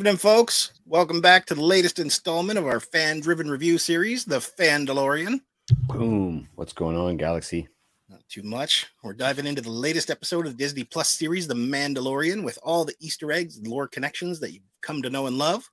evening, 0.00 0.16
folks. 0.16 0.72
Welcome 0.86 1.20
back 1.20 1.44
to 1.44 1.54
the 1.54 1.62
latest 1.62 1.98
installment 1.98 2.58
of 2.58 2.66
our 2.66 2.80
fan 2.80 3.20
driven 3.20 3.50
review 3.50 3.76
series, 3.76 4.24
The 4.24 4.38
Fandalorian. 4.38 5.42
Boom. 5.88 6.48
What's 6.54 6.72
going 6.72 6.96
on, 6.96 7.18
Galaxy? 7.18 7.68
Not 8.08 8.26
too 8.26 8.42
much. 8.42 8.86
We're 9.02 9.12
diving 9.12 9.46
into 9.46 9.60
the 9.60 9.68
latest 9.68 10.08
episode 10.08 10.46
of 10.46 10.52
the 10.52 10.58
Disney 10.58 10.84
Plus 10.84 11.10
series, 11.10 11.46
The 11.46 11.52
Mandalorian, 11.52 12.42
with 12.42 12.58
all 12.62 12.86
the 12.86 12.94
Easter 12.98 13.30
eggs 13.30 13.58
and 13.58 13.66
lore 13.66 13.88
connections 13.88 14.40
that 14.40 14.52
you've 14.52 14.62
come 14.80 15.02
to 15.02 15.10
know 15.10 15.26
and 15.26 15.36
love. 15.36 15.68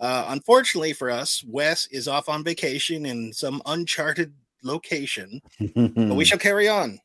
Uh, 0.00 0.24
unfortunately 0.30 0.92
for 0.92 1.08
us, 1.08 1.44
Wes 1.46 1.86
is 1.92 2.08
off 2.08 2.28
on 2.28 2.42
vacation 2.42 3.06
in 3.06 3.32
some 3.32 3.62
uncharted 3.66 4.34
location, 4.64 5.40
but 5.76 6.16
we 6.16 6.24
shall 6.24 6.36
carry 6.36 6.68
on. 6.68 6.98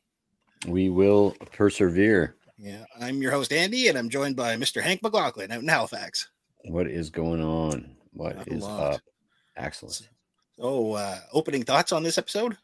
We 0.66 0.90
will 0.90 1.36
persevere. 1.52 2.34
Yeah, 2.56 2.84
I'm 3.00 3.22
your 3.22 3.30
host, 3.30 3.52
Andy, 3.52 3.86
and 3.86 3.96
I'm 3.96 4.08
joined 4.08 4.34
by 4.34 4.56
Mr. 4.56 4.82
Hank 4.82 5.04
McLaughlin 5.04 5.52
out 5.52 5.62
in 5.62 5.68
Halifax. 5.68 6.28
What 6.64 6.86
is 6.86 7.10
going 7.10 7.42
on? 7.42 7.96
What 8.12 8.36
Not 8.36 8.48
is 8.48 8.64
up? 8.64 9.00
Excellent. 9.56 10.08
Oh, 10.58 10.92
uh, 10.92 11.18
opening 11.32 11.64
thoughts 11.64 11.92
on 11.92 12.02
this 12.02 12.18
episode? 12.18 12.56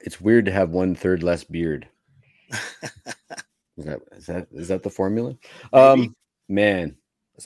It's 0.00 0.20
weird 0.20 0.44
to 0.46 0.52
have 0.52 0.70
one 0.70 0.94
third 0.94 1.22
less 1.22 1.44
beard. 1.44 1.88
Is 3.76 3.86
that 3.86 4.00
is 4.12 4.26
that 4.26 4.46
is 4.52 4.68
that 4.68 4.82
the 4.84 4.90
formula? 4.90 5.36
Maybe. 5.72 5.82
Um 5.82 6.16
man, 6.48 6.96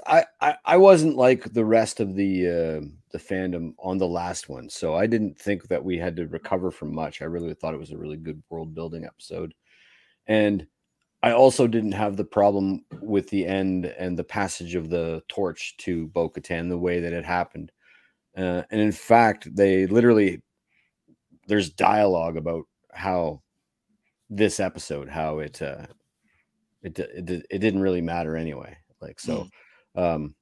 I, 0.06 0.24
I 0.40 0.56
I 0.64 0.76
wasn't 0.76 1.16
like 1.16 1.52
the 1.52 1.64
rest 1.64 2.00
of 2.00 2.14
the 2.14 2.46
uh, 2.46 2.86
the 3.10 3.18
fandom 3.18 3.74
on 3.78 3.96
the 3.96 4.06
last 4.06 4.48
one, 4.48 4.68
so 4.68 4.94
I 4.94 5.06
didn't 5.06 5.38
think 5.38 5.68
that 5.68 5.82
we 5.82 5.96
had 5.96 6.16
to 6.16 6.26
recover 6.26 6.70
from 6.70 6.94
much. 6.94 7.22
I 7.22 7.26
really 7.26 7.54
thought 7.54 7.74
it 7.74 7.80
was 7.80 7.92
a 7.92 7.98
really 7.98 8.18
good 8.18 8.42
world 8.50 8.74
building 8.74 9.06
episode, 9.06 9.54
and 10.26 10.66
I 11.28 11.32
also 11.32 11.66
didn't 11.66 11.92
have 11.92 12.16
the 12.16 12.24
problem 12.24 12.84
with 13.02 13.28
the 13.28 13.46
end 13.46 13.84
and 13.86 14.18
the 14.18 14.24
passage 14.24 14.74
of 14.74 14.88
the 14.88 15.22
torch 15.28 15.76
to 15.78 16.06
Bo 16.08 16.30
Katan 16.30 16.68
the 16.68 16.78
way 16.78 17.00
that 17.00 17.12
it 17.12 17.24
happened. 17.24 17.70
Uh, 18.36 18.62
and 18.70 18.80
in 18.80 18.92
fact, 18.92 19.54
they 19.54 19.86
literally 19.86 20.42
there's 21.46 21.70
dialogue 21.70 22.36
about 22.36 22.64
how 22.92 23.42
this 24.30 24.60
episode, 24.60 25.08
how 25.08 25.38
it 25.40 25.60
uh, 25.60 25.86
it 26.82 26.98
it, 26.98 27.46
it 27.50 27.58
didn't 27.58 27.80
really 27.80 28.00
matter 28.02 28.36
anyway. 28.36 28.76
Like 29.00 29.20
so, 29.20 29.48
um, 29.94 30.34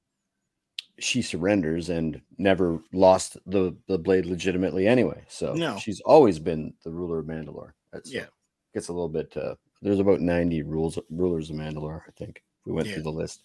she 0.98 1.20
surrenders 1.22 1.88
and 1.88 2.20
never 2.38 2.80
lost 2.92 3.36
the 3.47 3.76
the 3.88 3.98
blade 3.98 4.26
legitimately 4.26 4.86
anyway. 4.86 5.24
So 5.28 5.54
No. 5.54 5.78
she's 5.78 6.00
always 6.00 6.38
been 6.38 6.74
the 6.84 6.91
ruler 6.91 7.18
of 7.20 7.26
Mandalore. 7.26 7.72
That's, 7.92 8.12
Yeah. 8.12 8.26
gets 8.74 8.88
a 8.88 8.92
little 8.92 9.08
bit. 9.08 9.36
Uh, 9.36 9.56
there's 9.82 10.00
about 10.00 10.20
ninety 10.20 10.62
rules 10.62 10.98
rulers 11.10 11.50
of 11.50 11.56
Mandalore. 11.56 12.03
I 12.06 12.10
think 12.12 12.42
we 12.64 12.72
went 12.72 12.88
Yeah. 12.88 12.94
through 12.94 13.03
the 13.04 13.12
list. 13.12 13.42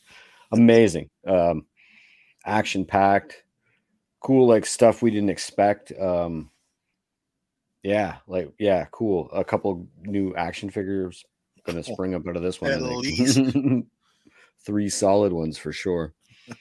Amazing, 0.51 1.09
um, 1.25 1.65
action 2.45 2.85
packed, 2.85 3.43
cool 4.19 4.47
like 4.47 4.65
stuff 4.65 5.01
we 5.01 5.11
didn't 5.11 5.29
expect. 5.29 5.91
Um, 5.99 6.51
yeah, 7.83 8.17
like 8.27 8.51
yeah, 8.59 8.85
cool. 8.91 9.29
A 9.31 9.43
couple 9.43 9.87
new 10.01 10.35
action 10.35 10.69
figures 10.69 11.23
gonna 11.63 11.83
spring 11.83 12.15
up 12.15 12.27
out 12.27 12.35
of 12.35 12.43
this 12.43 12.59
one. 12.61 12.71
At 12.71 12.81
least. 12.81 13.39
Three 14.65 14.89
solid 14.89 15.33
ones 15.33 15.57
for 15.57 15.71
sure. 15.71 16.13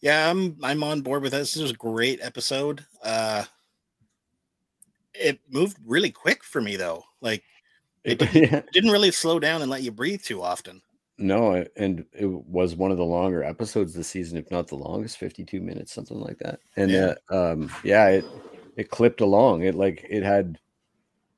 Yeah, 0.00 0.30
I'm 0.30 0.56
I'm 0.62 0.82
on 0.84 1.00
board 1.00 1.22
with 1.22 1.32
this. 1.32 1.54
This 1.54 1.62
was 1.62 1.70
a 1.70 1.74
great 1.74 2.20
episode. 2.22 2.84
Uh 3.02 3.44
it 5.14 5.40
moved 5.48 5.78
really 5.86 6.10
quick 6.10 6.44
for 6.44 6.60
me 6.60 6.76
though. 6.76 7.02
Like 7.22 7.42
it 8.06 8.18
didn't, 8.32 8.66
didn't 8.72 8.90
really 8.90 9.10
slow 9.10 9.38
down 9.38 9.62
and 9.62 9.70
let 9.70 9.82
you 9.82 9.90
breathe 9.90 10.22
too 10.22 10.42
often. 10.42 10.80
No, 11.18 11.64
and 11.76 12.04
it 12.12 12.26
was 12.26 12.76
one 12.76 12.90
of 12.90 12.98
the 12.98 13.04
longer 13.04 13.42
episodes 13.42 13.94
this 13.94 14.08
season, 14.08 14.36
if 14.36 14.50
not 14.50 14.68
the 14.68 14.76
longest, 14.76 15.16
52 15.18 15.60
minutes, 15.60 15.92
something 15.92 16.20
like 16.20 16.38
that. 16.38 16.60
And 16.76 16.90
Yeah. 16.90 17.14
uh, 17.30 17.52
um, 17.52 17.70
yeah, 17.84 18.08
it 18.08 18.24
it 18.76 18.90
clipped 18.90 19.22
along. 19.22 19.62
It 19.62 19.74
like 19.74 20.04
it 20.08 20.22
had, 20.22 20.58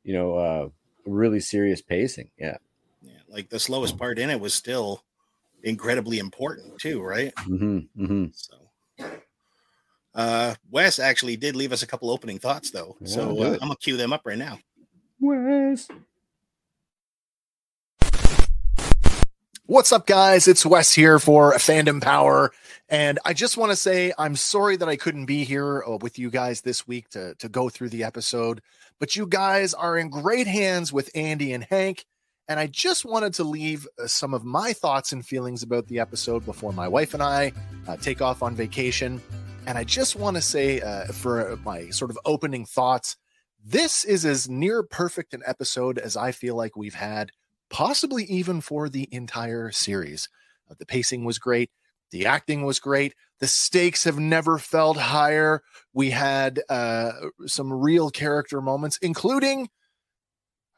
you 0.02 0.14
know, 0.14 0.34
uh, 0.34 0.68
really 1.06 1.40
serious 1.40 1.80
pacing. 1.80 2.30
Yeah. 2.36 2.58
Yeah, 3.02 3.20
like 3.28 3.48
the 3.48 3.60
slowest 3.60 3.96
part 3.96 4.18
in 4.18 4.30
it 4.30 4.40
was 4.40 4.52
still 4.52 5.04
incredibly 5.62 6.18
important 6.18 6.76
too, 6.78 7.00
right? 7.00 7.32
hmm 7.38 7.78
hmm 7.96 8.26
So 8.32 8.56
uh 10.14 10.54
Wes 10.70 10.98
actually 10.98 11.36
did 11.36 11.54
leave 11.54 11.72
us 11.72 11.84
a 11.84 11.86
couple 11.86 12.10
opening 12.10 12.40
thoughts 12.40 12.70
though. 12.70 12.96
Yeah, 13.00 13.06
so 13.06 13.42
uh. 13.42 13.52
I'm 13.52 13.68
gonna 13.68 13.76
cue 13.76 13.96
them 13.96 14.12
up 14.12 14.22
right 14.24 14.38
now. 14.38 14.58
Wes. 15.20 15.88
What's 19.68 19.92
up, 19.92 20.06
guys? 20.06 20.48
It's 20.48 20.64
Wes 20.64 20.94
here 20.94 21.18
for 21.18 21.52
Fandom 21.56 22.00
Power. 22.00 22.52
And 22.88 23.18
I 23.26 23.34
just 23.34 23.58
want 23.58 23.70
to 23.70 23.76
say 23.76 24.14
I'm 24.16 24.34
sorry 24.34 24.76
that 24.76 24.88
I 24.88 24.96
couldn't 24.96 25.26
be 25.26 25.44
here 25.44 25.84
uh, 25.86 25.98
with 25.98 26.18
you 26.18 26.30
guys 26.30 26.62
this 26.62 26.88
week 26.88 27.10
to, 27.10 27.34
to 27.34 27.50
go 27.50 27.68
through 27.68 27.90
the 27.90 28.02
episode, 28.02 28.62
but 28.98 29.14
you 29.14 29.26
guys 29.26 29.74
are 29.74 29.98
in 29.98 30.08
great 30.08 30.46
hands 30.46 30.90
with 30.90 31.10
Andy 31.14 31.52
and 31.52 31.64
Hank. 31.64 32.06
And 32.48 32.58
I 32.58 32.66
just 32.66 33.04
wanted 33.04 33.34
to 33.34 33.44
leave 33.44 33.86
uh, 34.02 34.06
some 34.06 34.32
of 34.32 34.42
my 34.42 34.72
thoughts 34.72 35.12
and 35.12 35.22
feelings 35.22 35.62
about 35.62 35.86
the 35.86 35.98
episode 35.98 36.46
before 36.46 36.72
my 36.72 36.88
wife 36.88 37.12
and 37.12 37.22
I 37.22 37.52
uh, 37.86 37.98
take 37.98 38.22
off 38.22 38.42
on 38.42 38.56
vacation. 38.56 39.20
And 39.66 39.76
I 39.76 39.84
just 39.84 40.16
want 40.16 40.38
to 40.38 40.40
say, 40.40 40.80
uh, 40.80 41.12
for 41.12 41.58
my 41.62 41.90
sort 41.90 42.10
of 42.10 42.18
opening 42.24 42.64
thoughts, 42.64 43.18
this 43.62 44.06
is 44.06 44.24
as 44.24 44.48
near 44.48 44.82
perfect 44.82 45.34
an 45.34 45.42
episode 45.46 45.98
as 45.98 46.16
I 46.16 46.32
feel 46.32 46.54
like 46.54 46.74
we've 46.74 46.94
had 46.94 47.32
possibly 47.70 48.24
even 48.24 48.60
for 48.60 48.88
the 48.88 49.08
entire 49.12 49.70
series. 49.70 50.28
Uh, 50.70 50.74
the 50.78 50.86
pacing 50.86 51.24
was 51.24 51.38
great. 51.38 51.70
The 52.10 52.26
acting 52.26 52.64
was 52.64 52.80
great. 52.80 53.14
The 53.40 53.46
stakes 53.46 54.04
have 54.04 54.18
never 54.18 54.58
felt 54.58 54.96
higher. 54.96 55.62
We 55.92 56.10
had 56.10 56.60
uh, 56.68 57.12
some 57.46 57.72
real 57.72 58.10
character 58.10 58.60
moments, 58.60 58.98
including 59.02 59.68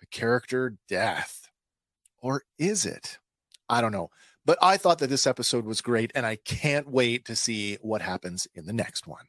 a 0.03 0.07
character 0.07 0.77
death. 0.89 1.49
Or 2.21 2.43
is 2.59 2.85
it? 2.85 3.19
I 3.69 3.81
don't 3.81 3.93
know. 3.93 4.11
But 4.45 4.59
I 4.61 4.77
thought 4.77 4.99
that 4.99 5.11
this 5.11 5.27
episode 5.27 5.65
was 5.65 5.81
great, 5.81 6.11
and 6.15 6.27
I 6.27 6.37
can't 6.37 6.91
wait 6.91 7.25
to 7.27 7.37
see 7.37 7.79
what 7.83 8.03
happens 8.03 8.49
in 8.55 8.67
the 8.67 8.73
next 8.73 9.07
one. 9.07 9.27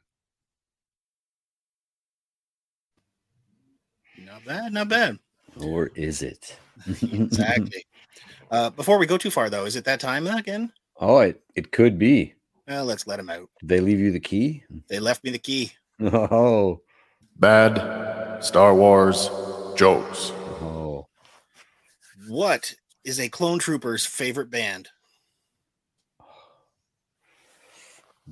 Not 4.18 4.44
bad, 4.44 4.72
not 4.72 4.88
bad. 4.88 5.18
Or 5.60 5.90
is 5.94 6.22
it? 6.22 6.56
exactly. 7.02 7.84
Uh 8.50 8.68
before 8.68 8.98
we 8.98 9.06
go 9.06 9.16
too 9.16 9.30
far 9.30 9.48
though, 9.48 9.64
is 9.64 9.76
it 9.76 9.84
that 9.86 9.98
time 9.98 10.26
again? 10.26 10.70
oh, 10.98 11.20
it, 11.20 11.42
it 11.54 11.72
could 11.72 11.98
be. 11.98 12.34
Well, 12.68 12.84
let's 12.84 13.06
let 13.06 13.18
him 13.18 13.30
out. 13.30 13.48
Did 13.60 13.68
they 13.70 13.80
leave 13.80 13.98
you 13.98 14.12
the 14.12 14.20
key? 14.20 14.62
They 14.88 14.98
left 15.00 15.24
me 15.24 15.30
the 15.30 15.38
key. 15.38 15.72
Oh, 16.02 16.82
Bad 17.36 18.42
Star 18.44 18.74
Wars 18.74 19.30
jokes. 19.74 20.32
oh. 20.60 21.06
What 22.28 22.74
is 23.04 23.18
a 23.18 23.30
clone 23.30 23.58
trooper's 23.58 24.04
favorite 24.04 24.50
band? 24.50 24.90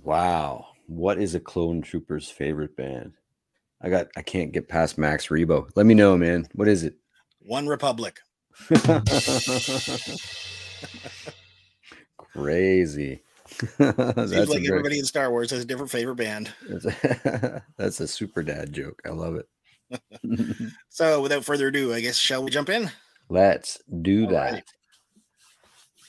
Wow. 0.03 0.67
What 0.87 1.19
is 1.19 1.35
a 1.35 1.41
clone 1.41 1.83
trooper's 1.83 2.29
favorite 2.31 2.77
band? 2.77 3.15
I 3.81 3.89
got 3.89 4.09
I 4.17 4.23
can't 4.23 4.53
get 4.53 4.69
past 4.69 4.99
Max 4.99 5.29
Rebo. 5.29 5.69
Let 5.77 5.87
me 5.87 5.95
know, 5.95 6.17
man. 6.17 6.47
What 6.55 6.69
is 6.69 6.83
it? 6.85 6.97
One 7.41 7.67
Republic. 7.67 8.21
Crazy. 12.17 13.23
Seems 13.79 13.79
like 13.79 14.49
very- 14.49 14.69
everybody 14.69 14.99
in 14.99 15.05
Star 15.05 15.31
Wars 15.31 15.51
has 15.51 15.63
a 15.63 15.65
different 15.65 15.91
favorite 15.91 16.17
band. 16.17 16.53
that's 16.69 16.85
a, 17.05 17.63
that's 17.77 18.01
a 18.01 18.07
super 18.09 18.43
dad 18.43 18.73
joke. 18.73 19.01
I 19.05 19.11
love 19.11 19.37
it. 19.37 19.49
So 20.89 21.21
without 21.23 21.45
further 21.45 21.69
ado, 21.69 21.93
I 21.95 22.01
guess 22.01 22.17
shall 22.17 22.45
we 22.45 22.51
jump 22.51 22.69
in? 22.69 22.91
Let's 23.29 23.79
do 24.03 24.25
All 24.27 24.31
that. 24.33 24.53
right. 24.53 24.65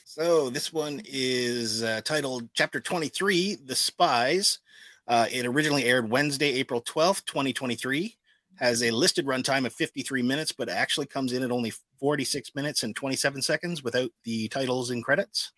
So 0.05 0.49
this 0.49 0.71
one 0.73 1.01
is 1.05 1.81
uh, 1.81 2.01
titled 2.03 2.49
Chapter 2.53 2.79
23, 2.81 3.55
The 3.65 3.75
Spies. 3.75 4.59
Uh, 5.07 5.27
it 5.31 5.45
originally 5.45 5.85
aired 5.85 6.09
Wednesday, 6.11 6.51
April 6.53 6.81
12th, 6.81 7.25
2023. 7.25 8.15
Has 8.61 8.83
a 8.83 8.91
listed 8.91 9.25
runtime 9.25 9.65
of 9.65 9.73
53 9.73 10.21
minutes, 10.21 10.51
but 10.51 10.69
actually 10.69 11.07
comes 11.07 11.33
in 11.33 11.41
at 11.43 11.51
only 11.51 11.73
46 11.99 12.53
minutes 12.55 12.83
and 12.83 12.95
27 12.95 13.41
seconds 13.41 13.83
without 13.83 14.11
the 14.23 14.47
titles 14.49 14.91
and 14.91 15.03
credits. 15.03 15.51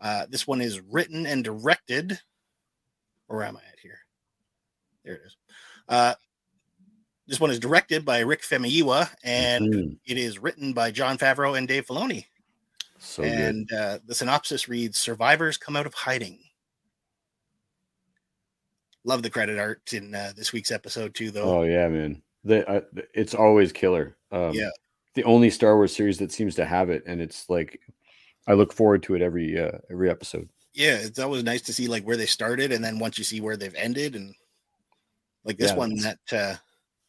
Uh, 0.00 0.24
this 0.30 0.46
one 0.46 0.60
is 0.62 0.80
written 0.80 1.26
and 1.26 1.44
directed. 1.44 2.18
Where 3.26 3.42
am 3.44 3.56
I 3.58 3.60
at 3.70 3.78
here? 3.80 3.98
There 5.04 5.14
it 5.16 5.20
is. 5.26 5.36
Uh, 5.88 6.14
this 7.26 7.38
one 7.38 7.50
is 7.50 7.58
directed 7.58 8.04
by 8.04 8.20
Rick 8.20 8.42
Famuyiwa, 8.42 9.10
and 9.22 9.72
Mhm. 9.72 9.98
it 10.06 10.16
is 10.18 10.38
written 10.38 10.72
by 10.72 10.90
Jon 10.90 11.18
Favreau 11.18 11.56
and 11.56 11.68
Dave 11.68 11.86
Filoni. 11.86 12.26
So 12.98 13.22
good. 13.22 13.32
and 13.32 13.72
uh, 13.72 13.98
the 14.06 14.14
synopsis 14.14 14.68
reads 14.68 14.96
Survivors 14.98 15.58
come 15.58 15.76
out 15.76 15.86
of 15.86 15.92
hiding. 15.92 16.43
Love 19.04 19.22
the 19.22 19.30
credit 19.30 19.58
art 19.58 19.92
in 19.92 20.14
uh, 20.14 20.32
this 20.36 20.52
week's 20.52 20.70
episode, 20.70 21.14
too, 21.14 21.30
though. 21.30 21.58
Oh 21.58 21.62
yeah, 21.62 21.88
man. 21.88 22.22
The, 22.44 22.68
uh, 22.68 22.80
it's 23.14 23.34
always 23.34 23.72
killer. 23.72 24.16
Um, 24.30 24.52
Yeah. 24.52 24.70
The 25.14 25.24
only 25.24 25.48
Star 25.50 25.76
Wars 25.76 25.94
series 25.94 26.18
that 26.18 26.32
seems 26.32 26.56
to 26.56 26.64
have 26.64 26.90
it, 26.90 27.04
and 27.06 27.20
it's 27.20 27.48
like 27.48 27.80
I 28.48 28.54
look 28.54 28.72
forward 28.72 29.02
to 29.04 29.14
it 29.14 29.22
every 29.22 29.58
uh, 29.58 29.78
every 29.90 30.10
episode. 30.10 30.48
Yeah, 30.72 30.96
it's 30.96 31.20
always 31.20 31.44
nice 31.44 31.62
to 31.62 31.72
see 31.72 31.86
like 31.86 32.02
where 32.04 32.16
they 32.16 32.26
started, 32.26 32.72
and 32.72 32.84
then 32.84 32.98
once 32.98 33.16
you 33.16 33.24
see 33.24 33.40
where 33.40 33.56
they've 33.56 33.74
ended, 33.76 34.16
and 34.16 34.34
like 35.44 35.56
this 35.58 35.70
Yeah, 35.70 35.76
one 35.76 35.94
that 36.00 36.18
uh 36.32 36.56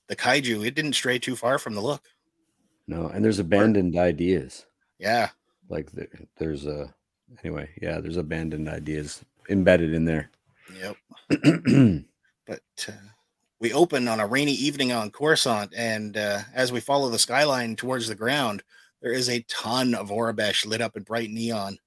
the 0.07 0.15
kaiju, 0.15 0.65
it 0.67 0.75
didn't 0.75 0.93
stray 0.93 1.17
too 1.17 1.35
far 1.35 1.57
from 1.57 1.73
the 1.73 1.81
look. 1.81 2.03
No, 2.87 3.07
and 3.07 3.23
there's 3.25 3.39
abandoned 3.39 3.97
ideas. 3.97 4.65
Yeah, 4.99 5.29
Like 5.69 5.91
there, 5.91 6.07
there's 6.37 6.65
a 6.67 6.93
anyway, 7.43 7.69
yeah, 7.81 7.99
there's 7.99 8.17
abandoned 8.17 8.69
ideas 8.69 9.25
embedded 9.49 9.93
in 9.93 10.05
there. 10.05 10.29
Yep. 10.75 10.97
but 12.47 12.59
uh, 12.87 12.91
we 13.59 13.73
open 13.73 14.07
on 14.07 14.19
a 14.19 14.27
rainy 14.27 14.51
evening 14.53 14.91
on 14.91 15.11
Coruscant, 15.11 15.73
and 15.75 16.17
uh, 16.17 16.39
as 16.53 16.71
we 16.71 16.79
follow 16.79 17.09
the 17.09 17.19
skyline 17.19 17.75
towards 17.75 18.07
the 18.07 18.15
ground, 18.15 18.63
there 19.01 19.13
is 19.13 19.29
a 19.29 19.45
ton 19.47 19.95
of 19.95 20.09
Aurebesh 20.09 20.65
lit 20.65 20.81
up 20.81 20.97
in 20.97 21.03
bright 21.03 21.29
neon. 21.29 21.77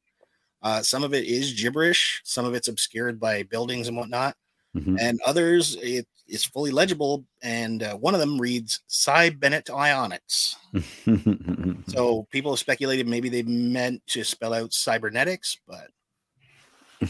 Uh, 0.62 0.82
some 0.82 1.04
of 1.04 1.14
it 1.14 1.24
is 1.24 1.52
gibberish, 1.60 2.20
some 2.24 2.44
of 2.44 2.54
it's 2.54 2.68
obscured 2.68 3.20
by 3.20 3.42
buildings 3.44 3.88
and 3.88 3.96
whatnot, 3.96 4.36
Mhm. 4.76 4.96
and 5.00 5.20
others 5.24 5.76
it 5.80 6.06
is 6.26 6.44
fully 6.44 6.70
legible. 6.70 7.24
And 7.42 7.82
uh, 7.82 7.96
one 7.96 8.14
of 8.14 8.20
them 8.20 8.38
reads 8.40 8.80
"Cy 8.86 9.30
Bennett 9.30 9.66
Ionics." 9.66 10.56
So 11.88 12.26
people 12.30 12.52
have 12.52 12.58
speculated 12.58 13.06
maybe 13.08 13.28
they 13.30 13.42
meant 13.42 14.06
to 14.08 14.22
spell 14.22 14.52
out 14.52 14.74
cybernetics, 14.74 15.56
but 15.66 15.88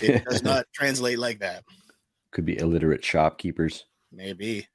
it 0.00 0.24
does 0.28 0.42
not 0.42 0.66
translate 0.72 1.18
like 1.18 1.38
that. 1.40 1.64
Could 2.30 2.44
be 2.44 2.58
illiterate 2.58 3.04
shopkeepers. 3.04 3.84
Maybe. 4.12 4.66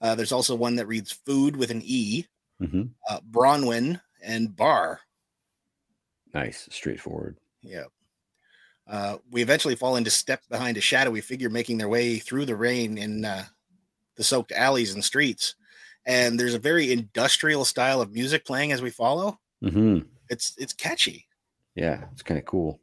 Uh, 0.00 0.14
there's 0.14 0.32
also 0.32 0.54
one 0.54 0.76
that 0.76 0.86
reads 0.86 1.12
food 1.12 1.56
with 1.56 1.70
an 1.70 1.82
E, 1.84 2.26
Mhm. 2.60 2.90
uh, 3.08 3.20
Bronwyn, 3.30 4.00
and 4.22 4.54
bar. 4.54 5.00
Nice, 6.34 6.68
straightforward. 6.70 7.38
Yeah. 7.62 7.84
Uh, 8.86 9.18
we 9.30 9.42
eventually 9.42 9.74
fall 9.76 9.96
into 9.96 10.10
step 10.10 10.42
behind 10.48 10.76
a 10.76 10.80
shadowy 10.80 11.20
figure 11.20 11.48
making 11.50 11.78
their 11.78 11.88
way 11.88 12.18
through 12.18 12.44
the 12.44 12.56
rain 12.56 12.98
in 12.98 13.24
uh, 13.24 13.44
the 14.16 14.24
soaked 14.24 14.52
alleys 14.52 14.94
and 14.94 15.04
streets. 15.04 15.54
And 16.06 16.38
there's 16.40 16.54
a 16.54 16.58
very 16.58 16.92
industrial 16.92 17.64
style 17.64 18.00
of 18.00 18.12
music 18.12 18.44
playing 18.44 18.72
as 18.72 18.82
we 18.82 18.90
follow. 18.90 19.38
hmm 19.62 20.00
It's 20.28 20.54
it's 20.56 20.72
catchy. 20.72 21.26
Yeah, 21.74 22.04
it's 22.12 22.22
kind 22.22 22.38
of 22.38 22.46
cool. 22.46 22.80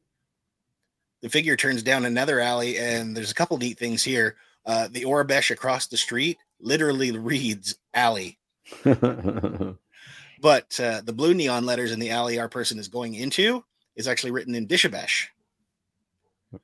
The 1.22 1.30
figure 1.30 1.56
turns 1.56 1.84
down 1.84 2.06
another 2.06 2.40
alley, 2.40 2.78
and 2.78 3.16
there's 3.16 3.32
a 3.32 3.36
couple 3.36 3.58
neat 3.58 3.80
things 3.80 4.04
here. 4.04 4.36
Uh, 4.66 4.88
the 4.92 5.04
Aurebesh 5.04 5.50
across 5.50 5.88
the 5.88 5.98
street 5.98 6.38
literally 6.60 7.12
reads 7.12 7.78
alley, 7.94 8.38
but 8.84 10.80
uh, 10.80 11.02
the 11.02 11.14
blue 11.16 11.34
neon 11.34 11.66
letters 11.66 11.92
in 11.92 12.00
the 12.00 12.12
alley 12.12 12.38
our 12.38 12.50
person 12.50 12.78
is 12.78 12.88
going 12.88 13.16
into 13.16 13.64
is 13.96 14.08
actually 14.08 14.32
written 14.32 14.54
in 14.56 14.68
Dishabesh. 14.68 15.28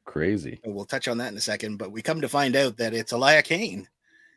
Crazy. 0.06 0.60
So 0.64 0.72
We'll 0.72 0.86
touch 0.86 1.08
on 1.08 1.18
that 1.18 1.32
in 1.32 1.38
a 1.38 1.42
second, 1.42 1.78
but 1.78 1.92
we 1.92 2.02
come 2.02 2.22
to 2.22 2.30
find 2.30 2.56
out 2.56 2.78
that 2.78 2.94
it's 2.94 3.12
Elia 3.12 3.42
Kane, 3.42 3.88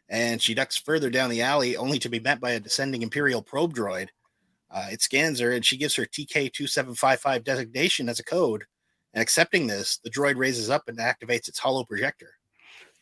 and 0.08 0.40
she 0.40 0.54
ducks 0.54 0.76
further 0.76 1.10
down 1.10 1.30
the 1.30 1.42
alley 1.42 1.76
only 1.76 1.98
to 1.98 2.08
be 2.08 2.20
met 2.20 2.40
by 2.40 2.52
a 2.52 2.60
descending 2.60 3.02
Imperial 3.02 3.42
probe 3.42 3.74
droid. 3.74 4.08
Uh, 4.70 4.88
it 4.90 5.02
scans 5.02 5.40
her, 5.40 5.52
and 5.52 5.64
she 5.64 5.76
gives 5.76 5.94
her 5.94 6.04
TK2755 6.04 7.44
designation 7.44 8.08
as 8.08 8.18
a 8.18 8.24
code. 8.24 8.64
And 9.16 9.22
accepting 9.22 9.66
this, 9.66 9.96
the 10.04 10.10
droid 10.10 10.36
raises 10.36 10.68
up 10.68 10.88
and 10.88 10.98
activates 10.98 11.48
its 11.48 11.58
holoprojector. 11.58 12.28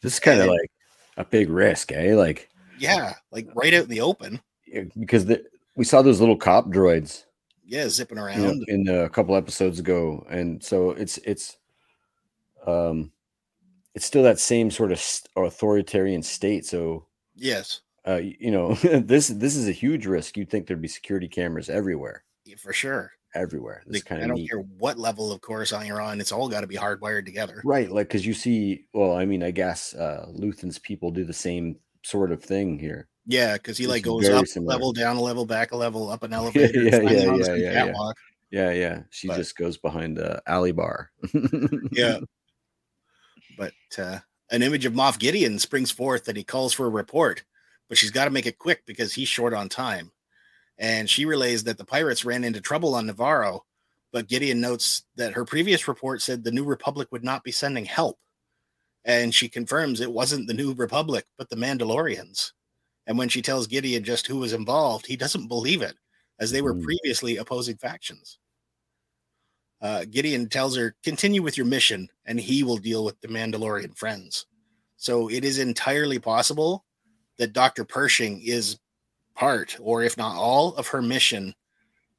This 0.00 0.14
is 0.14 0.20
kind 0.20 0.40
of 0.40 0.46
like 0.46 0.70
a 1.16 1.24
big 1.24 1.50
risk, 1.50 1.90
eh? 1.90 2.14
Like 2.14 2.48
Yeah, 2.78 3.14
like 3.32 3.48
right 3.56 3.74
out 3.74 3.82
in 3.82 3.90
the 3.90 4.00
open. 4.00 4.40
yeah, 4.64 4.82
because 4.96 5.26
the, 5.26 5.44
we 5.74 5.84
saw 5.84 6.02
those 6.02 6.20
little 6.20 6.36
cop 6.36 6.66
droids 6.66 7.24
Yeah, 7.66 7.88
zipping 7.88 8.16
you 8.16 8.24
know, 8.24 8.50
around. 8.50 8.64
in 8.68 8.88
a 8.88 9.08
couple 9.10 9.34
episodes 9.34 9.80
ago, 9.80 10.24
and 10.30 10.62
so 10.62 10.90
it's 10.90 11.18
it's 11.18 11.58
um 12.64 13.10
it's 13.96 14.06
still 14.06 14.22
that 14.22 14.38
same 14.38 14.70
sort 14.70 14.92
of 14.92 15.00
st- 15.00 15.28
authoritarian 15.36 16.22
state. 16.22 16.64
So 16.64 17.06
Yes, 17.34 17.80
uh, 18.06 18.20
you 18.22 18.52
know 18.52 18.74
this 18.84 19.26
this 19.26 19.56
is 19.56 19.66
a 19.66 19.72
huge 19.72 20.06
risk. 20.06 20.36
You'd 20.36 20.48
think 20.48 20.68
there'd 20.68 20.80
be 20.80 20.86
security 20.86 21.26
cameras 21.26 21.68
everywhere, 21.68 22.22
for 22.56 22.72
sure. 22.72 23.10
Everywhere. 23.34 23.82
This 23.86 24.00
Like, 24.02 24.04
kind 24.06 24.22
I 24.24 24.26
don't 24.26 24.36
neat. 24.36 24.50
care 24.50 24.60
what 24.60 24.98
level 24.98 25.32
of 25.32 25.40
Coruscant 25.40 25.86
you're 25.86 26.00
on; 26.00 26.20
it's 26.20 26.32
all 26.32 26.48
got 26.48 26.60
to 26.62 26.66
be 26.66 26.76
hardwired 26.76 27.24
together. 27.26 27.60
right? 27.64 27.90
Like 27.90 28.08
because 28.08 28.24
you 28.26 28.34
see, 28.34 28.86
well, 28.92 29.12
I 29.16 29.24
mean, 29.24 29.42
I 29.42 29.50
guess 29.50 29.94
uh 29.94 30.26
Luthen's 30.30 30.78
people 30.78 31.10
do 31.10 31.24
the 31.24 31.32
same 31.32 31.76
sort 32.02 32.32
of 32.32 32.42
thing 32.42 32.78
here. 32.78 33.08
Yeah, 33.26 33.54
because 33.54 33.78
he 33.78 33.84
It's 33.84 33.90
like 33.90 34.02
goes 34.04 34.28
up 34.28 34.44
a 34.44 34.46
similar. 34.46 34.72
level, 34.74 34.92
down 34.92 35.16
a 35.16 35.22
level, 35.22 35.46
back 35.46 35.72
a 35.72 35.76
level, 35.76 36.10
up 36.10 36.22
an 36.24 36.32
elevator, 36.34 36.82
yeah, 36.82 37.00
yeah, 37.00 37.10
yeah, 37.10 37.34
yeah, 37.46 37.54
yeah. 37.54 37.72
catwalk. 37.72 38.16
Yeah, 38.50 38.70
yeah. 38.72 39.02
She 39.10 39.28
But- 39.28 39.36
just 39.38 39.56
goes 39.56 39.78
behind 39.78 40.18
a 40.18 40.42
alley 40.46 40.72
bar. 40.72 41.10
Yeah. 41.92 42.18
but 43.58 43.72
uh, 43.98 44.18
an 44.50 44.62
image 44.62 44.84
of 44.84 44.92
Moff 44.92 45.18
Gideon 45.18 45.58
springs 45.58 45.90
forth 45.90 46.24
that 46.26 46.36
he 46.36 46.44
calls 46.44 46.72
for 46.72 46.86
a 46.86 46.90
report, 46.90 47.44
but 47.88 47.96
she's 47.98 48.10
got 48.10 48.24
to 48.26 48.30
make 48.30 48.46
it 48.46 48.58
quick 48.58 48.84
because 48.86 49.12
he's 49.14 49.28
short 49.28 49.54
on 49.54 49.68
time. 49.68 50.10
And 50.78 51.08
she 51.08 51.24
relays 51.24 51.64
that 51.64 51.78
the 51.78 51.84
pirates 51.84 52.24
ran 52.24 52.44
into 52.44 52.60
trouble 52.60 52.94
on 52.94 53.06
Navarro, 53.06 53.64
but 54.12 54.28
Gideon 54.28 54.60
notes 54.60 55.04
that 55.16 55.32
her 55.34 55.44
previous 55.44 55.86
report 55.86 56.22
said 56.22 56.42
the 56.42 56.50
New 56.52 56.64
Republic 56.64 57.08
would 57.12 57.24
not 57.24 57.44
be 57.44 57.52
sending 57.52 57.84
help. 57.84 58.18
And 59.04 59.34
she 59.34 59.48
confirms 59.48 60.00
it 60.00 60.12
wasn't 60.12 60.46
the 60.46 60.54
New 60.54 60.72
Republic, 60.74 61.26
but 61.36 61.48
the 61.50 61.56
Mandalorians. 61.56 62.52
And 63.06 63.18
when 63.18 63.28
she 63.28 63.42
tells 63.42 63.66
Gideon 63.66 64.02
just 64.02 64.26
who 64.26 64.38
was 64.38 64.52
involved, 64.52 65.06
he 65.06 65.16
doesn't 65.16 65.48
believe 65.48 65.82
it, 65.82 65.96
as 66.38 66.50
they 66.50 66.62
were 66.62 66.74
Hmm. 66.74 66.82
previously 66.84 67.36
opposing 67.36 67.76
factions. 67.76 68.38
Uh, 69.80 70.06
Gideon 70.10 70.48
tells 70.48 70.76
her, 70.76 70.96
continue 71.02 71.42
with 71.42 71.58
your 71.58 71.66
mission, 71.66 72.08
and 72.24 72.40
he 72.40 72.62
will 72.62 72.78
deal 72.78 73.04
with 73.04 73.20
the 73.20 73.28
Mandalorian 73.28 73.96
friends. 73.96 74.46
So 74.96 75.28
it 75.28 75.44
is 75.44 75.58
entirely 75.58 76.18
possible 76.18 76.86
that 77.36 77.52
Dr. 77.52 77.84
Pershing 77.84 78.40
is 78.40 78.78
part, 79.34 79.76
or 79.80 80.02
if 80.02 80.16
not 80.16 80.36
all, 80.36 80.74
of 80.76 80.86
her 80.88 81.02
mission 81.02 81.54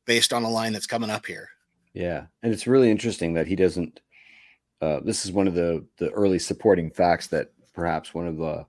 based 0.06 0.34
on 0.34 0.44
a 0.44 0.50
line 0.50 0.74
that's 0.74 0.88
coming 0.88 1.10
up 1.10 1.26
here. 1.26 1.50
Yeah, 1.94 2.26
and 2.44 2.54
it's 2.54 2.68
really 2.68 2.92
interesting 2.92 3.34
that 3.34 3.48
he 3.48 3.56
doesn't. 3.56 4.02
Uh, 4.82 5.00
this 5.04 5.26
is 5.26 5.32
one 5.32 5.48
of 5.48 5.54
the 5.56 5.86
the 5.98 6.10
early 6.12 6.40
supporting 6.40 6.92
facts 6.92 7.28
that 7.28 7.52
perhaps 7.74 8.14
one 8.14 8.28
of 8.28 8.38
the 8.38 8.66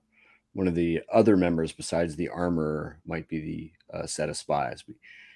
one 0.53 0.67
of 0.67 0.75
the 0.75 1.01
other 1.13 1.37
members 1.37 1.71
besides 1.71 2.15
the 2.15 2.29
armor 2.29 2.99
might 3.05 3.27
be 3.27 3.39
the 3.91 3.97
uh, 3.97 4.05
set 4.07 4.29
of 4.29 4.37
spies. 4.37 4.83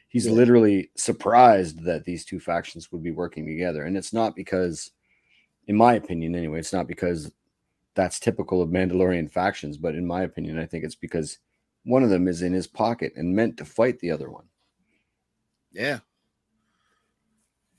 He's 0.08 0.25
Yeah. 0.25 0.32
literally 0.34 0.89
surprised 0.96 1.84
that 1.84 2.06
these 2.06 2.25
two 2.25 2.39
factions 2.39 2.91
would 2.91 3.03
be 3.03 3.12
working 3.12 3.46
together, 3.46 3.84
and 3.84 3.96
it's 3.96 4.13
not 4.13 4.36
because, 4.36 4.91
in 5.68 5.75
my 5.75 5.94
opinion, 5.96 6.36
anyway, 6.36 6.60
it's 6.60 6.74
not 6.74 6.88
because 6.88 7.32
that's 7.94 8.20
typical 8.20 8.62
of 8.62 8.70
Mandalorian 8.70 9.30
factions, 9.30 9.77
but 9.77 9.96
in 9.96 10.08
my 10.08 10.24
opinion, 10.24 10.58
I 10.58 10.65
think 10.65 10.84
it's 10.86 10.96
because 10.96 11.39
one 11.84 12.04
of 12.04 12.10
them 12.10 12.28
is 12.28 12.42
in 12.42 12.54
his 12.54 12.68
pocket 12.68 13.14
and 13.16 13.36
meant 13.36 13.58
to 13.58 13.66
fight 13.66 14.00
the 14.00 14.12
other 14.12 14.30
one. 14.30 14.46
Yeah. 15.72 16.00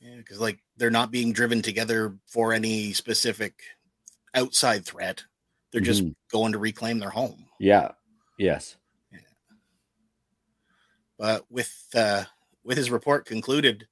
Yeah, 0.01 0.17
because 0.17 0.41
like 0.41 0.59
they're 0.77 0.91
not 0.91 1.11
being 1.13 1.33
driven 1.33 1.63
together 1.63 2.17
for 2.27 2.53
any 2.53 2.93
specific 2.93 3.63
outside 4.35 4.85
threat. 4.85 5.23
They're 5.71 5.81
just 5.81 6.03
Mhm. 6.05 6.15
going 6.31 6.53
to 6.53 6.59
reclaim 6.59 6.99
their 6.99 7.11
home. 7.11 7.47
Yeah. 7.61 7.93
Yes. 8.39 8.77
But 11.19 11.45
with 11.51 11.73
uh, 11.95 12.25
with 12.65 12.77
his 12.77 12.91
report 12.91 13.27
concluded, 13.27 13.87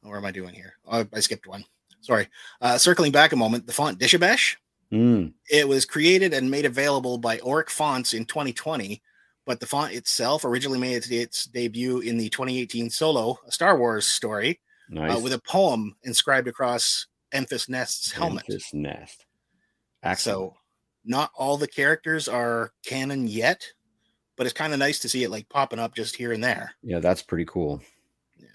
what 0.00 0.16
am 0.16 0.24
I 0.24 0.30
doing 0.30 0.54
here? 0.54 0.74
Oh, 0.86 1.06
I 1.12 1.20
skipped 1.20 1.46
one. 1.46 1.64
Sorry. 2.00 2.28
Uh, 2.60 2.78
circling 2.78 3.12
back 3.12 3.32
a 3.32 3.36
moment, 3.36 3.66
the 3.66 3.72
font 3.72 3.98
Dishabesh. 3.98 4.56
Mm. 4.92 5.34
It 5.50 5.66
was 5.68 5.84
created 5.84 6.32
and 6.32 6.50
made 6.50 6.64
available 6.64 7.18
by 7.18 7.38
Oric 7.38 7.68
Fonts 7.68 8.14
in 8.14 8.24
2020, 8.24 9.02
but 9.46 9.60
the 9.60 9.66
font 9.66 9.92
itself 9.94 10.44
originally 10.44 10.78
made 10.78 10.96
its, 10.96 11.10
its 11.10 11.44
debut 11.46 12.00
in 12.00 12.18
the 12.18 12.28
2018 12.28 12.90
Solo, 12.90 13.38
a 13.46 13.52
Star 13.52 13.78
Wars 13.78 14.06
story, 14.06 14.60
Nice. 14.90 15.16
uh, 15.16 15.20
with 15.20 15.32
a 15.32 15.38
poem 15.40 15.96
inscribed 16.04 16.48
across 16.48 17.06
Enfys 17.32 17.68
Nest's 17.68 18.12
helmet. 18.12 18.44
This 18.48 18.74
nest. 18.74 19.24
Excellent. 20.02 20.52
So, 20.52 20.56
not 21.04 21.30
all 21.36 21.56
the 21.56 21.68
characters 21.68 22.26
are 22.28 22.72
canon 22.84 23.26
yet, 23.28 23.64
but 24.36 24.46
it's 24.46 24.52
kind 24.54 24.72
of 24.72 24.78
nice 24.78 24.98
to 25.00 25.08
see 25.08 25.22
it 25.24 25.30
like 25.30 25.48
popping 25.48 25.78
up 25.78 25.94
just 25.94 26.16
here 26.16 26.32
and 26.32 26.42
there. 26.44 26.72
yeah, 26.82 26.98
that's 26.98 27.22
pretty 27.22 27.44
cool. 27.46 27.80
Yeah. 28.36 28.46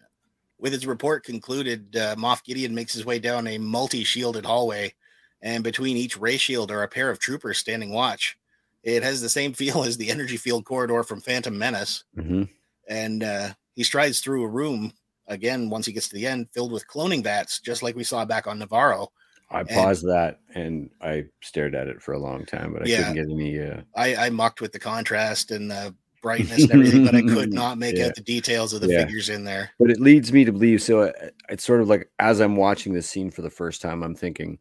With 0.59 0.73
his 0.73 0.85
report 0.85 1.23
concluded, 1.25 1.95
uh, 1.95 2.15
Moff 2.15 2.43
Gideon 2.43 2.75
makes 2.75 2.93
his 2.93 3.05
way 3.05 3.19
down 3.19 3.47
a 3.47 3.57
multi 3.57 4.03
shielded 4.03 4.45
hallway, 4.45 4.93
and 5.41 5.63
between 5.63 5.95
each 5.97 6.17
ray 6.17 6.37
shield 6.37 6.71
are 6.71 6.83
a 6.83 6.87
pair 6.87 7.09
of 7.09 7.19
troopers 7.19 7.57
standing 7.57 7.91
watch. 7.91 8.37
It 8.83 9.03
has 9.03 9.21
the 9.21 9.29
same 9.29 9.53
feel 9.61 9.83
as 9.83 9.97
the 9.97 10.09
energy 10.09 10.37
field 10.37 10.65
corridor 10.65 11.03
from 11.03 11.21
Phantom 11.21 11.57
Menace, 11.57 12.03
hmm 12.15 12.43
and 12.89 13.23
uh, 13.23 13.49
he 13.75 13.83
strides 13.83 14.19
through 14.19 14.43
a 14.43 14.47
room 14.49 14.91
again 15.27 15.69
once 15.69 15.85
he 15.85 15.93
gets 15.93 16.09
to 16.09 16.15
the 16.15 16.27
end, 16.27 16.47
filled 16.53 16.71
with 16.73 16.87
cloning 16.87 17.23
vats, 17.23 17.59
just 17.61 17.83
like 17.83 17.95
we 17.95 18.03
saw 18.03 18.25
back 18.25 18.47
on 18.47 18.59
Navarro. 18.59 19.11
I 19.49 19.59
And- 19.61 19.69
paused 19.69 20.05
that 20.07 20.39
and 20.55 20.89
I 20.99 21.25
stared 21.41 21.73
at 21.75 21.87
it 21.87 22.01
for 22.01 22.13
a 22.13 22.19
long 22.19 22.45
time, 22.45 22.73
but 22.73 22.81
I 22.81 22.85
Yeah. 22.87 22.97
couldn't 22.97 23.13
get 23.15 23.31
any. 23.31 23.61
Uh, 23.61 23.81
I, 23.95 24.15
I 24.25 24.29
mucked 24.29 24.59
with 24.61 24.71
the 24.73 24.79
contrast 24.79 25.51
and 25.51 25.69
the 25.71 25.95
brightness 26.21 26.63
and 26.63 26.71
everything, 26.71 27.05
but 27.05 27.15
I 27.15 27.21
could 27.21 27.53
not 27.53 27.77
make 27.77 27.97
Yeah. 27.97 28.07
out 28.07 28.15
the 28.15 28.21
details 28.21 28.73
of 28.73 28.81
the 28.81 28.87
Yeah. 28.89 29.05
figures 29.05 29.29
in 29.29 29.43
there. 29.45 29.69
but 29.79 29.89
it 29.91 29.99
leads 30.01 30.33
me 30.33 30.43
to 30.43 30.51
believe 30.51 30.81
so 30.81 31.01
uh, 31.03 31.11
it's 31.49 31.63
sort 31.63 31.81
of 31.81 31.87
like 31.87 32.09
as 32.19 32.39
i'm 32.41 32.55
watching 32.55 32.93
this 32.93 33.09
scene 33.09 33.31
for 33.31 33.41
the 33.41 33.49
first 33.49 33.81
time 33.81 34.03
i'm 34.03 34.15
thinking 34.15 34.57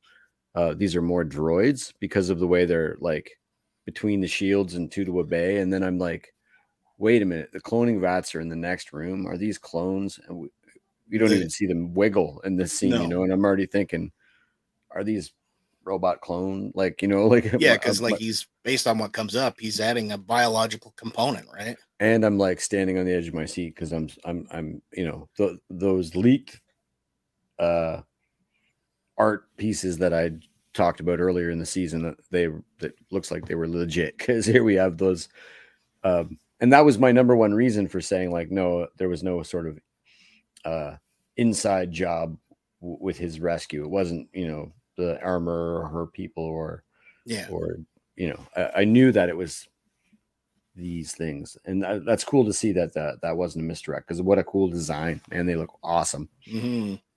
uh, 0.55 0.75
these 0.75 0.95
are 0.95 1.03
more 1.03 1.25
droids 1.25 1.93
because 2.01 2.31
of 2.31 2.39
the 2.39 2.47
way 2.47 2.65
they're 2.65 2.97
like 3.01 3.31
between 3.93 4.21
the 4.21 4.29
shields 4.29 4.75
and 4.77 4.89
Tutua 4.91 5.29
Bay, 5.29 5.59
and 5.59 5.73
then 5.73 5.83
I'm 5.83 5.99
like, 5.99 6.33
wait 6.99 7.23
a 7.23 7.25
minute, 7.25 7.51
the 7.53 7.61
cloning 7.61 8.01
vats 8.01 8.35
are 8.35 8.41
in 8.41 8.49
the 8.49 8.55
next 8.57 8.93
room. 8.93 9.27
Are 9.27 9.37
these 9.37 9.59
clones? 9.59 10.21
And 10.29 10.39
we, 10.39 10.49
we 11.11 11.19
don't 11.19 11.33
even 11.33 11.51
see 11.51 11.67
them 11.67 11.93
wiggle 11.93 12.41
in 12.45 12.55
this 12.57 12.73
scene, 12.73 12.91
No. 12.91 13.03
you 13.03 13.09
know. 13.09 13.25
And 13.25 13.33
I'm 13.33 13.45
already 13.45 13.67
thinking, 13.67 14.13
are 14.93 15.03
these 15.03 15.33
robot 15.85 16.21
clone? 16.21 16.71
Like 16.77 17.03
you 17.03 17.09
know, 17.09 17.27
like 17.35 17.53
Yeah, 17.59 17.75
because 17.75 18.01
like 18.01 18.13
but- 18.13 18.21
he's 18.21 18.47
based 18.63 18.87
on 18.87 18.99
what 18.99 19.13
comes 19.13 19.35
up, 19.35 19.59
he's 19.59 19.81
adding 19.81 20.13
a 20.13 20.19
biological 20.19 20.93
component, 20.97 21.49
right? 21.53 21.77
and 21.99 22.25
I'm 22.25 22.39
like 22.39 22.61
standing 22.61 22.97
on 22.99 23.05
the 23.05 23.13
edge 23.13 23.29
of 23.29 23.35
my 23.35 23.45
seat 23.45 23.75
because 23.75 23.93
I'm 23.93 24.09
I'm 24.25 24.47
I'm 24.53 24.83
you 24.93 25.07
know 25.07 25.29
th- 25.37 25.59
those 25.69 26.15
leaked 26.15 26.61
uh 27.59 28.01
art 29.19 29.55
pieces 29.59 29.99
that 29.99 30.15
I 30.15 30.31
talked 30.75 31.01
about 31.01 31.21
earlier 31.21 31.51
in 31.51 31.59
the 31.59 31.67
season 31.67 32.03
that 32.03 32.17
they 32.31 32.49
that 32.79 32.95
looks 33.11 33.31
like 33.31 33.47
they 33.47 33.55
were 33.57 33.69
legit 33.69 34.17
because 34.19 34.47
here 34.47 34.63
we 34.65 34.75
have 34.75 34.97
those 34.99 35.29
um 36.05 36.39
and 36.61 36.73
that 36.73 36.85
was 36.85 36.99
my 36.99 37.11
number 37.13 37.35
one 37.35 37.53
reason 37.55 37.89
for 37.89 38.01
saying 38.01 38.31
like 38.31 38.51
no 38.51 38.87
there 38.97 39.09
was 39.09 39.23
no 39.23 39.43
sort 39.43 39.67
of 39.67 39.79
uh 40.65 40.97
inside 41.37 41.91
job 41.91 42.37
w- 42.81 42.99
with 43.01 43.17
his 43.19 43.41
rescue. 43.41 43.83
It 43.83 43.91
wasn't 43.91 44.29
you 44.33 44.47
know 44.47 44.73
the 44.97 45.21
armor 45.23 45.81
or 45.81 45.89
her 45.89 46.07
people 46.07 46.45
or 46.45 46.85
Yeah. 47.27 47.49
or 47.51 47.77
you 48.17 48.29
know 48.31 48.41
I, 48.57 48.83
I 48.83 48.85
knew 48.85 49.11
that 49.13 49.29
it 49.29 49.37
was 49.37 49.67
these 50.77 51.15
things 51.15 51.57
and 51.65 51.83
that, 51.83 52.05
that's 52.05 52.25
cool 52.25 52.45
to 52.45 52.53
see 52.53 52.73
that 52.73 52.95
that, 52.95 53.21
that 53.23 53.37
wasn't 53.37 53.65
a 53.65 53.67
misdirect 53.67 54.07
because 54.07 54.23
what 54.23 54.39
a 54.39 54.45
cool 54.45 54.69
design 54.69 55.21
and 55.33 55.49
they 55.49 55.57
look 55.57 55.77
awesome. 55.83 56.29
Hmm 56.49 56.95
But 56.95 57.10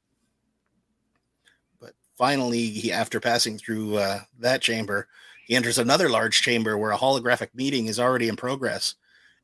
finally, 2.17 2.65
he 2.65 2.91
after 2.91 3.19
passing 3.19 3.57
through 3.57 3.97
uh, 3.97 4.19
that 4.39 4.61
chamber, 4.61 5.07
he 5.45 5.55
enters 5.55 5.77
another 5.77 6.09
large 6.09 6.41
chamber 6.41 6.77
where 6.77 6.91
a 6.91 6.97
holographic 6.97 7.49
meeting 7.53 7.87
is 7.87 7.99
already 7.99 8.29
in 8.29 8.35
progress, 8.35 8.95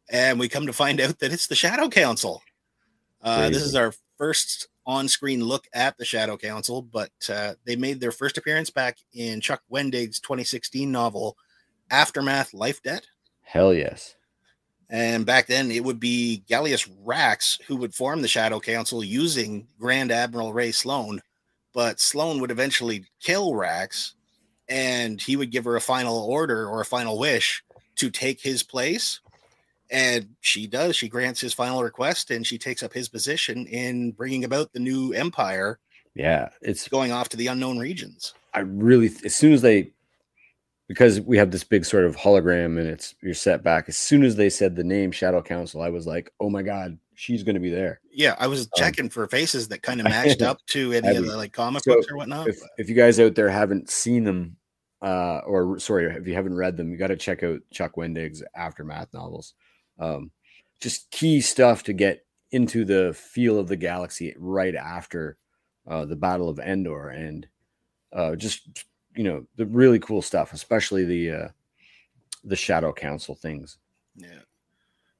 and 0.09 0.39
we 0.39 0.49
come 0.49 0.65
to 0.65 0.73
find 0.73 1.01
out 1.01 1.19
that 1.19 1.33
it's 1.33 1.47
the 1.47 1.55
Shadow 1.55 1.89
Council. 1.89 2.41
Uh, 3.21 3.49
this 3.49 3.63
is 3.63 3.75
our 3.75 3.93
first 4.17 4.67
on-screen 4.85 5.43
look 5.43 5.67
at 5.73 5.97
the 5.97 6.05
Shadow 6.05 6.37
Council, 6.37 6.81
but 6.81 7.11
uh, 7.29 7.53
they 7.65 7.75
made 7.75 7.99
their 7.99 8.11
first 8.11 8.37
appearance 8.37 8.69
back 8.69 8.97
in 9.13 9.41
Chuck 9.41 9.61
Wendig's 9.71 10.19
2016 10.19 10.91
novel 10.91 11.37
Aftermath: 11.91 12.53
Life 12.53 12.81
Debt. 12.81 13.05
hell 13.41 13.73
yes 13.73 14.15
And 14.89 15.25
back 15.25 15.47
then, 15.47 15.71
it 15.71 15.83
would 15.83 15.99
be 15.99 16.43
Gallius 16.49 16.89
Rax 17.03 17.59
who 17.67 17.75
would 17.77 17.93
form 17.93 18.21
the 18.21 18.27
Shadow 18.27 18.59
Council 18.59 19.03
using 19.03 19.67
Grand 19.79 20.11
Admiral 20.11 20.53
Rae 20.53 20.71
Sloane. 20.71 21.21
But 21.73 21.99
Sloane 21.99 22.39
would 22.41 22.51
eventually 22.51 23.05
kill 23.21 23.55
Rax, 23.55 24.15
and 24.67 25.21
he 25.21 25.35
would 25.35 25.51
give 25.51 25.65
her 25.65 25.75
a 25.75 25.81
final 25.81 26.19
order 26.19 26.67
or 26.67 26.81
a 26.81 26.85
final 26.85 27.19
wish 27.19 27.63
to 27.95 28.09
take 28.09 28.41
his 28.41 28.63
place. 28.63 29.19
And 29.91 30.29
she 30.41 30.67
does. 30.67 30.95
She 30.95 31.09
grants 31.09 31.41
his 31.41 31.53
final 31.53 31.83
request, 31.83 32.31
and 32.31 32.45
she 32.45 32.57
takes 32.57 32.83
up 32.83 32.93
his 32.93 33.09
position 33.09 33.65
in 33.67 34.11
bringing 34.11 34.43
about 34.43 34.71
the 34.73 34.79
new 34.79 35.13
empire, 35.13 35.79
yeah 36.15 36.49
it's 36.61 36.87
going 36.87 37.11
off 37.11 37.29
to 37.29 37.37
the 37.37 37.47
unknown 37.47 37.77
regions. 37.77 38.33
i 38.53 38.59
really 38.59 39.09
as 39.25 39.35
soon 39.35 39.53
as 39.53 39.61
they 39.61 39.91
because 40.87 41.21
we 41.21 41.37
have 41.37 41.51
this 41.51 41.63
big 41.63 41.85
sort 41.85 42.05
of 42.05 42.15
hologram 42.15 42.77
and 42.77 42.87
it's 42.87 43.15
you're 43.21 43.33
set 43.33 43.63
back 43.63 43.87
as 43.87 43.97
soon 43.97 44.23
as 44.23 44.35
they 44.35 44.49
said 44.49 44.75
the 44.75 44.83
name 44.83 45.11
shadow 45.11 45.41
council 45.41 45.81
i 45.81 45.89
was 45.89 46.05
like 46.05 46.31
oh 46.39 46.49
my 46.49 46.61
god 46.61 46.97
she's 47.19 47.43
going 47.43 47.55
to 47.55 47.59
be 47.59 47.69
there 47.69 47.99
Yeah, 48.13 48.35
I 48.39 48.47
was 48.47 48.67
checking 48.75 49.09
for 49.09 49.27
faces 49.27 49.67
that 49.67 49.83
kind 49.83 49.99
of 49.99 50.05
matched 50.09 50.41
up 50.41 50.57
to 50.67 50.93
any 50.93 51.15
of 51.15 51.25
the 51.25 51.35
like 51.35 51.51
comic 51.53 51.83
So, 51.83 51.95
books 51.95 52.07
or 52.09 52.15
whatnot. 52.17 52.47
if, 52.47 52.59
if 52.77 52.89
you 52.89 52.95
guys 52.95 53.19
out 53.19 53.35
there 53.35 53.49
haven't 53.49 53.89
seen 53.89 54.23
them 54.23 54.55
uh 55.01 55.39
or 55.45 55.79
sorry 55.79 56.05
if 56.05 56.27
you 56.27 56.33
haven't 56.33 56.55
read 56.55 56.75
them 56.75 56.91
you 56.91 56.97
got 56.97 57.07
to 57.07 57.15
check 57.15 57.41
out 57.43 57.61
chuck 57.71 57.95
wendig's 57.95 58.43
aftermath 58.55 59.13
novels 59.13 59.53
um 59.97 60.29
just 60.81 61.09
key 61.11 61.39
stuff 61.39 61.83
to 61.83 61.93
get 61.93 62.25
into 62.51 62.83
the 62.83 63.13
feel 63.13 63.57
of 63.59 63.67
the 63.69 63.77
galaxy 63.77 64.33
right 64.37 64.75
after 64.75 65.37
uh 65.87 66.03
the 66.03 66.17
battle 66.17 66.49
of 66.49 66.59
endor 66.59 67.09
and 67.09 67.47
uh 68.11 68.35
just 68.35 68.83
you 69.15 69.23
know 69.23 69.45
the 69.55 69.65
really 69.67 69.99
cool 69.99 70.21
stuff 70.21 70.51
especially 70.51 71.05
the 71.05 71.31
uh 71.31 71.47
the 72.43 72.55
shadow 72.55 72.91
council 72.91 73.35
things 73.35 73.77
Yeah. 74.15 74.39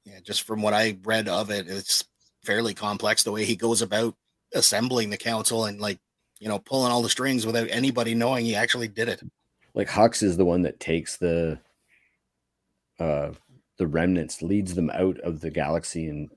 Yeah. 0.04 0.20
Just 0.22 0.42
from 0.42 0.62
what 0.62 0.74
I 0.74 0.98
read 1.04 1.28
of 1.28 1.50
it, 1.50 1.68
it's 1.68 2.04
fairly 2.44 2.74
complex 2.74 3.22
the 3.22 3.32
way 3.32 3.44
he 3.44 3.56
goes 3.56 3.82
about 3.82 4.14
assembling 4.54 5.10
the 5.10 5.16
council 5.16 5.66
and 5.66 5.80
like, 5.80 5.98
you 6.38 6.48
know, 6.48 6.58
pulling 6.58 6.90
all 6.90 7.02
the 7.02 7.08
strings 7.08 7.44
without 7.46 7.68
anybody 7.70 8.14
knowing 8.14 8.44
he 8.44 8.54
actually 8.54 8.88
did 8.88 9.08
it. 9.08 9.22
like 9.74 9.88
hux 9.88 10.22
is 10.22 10.36
the 10.36 10.44
one 10.44 10.62
that 10.62 10.80
takes 10.80 11.16
the 11.18 11.58
uh 12.98 13.30
the 13.78 13.86
remnants 13.86 14.42
leads 14.42 14.74
them 14.74 14.90
out 14.90 15.18
of 15.20 15.40
the 15.40 15.50
galaxy 15.50 16.08
and 16.08 16.28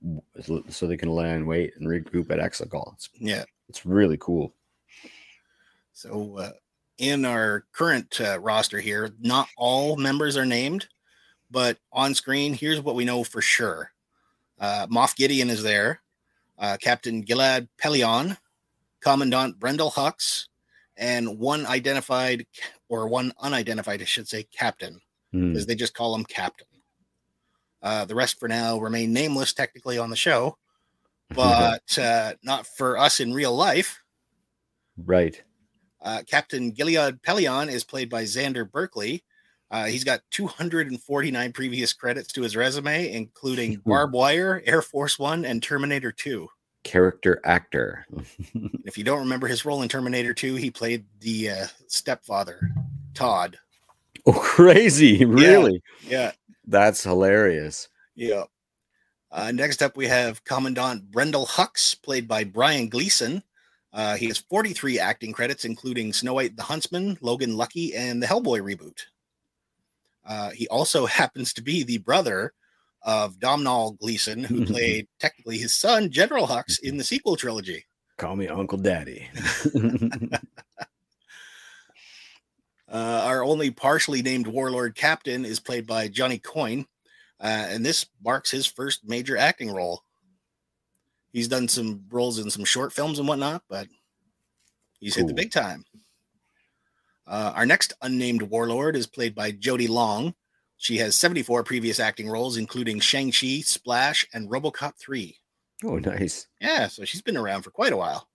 so 0.69 0.87
they 0.87 0.95
can 0.97 1.09
lie 1.09 1.29
in 1.29 1.45
wait 1.45 1.73
and 1.77 1.87
regroup 1.87 2.29
at 2.31 2.39
Exegol. 2.39 2.93
It's, 2.93 3.09
Yeah. 3.19 3.43
it's 3.69 3.85
really 3.85 4.17
cool. 4.17 4.53
So, 5.93 6.37
uh, 6.37 6.51
in 6.97 7.25
our 7.25 7.65
current 7.73 8.19
uh, 8.21 8.39
roster 8.39 8.79
here, 8.79 9.11
not 9.19 9.47
all 9.57 9.95
members 9.97 10.37
are 10.37 10.45
named, 10.45 10.87
but 11.53 11.77
on 11.91 12.15
screen, 12.15 12.55
here's 12.55 12.81
what 12.81 12.95
we 12.95 13.05
know 13.05 13.23
for 13.23 13.41
sure 13.41 13.91
uh, 14.59 14.87
Moff 14.87 15.15
Gideon 15.15 15.49
is 15.49 15.61
there, 15.61 16.01
uh, 16.57 16.77
Captain 16.81 17.23
Gilad 17.23 17.67
Pellaeon, 17.81 18.37
Commandant 19.01 19.59
Brendol 19.59 19.93
Hux, 19.93 20.47
and 20.97 21.37
one 21.37 21.65
identified 21.65 22.45
or 22.89 23.07
one 23.07 23.33
unidentified, 23.39 24.01
I 24.01 24.05
should 24.05 24.27
say, 24.27 24.43
captain. 24.57 24.99
Because 25.49 25.65
they 25.65 25.75
just 25.75 25.95
call 25.95 26.15
him 26.15 26.25
Captain. 26.25 26.67
Uh, 27.81 28.05
the 28.05 28.15
rest 28.15 28.39
for 28.39 28.47
now 28.47 28.79
remain 28.79 29.11
nameless 29.11 29.53
technically 29.53 29.97
on 29.97 30.09
the 30.09 30.15
show, 30.15 30.57
but 31.29 31.97
uh, 31.97 32.33
not 32.43 32.65
for 32.65 32.97
us 32.97 33.19
in 33.19 33.33
real 33.33 33.55
life. 33.55 34.01
right. 34.97 35.41
Uh, 36.01 36.21
Captain 36.27 36.73
Gilad 36.73 37.21
Pellaeon 37.21 37.71
is 37.71 37.83
played 37.83 38.09
by 38.09 38.23
Xander 38.23 38.69
Berkeley. 38.69 39.23
Uh, 39.73 39.85
he's 39.85 40.03
got 40.03 40.21
249 40.29 41.51
previous 41.51 41.93
credits 41.93 42.31
to 42.31 42.43
his 42.43 42.55
resume, 42.55 43.11
including 43.11 43.81
Barbed 43.83 44.13
Wire, 44.13 44.61
Air 44.67 44.83
Force 44.83 45.17
One, 45.17 45.45
and 45.45 45.63
Terminator 45.63 46.11
2. 46.11 46.47
Character 46.83 47.41
actor. 47.43 48.05
If 48.85 48.97
you 48.97 49.03
don't 49.03 49.21
remember 49.21 49.47
his 49.47 49.65
role 49.65 49.81
in 49.81 49.89
Terminator 49.89 50.33
2, 50.33 50.55
he 50.55 50.69
played 50.69 51.05
the 51.21 51.49
uh, 51.49 51.67
stepfather, 51.87 52.69
Todd. 53.15 53.57
oh, 54.27 54.33
crazy. 54.33 55.25
Really? 55.25 55.81
Yeah, 56.05 56.33
That's 56.67 57.03
hilarious. 57.03 57.87
Yeah. 58.13 58.43
Uh, 59.31 59.51
next 59.51 59.81
up, 59.81 59.97
we 59.97 60.05
have 60.05 60.43
Commandant 60.43 61.09
Brendol 61.09 61.47
Hux, 61.47 61.99
played 61.99 62.27
by 62.27 62.43
Brian 62.43 62.89
Gleeson. 62.89 63.41
Uh, 63.91 64.15
he 64.17 64.27
has 64.27 64.37
43 64.37 64.99
acting 64.99 65.31
credits, 65.31 65.65
including 65.65 66.13
Snow 66.13 66.35
White 66.35 66.55
the 66.55 66.63
Huntsman, 66.63 67.17
Logan 67.21 67.57
Lucky, 67.57 67.95
and 67.95 68.21
the 68.21 68.27
Hellboy 68.27 68.61
reboot. 68.61 68.99
Uh, 70.25 70.49
he 70.51 70.67
also 70.67 71.05
happens 71.21 71.53
to 71.53 71.61
be 71.61 71.83
the 71.83 71.99
brother 71.99 72.53
of 73.01 73.39
Domhnall 73.39 73.93
Gleeson, 73.93 74.43
who 74.43 74.65
played 74.73 75.07
technically 75.19 75.57
his 75.57 75.75
son, 75.75 76.09
General 76.09 76.47
Hux, 76.47 76.79
in 76.83 76.97
the 76.97 77.03
sequel 77.03 77.35
trilogy. 77.35 77.85
Call 78.17 78.35
me 78.35 78.47
Uncle 78.47 78.77
Daddy. 78.77 79.27
Uh, 82.93 83.23
our 83.25 83.43
only 83.43 83.71
partially 83.71 84.21
named 84.21 84.45
warlord 84.45 84.93
captain 84.93 85.45
is 85.45 85.59
played 85.59 85.87
by 85.87 86.07
Johnny 86.07 86.37
Coyne, 86.37 86.85
uh, 87.41 87.65
and 87.69 87.83
this 87.83 88.05
marks 88.23 88.51
his 88.51 88.67
first 88.67 89.01
major 89.03 89.35
acting 89.35 89.73
role. 89.73 90.03
He's 91.31 91.47
done 91.47 91.67
some 91.67 92.03
roles 92.11 92.37
in 92.37 92.51
some 92.51 92.65
short 92.65 92.93
films 92.93 93.17
and 93.17 93.27
whatnot, 93.27 93.63
but 93.67 93.87
he's 94.99 95.15
hit 95.15 95.25
the 95.25 95.33
big 95.33 95.51
time. 95.51 95.83
Uh, 97.25 97.53
our 97.55 97.65
next 97.65 97.93
unnamed 98.01 98.43
warlord 98.43 98.95
is 98.95 99.07
played 99.07 99.33
by 99.33 99.51
Jodi 99.51 99.87
Long. 99.87 100.35
She 100.77 100.97
has 100.97 101.15
74 101.15 101.63
previous 101.63 101.99
acting 101.99 102.29
roles, 102.29 102.57
including 102.57 102.99
Shang-Chi, 102.99 103.61
Splash, 103.61 104.27
and 104.33 104.49
Robocop 104.49 104.97
3. 104.97 105.37
oh, 105.85 105.97
nice. 105.99 106.47
Yeah, 106.59 106.87
so 106.87 107.05
she's 107.05 107.21
been 107.21 107.37
around 107.37 107.61
for 107.61 107.71
quite 107.71 107.93
a 107.93 107.97
while. 107.97 108.27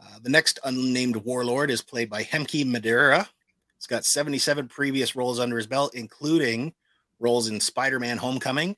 Uh, 0.00 0.18
the 0.22 0.30
next 0.30 0.58
unnamed 0.64 1.16
warlord 1.16 1.70
is 1.70 1.82
played 1.82 2.08
by 2.08 2.22
Hemky 2.22 2.64
Madera. 2.64 3.28
He's 3.78 3.86
got 3.86 4.04
77 4.04 4.68
previous 4.68 5.14
roles 5.16 5.38
under 5.40 5.56
his 5.56 5.66
belt, 5.66 5.94
including 5.94 6.74
roles 7.18 7.48
in 7.48 7.60
Spider 7.60 7.98
Man 7.98 8.18
Homecoming, 8.18 8.76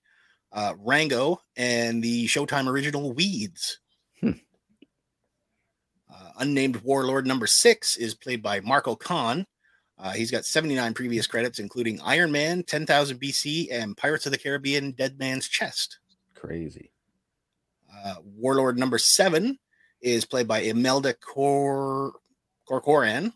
uh, 0.53 0.75
Rango, 0.79 1.41
and 1.57 2.03
the 2.03 2.27
Showtime 2.27 2.69
original 2.69 3.13
Weeds. 3.13 3.79
Hmm. 6.39 6.43
Unnamed 6.49 6.77
warlord 6.79 7.27
number 7.27 7.47
six 7.47 7.97
is 7.97 8.15
played 8.15 8.43
by 8.43 8.61
Marco 8.61 8.95
Khan. 8.95 9.47
Uh, 9.99 10.13
he's 10.13 10.31
got 10.31 10.45
79 10.45 10.95
previous 10.95 11.27
credits, 11.27 11.59
including 11.59 12.01
Iron 12.03 12.31
Man, 12.31 12.63
10,000 12.63 13.19
BC, 13.21 13.69
and 13.73 13.97
Pirates 13.97 14.27
of 14.27 14.33
the 14.33 14.39
Caribbean: 14.39 14.93
Dead 14.93 15.19
Man's 15.19 15.49
Chest. 15.49 15.99
Crazy. 16.35 16.93
Uh, 17.93 18.15
Warlord 18.23 18.79
number 18.79 18.99
seven 18.99 19.59
is 20.01 20.25
played 20.25 20.47
by 20.47 20.61
Imelda 20.61 21.15
Cor 21.15 22.13
Corcoran. 22.67 23.33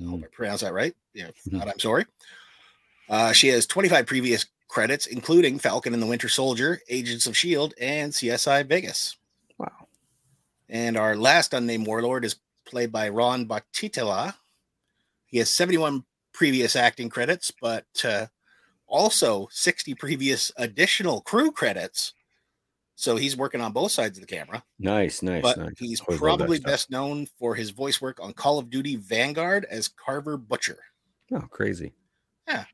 I 0.00 0.04
hope 0.04 0.22
I 0.24 0.26
pronounced 0.32 0.64
that 0.64 0.72
right. 0.72 0.94
Yeah, 1.14 1.28
Mhm. 1.46 1.52
not, 1.52 1.68
I'm 1.68 1.78
sorry. 1.78 2.06
Uh, 3.08 3.32
she 3.32 3.48
has 3.48 3.66
25 3.66 4.06
previous 4.06 4.46
credits, 4.66 5.06
including 5.06 5.58
Falcon 5.58 5.94
and 5.94 6.02
the 6.02 6.06
Winter 6.06 6.28
Soldier, 6.28 6.80
Agents 6.88 7.26
of 7.26 7.32
S.H.I.E.L.D., 7.32 7.74
and 7.80 8.12
CSI 8.12 8.62
Vegas. 8.66 9.16
And 10.70 10.96
our 10.96 11.16
last 11.16 11.52
unnamed 11.52 11.86
warlord 11.86 12.24
is 12.24 12.36
played 12.64 12.92
by 12.92 13.08
Ron 13.08 13.46
Bottitta. 13.46 14.34
He 15.26 15.38
has 15.38 15.50
71 15.50 16.04
previous 16.32 16.76
acting 16.76 17.08
credits, 17.08 17.52
but 17.60 17.86
uh, 18.04 18.26
also 18.86 19.48
60 19.50 19.94
previous 19.94 20.52
additional 20.56 21.20
crew 21.22 21.50
credits. 21.50 22.14
So 22.94 23.16
he's 23.16 23.36
working 23.36 23.60
on 23.62 23.72
both 23.72 23.92
sides 23.92 24.18
of 24.18 24.26
the 24.26 24.32
camera, 24.32 24.62
Nice, 24.78 25.22
nice, 25.22 25.42
but 25.42 25.58
nice. 25.58 25.72
he's 25.78 26.00
Always 26.02 26.20
probably 26.20 26.58
best 26.60 26.90
known 26.90 27.26
for 27.38 27.54
his 27.54 27.70
voice 27.70 28.00
work 28.00 28.20
on 28.22 28.34
Call 28.34 28.58
of 28.58 28.68
Duty 28.68 28.96
Vanguard 28.96 29.64
as 29.70 29.88
Carver 29.88 30.36
Butcher. 30.36 30.78
Oh, 31.32 31.40
crazy. 31.50 31.94
Yeah. 32.46 32.64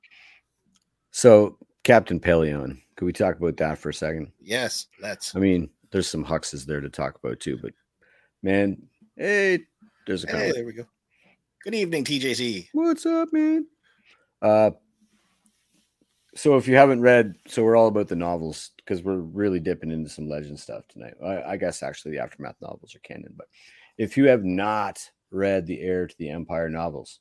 So, 1.13 1.57
Captain 1.85 2.19
Pellaeon, 2.19 2.81
could 2.97 3.05
we 3.05 3.13
talk 3.13 3.39
about 3.39 3.57
that 3.59 3.79
for 3.79 3.91
a 3.91 3.95
second? 3.95 4.33
Yes, 4.41 4.89
that's 5.01 5.37
I 5.37 5.39
mean, 5.39 5.71
there's 5.93 6.09
some 6.09 6.25
Huxes 6.25 6.67
there 6.67 6.81
to 6.81 6.89
talk 6.91 7.17
about 7.23 7.39
too, 7.39 7.57
but 7.63 7.73
man, 8.43 8.83
hey, 9.17 9.61
there's 10.07 10.25
a 10.25 10.29
hey, 10.29 10.53
there 10.53 10.65
we 10.65 10.73
go. 10.73 10.85
Good 11.63 11.75
evening, 11.75 12.05
TJC. 12.05 12.69
What's 12.73 13.07
up, 13.07 13.33
man? 13.33 13.67
Uh, 14.41 14.71
so 16.35 16.57
if 16.57 16.69
you 16.69 16.77
haven't 16.77 17.01
read, 17.01 17.35
so 17.47 17.65
we're 17.65 17.77
all 17.77 17.89
about 17.89 18.09
the 18.09 18.17
novels 18.17 18.71
because 18.77 19.03
we're 19.03 19.17
really 19.17 19.59
dipping 19.59 19.91
into 19.91 20.11
some 20.11 20.29
legend 20.29 20.61
stuff 20.61 20.87
tonight. 20.89 21.15
I, 21.25 21.43
I 21.43 21.57
guess 21.57 21.83
actually 21.83 22.13
the 22.13 22.23
aftermath 22.23 22.57
novels 22.61 22.95
are 22.95 23.01
canon, 23.01 23.35
but 23.37 23.49
if 23.99 24.17
you 24.17 24.29
have 24.29 24.45
not 24.45 25.01
read 25.31 25.67
the 25.67 25.81
Heir 25.81 26.07
to 26.07 26.15
the 26.19 26.29
Empire 26.29 26.69
novels, 26.69 27.21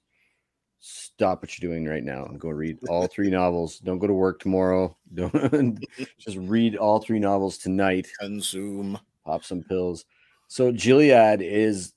stop 0.80 1.42
what 1.42 1.58
you're 1.58 1.72
doing 1.72 1.86
right 1.86 2.04
now 2.04 2.26
and 2.26 2.40
go 2.40 2.50
read 2.50 2.78
all 2.90 3.08
three 3.12 3.30
novels. 3.30 3.80
Don't 3.80 4.00
go 4.00 4.08
to 4.08 4.14
work 4.14 4.40
tomorrow. 4.40 4.96
Don't 5.14 5.84
just 6.20 6.38
read 6.38 6.76
all 6.76 7.00
three 7.00 7.20
novels 7.20 7.58
tonight 7.58 8.08
Consume. 8.20 9.00
pop 9.26 9.44
some 9.44 9.64
pills. 9.64 10.06
So 10.56 10.72
Gilad 10.72 11.42
is 11.42 11.92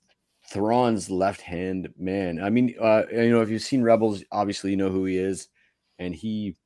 Thrawn's 0.50 1.08
left 1.08 1.40
hand 1.40 1.90
man. 1.96 2.42
I 2.42 2.50
mean, 2.50 2.74
uh, 2.80 3.04
you 3.08 3.30
know, 3.30 3.40
if 3.40 3.50
you've 3.50 3.62
seen 3.62 3.84
Rebels, 3.84 4.24
obviously 4.32 4.72
you 4.72 4.76
know 4.76 4.90
who 4.90 5.04
he 5.04 5.16
is, 5.16 5.46
and 6.00 6.12
he 6.12 6.56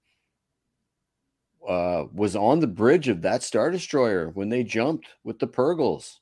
uh, 1.68 2.04
was 2.14 2.34
on 2.34 2.60
the 2.60 2.66
bridge 2.66 3.08
of 3.08 3.20
that 3.20 3.42
Star 3.42 3.70
Destroyer 3.70 4.30
when 4.30 4.48
they 4.48 4.64
jumped 4.64 5.06
with 5.22 5.38
the 5.38 5.46
Purrgils. 5.46 6.20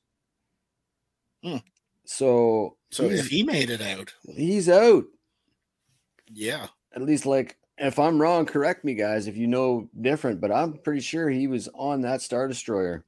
Hmm. 1.44 1.59
So, 2.04 2.76
So 2.90 3.04
if 3.04 3.28
he 3.28 3.44
made 3.44 3.70
it 3.70 3.80
out, 3.80 4.12
he's 4.35 4.68
out. 4.68 5.04
yeah, 6.33 6.66
At 6.96 7.02
least, 7.02 7.26
like, 7.26 7.59
if 7.78 7.96
I'm 7.96 8.20
wrong, 8.20 8.44
correct 8.44 8.85
me, 8.85 8.94
guys, 8.94 9.28
if 9.28 9.37
you 9.37 9.46
know 9.46 9.88
different. 10.00 10.40
But 10.40 10.50
I'm 10.50 10.78
pretty 10.78 11.00
sure 11.00 11.30
he 11.30 11.46
was 11.46 11.68
on 11.74 12.00
that 12.00 12.22
Star 12.22 12.48
Destroyer 12.48 13.04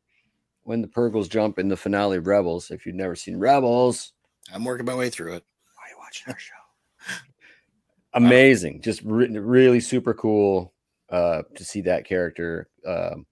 when 0.64 0.82
the 0.82 0.88
Purrgils 0.88 1.28
jump 1.28 1.58
in 1.58 1.68
the 1.68 1.76
finale 1.76 2.16
of 2.16 2.26
Rebels. 2.26 2.70
If 2.70 2.86
you've 2.86 2.94
never 2.94 3.16
seen 3.16 3.38
Rebels, 3.38 4.12
I'm 4.52 4.64
working 4.64 4.86
my 4.86 4.94
way 4.94 5.10
through 5.10 5.34
it. 5.34 5.44
why 5.76 5.84
are 5.86 5.90
you 5.90 5.96
watching 5.98 6.32
our 6.32 6.38
show? 6.38 7.22
Amazing, 8.14 8.82
just 8.82 9.02
re- 9.02 9.28
really 9.38 9.80
super 9.80 10.12
cool 10.14 10.72
uh, 11.10 11.42
to 11.54 11.64
see 11.64 11.80
that 11.82 12.04
character. 12.04 12.68
Um, 12.86 13.26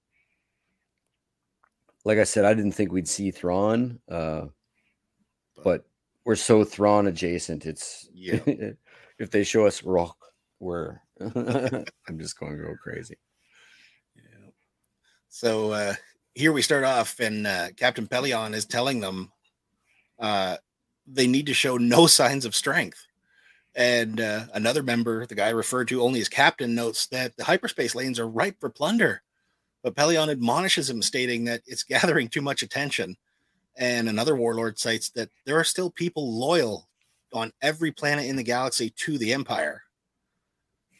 like 2.04 2.18
I 2.18 2.24
said, 2.24 2.44
I 2.44 2.54
didn't 2.54 2.72
think 2.72 2.92
we'd 2.92 3.08
see 3.08 3.30
Thrawn, 3.30 4.00
uh, 4.10 4.46
but 5.62 5.84
we're 6.24 6.36
so 6.36 6.64
Thrawn 6.64 7.06
adjacent. 7.06 7.66
It's 7.66 8.08
Yeah. 8.14 8.40
if 9.18 9.30
they 9.30 9.44
show 9.44 9.66
us 9.66 9.82
Rukh, 9.82 10.16
we're 10.60 11.00
I'm 11.20 12.18
just 12.18 12.38
going 12.38 12.56
to 12.56 12.64
go 12.64 12.74
crazy. 12.82 13.18
Yeah. 14.16 14.50
So 15.28 15.72
uh, 15.72 15.94
here 16.34 16.52
we 16.52 16.62
start 16.62 16.84
off, 16.84 17.18
and 17.20 17.46
uh, 17.46 17.68
Captain 17.76 18.06
Pellaeon 18.06 18.54
is 18.54 18.64
telling 18.64 19.00
them 19.00 19.30
uh, 20.18 20.56
they 21.06 21.26
need 21.26 21.46
to 21.46 21.54
show 21.54 21.76
no 21.76 22.06
signs 22.08 22.44
of 22.44 22.54
strength. 22.54 23.06
And 23.74 24.20
uh, 24.20 24.46
another 24.52 24.82
member, 24.82 25.26
the 25.26 25.34
guy 25.34 25.50
referred 25.50 25.88
to 25.88 26.02
only 26.02 26.20
as 26.20 26.28
captain, 26.28 26.74
notes 26.74 27.06
that 27.08 27.36
the 27.36 27.44
hyperspace 27.44 27.94
lanes 27.94 28.18
are 28.18 28.28
ripe 28.28 28.56
for 28.58 28.68
plunder. 28.68 29.22
But 29.82 29.94
Pellaeon 29.94 30.30
admonishes 30.30 30.90
him, 30.90 31.02
stating 31.02 31.44
that 31.44 31.62
it's 31.66 31.82
gathering 31.84 32.28
too 32.28 32.42
much 32.42 32.62
attention. 32.62 33.16
And 33.76 34.08
another 34.08 34.36
warlord 34.36 34.78
cites 34.78 35.10
that 35.10 35.30
there 35.46 35.58
are 35.58 35.64
still 35.64 35.90
people 35.90 36.38
loyal 36.38 36.88
on 37.32 37.52
every 37.62 37.92
planet 37.92 38.26
in 38.26 38.36
the 38.36 38.42
galaxy 38.42 38.90
to 38.90 39.16
the 39.16 39.32
Empire. 39.32 39.82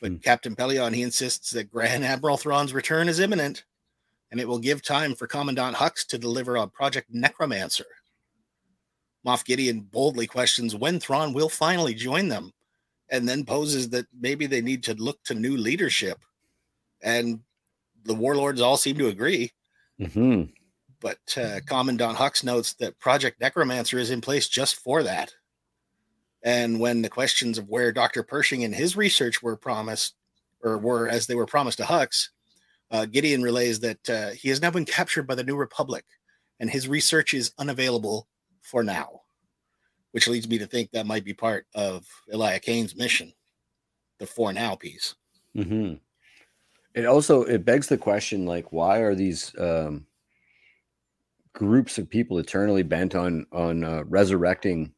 But 0.01 0.13
Hmm. 0.13 0.17
Captain 0.17 0.57
Pellaeon, 0.57 0.95
he 0.95 1.03
insists 1.03 1.51
that 1.51 1.71
Grand 1.71 2.05
Admiral 2.05 2.39
Thrawn's 2.39 2.73
return 2.73 3.09
is 3.09 3.21
imminent, 3.21 3.65
and 4.31 4.41
it 4.41 4.49
will 4.49 4.59
give 4.59 4.83
time 4.83 5.15
for 5.15 5.27
Commandant 5.27 5.77
Hux 5.77 6.07
to 6.07 6.19
deliver 6.19 6.57
on 6.57 6.71
Project 6.71 7.09
Necromancer. 7.13 7.87
Moff 9.27 9.45
Gideon 9.45 9.81
boldly 9.81 10.27
questions 10.27 10.75
when 10.75 11.01
Thrawn 11.01 11.33
will 11.33 11.49
finally 11.49 11.95
join 11.95 12.29
them, 12.29 12.53
and 13.11 13.29
then 13.29 13.45
poses 13.45 13.91
that 13.91 14.07
maybe 14.19 14.47
they 14.47 14.61
need 14.61 14.83
to 14.85 14.95
look 14.95 15.23
to 15.25 15.35
new 15.35 15.57
leadership. 15.57 16.19
And 17.03 17.41
the 18.05 18.15
warlords 18.15 18.61
all 18.61 18.77
seem 18.77 18.97
to 18.99 19.09
agree. 19.09 19.53
hmm 19.99 20.45
But 21.01 21.19
uh, 21.37 21.61
Commandant 21.67 22.17
Hux 22.17 22.45
notes 22.45 22.75
that 22.75 22.99
Project 22.99 23.41
Necromancer 23.41 23.99
is 23.99 24.11
in 24.11 24.21
place 24.21 24.49
just 24.49 24.77
for 24.77 25.03
that. 25.03 25.35
And 26.43 26.81
when 26.81 27.03
the 27.03 27.11
questions 27.11 27.59
of 27.59 27.69
where 27.69 27.93
Dr. 27.93 28.23
Pershing 28.23 28.65
and 28.65 28.75
his 28.75 28.97
research 28.97 29.43
were 29.43 29.57
promised, 29.57 30.15
or 30.63 30.79
were 30.79 31.09
as 31.09 31.27
they 31.27 31.35
were 31.35 31.47
promised 31.47 31.79
to 31.79 31.85
Hux, 31.85 32.29
uh, 32.91 33.07
Gideon 33.07 33.43
relays 33.43 33.81
that 33.81 34.11
uh, 34.11 34.31
he 34.31 34.49
has 34.49 34.61
now 34.61 34.71
been 34.71 34.85
captured 34.85 35.27
by 35.27 35.35
the 35.35 35.45
New 35.45 35.57
Republic 35.57 36.05
and 36.61 36.71
his 36.71 36.89
research 36.89 37.35
is 37.35 37.53
unavailable 37.59 38.29
for 38.63 38.83
now, 38.83 39.23
which 40.13 40.29
leads 40.29 40.49
me 40.49 40.59
to 40.59 40.67
think 40.67 40.91
that 40.91 41.07
might 41.07 41.25
be 41.25 41.35
part 41.35 41.67
of 41.75 42.07
Elia 42.33 42.61
Kane's 42.61 42.95
mission, 42.95 43.33
the 44.19 44.27
for 44.27 44.53
now 44.53 44.75
piece. 44.77 45.15
hmm 45.55 45.95
It 46.95 47.07
also 47.07 47.43
it 47.45 47.65
begs 47.65 47.87
the 47.89 47.99
question 47.99 48.45
like 48.47 48.73
why 48.73 48.99
are 48.99 49.15
these 49.15 49.53
um, 49.59 50.07
groups 51.53 51.99
of 51.99 52.11
people 52.11 52.39
eternally 52.39 52.83
bent 52.83 53.15
on 53.15 53.47
on 53.53 53.83
uh, 53.85 54.05
resurrecting 54.07 54.93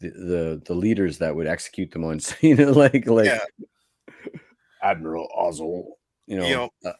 the, 0.00 0.08
the 0.10 0.62
the 0.64 0.74
leaders 0.74 1.18
that 1.18 1.34
would 1.34 1.46
execute 1.46 1.90
them 1.90 2.04
on 2.04 2.20
you 2.40 2.54
know 2.56 2.72
like 2.72 3.06
like 3.06 3.26
Yeah. 3.26 3.44
Admiral 4.82 5.28
Ozzel 5.38 5.84
you 6.30 6.36
know, 6.38 6.46
You 6.48 6.54
know- 6.54 6.70
uh, 6.84 6.92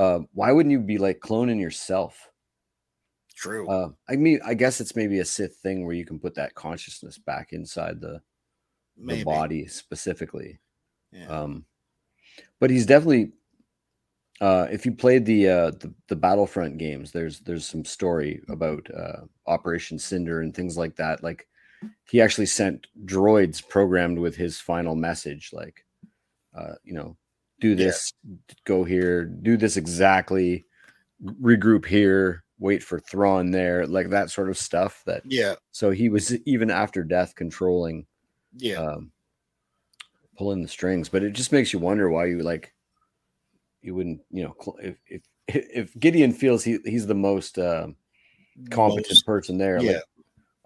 uh, 0.00 0.20
why 0.32 0.52
wouldn't 0.52 0.70
you 0.72 0.78
be 0.80 0.98
like 0.98 1.18
cloning 1.20 1.60
yourself 1.60 2.30
True. 3.34 3.68
uh, 3.68 3.90
I 4.08 4.16
mean 4.16 4.38
I 4.44 4.54
guess 4.54 4.80
it's 4.80 4.94
maybe 4.96 5.18
a 5.18 5.24
Sith 5.24 5.56
thing 5.56 5.84
where 5.84 5.94
you 5.94 6.04
can 6.04 6.18
put 6.20 6.34
that 6.36 6.54
consciousness 6.54 7.18
back 7.18 7.52
inside 7.52 8.00
the 8.00 8.22
the 8.96 9.24
body 9.24 9.66
specifically 9.66 10.60
Yeah. 11.12 11.26
um, 11.28 11.64
but 12.60 12.70
he's 12.70 12.86
definitely 12.86 13.32
uh, 14.40 14.68
if 14.70 14.86
you 14.86 14.92
played 14.92 15.26
the, 15.26 15.48
uh, 15.48 15.70
the 15.72 15.92
the 16.06 16.14
Battlefront 16.14 16.78
games, 16.78 17.10
there's 17.10 17.40
there's 17.40 17.66
some 17.66 17.84
story 17.84 18.40
about 18.48 18.88
uh, 18.94 19.22
Operation 19.48 19.98
Cinder 19.98 20.42
and 20.42 20.54
things 20.54 20.76
like 20.78 20.94
that. 20.94 21.24
Like 21.24 21.48
he 22.04 22.20
actually 22.20 22.46
sent 22.46 22.86
droids 23.04 23.66
programmed 23.68 24.16
with 24.18 24.36
his 24.36 24.60
final 24.60 24.94
message, 24.94 25.50
like 25.52 25.84
uh, 26.56 26.74
you 26.84 26.94
know, 26.94 27.16
do 27.60 27.74
this, 27.74 28.12
go 28.64 28.84
here, 28.84 29.24
do 29.24 29.56
this 29.56 29.76
exactly, 29.76 30.64
regroup 31.40 31.84
here, 31.86 32.44
wait 32.58 32.82
for 32.82 33.00
Thrawn 33.00 33.50
there, 33.50 33.86
like 33.86 34.10
that 34.10 34.30
sort 34.30 34.48
of 34.50 34.58
stuff. 34.58 35.02
That 35.06 35.22
yeah. 35.24 35.54
so 35.72 35.90
he 35.90 36.08
was 36.08 36.34
even 36.46 36.70
after 36.70 37.02
death 37.02 37.34
controlling 37.34 38.06
Yeah. 38.56 38.76
um, 38.76 39.10
pulling 40.36 40.62
the 40.62 40.68
strings. 40.68 41.08
But 41.08 41.22
it 41.24 41.30
just 41.32 41.52
makes 41.52 41.72
you 41.72 41.78
wonder 41.78 42.08
why 42.10 42.26
you 42.26 42.38
like 42.40 42.72
you 43.82 43.94
wouldn't, 43.94 44.20
you 44.30 44.44
know, 44.44 44.54
if 44.80 44.96
if 45.06 45.22
if 45.48 45.98
Gideon 45.98 46.32
feels 46.32 46.62
he 46.64 46.78
he's 46.84 47.06
the 47.06 47.14
most 47.14 47.58
uh, 47.58 47.88
competent 48.70 49.08
Most- 49.10 49.26
person 49.26 49.58
there, 49.58 49.80
yeah. 49.82 49.92
like 49.92 50.02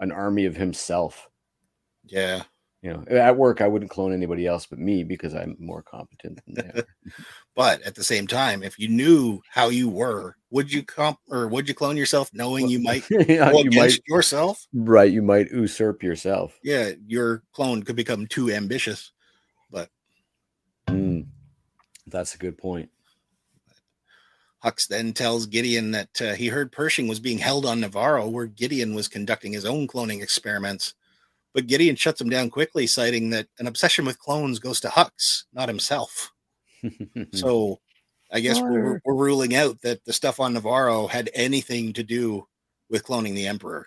an 0.01 0.13
army 0.13 0.45
of 0.47 0.57
himself. 0.57 1.29
yeah. 2.07 2.43
You 2.83 2.93
know, 2.93 3.05
at 3.09 3.37
work 3.37 3.61
I 3.61 3.69
wouldn't 3.69 3.93
clone 3.93 4.13
anybody 4.13 4.45
else 4.47 4.67
but 4.67 4.81
me 4.81 5.05
because 5.05 5.35
I'm 5.35 5.57
more 5.61 5.83
competent 5.83 6.41
than 6.45 6.55
they 6.55 6.81
are. 6.81 6.87
But 7.55 7.83
at 7.83 7.95
the 7.95 8.03
same 8.03 8.27
time, 8.27 8.63
if 8.63 8.79
you 8.79 8.89
knew 8.89 9.43
how 9.51 9.69
you 9.69 9.87
were, 9.89 10.37
would 10.51 10.73
you 10.73 10.83
comp 10.83 11.19
or 11.29 11.47
would 11.49 11.69
you 11.69 11.75
clone 11.75 11.99
yourself 11.99 12.31
knowing 12.33 12.67
you 12.67 12.79
might 12.81 13.05
yeah, 13.11 13.53
you 13.53 13.71
might 13.71 14.01
yourself? 14.07 14.67
right, 14.73 15.13
you 15.13 15.21
might 15.21 15.51
usurp 15.51 16.03
yourself. 16.03 16.59
Yeah, 16.63 16.93
your 17.07 17.43
clone 17.53 17.83
could 17.83 17.95
become 17.95 18.27
too 18.27 18.51
ambitious. 18.51 19.13
But 19.71 19.91
Mm, 20.89 21.27
that's 22.07 22.35
a 22.35 22.39
good 22.39 22.57
point. 22.57 22.89
Hux 24.65 24.87
then 24.87 25.13
tells 25.13 25.47
Gideon 25.47 25.91
that 25.91 26.23
uh, 26.23 26.35
he 26.35 26.49
heard 26.49 26.73
Pershing 26.73 27.09
was 27.09 27.21
being 27.21 27.39
held 27.39 27.67
on 27.67 27.81
Navarro, 27.81 28.29
where 28.29 28.47
Gideon 28.47 28.95
was 28.95 29.09
conducting 29.09 29.53
his 29.53 29.65
own 29.65 29.89
cloning 29.89 30.23
experiments. 30.23 30.95
But 31.55 31.67
Gideon 31.67 31.97
shuts 31.97 32.21
him 32.21 32.31
down 32.31 32.51
quickly, 32.51 32.87
citing 32.87 33.31
that 33.31 33.47
an 33.59 33.67
obsession 33.67 34.05
with 34.05 34.19
clones 34.19 34.59
goes 34.59 34.81
to 34.81 34.89
Hux, 34.89 35.45
not 35.53 35.69
himself. 35.69 36.33
so 37.33 37.79
I 38.33 38.41
guess 38.41 38.61
we're, 38.61 39.01
we're 39.05 39.15
ruling 39.15 39.55
out 39.55 39.81
that 39.83 40.05
the 40.05 40.13
stuff 40.13 40.41
on 40.41 40.55
Navarro 40.55 41.07
had 41.07 41.31
anything 41.35 41.93
to 41.93 42.03
do 42.03 42.47
with 42.89 43.05
cloning 43.05 43.35
the 43.35 43.47
Emperor. 43.47 43.87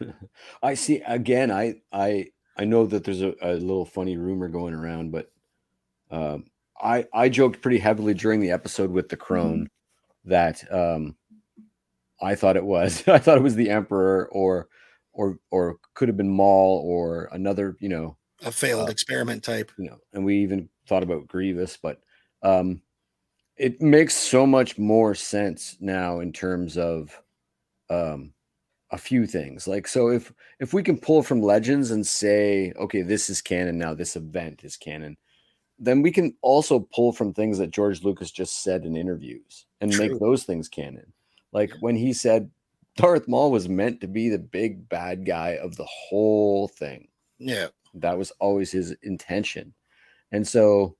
I 0.62 0.74
see. 0.74 1.02
Again, 1.06 1.50
I 1.50 1.76
I 1.92 2.30
I 2.56 2.64
know 2.64 2.86
that 2.86 3.04
there's 3.04 3.22
a, 3.22 3.34
a 3.40 3.54
little 3.54 3.84
funny 3.84 4.16
rumor 4.16 4.48
going 4.48 4.74
around, 4.74 5.12
but 5.12 5.30
um, 6.10 6.46
I 6.80 7.06
I 7.12 7.28
joked 7.28 7.62
pretty 7.62 7.78
heavily 7.78 8.14
during 8.14 8.40
the 8.40 8.50
episode 8.50 8.90
with 8.90 9.08
the 9.08 9.16
crone 9.16 9.64
mm-hmm. 9.64 10.30
that 10.30 10.72
um, 10.72 11.16
I 12.20 12.34
thought 12.34 12.56
it 12.56 12.64
was. 12.64 13.04
I 13.08 13.18
thought 13.18 13.38
it 13.38 13.42
was 13.42 13.54
the 13.54 13.70
Emperor, 13.70 14.28
or 14.32 14.68
or 15.12 15.38
or 15.50 15.76
could 15.94 16.08
have 16.08 16.16
been 16.16 16.30
Maul, 16.30 16.82
or 16.84 17.28
another, 17.32 17.76
you 17.80 17.88
know, 17.88 18.16
a 18.42 18.52
failed 18.52 18.88
uh, 18.88 18.92
experiment 18.92 19.42
type. 19.42 19.70
You 19.78 19.90
know, 19.90 19.98
and 20.12 20.24
we 20.24 20.38
even 20.38 20.68
thought 20.86 21.02
about 21.02 21.28
Grievous, 21.28 21.76
but 21.76 22.00
um, 22.42 22.82
it 23.56 23.80
makes 23.80 24.14
so 24.14 24.46
much 24.46 24.78
more 24.78 25.14
sense 25.14 25.76
now 25.80 26.20
in 26.20 26.32
terms 26.32 26.78
of 26.78 27.20
um, 27.90 28.32
a 28.90 28.98
few 28.98 29.26
things. 29.26 29.68
Like, 29.68 29.86
so 29.86 30.08
if 30.08 30.32
if 30.58 30.72
we 30.72 30.82
can 30.82 30.98
pull 30.98 31.22
from 31.22 31.42
Legends 31.42 31.90
and 31.90 32.06
say, 32.06 32.72
okay, 32.78 33.02
this 33.02 33.28
is 33.30 33.42
canon 33.42 33.78
now, 33.78 33.94
this 33.94 34.16
event 34.16 34.64
is 34.64 34.76
canon, 34.76 35.16
then 35.78 36.02
we 36.02 36.10
can 36.10 36.34
also 36.42 36.80
pull 36.94 37.12
from 37.12 37.32
things 37.32 37.58
that 37.58 37.70
George 37.70 38.02
Lucas 38.02 38.30
just 38.30 38.62
said 38.62 38.84
in 38.84 38.96
interviews 38.96 39.66
and 39.80 39.92
True. 39.92 40.08
make 40.08 40.20
those 40.20 40.44
things 40.44 40.68
canon. 40.68 41.12
Like 41.52 41.72
when 41.80 41.96
he 41.96 42.12
said 42.12 42.50
Darth 42.96 43.28
Maul 43.28 43.50
was 43.50 43.68
meant 43.68 44.00
to 44.00 44.08
be 44.08 44.28
the 44.28 44.38
big 44.38 44.88
bad 44.88 45.24
guy 45.24 45.58
of 45.62 45.76
the 45.76 45.86
whole 45.86 46.68
thing. 46.68 47.08
Yeah. 47.38 47.68
That 47.94 48.18
was 48.18 48.30
always 48.40 48.70
his 48.70 48.92
intention. 49.02 49.74
And 50.32 50.46
so 50.46 50.96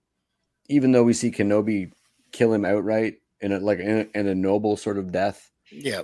even 0.69 0.93
though 0.93 1.03
we 1.03 1.13
see 1.13 1.31
Kenobi 1.31 1.93
kill 2.33 2.53
him 2.53 2.65
outright 2.65 3.17
in 3.41 3.53
a 3.53 3.59
like 3.59 3.79
in 3.79 4.09
a, 4.15 4.19
in 4.19 4.27
a 4.27 4.35
noble 4.35 4.77
sort 4.77 4.99
of 4.99 5.13
death. 5.13 5.51
Yeah. 5.71 6.03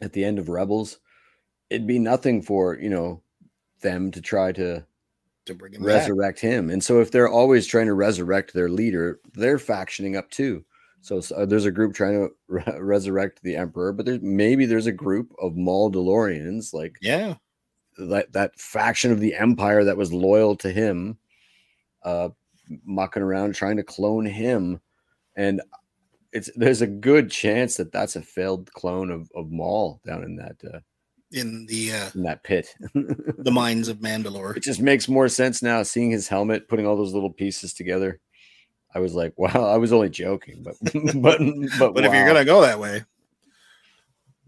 At 0.00 0.12
the 0.12 0.24
end 0.24 0.38
of 0.38 0.48
Rebels, 0.48 0.98
it'd 1.70 1.86
be 1.86 1.98
nothing 1.98 2.42
for, 2.42 2.78
you 2.78 2.90
know, 2.90 3.22
them 3.80 4.10
to 4.12 4.20
try 4.20 4.52
to 4.52 4.84
to 5.46 5.54
bring 5.54 5.72
him 5.72 5.82
resurrect 5.82 6.42
back. 6.42 6.50
him. 6.50 6.70
And 6.70 6.82
so 6.82 7.00
if 7.00 7.10
they're 7.10 7.28
always 7.28 7.66
trying 7.66 7.86
to 7.86 7.94
resurrect 7.94 8.52
their 8.52 8.68
leader, 8.68 9.20
they're 9.34 9.58
factioning 9.58 10.16
up 10.16 10.30
too. 10.30 10.64
So, 11.00 11.20
so 11.20 11.46
there's 11.46 11.64
a 11.64 11.70
group 11.70 11.94
trying 11.94 12.14
to 12.14 12.28
re- 12.48 12.78
resurrect 12.78 13.42
the 13.42 13.56
emperor, 13.56 13.92
but 13.92 14.06
there's 14.06 14.20
maybe 14.20 14.66
there's 14.66 14.86
a 14.86 14.92
group 14.92 15.32
of 15.40 15.52
Mauldalorians 15.52 16.72
like 16.72 16.96
yeah, 17.00 17.34
that 17.98 18.32
that 18.32 18.58
faction 18.58 19.12
of 19.12 19.20
the 19.20 19.34
empire 19.34 19.84
that 19.84 19.96
was 19.96 20.12
loyal 20.12 20.56
to 20.56 20.70
him, 20.70 21.18
uh, 22.02 22.30
mucking 22.84 23.22
around 23.22 23.54
trying 23.54 23.76
to 23.76 23.84
clone 23.84 24.26
him, 24.26 24.80
and 25.36 25.60
it's 26.32 26.50
there's 26.56 26.82
a 26.82 26.86
good 26.86 27.30
chance 27.30 27.76
that 27.76 27.92
that's 27.92 28.16
a 28.16 28.22
failed 28.22 28.72
clone 28.72 29.10
of 29.10 29.30
of 29.34 29.50
Maul 29.50 30.00
down 30.04 30.24
in 30.24 30.36
that 30.36 30.56
uh, 30.64 30.80
in 31.32 31.66
the 31.66 31.92
uh, 31.92 32.10
in 32.14 32.22
that 32.22 32.42
pit, 32.42 32.74
the 32.94 33.50
mines 33.50 33.88
of 33.88 33.98
Mandalore. 33.98 34.56
It 34.56 34.62
just 34.62 34.80
makes 34.80 35.08
more 35.08 35.28
sense 35.28 35.62
now 35.62 35.82
seeing 35.82 36.10
his 36.10 36.28
helmet, 36.28 36.68
putting 36.68 36.86
all 36.86 36.96
those 36.96 37.14
little 37.14 37.32
pieces 37.32 37.72
together. 37.72 38.20
I 38.94 39.00
was 39.00 39.14
like, 39.14 39.34
wow, 39.38 39.64
I 39.64 39.76
was 39.76 39.92
only 39.92 40.08
joking, 40.08 40.62
but 40.62 40.76
but 41.22 41.40
but, 41.78 41.94
but 41.94 42.04
wow. 42.04 42.08
if 42.08 42.12
you're 42.12 42.26
gonna 42.26 42.44
go 42.44 42.60
that 42.62 42.80
way. 42.80 43.04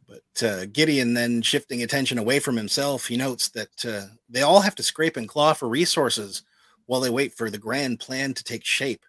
But 0.09 0.43
uh, 0.43 0.67
Gideon 0.67 1.15
then 1.15 1.41
shifting 1.43 1.83
attention 1.83 2.19
away 2.19 2.41
from 2.41 2.57
himself, 2.57 3.07
he 3.07 3.17
notes 3.17 3.49
that 3.51 3.85
uh, 3.85 4.07
they 4.29 4.43
all 4.43 4.61
have 4.61 4.75
to 4.77 4.83
scrape 4.83 5.17
and 5.17 5.29
claw 5.29 5.53
for 5.53 5.69
resources 5.69 6.43
while 6.87 7.01
they 7.01 7.11
wait 7.11 7.33
for 7.33 7.51
the 7.51 7.59
grand 7.59 8.01
plan 8.01 8.35
to 8.35 8.43
take 8.43 8.65
shape. 8.65 9.05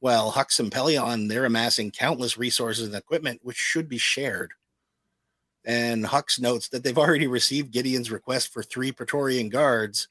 While 0.00 0.32
Hux 0.32 0.58
and 0.58 0.70
Pellaeon, 0.70 1.28
they're 1.28 1.44
amassing 1.44 1.90
countless 1.90 2.38
resources 2.38 2.86
and 2.86 2.94
equipment 2.94 3.40
which 3.42 3.56
should 3.56 3.88
be 3.88 3.98
shared. 3.98 4.52
And 5.66 6.04
Hux 6.04 6.40
notes 6.40 6.68
that 6.68 6.84
they've 6.84 6.96
already 6.96 7.26
received 7.26 7.72
Gideon's 7.72 8.10
request 8.10 8.52
for 8.52 8.62
three 8.62 8.92
Praetorian 8.92 9.48
guards, 9.48 10.08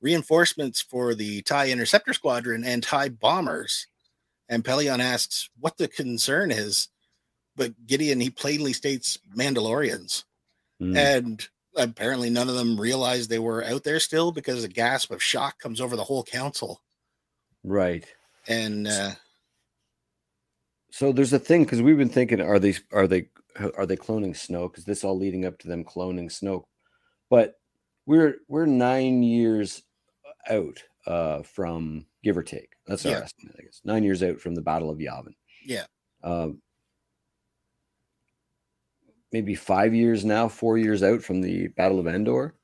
reinforcements 0.00 0.80
for 0.82 1.14
the 1.14 1.42
TIE 1.42 1.70
Interceptor 1.70 2.12
Squadron, 2.12 2.62
and 2.62 2.82
TIE 2.82 3.08
bombers. 3.08 3.86
And 4.48 4.64
Pellaeon 4.64 5.00
asks 5.00 5.50
what 5.58 5.76
the 5.76 5.88
concern 5.88 6.50
is, 6.50 6.88
but 7.56 7.74
Gideon, 7.86 8.20
he 8.20 8.30
plainly 8.30 8.72
states 8.72 9.18
Mandalorians. 9.36 10.24
Mm. 10.80 10.96
And 10.96 11.48
apparently 11.76 12.30
none 12.30 12.48
of 12.48 12.54
them 12.54 12.80
realized 12.80 13.28
they 13.28 13.38
were 13.38 13.64
out 13.64 13.84
there 13.84 14.00
still 14.00 14.32
because 14.32 14.64
a 14.64 14.68
gasp 14.68 15.10
of 15.10 15.22
shock 15.22 15.58
comes 15.58 15.80
over 15.80 15.96
the 15.96 16.04
whole 16.04 16.24
council. 16.24 16.82
Right. 17.64 18.06
And 18.46 18.88
uh, 18.88 19.10
so 20.90 21.12
there's 21.12 21.32
a 21.32 21.38
thing 21.38 21.64
because 21.64 21.82
we've 21.82 21.98
been 21.98 22.08
thinking, 22.08 22.40
are 22.40 22.58
these 22.58 22.82
are 22.92 23.06
they 23.06 23.28
are 23.76 23.86
they 23.86 23.96
cloning 23.96 24.30
Snoke? 24.30 24.78
Is 24.78 24.84
this 24.84 25.04
all 25.04 25.18
leading 25.18 25.44
up 25.44 25.58
to 25.58 25.68
them 25.68 25.84
cloning 25.84 26.26
Snoke? 26.26 26.64
But 27.28 27.54
we're 28.06 28.36
we're 28.48 28.66
nine 28.66 29.22
years 29.22 29.82
out 30.48 30.82
uh, 31.06 31.42
from 31.42 32.06
give 32.22 32.36
or 32.36 32.42
take. 32.42 32.70
That's 32.88 33.04
our 33.06 33.12
yeah. 33.12 33.18
estimate, 33.18 33.56
I 33.58 33.62
guess. 33.62 33.80
Nine 33.84 34.02
years 34.02 34.22
out 34.22 34.40
from 34.40 34.54
the 34.54 34.62
Battle 34.62 34.90
of 34.90 34.98
Yavin. 34.98 35.34
Yeah. 35.64 35.84
Um, 36.24 36.62
maybe 39.32 39.54
five 39.54 39.94
years 39.94 40.24
now, 40.24 40.48
four 40.48 40.78
years 40.78 41.02
out 41.02 41.22
from 41.22 41.42
the 41.42 41.68
Battle 41.68 42.00
of 42.00 42.06
Endor, 42.06 42.54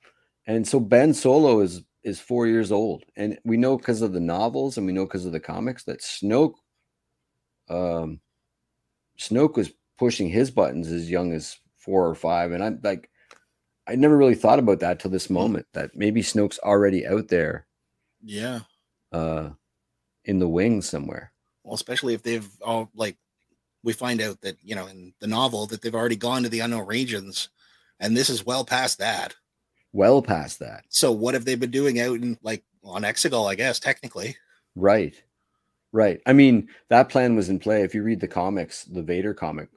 and 0.46 0.66
so 0.66 0.80
Ben 0.80 1.14
Solo 1.14 1.60
is 1.60 1.82
is 2.02 2.20
four 2.20 2.46
years 2.46 2.72
old, 2.72 3.04
and 3.16 3.38
we 3.44 3.56
know 3.56 3.76
because 3.76 4.02
of 4.02 4.12
the 4.12 4.20
novels 4.20 4.76
and 4.76 4.86
we 4.86 4.92
know 4.92 5.04
because 5.04 5.24
of 5.26 5.32
the 5.32 5.40
comics 5.40 5.84
that 5.84 6.00
Snoke 6.00 6.54
um, 7.68 8.20
Snoke 9.18 9.56
was 9.56 9.72
pushing 9.98 10.28
his 10.28 10.50
buttons 10.50 10.90
as 10.90 11.10
young 11.10 11.32
as 11.32 11.58
four 11.76 12.08
or 12.08 12.14
five, 12.14 12.52
and 12.52 12.64
I'm 12.64 12.80
like, 12.82 13.10
I 13.86 13.94
never 13.94 14.16
really 14.16 14.34
thought 14.34 14.58
about 14.58 14.80
that 14.80 14.98
till 14.98 15.10
this 15.10 15.30
moment 15.30 15.66
that 15.74 15.94
maybe 15.94 16.22
Snoke's 16.22 16.58
already 16.58 17.06
out 17.06 17.28
there. 17.28 17.66
Yeah. 18.22 18.60
Uh, 19.12 19.50
in 20.24 20.38
the 20.38 20.48
wings 20.48 20.88
somewhere. 20.88 21.32
Well, 21.62 21.74
especially 21.74 22.14
if 22.14 22.22
they've 22.22 22.48
all 22.62 22.90
like, 22.94 23.16
we 23.82 23.92
find 23.92 24.20
out 24.20 24.40
that 24.40 24.56
you 24.62 24.74
know 24.74 24.86
in 24.86 25.12
the 25.20 25.26
novel 25.26 25.66
that 25.66 25.82
they've 25.82 25.94
already 25.94 26.16
gone 26.16 26.42
to 26.42 26.48
the 26.48 26.60
unknown 26.60 26.86
regions, 26.86 27.50
and 28.00 28.16
this 28.16 28.30
is 28.30 28.46
well 28.46 28.64
past 28.64 28.98
that. 28.98 29.34
Well 29.92 30.22
past 30.22 30.58
that. 30.58 30.84
So 30.88 31.12
what 31.12 31.34
have 31.34 31.44
they 31.44 31.54
been 31.54 31.70
doing 31.70 32.00
out 32.00 32.16
in 32.16 32.38
like 32.42 32.64
on 32.82 33.02
Exegol? 33.02 33.50
I 33.50 33.54
guess 33.54 33.78
technically. 33.78 34.36
Right. 34.74 35.14
Right. 35.92 36.20
I 36.26 36.32
mean, 36.32 36.68
that 36.88 37.08
plan 37.08 37.36
was 37.36 37.48
in 37.48 37.60
play. 37.60 37.82
If 37.82 37.94
you 37.94 38.02
read 38.02 38.20
the 38.20 38.26
comics, 38.26 38.84
the 38.84 39.02
Vader 39.02 39.32
comic, 39.32 39.68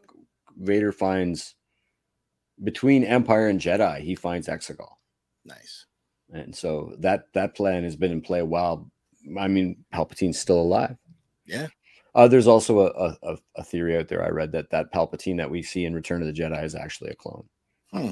Vader 0.57 0.91
finds 0.91 1.53
between 2.63 3.03
Empire 3.03 3.47
and 3.47 3.59
Jedi, 3.59 3.99
he 3.99 4.15
finds 4.15 4.47
Exegol. 4.47 4.93
Nice. 5.45 5.85
And 6.31 6.55
so 6.55 6.95
that 6.99 7.31
that 7.33 7.55
plan 7.55 7.83
has 7.83 7.95
been 7.95 8.11
in 8.11 8.21
play 8.21 8.41
while 8.41 8.89
I 9.39 9.47
mean 9.47 9.83
Palpatine's 9.93 10.39
still 10.39 10.59
alive. 10.59 10.97
Yeah. 11.45 11.67
Uh, 12.15 12.27
there's 12.27 12.47
also 12.47 12.79
a, 12.79 13.15
a, 13.21 13.37
a 13.57 13.63
theory 13.63 13.95
out 13.97 14.07
there 14.07 14.23
I 14.23 14.29
read 14.29 14.51
that 14.53 14.69
that 14.71 14.91
Palpatine 14.91 15.37
that 15.37 15.51
we 15.51 15.61
see 15.61 15.85
in 15.85 15.93
Return 15.93 16.21
of 16.21 16.27
the 16.27 16.33
Jedi 16.33 16.63
is 16.63 16.75
actually 16.75 17.11
a 17.11 17.15
clone. 17.15 17.47
Hmm. 17.91 18.09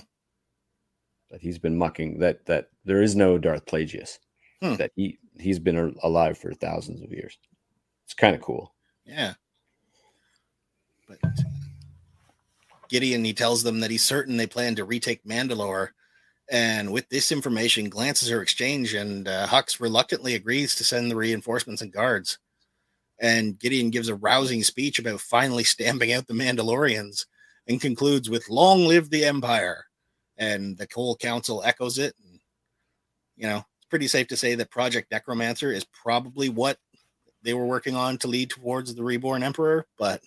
That 1.32 1.41
he's 1.41 1.58
been 1.58 1.78
mucking 1.78 2.19
that 2.19 2.45
that 2.45 2.69
there 2.84 3.01
is 3.01 3.15
no 3.15 3.38
Darth 3.38 3.65
Plagueis. 3.65 4.19
Hmm. 4.62 4.75
That 4.75 4.91
he 4.95 5.17
he's 5.39 5.60
been 5.60 5.95
alive 6.04 6.38
for 6.38 6.54
thousands 6.54 7.01
of 7.01 7.12
years. 7.12 7.38
It's 8.06 8.13
kind 8.13 8.36
of 8.36 8.41
cool. 8.41 8.73
Yeah. 9.06 9.34
But 11.08 11.19
Gideon, 12.89 13.25
he 13.25 13.34
tells 13.34 13.63
them 13.63 13.80
that 13.80 13.91
he's 13.91 14.04
certain 14.04 14.38
they 14.38 14.47
plan 14.47 14.75
to 14.75 14.86
retake 14.86 15.23
Mandalore. 15.25 15.89
And 16.49 16.91
with 16.91 17.10
this 17.10 17.31
information, 17.31 17.89
glances 17.89 18.31
are 18.31 18.41
exchanged, 18.41 18.93
and 18.93 19.27
uh, 19.27 19.47
Hux 19.47 19.79
reluctantly 19.79 20.36
agrees 20.36 20.75
to 20.75 20.84
send 20.84 21.10
the 21.10 21.15
reinforcements 21.15 21.81
and 21.81 21.91
guards. 21.91 22.38
And 23.19 23.58
Gideon 23.58 23.89
gives 23.89 24.10
a 24.10 24.15
rousing 24.15 24.63
speech 24.63 24.99
about 24.99 25.21
finally 25.21 25.63
stamping 25.65 26.13
out 26.13 26.27
the 26.27 26.34
Mandalorians 26.34 27.25
and 27.67 27.81
concludes 27.81 28.29
with 28.29 28.49
Long 28.49 28.86
live 28.86 29.10
the 29.10 29.25
Empire. 29.25 29.86
And 30.38 30.77
the 30.77 30.88
whole 30.93 31.15
council 31.15 31.63
echoes 31.63 31.97
it. 31.97 32.13
And, 32.21 32.39
you 33.38 33.47
know, 33.47 33.58
it's 33.58 33.88
pretty 33.89 34.08
safe 34.08 34.27
to 34.27 34.38
say 34.38 34.53
that 34.55 34.69
Project 34.69 35.12
Necromancer 35.12 35.71
is 35.71 35.86
probably 35.86 36.49
what 36.49 36.77
they 37.41 37.53
were 37.53 37.65
working 37.65 37.95
on 37.95 38.17
to 38.17 38.27
lead 38.27 38.49
towards 38.49 38.93
the 38.93 39.03
reborn 39.03 39.43
emperor. 39.43 39.88
But 39.97 40.21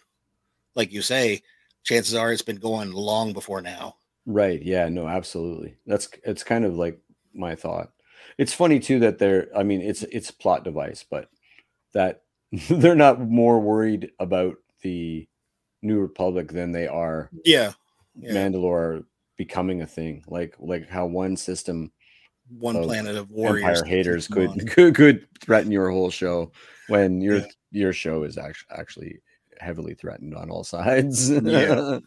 like 0.75 0.93
you 0.93 1.03
say, 1.03 1.43
chances 1.85 2.15
are 2.15 2.33
it's 2.33 2.43
been 2.43 2.57
going 2.57 2.93
long 2.93 3.33
before 3.33 3.61
now. 3.61 3.97
Right. 4.31 4.63
Yeah. 4.63 4.91
No, 4.91 5.09
absolutely. 5.09 5.77
That's 5.87 6.07
it's 6.23 6.45
kind 6.45 6.67
of 6.67 6.77
like 6.77 7.01
my 7.33 7.55
thought. 7.55 7.91
It's 8.37 8.53
funny 8.53 8.79
too 8.79 8.99
that 9.01 9.19
they're 9.19 9.49
I 9.57 9.63
mean, 9.63 9.81
it's 9.81 10.03
it's 10.03 10.31
plot 10.31 10.65
device, 10.65 11.03
but 11.11 11.31
that 11.95 12.23
they're 12.69 12.95
not 12.95 13.21
more 13.21 13.59
worried 13.59 14.11
about 14.21 14.57
the 14.83 15.27
New 15.81 15.99
Republic 15.99 16.53
than 16.53 16.73
they 16.73 16.87
are 16.87 17.31
Yeah. 17.45 17.73
Yeah. 18.21 18.33
Mandalore 18.33 19.05
becoming 19.39 19.81
a 19.81 19.87
thing. 19.87 20.25
Like 20.29 20.55
like 20.59 20.89
how 20.91 21.07
one 21.07 21.35
system 21.35 21.91
One 22.59 22.77
of 22.77 22.85
planet 22.85 23.17
of 23.17 23.31
warriors. 23.31 23.65
Empire 23.81 23.85
haters 23.85 24.29
could, 24.29 24.69
could 24.71 24.95
could 24.95 25.27
threaten 25.41 25.73
your 25.73 25.89
whole 25.91 26.11
show 26.11 26.53
when 26.89 27.23
your 27.23 27.39
Yeah. 27.39 27.47
your 27.71 27.93
show 27.95 28.25
is 28.25 28.37
actually 28.37 28.77
actually 28.79 29.21
heavily 29.59 29.95
threatened 29.95 30.35
on 30.35 30.51
all 30.51 30.65
sides. 30.77 31.31
Yeah. 31.31 32.01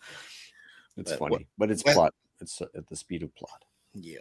It's 0.98 1.12
But 1.12 1.20
funny, 1.20 1.32
what- 1.32 1.42
but 1.58 1.72
it's 1.72 1.84
what- 1.84 1.94
plot. 1.96 2.14
It's 2.40 2.62
uh, 2.62 2.66
at 2.76 2.88
the 2.88 2.96
speed 2.96 3.22
of 3.24 3.34
plot. 3.36 3.64
Yeah. 3.94 4.20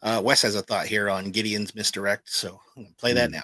Uh, 0.00 0.20
Wes 0.24 0.42
has 0.42 0.54
a 0.54 0.62
thought 0.62 0.86
here 0.86 1.10
on 1.10 1.30
Gideon's 1.32 1.74
misdirect, 1.74 2.30
so 2.30 2.60
I'm 2.76 2.84
gonna 2.84 2.94
play 2.96 3.12
that 3.12 3.30
Hmm. 3.30 3.36
now. 3.36 3.42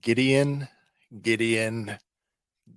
Gideon, 0.00 0.68
Gideon, 1.22 1.98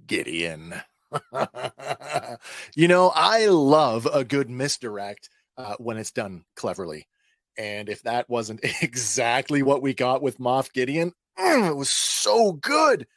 Gideon. 0.08 0.76
you 2.76 2.88
know, 2.88 3.12
I 3.16 3.46
love 3.48 4.08
a 4.12 4.24
good 4.24 4.50
misdirect 4.50 5.30
uh, 5.58 5.76
when 5.78 5.98
it's 5.98 6.12
done 6.12 6.44
cleverly. 6.56 7.08
And 7.58 7.88
if 7.90 8.02
that 8.04 8.30
wasn't 8.30 8.62
exactly 8.82 9.62
what 9.64 9.82
we 9.82 9.94
got 9.94 10.22
with 10.22 10.40
Moff 10.40 10.74
Gideon, 10.74 11.14
mm, 11.40 11.68
it 11.70 11.76
was 11.76 11.90
so 11.92 12.54
good. 12.54 13.08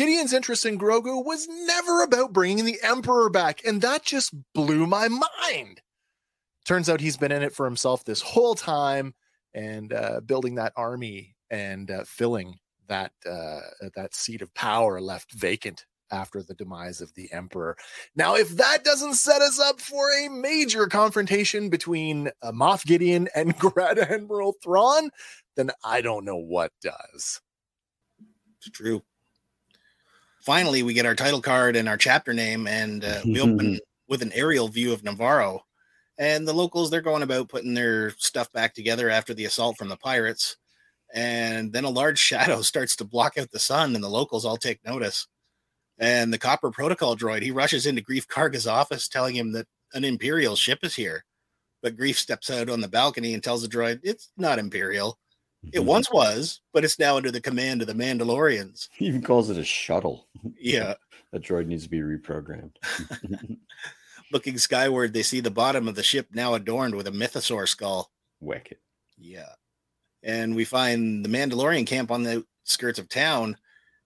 Gideon's 0.00 0.32
interest 0.32 0.64
in 0.64 0.78
Grogu 0.78 1.22
was 1.22 1.46
never 1.46 2.02
about 2.02 2.32
bringing 2.32 2.64
the 2.64 2.78
Emperor 2.82 3.28
back, 3.28 3.60
and 3.66 3.82
that 3.82 4.02
just 4.02 4.34
blew 4.54 4.86
my 4.86 5.08
mind. 5.08 5.82
Turns 6.64 6.88
out 6.88 7.02
he's 7.02 7.18
been 7.18 7.30
in 7.30 7.42
it 7.42 7.54
for 7.54 7.66
himself 7.66 8.02
this 8.02 8.22
whole 8.22 8.54
time 8.54 9.12
and 9.52 9.92
uh, 9.92 10.20
building 10.24 10.54
that 10.54 10.72
army 10.74 11.36
and 11.50 11.90
uh, 11.90 12.04
filling 12.04 12.54
that 12.88 13.12
uh, 13.28 13.60
that 13.94 14.14
seat 14.14 14.40
of 14.40 14.54
power 14.54 15.02
left 15.02 15.34
vacant 15.34 15.84
after 16.10 16.42
the 16.42 16.54
demise 16.54 17.02
of 17.02 17.12
the 17.12 17.30
emperor. 17.30 17.76
Now, 18.16 18.36
if 18.36 18.56
that 18.56 18.84
doesn't 18.84 19.16
set 19.16 19.42
us 19.42 19.60
up 19.60 19.82
for 19.82 20.10
a 20.12 20.30
major 20.30 20.86
confrontation 20.86 21.68
between 21.68 22.30
uh, 22.40 22.52
Moff 22.52 22.86
Gideon 22.86 23.28
and 23.34 23.54
Grand 23.58 23.98
Admiral 23.98 24.54
Thrawn, 24.62 25.10
then 25.56 25.70
I 25.84 26.00
don't 26.00 26.24
know 26.24 26.38
what 26.38 26.72
does. 26.80 27.42
It's 28.56 28.70
true. 28.72 29.02
Finally, 30.50 30.82
we 30.82 30.94
get 30.94 31.06
our 31.06 31.14
title 31.14 31.40
card 31.40 31.76
and 31.76 31.88
our 31.88 31.96
chapter 31.96 32.32
name, 32.32 32.66
and 32.66 33.04
uh, 33.04 33.20
we 33.24 33.40
open 33.40 33.78
with 34.08 34.20
an 34.20 34.32
aerial 34.34 34.66
view 34.66 34.92
of 34.92 35.04
Navarro. 35.04 35.64
And 36.18 36.46
the 36.46 36.52
locals, 36.52 36.90
they're 36.90 37.00
going 37.00 37.22
about 37.22 37.48
putting 37.48 37.74
their 37.74 38.10
stuff 38.18 38.50
back 38.50 38.74
together 38.74 39.08
after 39.08 39.32
the 39.32 39.44
assault 39.44 39.78
from 39.78 39.86
the 39.86 39.96
pirates. 39.96 40.56
And 41.14 41.72
then 41.72 41.84
a 41.84 41.88
large 41.88 42.18
shadow 42.30 42.62
starts 42.62 42.96
to 42.96 43.04
block 43.04 43.38
out 43.38 43.52
the 43.52 43.60
sun, 43.60 43.94
and 43.94 44.02
the 44.02 44.08
locals 44.08 44.44
all 44.44 44.56
take 44.56 44.84
notice. 44.84 45.28
And 45.98 46.32
the 46.32 46.38
copper 46.38 46.72
protocol 46.72 47.16
droid, 47.16 47.42
he 47.42 47.52
rushes 47.52 47.86
into 47.86 48.02
Greef 48.02 48.26
Karga's 48.26 48.66
office, 48.66 49.06
telling 49.06 49.36
him 49.36 49.52
that 49.52 49.68
an 49.94 50.02
Imperial 50.02 50.56
ship 50.56 50.80
is 50.82 50.96
here. 50.96 51.24
But 51.80 51.96
Greef 51.96 52.16
steps 52.16 52.50
out 52.50 52.68
on 52.68 52.80
the 52.80 52.88
balcony 52.88 53.34
and 53.34 53.44
tells 53.44 53.62
the 53.62 53.68
droid, 53.68 54.00
it's 54.02 54.32
not 54.36 54.58
Imperial. 54.58 55.16
It 55.72 55.84
once 55.84 56.10
was, 56.10 56.60
but 56.72 56.84
it's 56.84 56.98
now 56.98 57.16
under 57.16 57.30
the 57.30 57.40
command 57.40 57.82
of 57.82 57.86
the 57.86 57.94
Mandalorians. 57.94 58.88
He 58.92 59.06
even 59.06 59.22
calls 59.22 59.50
it 59.50 59.58
a 59.58 59.64
shuttle. 59.64 60.26
Yeah. 60.58 60.94
That 61.32 61.42
droid 61.42 61.66
needs 61.66 61.84
to 61.84 61.90
be 61.90 62.00
reprogrammed. 62.00 62.74
Looking 64.32 64.58
skyward, 64.58 65.12
they 65.12 65.22
see 65.22 65.40
the 65.40 65.50
bottom 65.50 65.86
of 65.88 65.94
the 65.94 66.02
ship 66.02 66.26
now 66.32 66.54
adorned 66.54 66.94
with 66.94 67.06
a 67.06 67.12
mythosaur 67.12 67.68
skull. 67.68 68.10
Wicked. 68.40 68.78
Yeah. 69.18 69.48
And 70.22 70.54
we 70.56 70.64
find 70.64 71.24
the 71.24 71.28
Mandalorian 71.28 71.86
camp 71.86 72.10
on 72.10 72.22
the 72.24 72.44
skirts 72.64 72.98
of 72.98 73.08
town. 73.08 73.56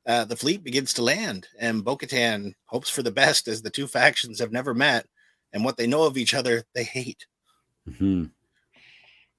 Uh, 0.06 0.24
the 0.24 0.36
fleet 0.36 0.62
begins 0.62 0.92
to 0.94 1.02
land, 1.02 1.48
and 1.58 1.82
Bo 1.84 1.96
Katan 1.96 2.52
hopes 2.66 2.90
for 2.90 3.02
the 3.02 3.10
best 3.10 3.48
as 3.48 3.62
the 3.62 3.70
two 3.70 3.86
factions 3.86 4.38
have 4.38 4.52
never 4.52 4.74
met. 4.74 5.06
And 5.52 5.64
what 5.64 5.76
they 5.76 5.86
know 5.86 6.02
of 6.04 6.18
each 6.18 6.34
other, 6.34 6.64
they 6.74 6.84
hate. 6.84 7.26
Mhm. 7.88 8.30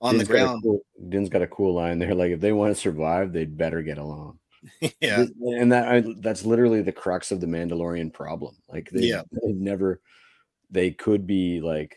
On 0.02 0.14
the 0.18 0.20
Din's 0.24 0.28
got 0.30 0.34
ground. 0.46 0.64
cool- 0.64 0.86
Din's 1.10 1.30
got 1.30 1.42
a 1.42 1.48
cool 1.48 1.74
line 1.74 2.00
there. 2.00 2.14
Like 2.14 2.32
if 2.32 2.40
they 2.42 2.52
want 2.52 2.76
to 2.76 2.80
survive, 2.80 3.32
they'd 3.34 3.58
better 3.58 3.82
get 3.82 3.98
along. 3.98 4.40
yeah. 5.02 5.26
And 5.42 5.72
that 5.72 5.88
I, 5.88 6.04
that's 6.20 6.44
literally 6.46 6.82
the 6.82 6.92
crux 6.92 7.32
of 7.32 7.40
the 7.40 7.48
Mandalorian 7.48 8.12
problem. 8.14 8.56
Like 8.68 8.90
they, 8.92 9.02
Yeah. 9.08 9.22
they've 9.32 9.56
never, 9.56 10.02
they 10.70 10.92
could 10.92 11.26
be 11.28 11.62
like, 11.62 11.96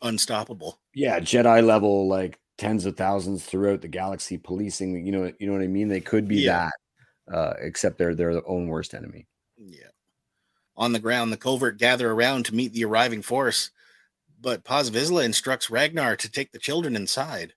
Unstoppable. 0.00 0.80
yeah, 0.94 1.20
Jedi 1.20 1.64
level, 1.64 2.08
like 2.08 2.40
tens 2.58 2.86
of 2.86 2.96
thousands 2.96 3.44
throughout 3.44 3.80
the 3.82 3.88
galaxy, 3.88 4.36
policing. 4.36 5.06
You 5.06 5.12
know, 5.12 5.32
you 5.38 5.46
know 5.46 5.52
what 5.52 5.62
I 5.62 5.68
mean. 5.68 5.88
They 5.88 6.00
could 6.00 6.26
be 6.26 6.40
Yeah. 6.40 6.70
that, 7.28 7.34
uh, 7.34 7.54
except 7.60 7.98
they're 7.98 8.14
their 8.14 8.46
own 8.48 8.66
worst 8.66 8.94
enemy. 8.94 9.26
Yeah. 9.56 9.86
On 10.76 10.92
the 10.92 10.98
ground, 10.98 11.32
the 11.32 11.36
covert 11.36 11.78
gather 11.78 12.10
around 12.10 12.46
to 12.46 12.54
meet 12.54 12.72
the 12.72 12.84
arriving 12.84 13.22
force, 13.22 13.70
but 14.42 14.64
Paz 14.64 14.90
Vizsla 14.90 15.24
instructs 15.24 15.70
Ragnar 15.70 16.16
to 16.16 16.30
take 16.30 16.50
the 16.52 16.58
children 16.58 16.96
inside. 16.96 17.54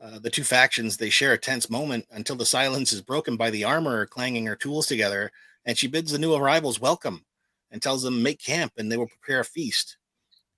Uh, 0.00 0.18
the 0.18 0.30
two 0.30 0.44
factions 0.44 0.96
they 0.96 1.10
share 1.10 1.32
a 1.32 1.38
tense 1.38 1.70
moment 1.70 2.04
until 2.10 2.36
the 2.36 2.44
silence 2.44 2.92
is 2.92 3.00
broken 3.00 3.36
by 3.36 3.50
the 3.50 3.64
armorer 3.64 4.06
clanging 4.06 4.46
her 4.46 4.56
tools 4.56 4.86
together, 4.86 5.30
and 5.64 5.78
she 5.78 5.86
bids 5.86 6.12
the 6.12 6.18
new 6.18 6.34
arrivals 6.34 6.80
welcome 6.80 7.24
and 7.70 7.80
tells 7.80 8.02
them 8.02 8.22
make 8.22 8.42
camp 8.42 8.72
and 8.76 8.92
they 8.92 8.96
will 8.96 9.06
prepare 9.06 9.40
a 9.40 9.44
feast. 9.44 9.96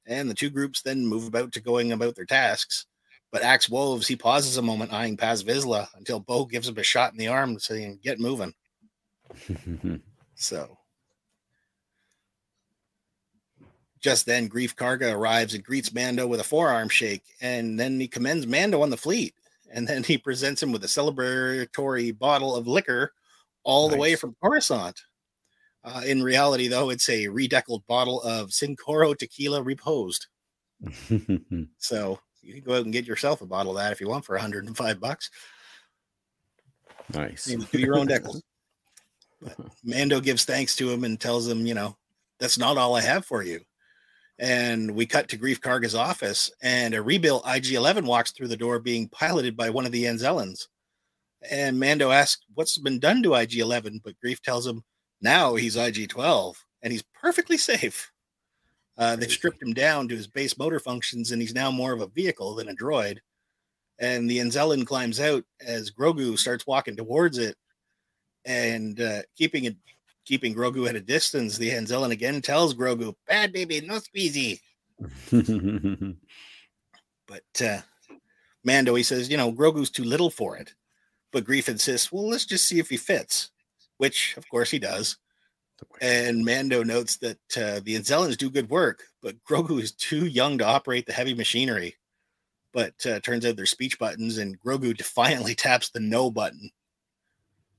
And 0.07 0.29
the 0.29 0.35
two 0.35 0.50
groups 0.50 0.83
then 0.83 1.07
move 1.07 1.27
about 1.27 1.53
to 1.53 1.61
going 1.61 1.92
about 1.92 2.16
their 2.16 2.24
tasks. 2.24 2.87
But 3.31 3.42
Axe 3.42 3.68
Woves, 3.68 4.07
he 4.07 4.16
pauses 4.16 4.57
a 4.57 4.62
moment 4.62 4.92
eyeing 4.92 5.16
Paz 5.16 5.42
Vizsla 5.42 5.88
until 5.96 6.20
Bo 6.20 6.44
gives 6.44 6.68
him 6.68 6.79
a 6.79 6.83
shot 6.83 7.12
in 7.12 7.18
the 7.18 7.29
arm, 7.29 7.59
saying, 7.59 8.00
Get 8.03 8.20
moving. 8.20 8.55
So 10.37 10.77
just 14.05 14.27
then, 14.27 14.51
Greef 14.51 14.75
Karga 14.75 15.14
arrives 15.14 15.55
and 15.55 15.64
greets 15.64 15.95
Mando 15.95 16.27
with 16.27 16.38
a 16.38 16.45
forearm 16.45 16.90
shake, 16.90 17.23
and 17.40 17.81
then 17.81 17.99
he 17.99 18.07
commends 18.07 18.47
Mando 18.47 18.83
on 18.83 18.90
the 18.90 18.99
fleet. 18.99 19.35
And 19.73 19.88
then 19.88 20.05
he 20.05 20.19
presents 20.19 20.62
him 20.62 20.73
with 20.73 20.85
a 20.85 20.88
celebratory 20.88 22.17
bottle 22.17 22.55
of 22.55 22.67
liquor 22.67 23.14
all 23.62 23.88
the 23.88 23.97
way 23.97 24.14
from 24.14 24.37
Coruscant. 24.43 25.01
Uh, 25.83 26.03
in 26.07 26.23
reality, 26.23 26.69
though, 26.69 26.90
it's 26.90 27.09
a 27.09 27.29
redeckled 27.29 27.87
bottle 27.87 28.21
of 28.23 28.51
Cincoro 28.51 29.17
tequila 29.17 29.62
reposed. 29.62 30.27
So 31.79 32.21
you 32.43 32.53
can 32.53 32.62
go 32.62 32.75
out 32.75 32.85
and 32.85 32.93
get 32.93 33.07
yourself 33.07 33.40
a 33.40 33.47
bottle 33.47 33.73
of 33.73 33.79
that 33.79 33.93
if 33.93 34.03
you 34.03 34.09
want 34.09 34.27
for 34.27 34.35
105 34.35 35.01
bucks. 35.01 35.31
nice. 37.14 37.47
Do 37.47 37.79
your 37.79 37.97
own 37.97 38.07
decals. 38.07 38.43
But 39.40 39.57
Mando 39.83 40.21
gives 40.21 40.45
thanks 40.45 40.77
to 40.77 40.90
him 40.90 41.05
and 41.05 41.21
tells 41.21 41.47
him, 41.49 41.67
you 41.67 41.75
know, 41.75 41.97
that's 42.38 42.59
not 42.59 42.79
all 42.79 42.95
I 42.95 43.03
have 43.03 43.27
for 43.27 43.43
you. 43.43 43.61
And 44.38 44.94
we 44.94 45.07
cut 45.07 45.29
to 45.29 45.38
Greef 45.38 45.61
Karga's 45.61 45.94
office, 45.94 46.51
and 46.62 46.94
a 46.94 47.03
rebuilt 47.03 47.44
IG 47.47 47.73
11 47.73 48.05
walks 48.05 48.33
through 48.33 48.49
the 48.49 48.57
door 48.57 48.79
being 48.81 49.09
piloted 49.09 49.57
by 49.57 49.70
one 49.70 49.87
of 49.87 49.92
the 49.92 50.05
Anzellans. 50.05 50.66
And 51.51 51.79
Mando 51.79 52.11
asks 52.11 52.42
what's 52.55 52.79
been 52.79 52.99
done 52.99 53.23
to 53.23 53.35
IG 53.35 53.59
11, 53.59 54.01
but 54.03 54.14
Greef 54.25 54.40
tells 54.40 54.66
him 54.66 54.83
now 55.20 55.55
he's 55.55 55.77
IG 55.77 56.09
12 56.09 56.57
and 56.83 56.92
he's 56.92 57.05
perfectly 57.20 57.57
safe. 57.57 58.11
Uh, 58.97 59.16
they've 59.16 59.31
stripped 59.31 59.61
him 59.62 59.73
down 59.73 60.07
to 60.09 60.16
his 60.16 60.29
base 60.29 60.57
motor 60.57 60.79
functions, 60.79 61.33
and 61.33 61.40
he's 61.42 61.55
now 61.55 61.70
more 61.70 61.92
of 61.92 62.01
a 62.01 62.07
vehicle 62.07 62.55
than 62.55 62.68
a 62.68 62.75
droid. 62.75 63.18
And 63.99 64.29
the 64.31 64.38
Anzellan 64.38 64.87
climbs 64.87 65.18
out 65.18 65.44
as 65.64 65.90
Grogu 65.90 66.38
starts 66.38 66.66
walking 66.66 66.97
towards 66.97 67.38
it, 67.38 67.57
and 68.44 69.01
uh, 69.01 69.23
keeping 69.37 69.64
it, 69.64 69.77
keeping 70.25 70.55
Grogu 70.55 70.89
at 70.89 70.97
a 70.97 71.01
distance. 71.01 71.57
The 71.57 71.71
Anzellan 71.71 72.11
again 72.11 72.43
tells 72.43 72.75
Grogu, 72.75 73.15
"Bad 73.27 73.53
baby, 73.53 73.81
no 73.81 74.01
squeezy." 74.01 74.61
But 77.27 77.63
uh, 77.63 77.81
Mando, 78.65 78.95
he 78.95 79.03
says, 79.03 79.31
you 79.31 79.37
know, 79.37 79.53
Grogu's 79.53 79.91
too 79.91 80.05
little 80.05 80.31
for 80.31 80.57
it. 80.57 80.75
But 81.33 81.45
Greef 81.45 81.69
insists, 81.69 82.13
well, 82.13 82.29
let's 82.29 82.47
just 82.47 82.67
see 82.67 82.79
if 82.79 82.89
he 82.89 82.97
fits, 82.97 83.51
which 83.99 84.37
of 84.37 84.49
course 84.49 84.71
he 84.71 84.79
does. 84.79 85.17
And 86.01 86.45
Mando 86.45 86.83
notes 86.83 87.17
that 87.17 87.39
uh, 87.57 87.81
the 87.85 87.99
Anzellans 87.99 88.39
do 88.39 88.49
good 88.49 88.71
work, 88.71 89.03
but 89.23 89.43
Grogu 89.45 89.83
is 89.83 89.93
too 89.93 90.27
young 90.27 90.59
to 90.59 90.67
operate 90.67 91.07
the 91.07 91.13
heavy 91.13 91.35
machinery. 91.35 91.97
But 92.73 92.95
uh, 93.07 93.21
turns 93.21 93.45
out 93.45 93.57
they're 93.57 93.67
speech 93.67 93.99
buttons, 93.99 94.39
and 94.39 94.59
Grogu 94.61 94.97
defiantly 94.97 95.55
taps 95.55 95.91
the 95.91 96.01
no 96.01 96.31
button. 96.31 96.71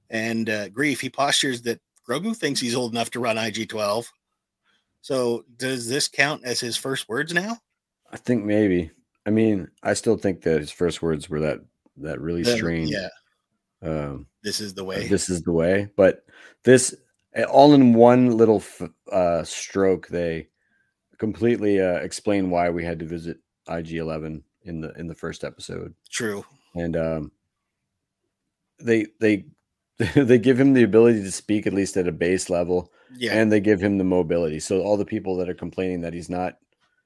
And 0.10 0.50
uh, 0.50 0.70
Greef, 0.70 1.00
he 1.00 1.10
postures 1.10 1.62
that 1.64 1.80
Grogu 2.10 2.36
thinks 2.36 2.60
he's 2.60 2.76
old 2.76 2.92
enough 2.92 3.10
to 3.12 3.20
run 3.20 3.38
IG 3.38 3.68
12. 3.70 4.12
So 5.02 5.46
does 5.58 5.88
this 5.88 6.08
count 6.08 6.44
as 6.44 6.60
his 6.60 6.78
first 6.78 7.08
words 7.10 7.34
now? 7.34 7.58
I 8.12 8.18
think 8.18 8.44
maybe. 8.44 8.92
I 9.26 9.30
mean, 9.32 9.70
I 9.84 9.94
still 9.94 10.18
think 10.18 10.42
that 10.44 10.60
his 10.62 10.72
first 10.72 11.02
words 11.02 11.30
were 11.30 11.40
that 11.42 11.60
that 11.98 12.20
really 12.22 12.44
strange. 12.44 12.92
Yeah, 12.92 13.08
Um, 13.82 14.28
this 14.44 14.60
is 14.60 14.74
the 14.74 14.84
way. 14.84 15.08
this 15.08 15.30
is 15.30 15.42
the 15.44 15.52
way. 15.52 15.90
But 15.96 16.26
this 16.64 16.94
all 17.50 17.74
in 17.74 17.94
one 17.94 18.38
little 18.38 18.58
f- 18.58 18.90
uh, 19.12 19.44
stroke, 19.44 20.08
they 20.08 20.50
completely 21.18 21.82
uh, 21.82 21.96
explain 21.96 22.50
why 22.50 22.70
we 22.70 22.84
had 22.84 23.00
to 23.00 23.06
visit 23.06 23.38
IG 23.68 23.94
Eleven 23.94 24.44
in 24.64 24.82
the 24.82 24.92
in 24.94 25.08
the 25.08 25.16
first 25.16 25.44
episode. 25.44 25.94
True. 26.12 26.46
and 26.76 26.96
um, 26.98 27.32
they 28.80 29.08
they 29.20 29.46
they 30.16 30.38
give 30.38 30.60
him 30.60 30.74
the 30.74 30.84
ability 30.84 31.24
to 31.24 31.32
speak 31.32 31.66
at 31.66 31.74
least 31.74 31.96
at 31.98 32.08
a 32.08 32.12
base 32.12 32.50
level, 32.50 32.92
Yeah, 33.16 33.34
and 33.34 33.52
they 33.52 33.60
give 33.60 33.82
him 33.82 33.98
the 33.98 34.04
mobility. 34.04 34.60
So 34.60 34.82
all 34.82 34.98
the 34.98 35.06
people 35.06 35.38
that 35.38 35.50
are 35.50 35.54
complaining 35.54 36.02
that 36.02 36.14
he's 36.14 36.30
not 36.30 36.58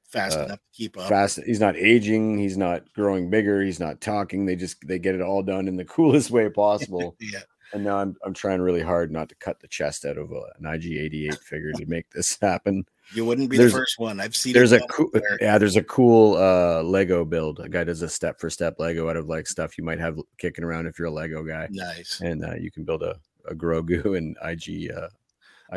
fast 0.08 0.38
uh, 0.40 0.46
enough 0.46 0.60
to 0.60 0.72
keep 0.74 0.98
up. 0.98 1.08
fast, 1.08 1.40
he's 1.46 1.60
not 1.60 1.76
aging, 1.76 2.40
he's 2.40 2.58
not 2.58 2.92
growing 2.94 3.30
bigger, 3.30 3.62
he's 3.64 3.80
not 3.80 4.02
talking. 4.02 4.46
They 4.46 4.56
just 4.56 4.88
they 4.88 4.98
get 4.98 5.16
it 5.16 5.22
all 5.22 5.44
done 5.44 5.68
in 5.68 5.78
the 5.78 5.86
coolest 5.96 6.32
way 6.32 6.50
possible. 6.50 7.16
Yeah, 7.22 7.42
and 7.74 7.84
now 7.84 7.98
I'm 7.98 8.16
I'm 8.26 8.34
trying 8.34 8.62
really 8.62 8.82
hard 8.82 9.12
not 9.12 9.30
to 9.30 9.36
cut 9.36 9.60
the 9.60 9.68
chest 9.68 10.06
out 10.06 10.18
of 10.18 10.32
a, 10.32 10.42
an 10.58 10.64
IG88 10.64 11.40
figure 11.40 11.74
to 11.74 11.86
make 11.86 12.10
this 12.10 12.40
happen. 12.42 12.86
You 13.14 13.26
wouldn't 13.26 13.50
be 13.50 13.58
There's- 13.58 13.72
the 13.72 13.78
first 13.80 13.98
one. 14.00 14.20
I've 14.20 14.36
seen. 14.36 14.54
there's 14.54 14.72
a 14.72 14.80
cool 14.88 15.10
yeah 15.42 15.58
there's 15.58 15.76
a 15.78 15.84
cool 15.84 16.36
uh 16.38 16.82
lego 16.84 17.26
build 17.26 17.60
a 17.60 17.70
guy 17.70 17.84
does 17.84 18.02
a 18.02 18.10
step 18.10 18.40
for 18.40 18.50
step 18.50 18.76
lego 18.80 19.10
out 19.10 19.16
of 19.18 19.28
like 19.30 19.48
stuff 19.48 19.78
you 19.78 19.84
might 19.84 20.00
have 20.00 20.18
kicking 20.38 20.64
around 20.64 20.86
if 20.88 20.98
you're 21.00 21.08
a 21.08 21.12
lego 21.12 21.44
guy 21.44 21.68
Nice. 21.72 22.22
and 22.22 22.44
uh, 22.46 22.56
you 22.56 22.72
can 22.72 22.84
build 22.84 23.02
a, 23.04 23.16
a 23.50 23.56
grogu 23.56 24.04
and 24.18 24.36
ig 24.46 24.92
uh 24.92 25.08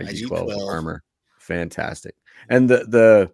ig 0.00 0.26
12 0.26 0.48
IG-12. 0.48 0.68
armor 0.68 1.02
fantastic 1.38 2.14
and 2.48 2.68
the 2.68 2.84
the 2.88 3.30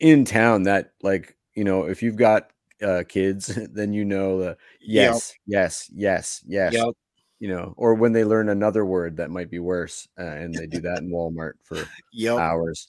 in 0.00 0.24
town 0.24 0.64
that 0.64 0.92
like 1.02 1.36
you 1.54 1.64
know 1.64 1.84
if 1.84 2.02
you've 2.02 2.16
got 2.16 2.50
uh 2.82 3.02
kids 3.08 3.46
then 3.72 3.92
you 3.92 4.04
know 4.04 4.38
the 4.38 4.46
Yep. 4.46 4.56
yes 5.12 5.34
yes 5.46 5.90
yes 5.94 6.42
yes 6.46 6.72
Yep. 6.72 6.88
You 7.42 7.48
know 7.48 7.74
or 7.76 7.94
when 7.94 8.12
they 8.12 8.24
learn 8.24 8.48
another 8.48 8.84
word 8.86 9.16
that 9.16 9.30
might 9.30 9.50
be 9.50 9.58
worse 9.58 10.06
uh, 10.18 10.22
and 10.22 10.56
they 10.58 10.66
do 10.66 10.80
that 10.80 11.00
in 11.02 11.10
walmart 11.10 11.54
for 11.64 11.90
Yep. 12.12 12.38
hours. 12.38 12.88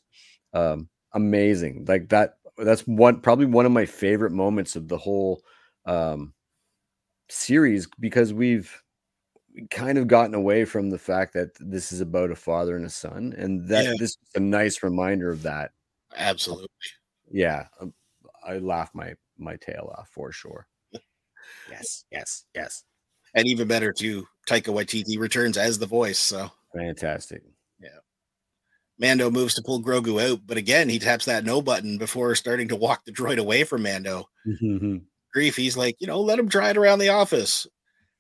Um, 0.53 0.89
amazing. 1.13 1.85
Like 1.87 2.09
that. 2.09 2.37
That's 2.57 2.83
one 2.83 3.21
probably 3.21 3.47
one 3.47 3.65
of 3.65 3.71
my 3.71 3.85
favorite 3.85 4.31
moments 4.31 4.75
of 4.75 4.87
the 4.87 4.97
whole 4.97 5.41
um, 5.85 6.33
series 7.29 7.87
because 7.99 8.33
we've 8.33 8.81
kind 9.71 9.97
of 9.97 10.07
gotten 10.07 10.35
away 10.35 10.65
from 10.65 10.89
the 10.89 10.99
fact 10.99 11.33
that 11.33 11.49
this 11.59 11.91
is 11.91 12.01
about 12.01 12.31
a 12.31 12.35
father 12.35 12.75
and 12.75 12.85
a 12.85 12.89
son, 12.89 13.33
and 13.37 13.67
that 13.69 13.85
Yeah. 13.85 13.93
this 13.97 14.11
is 14.11 14.29
a 14.35 14.39
nice 14.39 14.83
reminder 14.83 15.31
of 15.31 15.43
that. 15.43 15.71
Absolutely. 16.15 16.67
Yeah, 17.31 17.67
um, 17.79 17.93
I 18.45 18.57
laugh 18.59 18.91
my 18.93 19.15
my 19.37 19.55
tail 19.57 19.93
off 19.97 20.09
for 20.09 20.31
sure. 20.31 20.67
yes, 21.69 22.05
yes, 22.11 22.45
yes. 22.53 22.83
And 23.36 23.48
even 23.48 23.67
better 23.67 23.91
too, 23.91 24.28
Taika 24.48 24.74
Waititi 24.74 25.17
returns 25.19 25.58
as 25.58 25.80
the 25.80 25.86
voice. 25.86 26.19
So 26.19 26.52
Fantastic. 26.76 27.41
Yeah. 27.80 27.89
Mando 29.00 29.30
moves 29.32 29.56
to 29.56 29.62
pull 29.62 29.82
Grogu 29.82 30.22
out, 30.32 30.41
but 30.46 30.58
again 30.58 30.89
he 30.89 31.00
taps 31.00 31.26
that 31.26 31.46
no 31.46 31.62
button 31.62 31.98
before 31.98 32.36
starting 32.36 32.67
to 32.69 32.76
walk 32.76 33.06
the 33.06 33.12
droid 33.12 33.38
away 33.38 33.63
from 33.63 33.84
Mando. 33.84 34.30
Greef, 34.48 35.56
he's 35.56 35.76
like, 35.76 35.96
you 36.00 36.06
know, 36.08 36.22
let 36.22 36.38
him 36.38 36.48
try 36.50 36.69
it 36.69 36.78
around 36.78 37.00
the 37.00 37.10
office. 37.10 37.65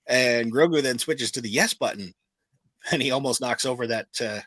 And 0.07 0.51
Grogu 0.51 0.81
then 0.81 0.97
switches 0.99 1.31
to 1.31 1.41
the 1.41 1.49
yes 1.49 1.73
button, 1.73 2.13
and 2.91 3.01
he 3.01 3.11
almost 3.11 3.39
knocks 3.41 3.65
over 3.65 3.87
that 3.87 4.07
uh 4.21 4.39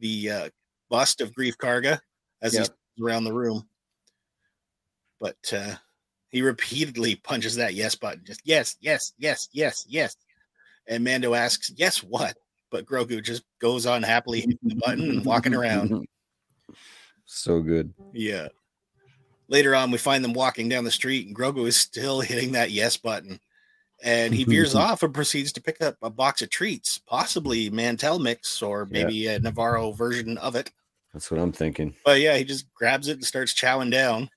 the 0.00 0.30
uh 0.30 0.48
bust 0.90 1.20
of 1.20 1.32
Greef 1.32 1.56
Karga 1.56 2.00
as 2.42 2.54
Yep. 2.54 2.60
he's 2.96 3.04
around 3.04 3.24
the 3.24 3.32
room. 3.32 3.66
But 5.20 5.36
uh 5.52 5.76
he 6.32 6.42
repeatedly 6.42 7.14
punches 7.14 7.54
that 7.56 7.74
yes 7.74 7.94
button, 7.94 8.22
just 8.24 8.40
yes, 8.44 8.76
yes, 8.80 9.12
yes, 9.18 9.48
yes, 9.52 9.84
yes. 9.88 10.16
And 10.88 11.04
Mando 11.04 11.34
asks, 11.34 11.70
Yes, 11.76 12.02
what? 12.02 12.36
But 12.70 12.86
Grogu 12.86 13.22
just 13.22 13.44
goes 13.60 13.86
on 13.86 14.02
happily 14.02 14.40
hitting 14.40 14.58
the 14.62 14.74
button 14.74 15.08
and 15.10 15.24
walking 15.24 15.54
around. 15.54 16.06
So 17.24 17.62
good. 17.62 17.94
Yeah. 18.12 18.48
Later 19.48 19.74
on, 19.74 19.90
we 19.90 19.96
find 19.96 20.22
them 20.22 20.34
walking 20.34 20.68
down 20.68 20.84
the 20.84 20.90
street, 20.90 21.26
and 21.26 21.34
Grogu 21.36 21.66
is 21.66 21.76
still 21.76 22.20
hitting 22.20 22.52
that 22.52 22.70
yes 22.70 22.96
button. 22.98 23.40
And 24.02 24.34
he 24.34 24.44
veers 24.44 24.74
off 24.74 25.02
and 25.02 25.14
proceeds 25.14 25.52
to 25.52 25.62
pick 25.62 25.80
up 25.80 25.96
a 26.02 26.10
box 26.10 26.42
of 26.42 26.50
treats, 26.50 26.98
possibly 26.98 27.70
Mantel 27.70 28.18
mix 28.18 28.60
or 28.60 28.86
Yeah. 28.90 29.04
maybe 29.04 29.26
a 29.28 29.38
Navarro 29.38 29.92
version 29.92 30.36
of 30.38 30.56
it. 30.56 30.70
That's 31.14 31.30
what 31.30 31.40
I'm 31.40 31.52
thinking. 31.52 31.94
But 32.04 32.20
yeah, 32.20 32.36
he 32.36 32.44
just 32.44 32.70
grabs 32.74 33.08
it 33.08 33.12
and 33.12 33.24
starts 33.24 33.54
chowing 33.54 33.90
down. 33.90 34.28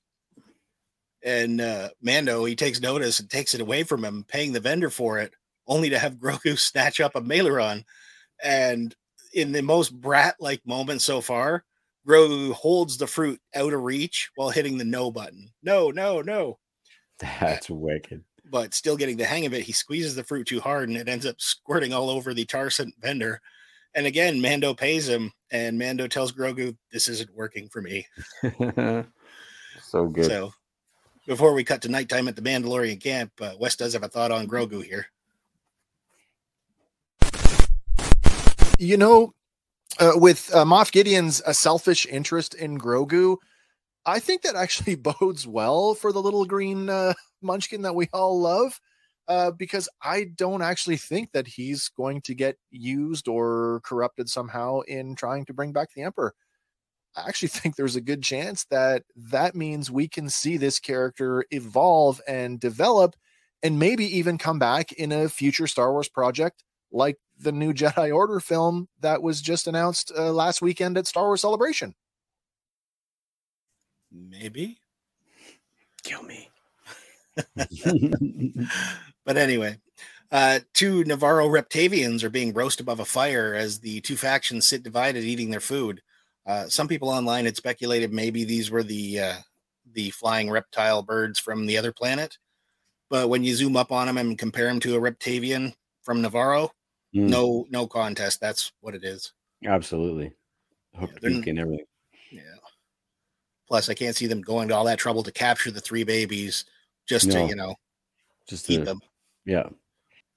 And 1.26 1.60
uh, 1.60 1.88
Mando, 2.00 2.44
he 2.44 2.54
takes 2.54 2.80
notice 2.80 3.18
and 3.18 3.28
takes 3.28 3.52
it 3.52 3.60
away 3.60 3.82
from 3.82 4.04
him, 4.04 4.24
paying 4.28 4.52
the 4.52 4.60
vendor 4.60 4.90
for 4.90 5.18
it, 5.18 5.34
only 5.66 5.90
to 5.90 5.98
have 5.98 6.14
Grogu 6.18 6.56
snatch 6.56 7.00
up 7.00 7.16
a 7.16 7.20
meiloorun. 7.20 7.84
And 8.42 8.94
in 9.34 9.50
the 9.52 9.62
most 9.62 9.90
brat 10.00 10.36
like 10.38 10.64
moment 10.64 11.02
so 11.02 11.20
far, 11.20 11.64
Grogu 12.06 12.52
holds 12.52 12.96
the 12.96 13.08
fruit 13.08 13.40
out 13.56 13.72
of 13.72 13.82
reach 13.82 14.30
while 14.36 14.50
hitting 14.50 14.78
the 14.78 14.84
no 14.84 15.10
button. 15.10 15.50
No, 15.64 15.90
no, 15.90 16.22
no. 16.22 16.58
That's 17.18 17.68
wicked. 17.68 18.22
But 18.48 18.74
still 18.74 18.96
getting 18.96 19.16
the 19.16 19.24
hang 19.24 19.46
of 19.46 19.52
it, 19.52 19.64
he 19.64 19.72
squeezes 19.72 20.14
the 20.14 20.22
fruit 20.22 20.46
too 20.46 20.60
hard 20.60 20.88
and 20.88 20.96
it 20.96 21.08
ends 21.08 21.26
up 21.26 21.40
squirting 21.40 21.92
all 21.92 22.08
over 22.08 22.32
the 22.34 22.46
Tarsant 22.46 22.92
vendor. 23.00 23.40
And 23.96 24.06
again, 24.06 24.40
Mando 24.40 24.74
pays 24.74 25.08
him, 25.08 25.32
and 25.50 25.78
Mando 25.78 26.06
tells 26.06 26.30
Grogu, 26.30 26.76
This 26.92 27.08
isn't 27.08 27.34
working 27.34 27.68
for 27.70 27.80
me. 27.80 28.06
so 29.82 30.06
good. 30.06 30.26
So, 30.26 30.52
before 31.26 31.52
we 31.52 31.64
cut 31.64 31.82
to 31.82 31.88
nighttime 31.88 32.28
at 32.28 32.36
the 32.36 32.42
Mandalorian 32.42 33.00
camp, 33.00 33.32
uh, 33.40 33.52
Wes 33.58 33.76
does 33.76 33.92
have 33.92 34.04
a 34.04 34.08
thought 34.08 34.30
on 34.30 34.46
Grogu 34.46 34.82
here. 34.82 35.06
You 38.78 38.96
know, 38.96 39.34
uh, 39.98 40.12
with 40.14 40.54
uh, 40.54 40.64
Moff 40.64 40.92
Gideon's 40.92 41.42
uh, 41.42 41.52
selfish 41.52 42.06
interest 42.06 42.54
in 42.54 42.78
Grogu, 42.78 43.38
I 44.04 44.20
think 44.20 44.42
that 44.42 44.54
actually 44.54 44.94
bodes 45.20 45.46
well 45.46 45.94
for 45.94 46.12
the 46.12 46.22
little 46.22 46.44
green 46.44 46.88
uh, 46.88 47.14
munchkin 47.42 47.82
that 47.82 47.94
we 47.94 48.08
all 48.12 48.40
love. 48.40 48.80
Uh, 49.28 49.50
because 49.50 49.88
I 50.00 50.26
don't 50.36 50.62
actually 50.62 50.98
think 50.98 51.32
that 51.32 51.48
he's 51.48 51.88
going 51.88 52.20
to 52.22 52.34
get 52.34 52.58
used 52.70 53.26
or 53.26 53.80
corrupted 53.84 54.28
somehow 54.28 54.82
in 54.82 55.16
trying 55.16 55.44
to 55.46 55.52
bring 55.52 55.72
back 55.72 55.88
the 55.92 56.02
Emperor. 56.02 56.32
I 57.16 57.28
actually 57.28 57.48
think 57.50 57.76
there's 57.76 57.96
a 57.96 58.00
good 58.00 58.22
chance 58.22 58.64
that 58.66 59.04
that 59.16 59.54
means 59.54 59.90
we 59.90 60.08
can 60.08 60.28
see 60.28 60.56
this 60.56 60.78
character 60.78 61.44
evolve 61.50 62.20
and 62.28 62.60
develop 62.60 63.16
and 63.62 63.78
maybe 63.78 64.04
even 64.18 64.38
come 64.38 64.58
back 64.58 64.92
in 64.92 65.12
a 65.12 65.28
future 65.28 65.66
Star 65.66 65.92
Wars 65.92 66.08
project 66.08 66.62
like 66.92 67.16
the 67.38 67.52
new 67.52 67.72
Jedi 67.74 68.14
Order 68.14 68.40
film 68.40 68.88
that 69.00 69.22
was 69.22 69.40
just 69.40 69.66
announced 69.66 70.12
uh, 70.16 70.32
last 70.32 70.62
weekend 70.62 70.98
at 70.98 71.06
Star 71.06 71.24
Wars 71.24 71.40
Celebration. 71.40 71.94
Maybe. 74.12 74.78
Kill 76.02 76.22
me. 76.22 76.50
But 79.26 79.36
anyway, 79.36 79.78
uh, 80.30 80.60
two 80.72 81.04
Navarro 81.04 81.48
Reptavians 81.48 82.22
are 82.22 82.30
being 82.30 82.54
roasted 82.54 82.84
above 82.84 83.00
a 83.00 83.04
fire 83.04 83.54
as 83.54 83.80
the 83.80 84.00
two 84.00 84.16
factions 84.16 84.66
sit 84.66 84.84
divided 84.84 85.24
eating 85.24 85.50
their 85.50 85.60
food. 85.60 86.00
Uh, 86.46 86.68
some 86.68 86.86
people 86.88 87.08
online 87.08 87.44
had 87.44 87.56
speculated 87.56 88.12
maybe 88.12 88.44
these 88.44 88.70
were 88.70 88.82
the 88.84 89.18
uh, 89.20 89.34
the 89.94 90.10
flying 90.10 90.50
reptile 90.50 91.02
birds 91.02 91.38
from 91.40 91.66
the 91.66 91.76
other 91.76 91.92
planet. 91.92 92.38
But 93.10 93.28
when 93.28 93.44
you 93.44 93.54
zoom 93.54 93.76
up 93.76 93.92
on 93.92 94.06
them 94.06 94.18
and 94.18 94.38
compare 94.38 94.66
them 94.66 94.80
to 94.80 94.96
a 94.96 95.00
Reptavian 95.00 95.74
from 96.02 96.22
Navarro, 96.22 96.70
Mm, 97.14 97.28
no 97.30 97.66
no 97.70 97.86
contest. 97.86 98.40
That's 98.40 98.72
what 98.80 98.94
it 98.94 99.04
is. 99.04 99.32
absolutely. 99.64 100.32
Hooked 100.94 101.22
beak 101.22 101.46
and 101.46 101.58
everything. 101.58 101.86
Yeah. 102.32 102.42
Plus, 103.68 103.88
I 103.88 103.94
can't 103.94 104.14
see 104.16 104.26
them 104.26 104.42
going 104.42 104.68
to 104.68 104.74
all 104.74 104.84
that 104.84 104.98
trouble 104.98 105.22
to 105.22 105.32
capture 105.32 105.70
the 105.70 105.80
three 105.80 106.04
babies 106.04 106.64
just 107.08 107.26
No. 107.28 107.34
to, 107.34 107.48
you 107.48 107.54
know, 107.56 107.74
Just 108.48 108.68
eat 108.68 108.78
the, 108.78 108.84
them. 108.84 109.00
yeah. 109.44 109.68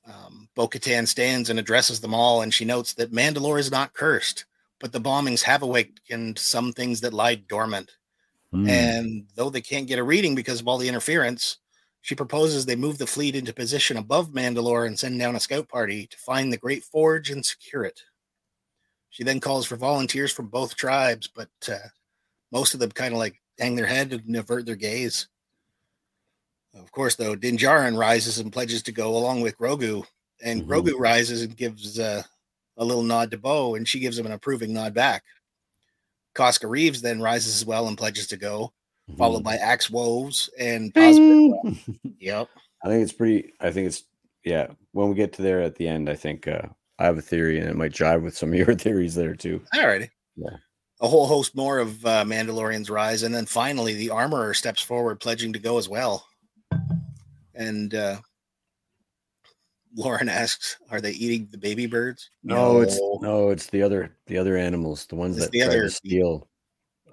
Um, 0.05 0.47
Bo 0.55 0.67
Katan 0.67 1.07
stands 1.07 1.49
and 1.49 1.59
addresses 1.59 1.99
them 2.01 2.13
all, 2.13 2.41
and 2.43 2.53
she 2.53 2.65
notes 2.65 2.93
that 2.93 3.11
Mandalore 3.11 3.59
is 3.59 3.71
not 3.71 3.93
cursed, 3.93 4.45
but 4.79 4.91
the 4.91 5.01
bombings 5.01 5.43
have 5.43 5.61
awakened 5.61 6.39
some 6.39 6.73
things 6.73 7.01
that 7.01 7.13
lie 7.13 7.35
dormant. 7.35 7.91
Mm. 8.53 8.69
And 8.69 9.27
though 9.35 9.49
they 9.49 9.61
can't 9.61 9.87
get 9.87 9.99
a 9.99 10.03
reading 10.03 10.35
because 10.35 10.59
of 10.59 10.67
all 10.67 10.77
the 10.77 10.87
interference, 10.87 11.57
she 12.01 12.15
proposes 12.15 12.65
they 12.65 12.75
move 12.75 12.97
the 12.97 13.05
fleet 13.05 13.35
into 13.35 13.53
position 13.53 13.97
above 13.97 14.31
Mandalore 14.31 14.87
and 14.87 14.97
send 14.97 15.19
down 15.19 15.35
a 15.35 15.39
scout 15.39 15.67
party 15.67 16.07
to 16.07 16.17
find 16.17 16.51
the 16.51 16.57
Great 16.57 16.83
Forge 16.83 17.29
and 17.29 17.45
secure 17.45 17.83
it. 17.83 18.01
She 19.09 19.23
then 19.23 19.39
calls 19.39 19.65
for 19.65 19.75
volunteers 19.75 20.31
from 20.31 20.47
both 20.47 20.75
tribes, 20.75 21.27
but 21.27 21.49
uh, 21.67 21.89
most 22.51 22.73
of 22.73 22.79
them 22.79 22.91
kind 22.91 23.13
of 23.13 23.19
like 23.19 23.41
hang 23.59 23.75
their 23.75 23.85
head 23.85 24.13
and 24.13 24.35
avert 24.35 24.65
their 24.65 24.75
gaze. 24.75 25.27
Of 26.73 26.91
course, 26.91 27.15
though, 27.15 27.35
Din 27.35 27.57
Djarin 27.57 27.97
rises 27.97 28.37
and 28.39 28.53
pledges 28.53 28.83
to 28.83 28.91
go 28.91 29.17
along 29.17 29.41
with 29.41 29.57
Grogu, 29.57 30.05
and 30.41 30.63
Mhm. 30.63 30.67
Grogu 30.67 30.93
rises 30.97 31.41
and 31.41 31.57
gives 31.57 31.99
uh, 31.99 32.23
a 32.79 32.85
little 32.85 33.03
nod 33.03 33.29
to 33.31 33.37
Bo, 33.37 33.75
and 33.75 33.87
she 33.87 33.99
gives 33.99 34.17
him 34.17 34.25
an 34.25 34.31
approving 34.31 34.73
nod 34.73 34.93
back. 34.93 35.23
Koska 36.33 36.67
Reeves 36.67 37.01
then 37.01 37.21
rises 37.21 37.55
as 37.55 37.65
well 37.65 37.87
and 37.87 37.97
pledges 37.97 38.25
to 38.27 38.37
go, 38.37 38.71
followed 39.17 39.43
by 39.43 39.57
Axe 39.57 39.89
Woves 39.89 40.49
and 40.57 40.93
Paz 40.93 41.19
Vizsla. 41.19 41.99
Yep. 42.19 42.49
I 42.83 42.87
think 42.87 43.03
it's 43.03 43.13
pretty. 43.13 43.53
I 43.59 43.71
think 43.71 43.87
it's 43.87 44.03
yeah. 44.43 44.67
When 44.93 45.09
we 45.09 45.15
get 45.15 45.33
to 45.33 45.41
there 45.41 45.61
at 45.61 45.75
the 45.75 45.87
end, 45.87 46.09
I 46.09 46.15
think 46.15 46.47
uh, 46.47 46.61
I 46.97 47.05
have 47.05 47.17
a 47.17 47.21
theory, 47.21 47.59
and 47.59 47.69
it 47.69 47.75
might 47.75 47.91
jive 47.91 48.23
with 48.23 48.37
some 48.37 48.49
of 48.49 48.55
your 48.55 48.75
theories 48.75 49.15
there 49.15 49.35
too. 49.35 49.61
Alrighty. 49.73 50.09
Yeah. 50.37 50.57
A 51.01 51.07
whole 51.07 51.27
host 51.27 51.55
more 51.55 51.79
of 51.79 52.05
uh, 52.05 52.23
Mandalorians 52.25 52.89
rise, 52.89 53.23
and 53.23 53.35
then 53.35 53.45
finally 53.45 53.93
the 53.93 54.09
armorer 54.09 54.53
steps 54.53 54.81
forward, 54.81 55.19
pledging 55.19 55.53
to 55.53 55.59
go 55.59 55.77
as 55.77 55.89
well. 55.89 56.25
And 57.53 57.93
uh, 57.93 58.19
Lauren 59.95 60.29
asks, 60.29 60.77
"Are 60.89 61.01
they 61.01 61.11
eating 61.11 61.47
the 61.51 61.57
baby 61.57 61.85
birds?" 61.87 62.29
No, 62.43 62.81
it's 62.81 62.99
no, 63.21 63.49
it's 63.49 63.67
the 63.67 63.81
other 63.81 64.15
the 64.27 64.37
other 64.37 64.55
animals, 64.57 65.05
the 65.07 65.15
ones 65.15 65.37
It's 65.37 65.45
that 65.47 65.51
the 65.51 65.59
tried 65.59 65.69
other- 65.69 65.83
to 65.83 65.89
steal 65.89 66.47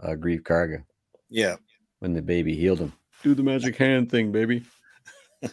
uh, 0.01 0.11
Greef 0.11 0.43
Karga 0.43 0.85
Yeah. 1.31 1.57
when 2.01 2.13
the 2.13 2.23
baby 2.23 2.55
healed 2.55 2.81
him. 2.81 2.93
Do 3.23 3.35
the 3.35 3.43
magic 3.43 3.77
hand 3.77 4.11
thing, 4.11 4.31
baby. 4.33 4.65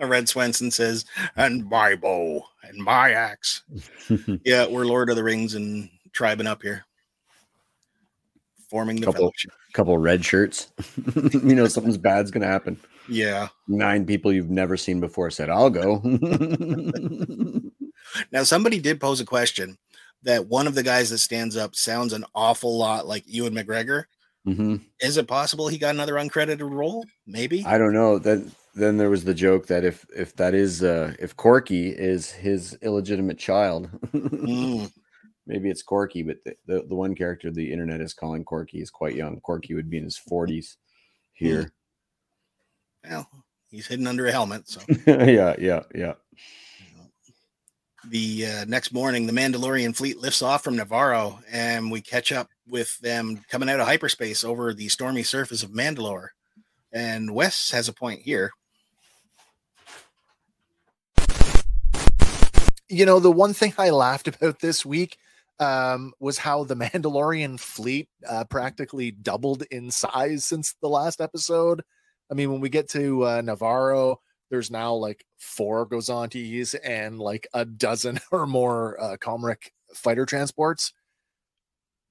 Red 0.00 0.28
Swenson 0.28 0.70
says, 0.70 1.04
"And 1.36 1.68
my 1.68 1.94
bow 1.96 2.44
and 2.62 2.78
my 2.78 3.12
axe." 3.12 3.62
Yeah, 4.44 4.66
we're 4.66 4.84
Lord 4.86 5.10
of 5.10 5.16
the 5.16 5.24
Rings 5.24 5.54
and 5.54 5.88
tribing 6.12 6.46
up 6.46 6.62
here, 6.62 6.84
forming 8.70 8.96
the 8.96 9.06
Couple. 9.06 9.20
fellowship. 9.20 9.52
Couple 9.72 9.98
red 9.98 10.24
shirts. 10.24 10.68
you 11.32 11.54
know 11.54 11.66
something's 11.68 11.98
bad's 11.98 12.30
gonna 12.30 12.46
happen. 12.46 12.78
Yeah. 13.08 13.48
Nine 13.68 14.04
people 14.06 14.32
you've 14.32 14.50
never 14.50 14.76
seen 14.76 15.00
before 15.00 15.30
said, 15.30 15.50
"I'll 15.50 15.70
go." 15.70 16.02
Now, 18.32 18.44
somebody 18.44 18.78
did 18.80 19.00
pose 19.00 19.20
a 19.20 19.24
question 19.24 19.76
that 20.22 20.46
one 20.46 20.66
of 20.66 20.74
the 20.74 20.82
guys 20.82 21.10
that 21.10 21.18
stands 21.18 21.56
up 21.56 21.74
sounds 21.74 22.12
an 22.12 22.24
awful 22.34 22.78
lot 22.78 23.06
like 23.06 23.24
Ewan 23.26 23.54
McGregor. 23.54 24.04
hmm 24.44 24.76
Is 25.00 25.16
it 25.16 25.28
possible 25.28 25.68
he 25.68 25.76
got 25.76 25.94
another 25.94 26.14
uncredited 26.14 26.68
role? 26.70 27.04
Maybe. 27.26 27.64
I 27.66 27.78
don't 27.78 27.92
know. 27.92 28.18
That 28.18 28.48
then 28.74 28.96
there 28.96 29.10
was 29.10 29.24
the 29.24 29.34
joke 29.34 29.66
that 29.66 29.84
if 29.84 30.06
if 30.16 30.36
that 30.36 30.54
is 30.54 30.82
uh 30.82 31.14
if 31.18 31.36
Corky 31.36 31.88
is 31.90 32.30
his 32.30 32.78
illegitimate 32.82 33.38
child, 33.38 33.90
Mm, 34.14 34.90
maybe 35.46 35.70
it's 35.70 35.82
Corky, 35.82 36.22
but 36.22 36.38
the, 36.44 36.56
the 36.66 36.82
the 36.88 36.94
one 36.94 37.14
character 37.14 37.50
the 37.50 37.72
internet 37.72 38.00
is 38.00 38.12
calling 38.12 38.44
Corky 38.44 38.80
is 38.80 38.90
quite 38.90 39.14
young. 39.14 39.40
Corky 39.40 39.74
would 39.74 39.88
be 39.88 39.98
in 39.98 40.04
his 40.04 40.18
forties 40.18 40.76
here. 41.32 41.72
well, 43.08 43.28
he's 43.70 43.86
hidden 43.86 44.06
under 44.06 44.26
a 44.26 44.32
helmet. 44.32 44.68
So 44.68 44.80
yeah, 45.06 45.54
yeah, 45.58 45.82
yeah. 45.94 46.14
the 48.08 48.46
uh, 48.46 48.64
next 48.66 48.92
morning, 48.92 49.26
the 49.26 49.32
Mandalorian 49.32 49.94
fleet 49.94 50.18
lifts 50.18 50.42
off 50.42 50.64
from 50.64 50.76
Navarro, 50.76 51.40
and 51.50 51.90
we 51.90 52.00
catch 52.00 52.32
up 52.32 52.48
with 52.68 52.98
them 52.98 53.42
coming 53.48 53.68
out 53.68 53.80
of 53.80 53.86
hyperspace 53.86 54.44
over 54.44 54.74
the 54.74 54.88
stormy 54.88 55.22
surface 55.22 55.62
of 55.62 55.70
Mandalore. 55.70 56.28
And 56.92 57.34
Wes 57.34 57.70
has 57.70 57.88
a 57.88 57.92
point 57.92 58.22
here. 58.22 58.52
You 62.88 63.04
know, 63.04 63.18
the 63.18 63.32
one 63.32 63.52
thing 63.52 63.74
I 63.78 63.90
laughed 63.90 64.28
about 64.28 64.60
this 64.60 64.86
week 64.86 65.18
um, 65.58 66.12
was 66.20 66.38
how 66.38 66.64
the 66.64 66.76
Mandalorian 66.76 67.58
fleet 67.58 68.08
uh, 68.28 68.44
practically 68.44 69.10
doubled 69.10 69.62
in 69.70 69.90
size 69.90 70.44
since 70.44 70.74
the 70.80 70.88
last 70.88 71.20
episode. 71.20 71.82
I 72.30 72.34
mean, 72.34 72.50
when 72.50 72.60
we 72.60 72.68
get 72.68 72.88
to 72.90 73.24
uh, 73.24 73.42
Navarro, 73.42 74.20
there's 74.50 74.70
now 74.70 74.94
like 74.94 75.24
four 75.38 75.86
Gozantes 75.86 76.74
and 76.84 77.18
like 77.18 77.48
a 77.52 77.64
dozen 77.64 78.20
or 78.30 78.46
more 78.46 79.00
uh, 79.00 79.16
fighter 79.94 80.26
transports. 80.26 80.92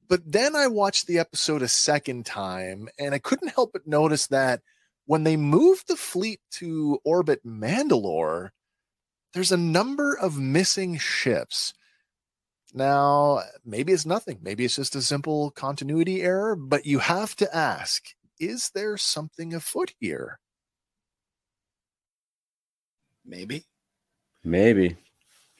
But 0.07 0.21
then 0.31 0.55
I 0.55 0.67
watched 0.67 1.07
the 1.07 1.19
episode 1.19 1.61
a 1.61 1.67
second 1.67 2.25
time 2.25 2.89
and 2.99 3.15
I 3.15 3.19
couldn't 3.19 3.49
help 3.49 3.73
but 3.73 3.87
notice 3.87 4.27
that 4.27 4.61
when 5.05 5.23
they 5.23 5.37
moved 5.37 5.87
the 5.87 5.95
fleet 5.95 6.39
to 6.51 6.99
orbit 7.03 7.45
Mandalore, 7.45 8.49
there's 9.33 9.51
a 9.51 9.57
number 9.57 10.17
of 10.17 10.37
missing 10.37 10.97
ships. 10.97 11.73
Now, 12.75 13.41
maybe 13.63 13.93
it's 13.93 14.05
nothing. 14.05 14.37
Maybe 14.41 14.65
it's 14.65 14.75
just 14.75 14.95
a 14.97 15.01
simple 15.01 15.49
continuity 15.51 16.21
error, 16.21 16.57
but 16.57 16.85
you 16.85 16.99
have 16.99 17.33
to 17.37 17.55
ask 17.55 18.03
is 18.37 18.69
there 18.75 18.97
something 18.97 19.53
afoot 19.53 19.93
here? 19.97 20.39
Maybe. 23.25 23.63
Maybe. 24.43 24.97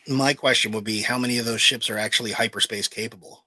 My 0.09 0.33
question 0.33 0.73
would 0.73 0.83
be 0.83 1.01
how 1.01 1.17
many 1.17 1.37
of 1.37 1.45
those 1.45 1.61
ships 1.61 1.89
are 1.89 1.97
actually 1.97 2.33
hyperspace 2.33 2.89
capable? 2.89 3.45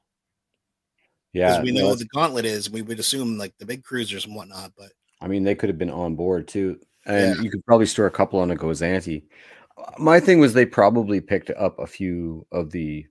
Yeah. 1.35 1.51
Because 1.61 1.65
we 1.65 1.73
know 1.73 1.89
that's- 1.89 1.99
the 1.99 2.07
gauntlet 2.07 2.47
is, 2.47 2.71
we 2.71 2.81
would 2.81 2.99
assume 2.99 3.37
like 3.37 3.53
the 3.59 3.67
big 3.67 3.85
cruisers 3.85 4.25
and 4.25 4.35
whatnot, 4.35 4.73
but 4.79 4.93
I 5.21 5.29
mean, 5.29 5.45
they 5.45 5.55
could 5.55 5.69
have 5.69 5.79
been 5.79 5.91
on 5.91 6.17
board 6.17 6.49
too, 6.49 6.81
and 7.05 7.37
Yeah. 7.37 7.43
you 7.43 7.51
could 7.51 7.65
probably 7.67 7.87
store 7.87 8.07
a 8.07 8.11
couple 8.11 8.41
on 8.41 8.51
a 8.51 8.57
Gozanti. 8.57 9.25
My 9.99 10.21
thing 10.21 10.41
was 10.41 10.55
they 10.55 10.65
probably 10.65 11.21
picked 11.21 11.51
up 11.51 11.79
a 11.79 11.87
few 11.87 12.47
of 12.51 12.71
the, 12.71 13.07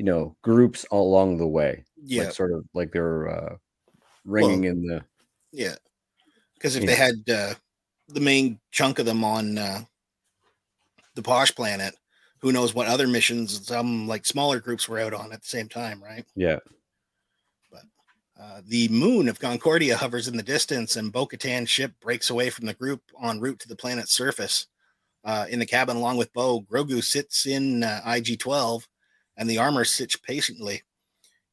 you 0.00 0.04
know, 0.06 0.34
groups 0.40 0.86
along 0.92 1.36
the 1.36 1.46
way, 1.46 1.84
yeah, 2.02 2.22
like 2.24 2.32
sort 2.32 2.52
of 2.52 2.64
like 2.72 2.90
they're 2.90 3.28
uh, 3.28 3.56
ringing 4.24 4.64
in 4.64 4.86
the. 4.86 5.04
yeah. 5.52 5.74
Because 6.54 6.74
if 6.74 6.86
they 6.86 6.94
had 6.94 7.16
uh, 7.30 7.52
the 8.08 8.20
main 8.20 8.58
chunk 8.70 8.98
of 8.98 9.04
them 9.04 9.22
on 9.22 9.58
uh, 9.58 9.82
the 11.16 11.22
Posh 11.22 11.54
planet, 11.54 11.94
who 12.38 12.50
knows 12.50 12.72
what 12.72 12.86
other 12.86 13.06
missions 13.06 13.66
some 13.66 14.08
like 14.08 14.24
smaller 14.24 14.58
groups 14.58 14.88
were 14.88 15.00
out 15.00 15.12
on 15.12 15.34
at 15.34 15.42
the 15.42 15.48
same 15.48 15.68
time, 15.68 16.02
right? 16.02 16.24
Yeah, 16.34 16.60
Uh, 18.40 18.62
the 18.66 18.88
moon 18.88 19.28
of 19.28 19.38
Concordia 19.38 19.98
hovers 19.98 20.28
in 20.28 20.36
the 20.38 20.42
distance, 20.42 20.96
and 20.96 21.12
Bo 21.12 21.26
Katan's 21.26 21.68
ship 21.68 21.92
breaks 22.00 22.30
away 22.30 22.48
from 22.48 22.64
the 22.64 22.72
group 22.72 23.02
en 23.22 23.38
route 23.38 23.58
to 23.58 23.68
the 23.68 23.76
planet's 23.76 24.14
surface. 24.14 24.66
Uh, 25.24 25.44
in 25.50 25.58
the 25.58 25.66
cabin, 25.66 25.98
along 25.98 26.16
with 26.16 26.32
Bo, 26.32 26.62
Grogu 26.62 27.04
sits 27.04 27.44
in 27.44 27.82
uh, 27.82 28.00
IG 28.06 28.38
12, 28.38 28.88
and 29.40 29.48
the 29.48 29.58
armor 29.58 29.86
sits 29.86 30.16
patiently. 30.16 30.82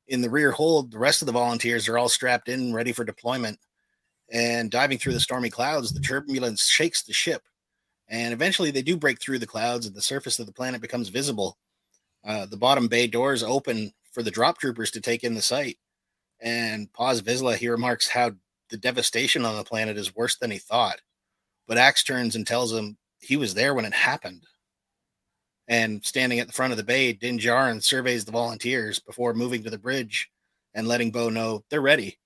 In 0.09 0.21
the 0.21 0.29
rear 0.29 0.51
hold, 0.51 0.91
the 0.91 0.99
rest 0.99 1.21
of 1.21 1.25
the 1.25 1.31
volunteers 1.31 1.88
are 1.88 1.97
all 1.97 2.09
strapped 2.09 2.49
in, 2.49 2.73
ready 2.73 2.91
for 2.91 3.05
deployment. 3.05 3.57
And 4.29 4.69
diving 4.69 4.97
through 4.97 5.13
the 5.13 5.21
stormy 5.21 5.49
clouds, 5.49 5.93
the 5.93 6.01
turbulence 6.01 6.67
shakes 6.67 7.01
the 7.01 7.13
ship. 7.13 7.43
And 8.09 8.33
eventually, 8.33 8.71
they 8.71 8.81
do 8.81 8.97
break 8.97 9.21
through 9.21 9.39
the 9.39 9.47
clouds, 9.47 9.85
and 9.85 9.95
the 9.95 10.01
surface 10.01 10.38
of 10.38 10.45
the 10.45 10.53
planet 10.53 10.81
becomes 10.81 11.07
visible. 11.07 11.57
Uh, 12.25 12.45
the 12.45 12.57
bottom 12.57 12.89
bay 12.89 13.07
doors 13.07 13.41
open 13.41 13.93
for 14.11 14.21
the 14.21 14.31
drop 14.31 14.57
troopers 14.57 14.91
to 14.91 15.01
take 15.01 15.23
in 15.23 15.33
the 15.33 15.41
sight. 15.41 15.77
And 16.41 16.91
Paz 16.91 17.21
Vizsla 17.21 17.55
he 17.55 17.69
remarks 17.69 18.09
how 18.09 18.31
the 18.69 18.77
devastation 18.77 19.45
on 19.45 19.55
the 19.55 19.63
planet 19.63 19.97
is 19.97 20.15
worse 20.15 20.38
than 20.38 20.51
he 20.51 20.57
thought. 20.57 20.99
But 21.67 21.77
Axe 21.77 22.03
turns 22.03 22.35
and 22.35 22.45
tells 22.45 22.73
him 22.73 22.97
he 23.19 23.38
was 23.38 23.53
there 23.53 23.73
when 23.73 23.85
it 23.85 23.93
happened. 23.93 24.43
And 25.68 26.03
standing 26.05 26.39
at 26.39 26.47
the 26.47 26.53
front 26.53 26.72
of 26.72 26.78
the 26.78 26.84
bay, 26.84 27.11
Din 27.13 27.38
Djarin 27.38 27.84
surveys 27.84 28.24
the 28.24 28.32
volunteers 28.32 28.99
before 28.99 29.34
moving 29.34 29.63
to 29.63 29.70
the 29.70 29.78
bridge 29.78 30.30
and 30.74 30.88
letting 30.88 31.11
Bo 31.11 31.30
know 31.30 31.63
they're 31.70 31.82
ready. 31.82 32.18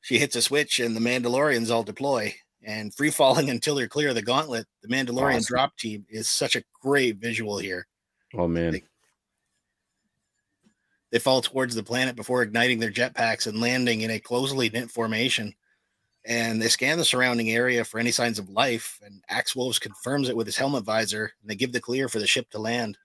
She 0.00 0.18
hits 0.18 0.36
a 0.36 0.42
switch 0.42 0.78
and 0.80 0.94
the 0.96 1.00
Mandalorians 1.00 1.70
all 1.70 1.82
deploy. 1.82 2.34
And 2.62 2.94
free 2.94 3.10
falling 3.10 3.50
until 3.50 3.74
they're 3.74 3.88
clear 3.88 4.10
of 4.10 4.14
the 4.14 4.22
gauntlet, 4.22 4.66
the 4.82 4.88
Mandalorian 4.88 5.38
Awesome. 5.38 5.54
drop 5.54 5.76
team 5.76 6.06
is 6.08 6.28
such 6.30 6.54
a 6.54 6.62
great 6.80 7.16
visual 7.16 7.58
here. 7.58 7.86
Oh 8.34 8.46
man, 8.46 8.72
They- 8.72 8.82
They 11.10 11.18
fall 11.18 11.42
towards 11.42 11.74
the 11.74 11.82
planet 11.82 12.16
before 12.16 12.42
igniting 12.42 12.78
their 12.78 12.90
jetpacks 12.92 13.46
and 13.46 13.60
landing 13.60 14.00
in 14.02 14.10
a 14.10 14.20
closely 14.20 14.70
knit 14.70 14.90
formation. 14.90 15.54
And 16.24 16.62
they 16.62 16.68
scan 16.68 16.98
the 16.98 17.04
surrounding 17.04 17.50
area 17.50 17.84
for 17.84 17.98
any 17.98 18.12
signs 18.12 18.38
of 18.38 18.48
life. 18.48 19.00
And 19.04 19.22
Axe 19.28 19.56
Woves 19.56 19.78
confirms 19.78 20.28
it 20.28 20.36
with 20.36 20.46
his 20.46 20.56
helmet 20.56 20.84
visor, 20.84 21.32
and 21.40 21.50
they 21.50 21.56
give 21.56 21.72
the 21.72 21.80
clear 21.80 22.08
for 22.08 22.20
the 22.20 22.26
ship 22.26 22.48
to 22.50 22.58
land. 22.58 22.96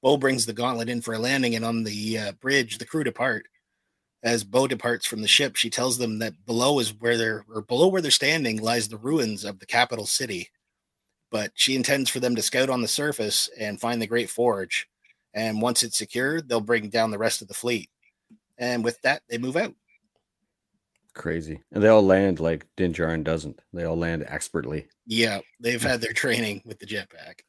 Bo 0.00 0.16
brings 0.16 0.46
the 0.46 0.52
gauntlet 0.52 0.88
in 0.88 1.00
for 1.00 1.14
a 1.14 1.18
landing, 1.18 1.54
and 1.54 1.64
on 1.64 1.84
the 1.84 2.18
uh, 2.18 2.32
bridge, 2.32 2.78
the 2.78 2.86
crew 2.86 3.04
depart. 3.04 3.46
As 4.22 4.44
Bo 4.44 4.68
departs 4.68 5.06
from 5.06 5.22
the 5.22 5.28
ship, 5.28 5.56
she 5.56 5.70
tells 5.70 5.98
them 5.98 6.20
that 6.20 6.46
below 6.46 6.78
is 6.78 6.94
where 6.94 7.16
they're, 7.16 7.44
or 7.52 7.62
below 7.62 7.88
where 7.88 8.00
they're 8.00 8.10
standing, 8.12 8.60
lies 8.60 8.88
the 8.88 8.98
ruins 8.98 9.44
of 9.44 9.58
the 9.58 9.66
capital 9.66 10.06
city. 10.06 10.50
But 11.30 11.50
she 11.54 11.74
intends 11.74 12.10
for 12.10 12.20
them 12.20 12.36
to 12.36 12.42
scout 12.42 12.70
on 12.70 12.82
the 12.82 12.88
surface 12.88 13.50
and 13.58 13.80
find 13.80 14.00
the 14.00 14.06
Great 14.06 14.30
Forge 14.30 14.88
and 15.34 15.62
once 15.62 15.82
it's 15.82 15.98
secured, 15.98 16.48
they'll 16.48 16.60
bring 16.60 16.88
down 16.88 17.10
the 17.10 17.18
rest 17.18 17.42
of 17.42 17.48
the 17.48 17.54
fleet. 17.54 17.88
And 18.58 18.84
with 18.84 19.00
that, 19.02 19.22
they 19.28 19.38
move 19.38 19.56
out. 19.56 19.74
Crazy. 21.14 21.60
And 21.72 21.82
they 21.82 21.88
all 21.88 22.02
land 22.02 22.40
like 22.40 22.66
Din 22.76 22.92
Djarin 22.92 23.22
doesn't. 23.22 23.60
They 23.72 23.84
all 23.84 23.98
land 23.98 24.24
expertly. 24.26 24.86
Yeah, 25.06 25.40
they've 25.60 25.82
had 25.82 26.00
their 26.00 26.12
training 26.12 26.62
with 26.64 26.78
the 26.78 26.86
jetpack. 26.86 27.40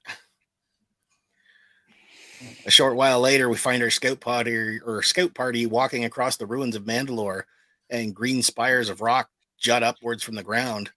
A 2.65 2.71
short 2.71 2.95
while 2.95 3.21
later, 3.21 3.47
we 3.47 3.55
find 3.55 3.81
our 3.81 3.89
scout 3.89 4.19
party 4.19 4.79
or 4.79 5.01
scout 5.01 5.33
party 5.33 5.65
walking 5.65 6.03
across 6.03 6.35
the 6.35 6.45
ruins 6.45 6.75
of 6.75 6.83
Mandalore, 6.83 7.43
and 7.89 8.15
green 8.15 8.41
spires 8.41 8.89
of 8.89 9.01
rock 9.01 9.29
jut 9.57 9.83
upwards 9.83 10.23
from 10.23 10.35
the 10.35 10.43
ground. 10.43 10.91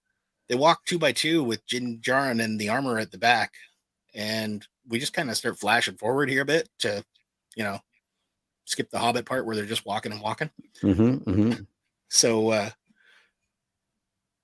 They 0.49 0.55
walk 0.55 0.85
two 0.85 0.99
by 0.99 1.13
two 1.13 1.45
with 1.45 1.67
Din 1.67 1.99
Djarin 2.01 2.43
and 2.43 2.59
the 2.59 2.69
armor 2.69 2.99
at 2.99 3.13
the 3.13 3.19
back, 3.19 3.53
and 4.15 4.67
we 4.89 4.99
just 4.99 5.13
kind 5.13 5.31
of 5.31 5.37
start 5.37 5.59
flashing 5.59 5.97
forward 5.97 6.29
here 6.29 6.43
a 6.43 6.47
bit 6.47 6.69
to, 6.81 7.05
you 7.57 7.65
know, 7.65 7.79
skip 8.65 8.91
the 8.91 8.99
Hobbit 8.99 9.27
part 9.27 9.47
where 9.47 9.55
they're 9.55 9.67
just 9.67 9.87
walking 9.87 10.13
and 10.13 10.21
walking. 10.21 10.51
hmm 10.81 11.15
hmm 11.17 11.53
So 12.09 12.51
uh, 12.51 12.71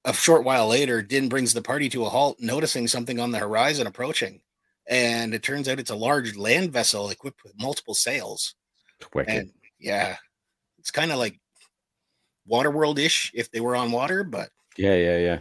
a 0.05 0.13
short 0.13 0.45
while 0.45 0.69
later, 0.69 1.03
Din 1.03 1.29
brings 1.29 1.55
the 1.55 1.63
party 1.63 1.89
to 1.91 2.05
a 2.05 2.09
halt, 2.09 2.39
noticing 2.41 2.89
something 2.89 3.21
on 3.21 3.31
the 3.31 3.39
horizon 3.39 3.87
approaching. 3.87 4.41
And 4.89 5.33
it 5.33 5.43
turns 5.43 5.69
out 5.69 5.79
it's 5.79 5.91
a 5.91 5.97
large 5.97 6.37
land 6.37 6.73
vessel 6.73 7.11
equipped 7.11 7.45
with 7.45 7.61
multiple 7.61 7.95
sails. 7.95 8.55
Wicked. 9.15 9.33
And 9.33 9.53
yeah, 9.79 10.17
it's 10.79 10.91
kind 10.91 11.13
of 11.13 11.19
like 11.19 11.39
Waterworld 12.51 12.99
ish 12.99 13.31
if 13.35 13.51
they 13.51 13.61
were 13.61 13.77
on 13.77 13.93
water, 13.93 14.25
but 14.25 14.51
Yeah, 14.77 14.95
yeah, 14.95 15.19
yeah. 15.19 15.39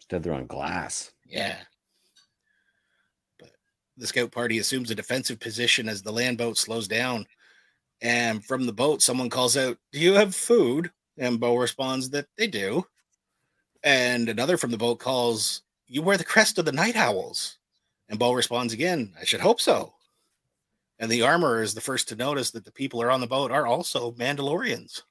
Instead, 0.00 0.22
they're 0.22 0.34
on 0.34 0.46
glass. 0.46 1.12
yeah. 1.26 1.56
But 3.38 3.50
the 3.96 4.06
scout 4.06 4.30
party 4.30 4.58
assumes 4.58 4.90
a 4.90 4.94
defensive 4.94 5.40
position 5.40 5.88
as 5.88 6.02
the 6.02 6.12
land 6.12 6.36
boat 6.36 6.58
slows 6.58 6.86
down. 6.86 7.26
And 8.02 8.44
from 8.44 8.66
the 8.66 8.72
boat, 8.72 9.00
someone 9.00 9.30
calls 9.30 9.56
out, 9.56 9.78
Do 9.92 10.00
you 10.00 10.14
have 10.14 10.34
food? 10.34 10.90
And 11.18 11.38
Bo 11.38 11.56
responds 11.56 12.10
that 12.10 12.26
they 12.36 12.48
do. 12.48 12.84
And 13.84 14.28
another 14.28 14.56
from 14.56 14.72
the 14.72 14.76
boat 14.78 14.98
calls, 14.98 15.62
You 15.86 16.02
wear 16.02 16.16
the 16.16 16.24
crest 16.24 16.58
of 16.58 16.64
the 16.64 16.72
night 16.72 16.96
owls. 16.96 17.58
And 18.08 18.18
Bo 18.18 18.32
responds 18.32 18.72
again, 18.72 19.14
I 19.20 19.24
should 19.24 19.40
hope 19.40 19.60
so. 19.60 19.94
And 20.98 21.10
the 21.10 21.22
armorer 21.22 21.62
is 21.62 21.74
the 21.74 21.80
first 21.80 22.08
to 22.08 22.16
notice 22.16 22.50
that 22.50 22.64
the 22.64 22.72
people 22.72 23.00
are 23.00 23.10
on 23.10 23.20
the 23.20 23.26
boat 23.26 23.50
are 23.50 23.66
also 23.66 24.12
Mandalorians. 24.12 25.02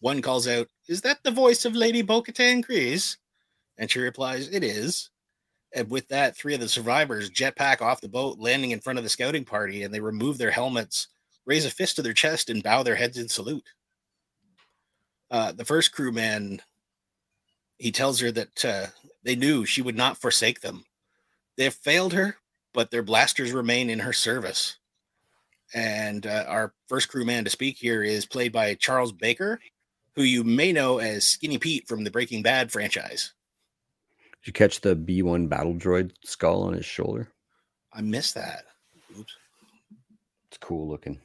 One 0.00 0.22
calls 0.22 0.46
out, 0.46 0.68
Is 0.86 1.00
that 1.00 1.22
the 1.24 1.30
voice 1.30 1.64
of 1.64 1.74
Lady 1.74 2.02
Bo 2.02 2.22
Katan 2.22 2.64
Kryze? 2.64 3.16
And 3.78 3.90
she 3.90 4.00
replies, 4.00 4.48
It 4.48 4.62
is. 4.62 5.10
And 5.74 5.90
with 5.90 6.08
that, 6.08 6.36
three 6.36 6.54
of 6.54 6.60
the 6.60 6.68
survivors 6.68 7.30
jetpack 7.30 7.80
off 7.82 8.00
the 8.00 8.08
boat, 8.08 8.38
landing 8.38 8.70
in 8.70 8.80
front 8.80 8.98
of 8.98 9.04
the 9.04 9.10
scouting 9.10 9.44
party, 9.44 9.82
and 9.82 9.92
they 9.92 10.00
remove 10.00 10.38
their 10.38 10.50
helmets, 10.50 11.08
raise 11.48 11.64
a 11.64 11.70
fist 11.70 11.96
to 11.96 12.02
their 12.02 12.12
chest, 12.12 12.50
and 12.50 12.62
bow 12.62 12.84
their 12.84 12.94
heads 12.94 13.16
in 13.18 13.28
salute. 13.28 13.64
Uh, 15.30 15.50
the 15.50 15.64
first 15.64 15.92
crewman, 15.92 16.60
he 17.78 17.90
tells 17.90 18.20
her 18.20 18.30
that 18.30 18.64
uh, 18.64 18.86
they 19.24 19.34
knew 19.34 19.64
she 19.64 19.82
would 19.82 19.96
not 19.96 20.18
forsake 20.18 20.60
them. 20.60 20.84
They 21.56 21.64
have 21.64 21.74
failed 21.74 22.12
her, 22.12 22.36
but 22.72 22.90
their 22.90 23.02
blasters 23.02 23.50
remain 23.52 23.90
in 23.90 23.98
her 23.98 24.12
service. 24.12 24.76
And 25.74 26.26
uh, 26.26 26.44
our 26.46 26.74
first 26.86 27.08
crewman 27.08 27.44
to 27.44 27.50
speak 27.50 27.76
here 27.76 28.02
is 28.02 28.26
played 28.26 28.52
by 28.52 28.74
Charles 28.74 29.12
Baker, 29.12 29.58
who 30.14 30.22
you 30.22 30.44
may 30.44 30.72
know 30.72 30.98
as 30.98 31.26
Skinny 31.26 31.58
Pete 31.58 31.88
from 31.88 32.04
the 32.04 32.10
Breaking 32.10 32.42
Bad 32.42 32.70
franchise. 32.70 33.32
Did 34.42 34.46
you 34.46 34.52
catch 34.52 34.80
the 34.80 34.94
B 34.94 35.22
one 35.22 35.46
battle 35.46 35.74
droid 35.74 36.12
skull 36.24 36.62
on 36.62 36.74
his 36.74 36.86
shoulder? 36.86 37.28
I 37.92 38.02
missed 38.02 38.34
that. 38.34 38.64
Oops. 39.18 39.34
It's 40.48 40.58
cool 40.58 40.88
looking. 40.88 41.20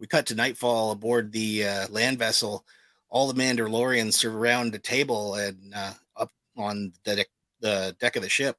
We 0.00 0.06
cut 0.06 0.26
to 0.26 0.34
nightfall 0.34 0.92
aboard 0.92 1.30
the 1.30 1.66
uh, 1.66 1.88
land 1.90 2.18
vessel. 2.18 2.64
All 3.10 3.30
the 3.30 3.40
Mandalorians 3.40 4.14
surround 4.14 4.74
a 4.74 4.78
table 4.78 5.34
and 5.34 5.74
uh, 5.74 5.92
up 6.16 6.30
on 6.56 6.92
the 7.04 7.16
deck, 7.16 7.28
the 7.60 7.94
deck 8.00 8.16
of 8.16 8.22
the 8.22 8.28
ship. 8.28 8.56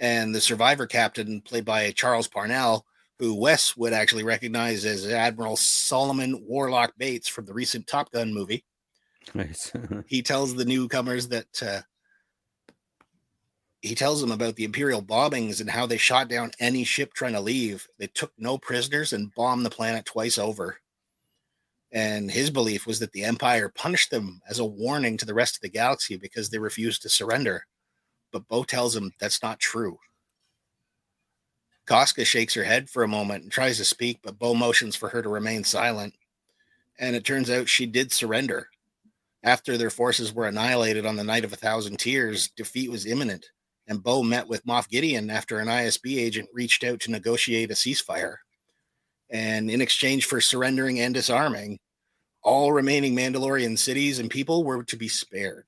And 0.00 0.34
the 0.34 0.40
survivor 0.40 0.86
captain, 0.86 1.40
played 1.40 1.64
by 1.64 1.92
Charles 1.92 2.26
Parnell, 2.26 2.84
who 3.20 3.34
Wes 3.34 3.76
would 3.76 3.92
actually 3.92 4.24
recognize 4.24 4.84
as 4.84 5.06
Admiral 5.06 5.56
Solomon 5.56 6.44
Warlock 6.44 6.92
Bates 6.98 7.28
from 7.28 7.46
the 7.46 7.54
recent 7.54 7.86
Top 7.86 8.10
Gun 8.10 8.34
movie. 8.34 8.64
Nice. 9.32 9.72
he 10.06 10.20
tells 10.20 10.54
the 10.54 10.64
newcomers 10.64 11.28
that 11.28 11.62
uh, 11.62 11.80
he 13.84 13.94
tells 13.94 14.22
them 14.22 14.32
about 14.32 14.56
the 14.56 14.64
imperial 14.64 15.02
bombings 15.02 15.60
and 15.60 15.68
how 15.68 15.84
they 15.84 15.98
shot 15.98 16.26
down 16.26 16.50
any 16.58 16.84
ship 16.84 17.12
trying 17.12 17.34
to 17.34 17.40
leave. 17.40 17.86
They 17.98 18.06
took 18.06 18.32
no 18.38 18.56
prisoners 18.56 19.12
and 19.12 19.34
bombed 19.34 19.66
the 19.66 19.70
planet 19.70 20.06
twice 20.06 20.38
over. 20.38 20.78
And 21.92 22.30
his 22.30 22.48
belief 22.48 22.86
was 22.86 22.98
that 23.00 23.12
the 23.12 23.24
empire 23.24 23.68
punished 23.68 24.10
them 24.10 24.40
as 24.48 24.58
a 24.58 24.64
warning 24.64 25.18
to 25.18 25.26
the 25.26 25.34
rest 25.34 25.56
of 25.56 25.60
the 25.60 25.68
galaxy 25.68 26.16
because 26.16 26.48
they 26.48 26.58
refused 26.58 27.02
to 27.02 27.10
surrender. 27.10 27.66
But 28.32 28.48
bo 28.48 28.64
tells 28.64 28.96
him 28.96 29.12
that's 29.20 29.42
not 29.42 29.60
true. 29.60 29.98
Koska 31.86 32.24
shakes 32.24 32.54
her 32.54 32.64
head 32.64 32.88
for 32.88 33.02
a 33.02 33.08
moment 33.08 33.42
and 33.42 33.52
tries 33.52 33.76
to 33.76 33.84
speak, 33.84 34.20
but 34.22 34.38
Bo 34.38 34.54
motions 34.54 34.96
for 34.96 35.10
her 35.10 35.20
to 35.20 35.28
remain 35.28 35.62
silent. 35.62 36.14
And 36.98 37.14
it 37.14 37.26
turns 37.26 37.50
out 37.50 37.68
she 37.68 37.84
did 37.84 38.10
surrender. 38.10 38.68
After 39.42 39.76
their 39.76 39.90
forces 39.90 40.32
were 40.32 40.46
annihilated 40.46 41.04
on 41.04 41.16
the 41.16 41.24
night 41.24 41.44
of 41.44 41.52
a 41.52 41.56
thousand 41.56 41.98
tears, 41.98 42.48
defeat 42.48 42.90
was 42.90 43.04
imminent, 43.04 43.44
and 43.86 44.02
Bo 44.02 44.22
met 44.22 44.48
with 44.48 44.64
Moff 44.66 44.88
Gideon 44.88 45.30
after 45.30 45.58
an 45.58 45.68
ISB 45.68 46.18
agent 46.18 46.48
reached 46.52 46.84
out 46.84 47.00
to 47.00 47.10
negotiate 47.10 47.70
a 47.70 47.74
ceasefire. 47.74 48.36
And 49.30 49.70
in 49.70 49.80
exchange 49.80 50.26
for 50.26 50.40
surrendering 50.40 51.00
and 51.00 51.14
disarming, 51.14 51.78
all 52.42 52.72
remaining 52.72 53.14
Mandalorian 53.16 53.78
cities 53.78 54.18
and 54.18 54.30
people 54.30 54.64
were 54.64 54.84
to 54.84 54.96
be 54.96 55.08
spared. 55.08 55.64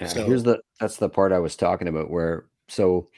Yeah, 0.00 0.06
So- 0.08 0.26
here's 0.26 0.44
the 0.44 0.60
that's 0.80 0.96
the 0.96 1.08
part 1.08 1.32
I 1.32 1.38
was 1.40 1.56
talking 1.56 1.88
about 1.88 2.10
where 2.10 2.46
so 2.68 3.08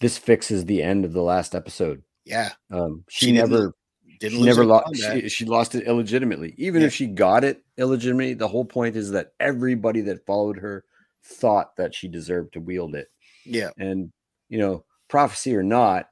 this 0.00 0.18
fixes 0.18 0.64
the 0.64 0.82
end 0.82 1.04
of 1.04 1.12
the 1.12 1.22
last 1.22 1.54
episode. 1.54 2.02
Yeah, 2.24 2.52
Um, 2.70 3.04
she, 3.08 3.26
She 3.26 3.32
didn't 3.32 3.50
never 3.50 3.72
didn't 4.18 4.38
she 4.38 4.44
never 4.44 4.64
lost 4.64 4.96
she, 4.96 5.28
she 5.28 5.44
lost 5.44 5.74
it 5.74 5.86
illegitimately. 5.86 6.54
Even 6.56 6.80
Yeah. 6.80 6.88
if 6.88 6.94
she 6.94 7.06
got 7.06 7.44
it 7.44 7.62
illegitimately, 7.76 8.34
the 8.34 8.48
whole 8.48 8.64
point 8.64 8.96
is 8.96 9.10
that 9.10 9.32
everybody 9.38 10.00
that 10.02 10.24
followed 10.26 10.58
her 10.58 10.84
thought 11.22 11.76
that 11.76 11.94
she 11.94 12.08
deserved 12.08 12.52
to 12.54 12.60
wield 12.60 12.94
it. 12.94 13.08
Yeah, 13.46 13.70
And 13.78 14.12
you 14.48 14.58
know, 14.58 14.84
prophecy 15.08 15.54
or 15.56 15.62
not, 15.62 16.08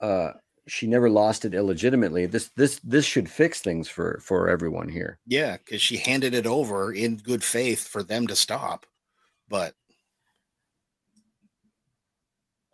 uh 0.00 0.32
she 0.68 0.86
never 0.86 1.10
lost 1.10 1.44
it 1.44 1.54
illegitimately. 1.54 2.26
This 2.26 2.50
this 2.56 2.78
this 2.84 3.04
should 3.04 3.28
fix 3.28 3.60
things 3.60 3.88
for 3.88 4.20
for 4.22 4.48
everyone 4.48 4.88
here. 4.88 5.18
yeah, 5.26 5.56
because 5.56 5.82
she 5.82 5.96
handed 5.96 6.34
it 6.34 6.46
over 6.46 6.92
in 6.92 7.16
good 7.16 7.42
faith 7.42 7.86
for 7.88 8.02
them 8.04 8.26
to 8.28 8.36
stop. 8.36 8.86
But 9.48 9.74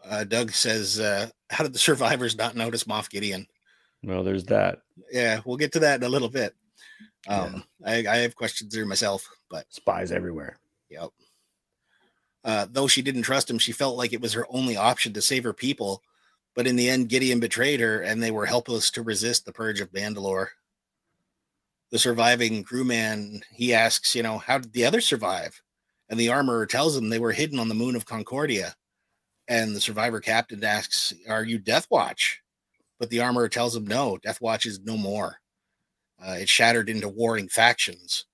uh, 0.05 0.25
Doug 0.25 0.53
says, 0.53 1.01
uh, 1.01 1.29
"How 1.51 1.65
did 1.65 1.73
the 1.73 1.79
survivors 1.79 2.37
not 2.37 2.57
notice 2.57 2.85
Moff 2.85 3.11
Gideon?" 3.11 3.47
Well, 4.03 4.23
there's 4.23 4.45
that. 4.45 4.81
Yeah, 5.11 5.41
we'll 5.45 5.57
get 5.57 5.73
to 5.73 5.81
that 5.81 6.01
in 6.01 6.07
a 6.07 6.09
little 6.09 6.29
bit. 6.29 6.55
Yeah. 7.27 7.41
Um, 7.43 7.65
I, 7.85 8.07
I 8.07 8.17
have 8.19 8.37
questions 8.37 8.73
there 8.73 8.87
myself, 8.87 9.29
but 9.51 9.67
Spies 9.71 10.13
everywhere. 10.13 10.59
Yep. 10.91 11.11
Uh, 12.45 12.67
though 12.71 12.87
she 12.87 13.03
didn't 13.03 13.23
trust 13.23 13.51
him, 13.51 13.59
she 13.59 13.73
felt 13.73 13.97
like 13.97 14.13
it 14.13 14.21
was 14.21 14.33
her 14.33 14.47
only 14.51 14.77
option 14.77 15.13
to 15.13 15.23
save 15.23 15.45
her 15.45 15.53
people. 15.53 16.03
But 16.55 16.67
in 16.67 16.77
the 16.77 16.89
end, 16.89 17.09
Gideon 17.09 17.41
betrayed 17.41 17.81
her, 17.81 18.01
and 18.01 18.23
they 18.23 18.31
were 18.31 18.47
helpless 18.47 18.91
to 18.93 19.03
resist 19.03 19.45
the 19.45 19.53
purge 19.53 19.81
of 19.81 19.93
Mandalore. 19.93 20.49
The 21.91 21.99
surviving 21.99 22.65
crewman 22.65 23.43
he 23.53 23.73
asks, 23.75 24.15
you 24.15 24.23
know, 24.23 24.39
how 24.39 24.59
did 24.59 24.73
the 24.73 24.85
others 24.85 25.07
survive? 25.07 25.63
And 26.09 26.19
the 26.19 26.31
armorer 26.31 26.67
tells 26.67 26.97
him 26.97 27.09
they 27.09 27.19
were 27.19 27.33
hidden 27.33 27.59
on 27.59 27.69
the 27.69 27.75
moon 27.75 27.97
of 27.97 28.07
Concordia. 28.07 28.77
And 29.47 29.75
the 29.75 29.81
survivor 29.81 30.21
captain 30.21 30.63
asks, 30.63 31.13
"Are 31.29 31.45
you 31.45 31.59
Death 31.59 31.87
Watch?" 31.91 32.43
But 32.99 33.11
the 33.11 33.21
armorer 33.21 33.49
tells 33.49 33.75
him, 33.75 33.87
"No, 33.87 34.19
Death 34.19 34.41
Watch 34.41 34.67
is 34.67 34.81
no 34.81 34.97
more. 34.97 35.41
Uh, 36.19 36.33
it 36.41 36.49
shattered 36.49 36.91
into 36.91 37.09
warring 37.09 37.49
factions." 37.49 38.27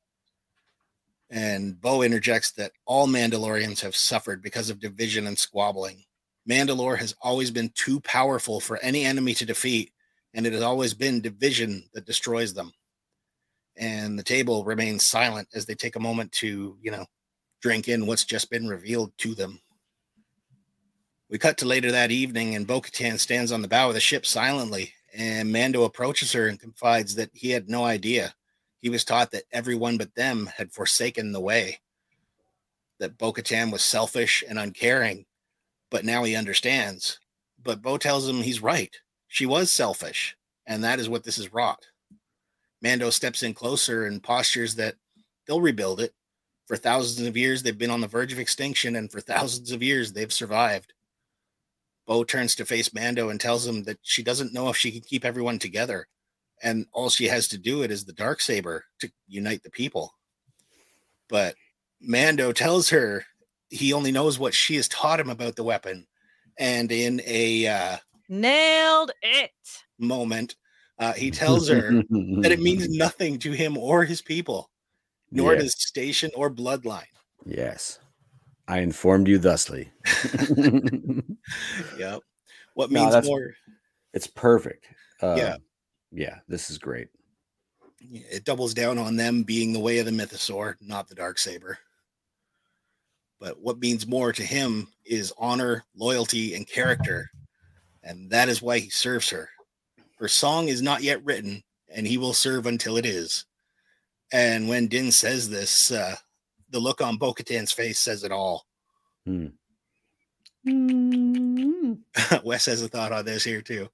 And 1.31 1.81
Bo 1.81 2.03
interjects 2.03 2.53
that 2.53 2.73
all 2.87 3.07
Mandalorians 3.07 3.81
have 3.81 3.97
suffered 3.97 4.43
because 4.43 4.71
of 4.71 4.81
division 4.81 5.27
and 5.27 5.39
squabbling. 5.39 6.05
Mandalore 6.49 6.99
has 6.99 7.15
always 7.23 7.51
been 7.51 7.71
too 7.75 8.01
powerful 8.01 8.61
for 8.61 8.79
any 8.79 9.05
enemy 9.05 9.35
to 9.35 9.47
defeat, 9.47 9.93
and 10.35 10.47
it 10.47 10.53
has 10.53 10.63
always 10.63 10.93
been 10.93 11.21
division 11.21 11.85
that 11.95 12.05
destroys 12.05 12.53
them. 12.53 12.73
And 13.77 14.19
the 14.19 14.23
table 14.23 14.65
remains 14.65 15.07
silent 15.07 15.49
as 15.55 15.67
they 15.67 15.75
take 15.75 15.97
a 15.97 16.01
moment 16.01 16.31
to, 16.33 16.77
you 16.81 16.91
know, 16.91 17.07
drink 17.63 17.89
in 17.89 18.07
what's 18.07 18.25
just 18.25 18.51
been 18.51 18.69
revealed 18.69 19.13
to 19.19 19.35
them. 19.35 19.61
We 21.31 21.39
cut 21.39 21.57
to 21.59 21.67
later 21.67 21.91
that 21.91 22.11
evening, 22.11 22.55
and 22.55 22.67
Bo 22.67 22.83
Katan 22.83 23.19
stands 23.19 23.51
on 23.51 23.63
the 23.63 23.69
bow 23.69 23.89
of 23.89 23.95
the 23.95 24.01
ship 24.01 24.27
silently, 24.27 24.93
and 25.17 25.51
Mando 25.51 25.85
approaches 25.85 26.33
her 26.33 26.47
and 26.47 26.61
confides 26.61 27.15
that 27.15 27.31
he 27.33 27.51
had 27.51 27.69
no 27.69 27.85
idea 27.85 28.35
he 28.85 28.91
was 28.91 29.03
taught 29.03 29.31
that 29.31 29.45
everyone 29.51 29.97
but 29.97 30.15
them 30.15 30.45
had 30.59 30.71
forsaken 30.71 31.33
the 31.33 31.41
way, 31.41 31.81
that 32.99 33.17
Bo 33.17 33.33
Katan 33.33 33.73
was 33.73 33.83
selfish 33.83 34.45
and 34.47 34.59
uncaring, 34.59 35.25
but 35.91 36.05
now 36.05 36.23
he 36.23 36.37
understands. 36.37 37.19
But 37.63 37.81
Bo 37.81 37.97
tells 37.97 38.29
him 38.29 38.43
he's 38.43 38.61
right. 38.61 38.95
She 39.27 39.47
was 39.47 39.71
selfish, 39.71 40.37
and 40.67 40.85
that 40.85 41.01
is 41.01 41.09
what 41.09 41.25
this 41.25 41.37
has 41.37 41.51
wrought. 41.51 41.87
Mando 42.83 43.09
steps 43.09 43.43
in 43.43 43.55
closer 43.55 44.05
and 44.05 44.23
postures 44.23 44.75
that 44.75 44.97
they'll 45.47 45.63
rebuild 45.63 45.99
it. 45.99 46.13
For 46.67 46.77
thousands 46.77 47.27
of 47.27 47.39
years, 47.39 47.63
they've 47.63 47.79
been 47.79 47.89
on 47.89 48.03
the 48.03 48.07
verge 48.07 48.35
of 48.35 48.39
extinction, 48.39 48.97
and 48.97 49.11
for 49.11 49.23
thousands 49.23 49.73
of 49.73 49.83
years, 49.83 50.13
they've 50.13 50.31
survived. 50.31 50.93
Bo 52.07 52.23
turns 52.23 52.55
to 52.57 52.67
face 52.67 52.93
Mando 52.93 53.31
and 53.31 53.41
tells 53.41 53.67
him 53.67 53.85
that 53.85 54.01
she 54.03 54.23
doesn't 54.23 54.53
know 54.53 54.69
if 54.69 54.77
she 54.77 54.93
can 54.93 55.01
keep 55.01 55.25
everyone 55.25 55.59
together 55.59 56.07
and 56.63 56.87
all 56.93 57.09
she 57.11 57.27
has 57.27 57.49
to 57.49 57.59
do 57.59 57.83
it 57.83 57.91
is 57.91 58.05
the 58.05 58.13
dark 58.13 58.41
saber 58.41 58.85
to 59.01 59.11
unite 59.29 59.63
the 59.63 59.71
people 59.71 60.15
but 61.29 61.55
mando 62.01 62.53
tells 62.53 62.89
her 62.91 63.25
he 63.71 63.93
only 63.93 64.13
knows 64.13 64.39
what 64.39 64.55
she 64.55 64.77
has 64.77 64.89
taught 64.89 65.19
him 65.21 65.31
about 65.31 65.57
the 65.57 65.65
weapon 65.65 66.07
and 66.59 66.93
in 66.93 67.21
a 67.27 67.67
uh, 67.67 67.97
Nailed 68.29 69.11
it. 69.23 69.51
moment 69.99 70.57
uh, 70.99 71.13
he 71.13 71.31
tells 71.31 71.69
her 71.69 71.91
that 72.41 72.53
it 72.53 72.61
means 72.61 72.89
nothing 72.89 73.39
to 73.41 73.51
him 73.53 73.77
or 73.77 74.05
his 74.05 74.23
people 74.23 74.71
nor 75.33 75.55
Yes. 75.55 75.63
does 75.63 75.83
station 75.89 76.31
or 76.37 76.51
bloodline 76.51 77.05
Yes. 77.47 77.99
I 78.67 78.79
informed 78.79 79.29
you 79.29 79.39
thusly. 79.39 79.91
yep 81.99 82.21
what 82.75 82.91
means 82.91 83.11
that's- 83.13 83.27
more 83.27 83.55
it's 84.13 84.27
perfect. 84.29 84.87
Uh, 85.21 85.35
Yeah. 85.37 85.57
Yeah, 86.15 86.39
this 86.47 86.71
is 86.71 86.79
great. 86.79 87.09
It 88.01 88.45
doubles 88.45 88.73
down 88.73 88.99
on 88.99 89.17
them 89.17 89.43
being 89.43 89.73
the 89.73 89.81
way 89.81 89.99
of 89.99 90.07
the 90.07 90.13
mythosaur, 90.13 90.77
not 90.81 91.09
the 91.09 91.15
dark 91.15 91.39
saber. 91.39 91.79
But 93.41 93.61
what 93.61 93.81
means 93.81 94.07
more 94.07 94.33
to 94.33 94.43
him 94.43 94.87
is 95.05 95.33
honor, 95.37 95.85
loyalty, 95.97 96.55
and 96.55 96.67
character. 96.69 97.31
And 98.03 98.31
that 98.31 98.49
is 98.49 98.63
why 98.63 98.79
he 98.79 98.91
serves 98.91 99.29
her. 99.31 99.49
Her 100.19 100.29
song 100.29 100.69
is 100.69 100.81
not 100.81 101.03
yet 101.03 101.25
written, 101.25 101.65
and 101.93 102.07
he 102.07 102.17
will 102.17 102.33
serve 102.33 102.67
until 102.67 102.97
it 102.97 103.05
is. 103.05 103.45
And 104.33 104.69
when 104.69 104.87
Din 104.87 105.11
says 105.11 105.51
this, 105.51 105.91
uh, 105.91 106.15
the 106.71 106.79
look 106.79 107.01
on 107.01 107.17
Bo 107.17 107.33
Katan's 107.33 107.73
face 107.73 107.99
says 107.99 108.23
it 108.23 108.31
all. 108.33 108.67
Hmm. 109.27 109.49
Wes 112.45 112.67
has 112.67 112.83
a 112.83 112.89
thought 112.89 113.13
on 113.13 113.25
this 113.25 113.43
here, 113.43 113.63
too. 113.63 113.89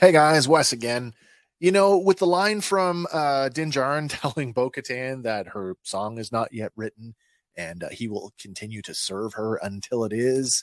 Hey 0.00 0.12
guys, 0.12 0.46
Wes 0.46 0.72
again. 0.72 1.12
You 1.58 1.72
know, 1.72 1.98
with 1.98 2.18
the 2.18 2.26
line 2.26 2.60
from 2.60 3.08
uh, 3.12 3.48
Din 3.48 3.72
Djarin 3.72 4.08
telling 4.20 4.52
Bo 4.52 4.70
Katan 4.70 5.24
that 5.24 5.48
her 5.48 5.74
song 5.82 6.18
is 6.18 6.30
not 6.30 6.52
yet 6.52 6.70
written 6.76 7.16
and 7.56 7.82
uh, 7.82 7.88
he 7.88 8.06
will 8.06 8.32
continue 8.40 8.80
to 8.82 8.94
serve 8.94 9.34
her 9.34 9.56
until 9.56 10.04
it 10.04 10.12
is, 10.12 10.62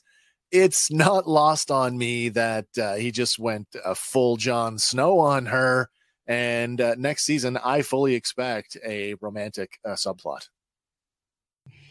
it's 0.52 0.90
not 0.90 1.28
lost 1.28 1.70
on 1.70 1.98
me 1.98 2.30
that 2.30 2.68
uh, 2.82 2.96
he 2.96 3.12
just 3.12 3.38
went 3.38 3.68
a 3.84 3.94
full 3.94 4.38
Jon 4.38 4.78
Snow 4.78 5.20
on 5.20 5.48
her. 5.48 5.90
And 6.28 6.80
uh, 6.80 6.96
next 6.98 7.26
season, 7.26 7.58
I 7.58 7.82
fully 7.82 8.16
expect 8.16 8.78
a 8.88 9.16
romantic 9.16 9.80
uh, 9.84 9.96
subplot. 9.96 10.48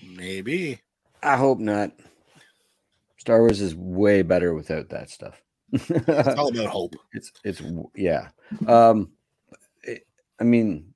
Maybe. 0.02 0.80
I 1.22 1.36
hope 1.36 1.58
not. 1.58 1.92
Star 3.18 3.40
Wars 3.40 3.60
is 3.60 3.74
way 3.74 4.22
better 4.22 4.54
without 4.54 4.88
that 4.88 5.10
stuff. 5.10 5.43
It's 5.72 6.38
all 6.38 6.48
about 6.52 6.66
hope. 6.66 6.94
it's 7.12 7.32
it's 7.44 7.62
yeah. 7.94 8.28
Um, 8.66 9.12
it, 9.82 10.06
I 10.40 10.44
mean, 10.44 10.94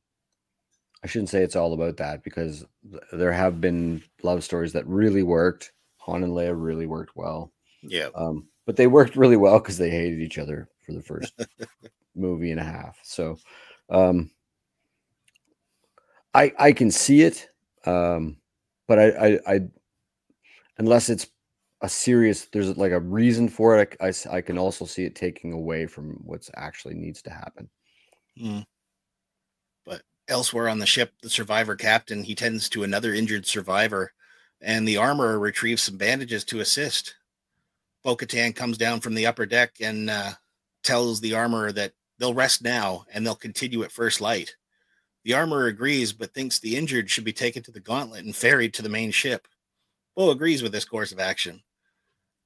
I 1.02 1.06
shouldn't 1.06 1.30
say 1.30 1.42
it's 1.42 1.56
all 1.56 1.72
about 1.72 1.96
that 1.98 2.22
because 2.22 2.64
th- 2.90 3.02
there 3.12 3.32
have 3.32 3.60
been 3.60 4.02
love 4.22 4.44
stories 4.44 4.72
that 4.72 4.86
really 4.86 5.22
worked. 5.22 5.72
Han 5.98 6.22
and 6.22 6.32
Leia 6.32 6.54
really 6.56 6.86
worked 6.86 7.16
well. 7.16 7.52
Yeah. 7.82 8.08
Um, 8.14 8.48
but 8.66 8.76
they 8.76 8.86
worked 8.86 9.16
really 9.16 9.36
well 9.36 9.58
because 9.58 9.78
they 9.78 9.90
hated 9.90 10.20
each 10.20 10.38
other 10.38 10.68
for 10.84 10.92
the 10.92 11.02
first 11.02 11.32
movie 12.14 12.50
and 12.50 12.60
a 12.60 12.64
half. 12.64 12.98
So, 13.02 13.38
um, 13.90 14.30
I 16.34 16.52
I 16.58 16.72
can 16.72 16.90
see 16.90 17.22
it, 17.22 17.48
um, 17.86 18.36
but 18.86 18.98
I, 18.98 19.06
I 19.06 19.38
I 19.46 19.60
unless 20.78 21.08
it's 21.08 21.26
a 21.80 21.88
serious, 21.88 22.46
there's 22.46 22.76
like 22.76 22.92
a 22.92 23.00
reason 23.00 23.48
for 23.48 23.78
it. 23.78 23.96
I 24.00 24.12
I 24.30 24.40
can 24.40 24.58
also 24.58 24.84
see 24.84 25.04
it 25.04 25.14
taking 25.14 25.52
away 25.52 25.86
from 25.86 26.18
what's 26.24 26.50
actually 26.56 26.94
needs 26.94 27.22
to 27.22 27.30
happen. 27.30 27.68
Mm. 28.40 28.64
But 29.84 30.02
elsewhere 30.28 30.68
on 30.68 30.78
the 30.78 30.86
ship, 30.86 31.12
the 31.22 31.30
survivor 31.30 31.76
captain 31.76 32.22
he 32.22 32.34
tends 32.34 32.68
to 32.70 32.82
another 32.82 33.14
injured 33.14 33.46
survivor, 33.46 34.12
and 34.60 34.86
the 34.86 34.96
armorer 34.96 35.38
retrieves 35.38 35.82
some 35.82 35.96
bandages 35.96 36.44
to 36.46 36.60
assist. 36.60 37.14
Bo 38.04 38.16
comes 38.16 38.78
down 38.78 39.00
from 39.00 39.14
the 39.14 39.26
upper 39.26 39.44
deck 39.44 39.76
and 39.80 40.08
uh, 40.08 40.32
tells 40.82 41.20
the 41.20 41.34
armorer 41.34 41.72
that 41.72 41.92
they'll 42.18 42.34
rest 42.34 42.62
now 42.62 43.04
and 43.12 43.24
they'll 43.24 43.34
continue 43.34 43.82
at 43.82 43.92
first 43.92 44.20
light. 44.20 44.56
The 45.24 45.34
armorer 45.34 45.66
agrees, 45.66 46.12
but 46.12 46.32
thinks 46.32 46.58
the 46.58 46.76
injured 46.76 47.10
should 47.10 47.24
be 47.24 47.32
taken 47.32 47.62
to 47.64 47.70
the 47.70 47.80
gauntlet 47.80 48.24
and 48.24 48.34
ferried 48.34 48.72
to 48.74 48.82
the 48.82 48.88
main 48.88 49.10
ship. 49.10 49.46
Bo 50.16 50.30
agrees 50.30 50.62
with 50.62 50.72
this 50.72 50.84
course 50.84 51.12
of 51.12 51.20
action. 51.20 51.62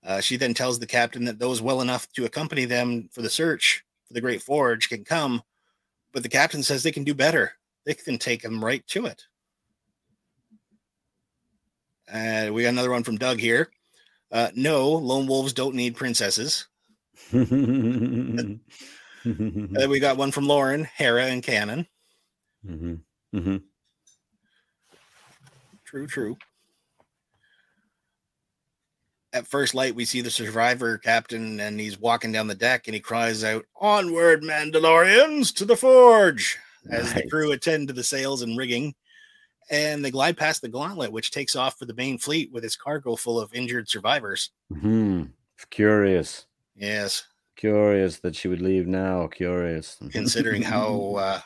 Uh, 0.05 0.21
she 0.21 0.37
then 0.37 0.53
tells 0.55 0.79
the 0.79 0.87
captain 0.87 1.25
that 1.25 1.39
those 1.39 1.63
well 1.63 1.81
enough 1.81 2.11
to 2.13 2.25
accompany 2.25 2.65
them 2.65 3.09
for 3.13 3.23
the 3.23 3.31
search 3.31 3.85
for 4.07 4.15
the 4.15 4.21
Great 4.21 4.43
Forge 4.43 4.89
can 4.89 5.05
come, 5.05 5.43
but 6.13 6.23
the 6.23 6.29
captain 6.29 6.63
says 6.63 6.83
they 6.83 6.91
can 6.93 7.05
do 7.05 7.15
better. 7.15 7.53
They 7.87 7.95
can 7.95 8.19
take 8.19 8.43
them 8.43 8.65
right 8.65 8.85
to 8.89 9.07
it. 9.07 9.25
Uh, 12.13 12.53
we 12.53 12.63
got 12.63 12.71
another 12.71 12.91
one 12.91 13.05
from 13.05 13.17
Doug 13.17 13.39
here. 13.39 13.71
Uh, 14.31 14.51
no, 14.55 14.89
lone 14.91 15.27
wolves 15.27 15.53
don't 15.53 15.75
need 15.77 15.97
princesses. 15.97 16.67
Mhm, 19.25 19.81
Uh, 19.81 19.89
we 19.89 20.01
got 20.01 20.17
one 20.17 20.33
from 20.33 20.49
Lauren, 20.49 20.83
Hera, 20.85 21.27
and 21.27 21.45
Kanan. 21.45 21.87
mhm, 22.67 23.01
mhm. 23.33 23.63
True, 25.85 26.09
true. 26.09 26.37
At 29.35 29.47
first 29.47 29.75
light, 29.75 29.95
we 29.95 30.05
see 30.05 30.21
the 30.21 30.31
survivor 30.31 30.99
captain, 30.99 31.59
and 31.61 31.81
he's 31.81 31.99
walking 31.99 32.33
down 32.33 32.49
the 32.49 32.55
deck, 32.55 32.87
and 32.87 32.95
he 32.95 33.01
cries 33.01 33.43
out, 33.45 33.65
"Onward, 33.81 34.43
Mandalorians, 34.43 35.55
to 35.55 35.65
the 35.65 35.77
forge!" 35.77 36.59
As 36.91 37.15
the 37.15 37.27
crew 37.29 37.53
attend 37.53 37.89
to 37.89 37.95
the 37.95 38.05
sails 38.05 38.43
and 38.43 38.59
rigging, 38.59 38.95
and 39.71 40.05
they 40.05 40.11
glide 40.11 40.37
past 40.37 40.61
the 40.61 40.69
gauntlet, 40.69 41.13
which 41.13 41.31
takes 41.31 41.55
off 41.57 41.79
for 41.79 41.85
the 41.87 41.95
main 41.95 42.19
fleet 42.19 42.51
with 42.53 42.65
its 42.65 42.77
cargo 42.77 43.17
full 43.17 43.41
of 43.41 43.55
injured 43.55 43.89
survivors. 43.89 44.51
Mhm. 44.73 45.31
Curious, 45.71 46.47
Yes, 46.75 47.25
curious 47.57 48.19
that 48.19 48.35
she 48.35 48.49
would 48.49 48.61
leave 48.61 48.87
now. 48.87 49.29
Curious, 49.29 49.97
considering 50.11 50.63
how 50.63 51.15
uh, 51.17 51.41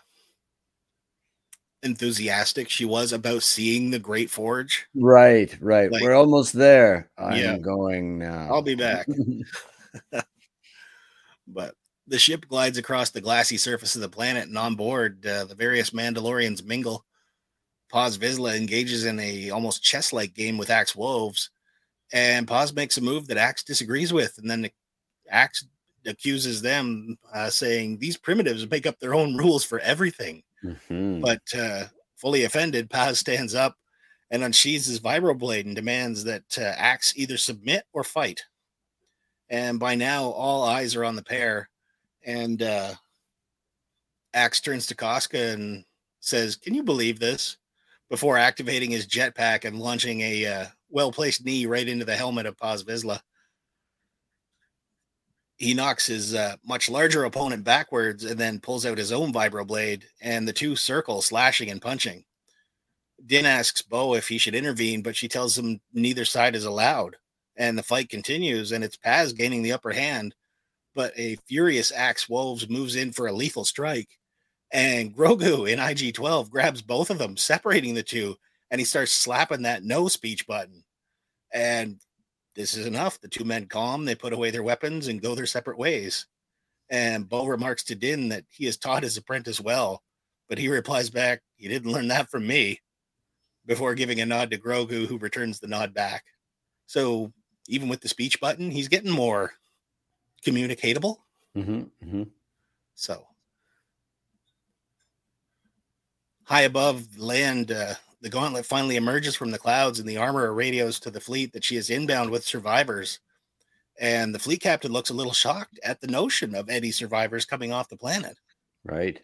enthusiastic 1.86 2.68
she 2.68 2.84
was 2.84 3.12
about 3.12 3.42
seeing 3.42 3.90
the 3.90 3.98
Great 3.98 4.28
Forge. 4.30 4.86
Right, 4.94 5.56
right. 5.62 5.90
Like- 5.90 6.02
We're 6.02 6.14
almost 6.14 6.52
there. 6.52 7.10
I'm 7.16 7.38
Yeah. 7.38 7.56
going 7.56 8.18
now. 8.18 8.48
I'll 8.50 8.60
be 8.62 8.74
back. 8.74 9.06
but 11.48 11.74
the 12.06 12.18
ship 12.18 12.46
glides 12.48 12.78
across 12.78 13.10
the 13.10 13.20
glassy 13.20 13.56
surface 13.56 13.94
of 13.94 14.02
the 14.02 14.08
planet, 14.08 14.48
and 14.48 14.58
on 14.58 14.74
board, 14.74 15.24
uh, 15.26 15.44
the 15.44 15.54
various 15.54 15.90
Mandalorians 15.90 16.64
mingle. 16.64 17.04
Paz 17.90 18.18
Vizsla 18.18 18.56
engages 18.56 19.04
in 19.04 19.18
a 19.20 19.50
almost 19.50 19.82
chess-like 19.82 20.34
game 20.34 20.58
with 20.58 20.70
Axe 20.70 20.94
Woves, 20.96 21.50
and 22.12 22.46
Paz 22.46 22.74
makes 22.74 22.96
a 22.98 23.00
move 23.00 23.26
that 23.28 23.36
Axe 23.38 23.62
disagrees 23.62 24.12
with, 24.12 24.36
and 24.38 24.50
then 24.50 24.68
Axe 25.30 25.64
accuses 26.04 26.62
them, 26.62 27.16
uh, 27.32 27.50
saying 27.50 27.98
these 27.98 28.16
primitives 28.16 28.68
make 28.70 28.86
up 28.86 28.98
their 29.00 29.14
own 29.14 29.36
rules 29.36 29.64
for 29.64 29.78
everything. 29.80 30.42
Mhm. 30.64 31.20
But 31.20 31.42
uh, 31.56 31.84
fully 32.16 32.44
offended, 32.44 32.90
Paz 32.90 33.18
stands 33.18 33.54
up 33.54 33.76
and 34.30 34.42
unsheathes 34.42 34.86
his 34.86 35.00
vibroblade 35.00 35.64
and 35.66 35.76
demands 35.76 36.24
that 36.24 36.58
uh, 36.58 36.62
Axe 36.76 37.12
either 37.16 37.36
submit 37.36 37.84
or 37.92 38.02
fight. 38.04 38.42
And 39.48 39.78
by 39.78 39.94
now, 39.94 40.24
all 40.24 40.64
eyes 40.64 40.96
are 40.96 41.04
on 41.04 41.14
the 41.16 41.22
pair. 41.22 41.68
And 42.24 42.62
uh, 42.62 42.94
Axe 44.34 44.60
turns 44.60 44.86
to 44.86 44.94
Koska 44.96 45.52
and 45.52 45.84
says, 46.20 46.56
Can 46.56 46.74
you 46.74 46.82
believe 46.82 47.18
this? 47.20 47.56
Before 48.08 48.36
activating 48.38 48.90
his 48.90 49.06
jetpack 49.06 49.64
and 49.64 49.80
launching 49.80 50.20
a 50.20 50.46
uh, 50.46 50.66
well 50.90 51.10
placed 51.10 51.44
knee 51.44 51.66
right 51.66 51.88
into 51.88 52.04
the 52.04 52.16
helmet 52.16 52.46
of 52.46 52.56
Paz 52.56 52.84
Vizsla. 52.84 53.20
He 55.56 55.72
knocks 55.72 56.06
his 56.06 56.34
uh, 56.34 56.56
much 56.64 56.90
larger 56.90 57.24
opponent 57.24 57.64
backwards 57.64 58.24
and 58.24 58.38
then 58.38 58.60
pulls 58.60 58.84
out 58.84 58.98
his 58.98 59.12
own 59.12 59.32
vibroblade, 59.32 60.04
and 60.20 60.46
the 60.46 60.52
two 60.52 60.76
circle, 60.76 61.22
slashing 61.22 61.70
and 61.70 61.80
punching. 61.80 62.24
Din 63.24 63.46
asks 63.46 63.80
Bo 63.80 64.14
if 64.14 64.28
he 64.28 64.36
should 64.36 64.54
intervene, 64.54 65.00
but 65.00 65.16
she 65.16 65.28
tells 65.28 65.56
him 65.56 65.80
neither 65.94 66.26
side 66.26 66.54
is 66.54 66.66
allowed. 66.66 67.16
And 67.56 67.78
the 67.78 67.82
fight 67.82 68.10
continues, 68.10 68.72
and 68.72 68.84
it's 68.84 68.98
Paz 68.98 69.32
gaining 69.32 69.62
the 69.62 69.72
upper 69.72 69.92
hand. 69.92 70.34
But 70.94 71.18
a 71.18 71.36
furious 71.46 71.90
Axe 71.90 72.28
Woves 72.28 72.68
moves 72.68 72.94
in 72.94 73.12
for 73.12 73.26
a 73.26 73.32
lethal 73.32 73.64
strike. 73.64 74.18
And 74.72 75.14
Grogu 75.14 75.70
in 75.70 75.78
IG 75.78 76.14
12 76.14 76.50
grabs 76.50 76.82
both 76.82 77.08
of 77.08 77.18
them, 77.18 77.36
separating 77.38 77.94
the 77.94 78.02
two, 78.02 78.36
and 78.70 78.78
he 78.78 78.84
starts 78.84 79.12
slapping 79.12 79.62
that 79.62 79.84
no 79.84 80.08
speech 80.08 80.46
button. 80.46 80.84
And 81.52 81.98
this 82.56 82.76
is 82.76 82.86
enough. 82.86 83.20
The 83.20 83.28
two 83.28 83.44
men 83.44 83.66
calm, 83.66 84.04
they 84.04 84.14
put 84.14 84.32
away 84.32 84.50
their 84.50 84.62
weapons 84.62 85.08
and 85.08 85.22
go 85.22 85.34
their 85.34 85.46
separate 85.46 85.78
ways. 85.78 86.26
And 86.88 87.28
Bo 87.28 87.46
remarks 87.46 87.84
to 87.84 87.94
Din 87.94 88.28
that 88.30 88.44
he 88.50 88.64
has 88.66 88.76
taught 88.76 89.02
his 89.02 89.16
apprentice 89.16 89.60
well, 89.60 90.02
but 90.48 90.58
he 90.58 90.68
replies 90.68 91.10
back, 91.10 91.42
You 91.58 91.68
didn't 91.68 91.92
learn 91.92 92.08
that 92.08 92.30
from 92.30 92.46
me, 92.46 92.80
before 93.66 93.94
giving 93.94 94.20
a 94.20 94.26
nod 94.26 94.50
to 94.50 94.58
Grogu, 94.58 95.06
who 95.06 95.18
returns 95.18 95.60
the 95.60 95.66
nod 95.66 95.92
back. 95.92 96.24
So 96.86 97.32
even 97.68 97.88
with 97.88 98.00
the 98.00 98.08
speech 98.08 98.40
button, 98.40 98.70
he's 98.70 98.88
getting 98.88 99.10
more 99.10 99.52
communicatable. 100.44 101.18
Mhm, 101.56 101.90
mhm. 102.04 102.30
So 102.94 103.26
high 106.44 106.62
above 106.62 107.18
land, 107.18 107.72
uh, 107.72 107.94
the 108.26 108.30
gauntlet 108.30 108.66
finally 108.66 108.96
emerges 108.96 109.36
from 109.36 109.52
the 109.52 109.58
clouds, 109.58 110.00
and 110.00 110.08
the 110.08 110.16
armorer 110.16 110.52
radios 110.52 110.98
to 110.98 111.12
the 111.12 111.20
fleet 111.20 111.52
that 111.52 111.62
she 111.62 111.76
is 111.76 111.90
inbound 111.90 112.28
with 112.28 112.44
survivors. 112.44 113.20
And 114.00 114.34
the 114.34 114.40
fleet 114.40 114.60
captain 114.60 114.90
looks 114.90 115.10
a 115.10 115.14
little 115.14 115.32
shocked 115.32 115.78
at 115.84 116.00
the 116.00 116.08
notion 116.08 116.52
of 116.56 116.68
any 116.68 116.90
survivors 116.90 117.44
coming 117.44 117.72
off 117.72 117.88
the 117.88 117.96
planet. 117.96 118.36
Right. 118.82 119.22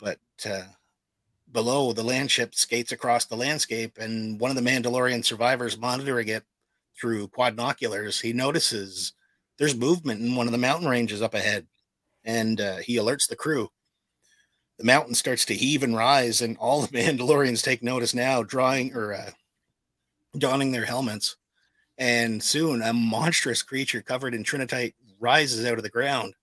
But 0.00 0.18
uh, 0.46 0.62
below, 1.52 1.92
the 1.92 2.02
land 2.02 2.30
ship 2.30 2.54
skates 2.54 2.90
across 2.90 3.26
the 3.26 3.36
landscape, 3.36 3.98
and 3.98 4.40
one 4.40 4.50
of 4.50 4.56
the 4.56 4.62
Mandalorian 4.62 5.22
survivors 5.22 5.76
monitoring 5.76 6.28
it 6.28 6.44
through 6.98 7.28
quadnoculars, 7.28 8.22
he 8.22 8.32
notices 8.32 9.12
there's 9.58 9.76
movement 9.76 10.22
in 10.22 10.34
one 10.34 10.46
of 10.46 10.52
the 10.52 10.58
mountain 10.58 10.88
ranges 10.88 11.20
up 11.20 11.34
ahead. 11.34 11.66
and 12.24 12.62
uh, 12.62 12.76
he 12.76 12.96
alerts 12.96 13.28
the 13.28 13.36
crew. 13.36 13.68
The 14.78 14.84
mountain 14.84 15.14
starts 15.14 15.44
to 15.46 15.54
heave 15.54 15.82
and 15.82 15.96
rise, 15.96 16.40
and 16.42 16.56
all 16.58 16.82
the 16.82 16.88
Mandalorians 16.98 17.62
take 17.62 17.82
notice 17.82 18.14
now, 18.14 18.42
drawing 18.42 18.94
or 18.94 19.14
uh, 19.14 19.30
donning 20.36 20.72
their 20.72 20.84
helmets. 20.84 21.36
And 21.98 22.42
soon, 22.42 22.82
a 22.82 22.92
monstrous 22.92 23.62
creature 23.62 24.02
covered 24.02 24.34
in 24.34 24.44
trinitite 24.44 24.94
rises 25.18 25.64
out 25.64 25.78
of 25.78 25.82
the 25.82 25.88
ground. 25.88 26.34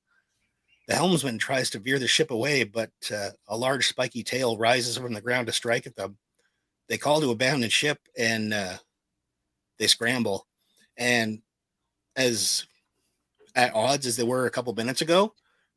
The 0.88 0.96
helmsman 0.96 1.38
tries 1.38 1.70
to 1.72 1.80
veer 1.80 2.00
the 2.00 2.08
ship 2.08 2.32
away, 2.32 2.64
but 2.64 2.92
uh, 3.14 3.30
a 3.48 3.56
large 3.56 3.88
spiky 3.88 4.24
tail 4.24 4.58
rises 4.58 4.98
from 4.98 5.14
the 5.14 5.22
ground 5.22 5.48
to 5.48 5.54
strike 5.54 5.88
at 5.88 5.96
them. 5.96 6.18
They 6.90 6.98
call 6.98 7.22
to 7.22 7.32
abandon 7.32 7.70
ship 7.70 8.00
and 8.18 8.54
uh, 8.54 8.78
they 9.80 9.88
scramble. 9.88 10.48
And 10.98 11.42
as 12.16 12.66
at 13.56 13.74
odds 13.74 14.06
as 14.06 14.18
they 14.18 14.24
were 14.24 14.46
a 14.46 14.52
couple 14.52 14.74
minutes 14.74 15.02
ago, 15.02 15.34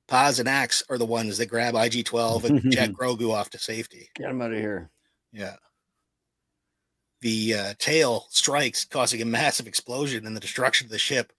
Paz 0.08 0.38
and 0.38 0.48
Axe 0.48 0.84
are 0.88 0.98
the 0.98 1.06
ones 1.06 1.38
that 1.38 1.46
grab 1.46 1.74
IG 1.74 2.04
12 2.04 2.44
and 2.44 2.72
jet 2.72 2.92
Grogu 2.98 3.32
off 3.32 3.50
to 3.50 3.58
safety. 3.58 4.08
Get 4.14 4.30
him 4.30 4.40
out 4.40 4.52
of 4.52 4.58
here. 4.58 4.90
Yeah. 5.32 5.56
The 7.22 7.54
uh, 7.54 7.74
tail 7.78 8.26
strikes, 8.30 8.84
causing 8.84 9.20
a 9.20 9.24
massive 9.24 9.66
explosion 9.66 10.26
and 10.26 10.36
the 10.36 10.40
destruction 10.40 10.86
of 10.86 10.92
the 10.92 10.98
ship. 10.98 11.32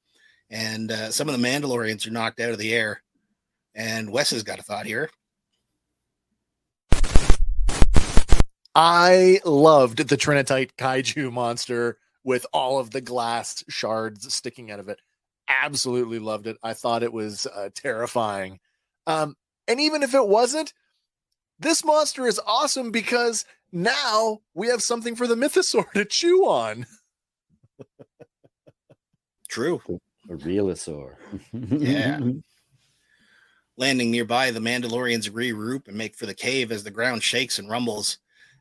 And 0.49 0.91
uh, 0.91 1.11
some 1.11 1.29
of 1.29 1.39
the 1.39 1.47
Mandalorians 1.47 2.05
are 2.07 2.11
knocked 2.11 2.39
out 2.39 2.51
of 2.51 2.57
the 2.57 2.73
air. 2.73 3.03
And 3.73 4.11
Wes 4.11 4.31
has 4.31 4.43
got 4.43 4.59
a 4.59 4.63
thought 4.63 4.85
here. 4.85 5.09
I 8.75 9.39
loved 9.43 10.07
the 10.07 10.17
Trinitite 10.17 10.71
kaiju 10.77 11.31
monster 11.31 11.97
with 12.23 12.45
all 12.53 12.79
of 12.79 12.91
the 12.91 13.01
glass 13.01 13.63
shards 13.69 14.31
sticking 14.33 14.69
out 14.69 14.79
of 14.79 14.89
it. 14.89 14.99
Absolutely 15.47 16.19
loved 16.19 16.47
it. 16.47 16.57
I 16.63 16.73
thought 16.73 17.03
it 17.03 17.13
was 17.13 17.47
uh, 17.47 17.69
terrifying. 17.73 18.59
Um, 19.05 19.35
and 19.67 19.79
even 19.79 20.03
if 20.03 20.13
it 20.13 20.27
wasn't, 20.27 20.73
this 21.59 21.83
monster 21.83 22.27
is 22.27 22.39
awesome 22.45 22.91
because 22.91 23.45
now 23.71 24.39
we 24.53 24.67
have 24.67 24.83
something 24.83 25.15
for 25.15 25.27
the 25.27 25.35
mythosaur 25.35 25.91
to 25.93 26.05
chew 26.05 26.45
on. 26.45 26.85
True. 29.49 29.81
A 30.29 30.33
realosaur. 30.33 31.15
Yeah. 31.53 32.19
Landing 33.77 34.11
nearby, 34.11 34.51
the 34.51 34.59
Mandalorians 34.59 35.29
regroup 35.29 35.87
and 35.87 35.97
make 35.97 36.15
for 36.15 36.25
the 36.25 36.33
cave 36.33 36.71
as 36.71 36.83
the 36.83 36.91
ground 36.91 37.23
shakes 37.23 37.59
and 37.59 37.69
rumbles. 37.69 38.17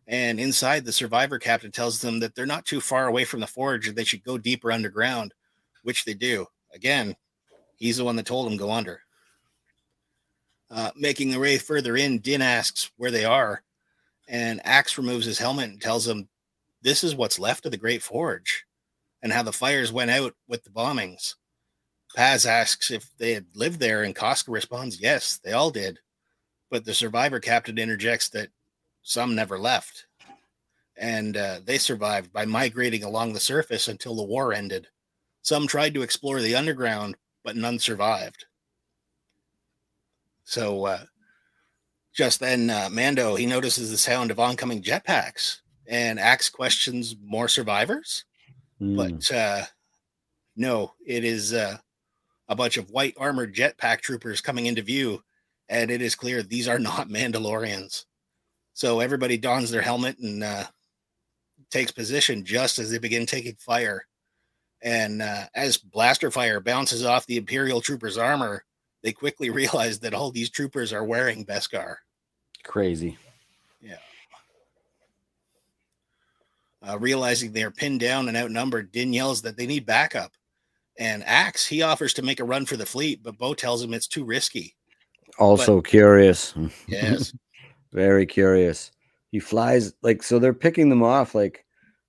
And 0.06 0.38
inside, 0.38 0.84
the 0.84 0.92
survivor 0.92 1.38
captain 1.38 1.72
tells 1.72 2.00
them 2.00 2.20
that 2.20 2.34
they're 2.34 2.46
not 2.46 2.64
too 2.64 2.80
far 2.80 3.06
away 3.06 3.24
from 3.24 3.40
the 3.40 3.46
forge 3.46 3.88
and 3.88 3.96
they 3.96 4.04
should 4.04 4.22
go 4.22 4.38
deeper 4.38 4.70
underground, 4.70 5.34
which 5.82 6.04
they 6.04 6.14
do. 6.14 6.46
Again, 6.76 7.16
he's 7.76 7.96
the 7.96 8.04
one 8.04 8.14
that 8.16 8.26
told 8.26 8.50
him 8.50 8.58
go 8.58 8.70
under. 8.70 9.00
Uh, 10.70 10.90
making 10.94 11.30
their 11.30 11.40
way 11.40 11.58
further 11.58 11.96
in, 11.96 12.18
Din 12.18 12.42
asks 12.42 12.90
where 12.96 13.10
they 13.10 13.24
are, 13.24 13.62
and 14.28 14.60
Axe 14.64 14.98
removes 14.98 15.24
his 15.24 15.38
helmet 15.38 15.70
and 15.70 15.80
tells 15.80 16.06
him 16.06 16.28
this 16.82 17.02
is 17.02 17.16
what's 17.16 17.38
left 17.38 17.64
of 17.64 17.72
the 17.72 17.78
Great 17.78 18.02
Forge 18.02 18.66
and 19.22 19.32
how 19.32 19.42
the 19.42 19.52
fires 19.52 19.90
went 19.90 20.10
out 20.10 20.34
with 20.46 20.64
the 20.64 20.70
bombings. 20.70 21.34
Paz 22.14 22.44
asks 22.46 22.90
if 22.90 23.10
they 23.18 23.32
had 23.32 23.46
lived 23.54 23.80
there, 23.80 24.02
and 24.02 24.14
Koska 24.14 24.50
responds, 24.50 25.00
yes, 25.00 25.38
they 25.42 25.52
all 25.52 25.70
did. 25.70 25.98
But 26.70 26.84
the 26.84 26.94
survivor 26.94 27.40
captain 27.40 27.78
interjects 27.78 28.28
that 28.30 28.50
some 29.02 29.34
never 29.34 29.58
left. 29.58 30.06
And 30.96 31.36
uh, 31.36 31.60
they 31.64 31.78
survived 31.78 32.32
by 32.32 32.44
migrating 32.44 33.04
along 33.04 33.32
the 33.32 33.40
surface 33.40 33.88
until 33.88 34.16
the 34.16 34.24
war 34.24 34.52
ended. 34.52 34.88
Some 35.46 35.68
tried 35.68 35.94
to 35.94 36.02
explore 36.02 36.40
the 36.40 36.56
underground, 36.56 37.16
but 37.44 37.54
none 37.54 37.78
survived. 37.78 38.46
So 40.42 40.86
uh, 40.86 41.04
just 42.12 42.40
then, 42.40 42.68
uh, 42.68 42.88
Mando 42.90 43.36
he 43.36 43.46
notices 43.46 43.92
the 43.92 43.96
sound 43.96 44.32
of 44.32 44.40
oncoming 44.40 44.82
jetpacks 44.82 45.60
and 45.86 46.18
asks 46.18 46.50
questions 46.50 47.14
more 47.22 47.46
survivors. 47.46 48.24
Mm. 48.82 48.96
But 48.96 49.32
uh, 49.32 49.66
no, 50.56 50.94
it 51.06 51.22
is 51.22 51.52
uh, 51.52 51.76
a 52.48 52.56
bunch 52.56 52.76
of 52.76 52.90
white 52.90 53.14
armored 53.16 53.54
jetpack 53.54 54.00
troopers 54.00 54.40
coming 54.40 54.66
into 54.66 54.82
view, 54.82 55.22
and 55.68 55.92
it 55.92 56.02
is 56.02 56.16
clear 56.16 56.42
these 56.42 56.66
are 56.66 56.78
not 56.80 57.08
Mandalorians. 57.08 58.04
So 58.72 58.98
everybody 58.98 59.38
dons 59.38 59.70
their 59.70 59.82
helmet 59.82 60.18
and 60.18 60.42
uh, 60.42 60.64
takes 61.70 61.92
position 61.92 62.44
just 62.44 62.80
as 62.80 62.90
they 62.90 62.98
begin 62.98 63.26
taking 63.26 63.54
fire. 63.60 64.08
And 64.82 65.22
uh, 65.22 65.44
as 65.54 65.78
blaster 65.78 66.30
fire 66.30 66.60
bounces 66.60 67.04
off 67.04 67.26
the 67.26 67.38
Imperial 67.38 67.80
troopers' 67.80 68.18
armor, 68.18 68.64
they 69.02 69.12
quickly 69.12 69.50
realize 69.50 70.00
that 70.00 70.14
all 70.14 70.30
these 70.30 70.50
troopers 70.50 70.92
are 70.92 71.04
wearing 71.04 71.44
Beskar. 71.44 71.96
Crazy. 72.64 73.16
Yeah. 73.80 73.98
Uh, 76.86 76.98
realizing 76.98 77.52
they 77.52 77.62
are 77.62 77.70
pinned 77.70 78.00
down 78.00 78.28
and 78.28 78.36
outnumbered, 78.36 78.92
Din 78.92 79.12
yells 79.12 79.42
that 79.42 79.56
they 79.56 79.66
need 79.66 79.86
backup. 79.86 80.32
And 80.98 81.22
Axe, 81.24 81.66
he 81.66 81.82
offers 81.82 82.14
to 82.14 82.22
make 82.22 82.40
a 82.40 82.44
run 82.44 82.64
for 82.64 82.76
the 82.76 82.86
fleet, 82.86 83.22
but 83.22 83.36
Bo 83.36 83.54
tells 83.54 83.82
him 83.82 83.92
it's 83.92 84.08
too 84.08 84.24
risky. 84.24 84.74
Also 85.38 85.80
curious. 85.80 86.54
Yes. 86.88 87.32
Very 87.92 88.26
curious. 88.26 88.92
He 89.30 89.40
flies 89.40 89.94
like 90.02 90.22
so 90.22 90.38
they're 90.38 90.52
picking 90.52 90.88
them 90.88 91.02
off 91.02 91.34
like 91.34 91.65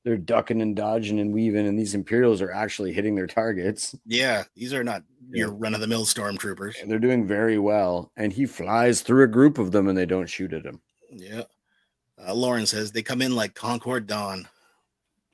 they're 0.07 0.15
ducking 0.15 0.61
and 0.61 0.73
dodging 0.73 1.19
and 1.19 1.33
weaving, 1.33 1.67
and 1.67 1.77
these 1.77 1.93
Imperials 1.93 2.41
are 2.41 2.53
actually 2.53 2.93
hitting 2.93 3.13
their 3.13 3.27
targets. 3.27 3.93
yeah, 4.05 4.45
these 4.55 4.73
are 4.73 4.81
not 4.81 5.03
your 5.29 5.51
run 5.51 5.75
of 5.75 5.81
the 5.81 5.87
mill 5.87 6.05
stormtroopers. 6.05 6.81
And 6.81 6.89
they're 6.89 6.97
doing 6.97 7.27
very 7.27 7.59
well. 7.59 8.09
And 8.15 8.31
he 8.31 8.45
flies 8.45 9.01
through 9.01 9.25
a 9.25 9.27
group 9.27 9.57
of 9.57 9.73
them 9.73 9.89
and 9.89 9.97
they 9.97 10.05
don't 10.05 10.29
shoot 10.29 10.53
at 10.53 10.65
him. 10.65 10.79
Yeah. 11.11 11.41
Uh, 12.25 12.33
Lauren 12.33 12.65
says 12.65 12.93
they 12.93 13.03
come 13.03 13.21
in 13.21 13.35
like 13.35 13.53
Concord 13.53 14.07
Dawn. 14.07 14.47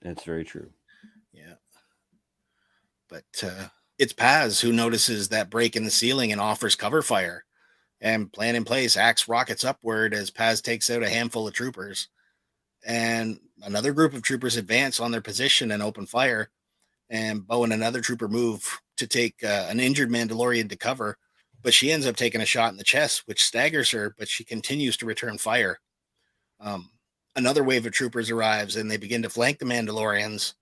That's 0.02 0.24
very 0.24 0.44
true. 0.44 0.72
Yeah. 1.32 1.54
But 3.10 3.44
uh, 3.44 3.68
it's 4.00 4.14
Paz 4.14 4.60
who 4.60 4.74
notices 4.74 5.30
that 5.30 5.52
break 5.52 5.76
in 5.76 5.84
the 5.84 5.92
ceiling 5.92 6.32
and 6.32 6.42
offers 6.42 6.76
cover 6.76 7.04
fire. 7.04 7.46
And 8.02 8.34
plan 8.34 8.56
in 8.56 8.66
place, 8.66 8.98
Axe 8.98 9.28
rockets 9.28 9.64
upward 9.64 10.16
as 10.16 10.32
Paz 10.32 10.62
takes 10.62 10.90
out 10.90 11.04
a 11.04 11.10
handful 11.10 11.48
of 11.48 11.54
troopers. 11.54 12.08
And 12.84 13.40
another 13.64 13.93
group 13.93 14.14
of 14.14 14.22
troopers 14.22 14.57
advance 14.57 14.99
on 14.99 15.11
their 15.11 15.22
position 15.22 15.72
and 15.72 15.82
open 15.82 16.05
fire. 16.05 16.49
And 17.09 17.45
Bo 17.45 17.64
and 17.64 17.74
another 17.74 18.01
trooper 18.01 18.28
move 18.28 18.80
to 18.97 19.07
take 19.07 19.43
uh, 19.43 19.68
an 19.70 19.80
injured 19.80 20.09
Mandalorian 20.09 20.70
to 20.70 20.78
cover. 20.78 21.18
But 21.61 21.74
she 21.74 21.91
ends 21.91 22.05
up 22.05 22.16
taking 22.16 22.41
a 22.41 22.45
shot 22.45 22.72
in 22.72 22.78
the 22.78 22.84
chest, 22.84 23.24
which 23.26 23.43
staggers 23.43 23.91
her, 23.91 24.14
but 24.18 24.28
she 24.28 24.43
continues 24.43 24.97
to 24.97 25.05
return 25.05 25.38
fire. 25.38 25.80
Um, 26.59 26.89
another 27.36 27.64
wave 27.64 27.86
of 27.86 27.93
troopers 27.93 28.30
arrives 28.30 28.76
and 28.76 28.89
they 28.89 28.97
begin 28.97 29.22
to 29.24 29.30
flank 29.30 29.59
the 29.59 29.66
Mandalorians. 29.66 30.53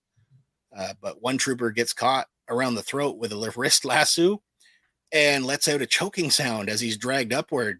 Uh, 0.76 0.94
but 1.02 1.22
one 1.22 1.38
trooper 1.38 1.72
gets 1.72 1.94
caught 1.94 2.28
around 2.50 2.76
the 2.76 2.84
throat 2.84 3.18
with 3.18 3.32
a 3.32 3.54
wrist 3.56 3.84
lasso 3.86 4.42
and 5.12 5.46
lets 5.46 5.68
out 5.68 5.82
a 5.82 5.86
choking 5.86 6.30
sound 6.30 6.70
as 6.70 6.80
he's 6.80 6.98
dragged 6.98 7.34
upward. 7.34 7.80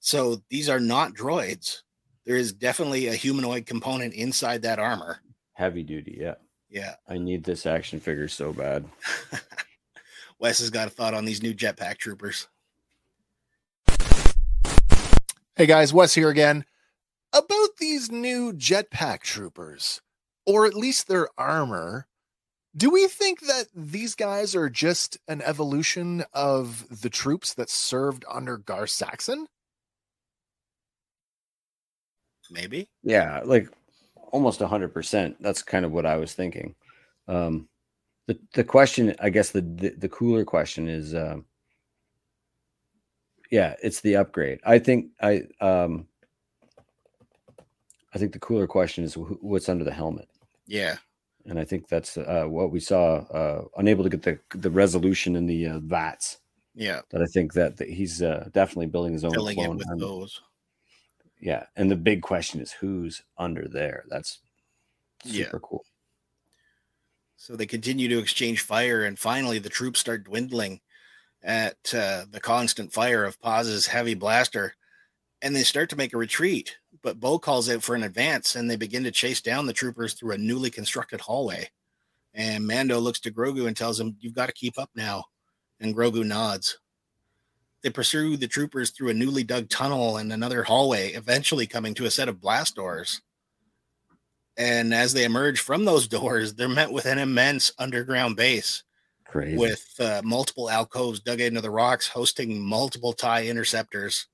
So 0.00 0.42
these 0.48 0.68
are 0.68 0.80
not 0.80 1.14
droids. 1.14 1.82
There 2.28 2.36
is 2.36 2.52
definitely 2.52 3.06
a 3.06 3.14
humanoid 3.14 3.64
component 3.64 4.12
inside 4.12 4.60
that 4.60 4.78
armor. 4.78 5.20
Heavy 5.54 5.82
duty. 5.82 6.18
Yeah. 6.20 6.34
Yeah. 6.68 6.96
I 7.08 7.16
need 7.16 7.42
this 7.42 7.64
action 7.64 8.00
figure 8.00 8.28
so 8.28 8.52
bad. 8.52 8.84
Wes 10.38 10.58
has 10.58 10.68
got 10.68 10.88
a 10.88 10.90
thought 10.90 11.14
on 11.14 11.24
these 11.24 11.42
new 11.42 11.54
jetpack 11.54 11.96
troopers. 11.96 12.46
Hey 15.56 15.64
guys, 15.64 15.94
Wes 15.94 16.12
here 16.12 16.28
again. 16.28 16.66
About 17.32 17.78
these 17.78 18.12
new 18.12 18.52
jetpack 18.52 19.22
troopers, 19.22 20.02
or 20.44 20.66
at 20.66 20.74
least 20.74 21.08
their 21.08 21.28
armor, 21.38 22.08
do 22.76 22.90
we 22.90 23.08
think 23.08 23.40
that 23.40 23.68
these 23.74 24.14
guys 24.14 24.54
are 24.54 24.68
just 24.68 25.16
an 25.28 25.40
evolution 25.40 26.24
of 26.34 27.00
the 27.00 27.08
troops 27.08 27.54
that 27.54 27.70
served 27.70 28.26
under 28.30 28.58
Gar 28.58 28.86
Saxon? 28.86 29.46
Maybe. 32.50 32.88
Yeah, 33.02 33.40
like 33.44 33.68
almost 34.32 34.60
hundred 34.60 34.92
percent. 34.92 35.36
That's 35.40 35.62
kind 35.62 35.84
of 35.84 35.92
what 35.92 36.06
I 36.06 36.16
was 36.16 36.34
thinking. 36.34 36.74
Um, 37.26 37.68
the 38.26 38.38
the 38.54 38.64
question, 38.64 39.14
I 39.20 39.30
guess, 39.30 39.50
the 39.50 39.62
the, 39.62 39.90
the 39.90 40.08
cooler 40.08 40.44
question 40.44 40.88
is, 40.88 41.14
um, 41.14 41.44
yeah, 43.50 43.74
it's 43.82 44.00
the 44.00 44.16
upgrade. 44.16 44.60
I 44.64 44.78
think 44.78 45.10
I 45.20 45.42
um, 45.60 46.06
I 48.14 48.18
think 48.18 48.32
the 48.32 48.38
cooler 48.38 48.66
question 48.66 49.04
is 49.04 49.14
wh- 49.14 49.42
what's 49.42 49.68
under 49.68 49.84
the 49.84 49.92
helmet, 49.92 50.28
Yeah. 50.66 50.96
and 51.46 51.58
I 51.58 51.64
think 51.64 51.88
that's 51.88 52.16
uh, 52.16 52.44
what 52.46 52.70
we 52.70 52.80
saw. 52.80 53.16
Uh, 53.26 53.64
unable 53.76 54.04
to 54.04 54.10
get 54.10 54.22
the 54.22 54.38
the 54.58 54.70
resolution 54.70 55.36
in 55.36 55.46
the 55.46 55.66
uh, 55.66 55.78
vats. 55.80 56.38
Yeah. 56.74 57.00
That 57.10 57.22
I 57.22 57.26
think 57.26 57.54
that, 57.54 57.76
that 57.78 57.88
he's 57.88 58.22
uh, 58.22 58.48
definitely 58.52 58.86
building 58.86 59.12
his 59.12 59.24
own 59.24 59.32
Filling 59.32 59.56
clone 59.56 59.78
with 59.78 59.98
those. 59.98 60.40
Yeah, 61.40 61.66
and 61.76 61.90
the 61.90 61.96
big 61.96 62.22
question 62.22 62.60
is 62.60 62.72
who's 62.72 63.22
under 63.36 63.68
there. 63.68 64.04
That's 64.08 64.40
Yeah. 65.24 65.44
super 65.46 65.60
cool. 65.60 65.84
So 67.36 67.54
they 67.54 67.66
continue 67.66 68.08
to 68.08 68.18
exchange 68.18 68.62
fire, 68.62 69.04
and 69.04 69.18
finally 69.18 69.58
the 69.58 69.68
troops 69.68 70.00
start 70.00 70.24
dwindling. 70.24 70.80
at 71.40 71.94
uh, 71.94 72.24
the 72.32 72.40
constant 72.40 72.92
fire 72.92 73.24
of 73.24 73.40
Paz's 73.40 73.86
heavy 73.86 74.14
blaster, 74.14 74.74
and 75.40 75.54
they 75.54 75.62
start 75.62 75.88
to 75.90 75.94
make 75.96 76.12
a 76.12 76.18
retreat. 76.18 76.76
But 77.00 77.20
Bo 77.20 77.38
calls 77.38 77.70
out 77.70 77.80
for 77.84 77.94
an 77.94 78.02
advance, 78.02 78.56
and 78.56 78.68
they 78.68 78.74
begin 78.74 79.04
to 79.04 79.12
chase 79.12 79.40
down 79.40 79.64
the 79.66 79.72
troopers 79.72 80.14
through 80.14 80.32
a 80.32 80.38
newly 80.38 80.68
constructed 80.68 81.20
hallway. 81.20 81.70
And 82.34 82.66
Mando 82.66 82.98
looks 82.98 83.20
to 83.20 83.30
Grogu 83.30 83.68
and 83.68 83.76
tells 83.76 84.00
him, 84.00 84.16
You've 84.18 84.34
got 84.34 84.46
to 84.46 84.52
keep 84.52 84.80
up 84.80 84.90
now. 84.96 85.26
And 85.78 85.94
Grogu 85.94 86.24
nods. 86.26 86.80
They 87.82 87.90
pursue 87.90 88.36
the 88.36 88.48
troopers 88.48 88.90
through 88.90 89.10
a 89.10 89.14
newly 89.14 89.44
dug 89.44 89.68
tunnel 89.68 90.16
and 90.16 90.32
another 90.32 90.64
hallway, 90.64 91.12
eventually 91.12 91.66
coming 91.66 91.94
to 91.94 92.06
a 92.06 92.10
set 92.10 92.28
of 92.28 92.40
blast 92.40 92.74
doors. 92.74 93.22
And 94.56 94.92
as 94.92 95.12
they 95.12 95.24
emerge 95.24 95.60
from 95.60 95.84
those 95.84 96.08
doors, 96.18 96.54
they're 96.54 96.68
met 96.68 96.92
with 96.92 97.06
an 97.06 97.18
immense 97.18 97.72
underground 97.78 98.36
base 98.36 98.82
Crazy. 99.24 99.56
with 99.56 99.86
uh, 100.00 100.22
multiple 100.24 100.68
alcoves 100.68 101.20
dug 101.20 101.40
into 101.40 101.60
the 101.60 101.70
rocks, 101.70 102.08
hosting 102.08 102.60
multiple 102.60 103.12
TIE 103.12 103.46
interceptors. 103.46 104.26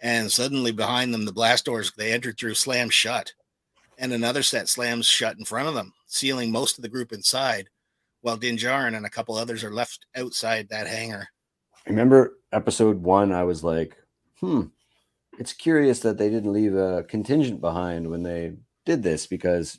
And 0.00 0.30
suddenly, 0.30 0.72
behind 0.72 1.14
them, 1.14 1.24
the 1.24 1.32
blast 1.32 1.64
doors 1.64 1.90
they 1.96 2.12
entered 2.12 2.38
through 2.38 2.54
slam 2.54 2.90
shut, 2.90 3.32
and 3.96 4.12
another 4.12 4.42
set 4.42 4.68
slams 4.68 5.06
shut 5.06 5.38
in 5.38 5.46
front 5.46 5.68
of 5.68 5.74
them, 5.74 5.94
sealing 6.06 6.52
most 6.52 6.76
of 6.76 6.82
the 6.82 6.90
group 6.90 7.14
inside, 7.14 7.70
while 8.20 8.36
Din 8.36 8.58
Djarin 8.58 8.94
and 8.94 9.06
a 9.06 9.10
couple 9.10 9.36
others 9.36 9.64
are 9.64 9.72
left 9.72 10.04
outside 10.14 10.68
that 10.68 10.86
hangar. 10.86 11.28
Remember 11.86 12.38
episode 12.52 13.02
one? 13.02 13.32
I 13.32 13.44
was 13.44 13.62
like, 13.62 13.96
hmm, 14.40 14.62
it's 15.38 15.52
curious 15.52 16.00
that 16.00 16.18
they 16.18 16.28
didn't 16.30 16.52
leave 16.52 16.74
a 16.74 17.04
contingent 17.04 17.60
behind 17.60 18.10
when 18.10 18.22
they 18.22 18.54
did 18.84 19.02
this 19.02 19.26
because, 19.26 19.78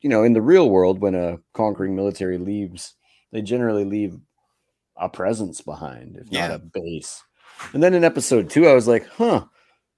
you 0.00 0.10
know, 0.10 0.22
in 0.22 0.32
the 0.32 0.42
real 0.42 0.68
world, 0.68 1.00
when 1.00 1.14
a 1.14 1.38
conquering 1.54 1.96
military 1.96 2.38
leaves, 2.38 2.94
they 3.32 3.42
generally 3.42 3.84
leave 3.84 4.18
a 4.96 5.08
presence 5.08 5.60
behind, 5.60 6.16
if 6.16 6.26
Yeah. 6.30 6.48
not 6.48 6.56
a 6.56 6.58
base. 6.58 7.22
And 7.72 7.82
then 7.82 7.94
in 7.94 8.04
episode 8.04 8.50
two, 8.50 8.66
I 8.66 8.74
was 8.74 8.86
like, 8.88 9.06
huh, 9.08 9.44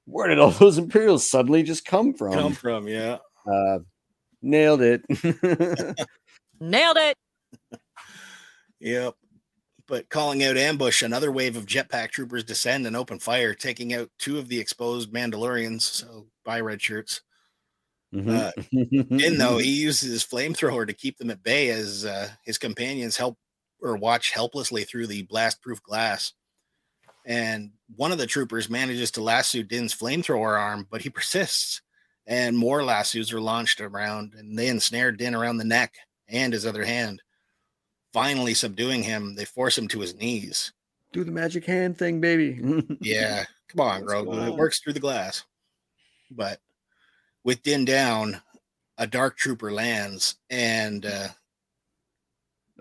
where 0.07 0.29
did 0.29 0.39
all 0.39 0.51
those 0.53 0.79
Imperials 0.79 1.29
suddenly 1.29 1.63
just 1.63 1.85
come 1.85 2.15
from? 2.15 2.33
Come 2.33 2.53
from, 2.53 2.87
yeah. 2.89 3.19
Uh, 3.51 3.79
nailed 4.43 4.83
it. 4.83 5.03
Nailed 6.61 6.97
it. 6.97 7.17
Yep. 8.81 9.15
But 9.89 10.11
calling 10.11 10.45
out 10.45 10.59
ambush, 10.59 11.03
another 11.03 11.33
wave 11.33 11.57
of 11.57 11.65
jetpack 11.65 12.11
troopers 12.11 12.45
descend 12.45 12.87
and 12.87 12.95
open 12.95 13.19
fire, 13.19 13.55
taking 13.55 13.95
out 13.95 14.11
two 14.19 14.39
of 14.39 14.49
the 14.49 14.61
exposed 14.61 15.13
Mandalorians. 15.13 15.81
So, 15.81 16.27
bye, 16.45 16.61
red 16.61 16.81
shirts. 16.81 17.23
Uh, 18.15 18.53
Din, 18.71 19.39
though, 19.39 19.59
he 19.59 19.71
uses 19.71 20.11
his 20.11 20.25
flamethrower 20.25 20.87
to 20.87 20.93
keep 20.93 21.17
them 21.17 21.31
at 21.31 21.43
bay 21.43 21.71
as 21.71 22.05
uh, 22.05 22.29
his 22.45 22.59
companions 22.59 23.17
help 23.17 23.39
or 23.81 23.97
watch 23.97 24.33
helplessly 24.33 24.85
through 24.85 25.07
the 25.07 25.23
blast 25.23 25.63
proof 25.63 25.83
glass. 25.83 26.33
And 27.25 27.73
one 27.97 28.13
of 28.13 28.19
the 28.19 28.27
troopers 28.27 28.71
manages 28.71 29.11
to 29.13 29.23
lasso 29.23 29.63
Din's 29.63 29.95
flamethrower 29.95 30.59
arm, 30.59 30.87
but 30.91 31.03
he 31.03 31.11
persists. 31.11 31.83
And 32.27 32.59
more 32.59 32.85
lassos 32.85 33.33
are 33.33 33.41
launched 33.41 33.81
around, 33.81 34.35
and 34.37 34.59
they 34.59 34.69
ensnare 34.69 35.13
Din 35.13 35.35
around 35.35 35.57
the 35.57 35.65
neck 35.65 35.95
and 36.29 36.53
his 36.53 36.67
other 36.67 36.85
hand. 36.85 37.23
Finally, 38.19 38.55
subduing 38.55 39.05
him, 39.05 39.37
they 39.37 39.45
force 39.45 39.79
him 39.79 39.87
to 39.87 40.01
his 40.01 40.17
knees. 40.17 40.73
Do 41.13 41.23
the 41.23 41.31
magic 41.31 41.65
hand 41.65 41.97
thing, 41.97 42.21
baby. 42.21 42.59
Yeah, 43.01 43.45
come 43.69 43.81
on, 43.81 44.01
What's 44.01 44.13
Grogu. 44.13 44.49
It 44.49 44.57
works 44.57 44.81
through 44.81 44.95
the 44.95 45.01
glass. 45.01 45.45
But 46.29 46.59
with 47.45 47.63
Din 47.63 47.85
down, 47.85 48.43
a 48.99 49.07
dark 49.07 49.37
trooper 49.37 49.71
lands 49.71 50.35
and 50.51 51.07
uh, 51.07 51.29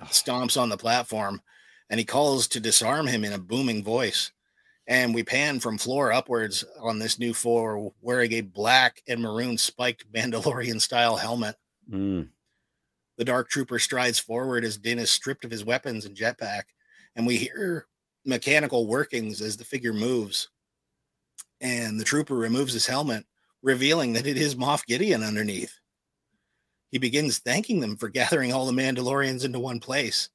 stomps 0.05 0.59
on 0.59 0.69
the 0.69 0.77
platform, 0.77 1.39
and 1.91 1.99
he 1.99 2.05
calls 2.05 2.47
to 2.47 2.59
disarm 2.59 3.05
him 3.05 3.23
in 3.23 3.33
a 3.33 3.37
booming 3.37 3.83
voice. 3.83 4.31
And 4.87 5.13
we 5.13 5.21
pan 5.21 5.59
from 5.59 5.77
floor 5.77 6.11
upwards 6.11 6.65
on 6.81 6.97
this 6.97 7.19
new 7.19 7.35
floor, 7.35 7.93
wearing 8.01 8.33
a 8.33 8.41
black 8.41 9.03
and 9.07 9.21
maroon 9.21 9.59
spiked 9.59 10.11
Mandalorian 10.11 10.81
style 10.81 11.15
helmet. 11.15 11.57
Mm. 11.87 12.29
The 13.17 13.25
dark 13.25 13.49
trooper 13.49 13.79
strides 13.79 14.19
forward 14.19 14.63
as 14.63 14.77
Din 14.77 14.99
is 14.99 15.09
stripped 15.09 15.43
of 15.43 15.51
his 15.51 15.65
weapons 15.65 16.05
and 16.05 16.15
jetpack, 16.15 16.63
and 17.15 17.25
we 17.25 17.37
hear 17.37 17.87
mechanical 18.25 18.87
workings 18.87 19.41
as 19.41 19.57
the 19.57 19.65
figure 19.65 19.93
moves. 19.93 20.49
And 21.59 21.99
the 21.99 22.03
trooper 22.03 22.35
removes 22.35 22.73
his 22.73 22.85
helmet, 22.85 23.25
revealing 23.63 24.13
that 24.13 24.27
it 24.27 24.37
is 24.37 24.55
Moff 24.55 24.85
Gideon 24.85 25.23
underneath. 25.23 25.73
He 26.91 26.99
begins 26.99 27.39
thanking 27.39 27.79
them 27.79 27.97
for 27.97 28.09
gathering 28.09 28.53
all 28.53 28.65
the 28.65 28.71
Mandalorians 28.71 29.43
into 29.43 29.59
one 29.59 29.79
place 29.79 30.29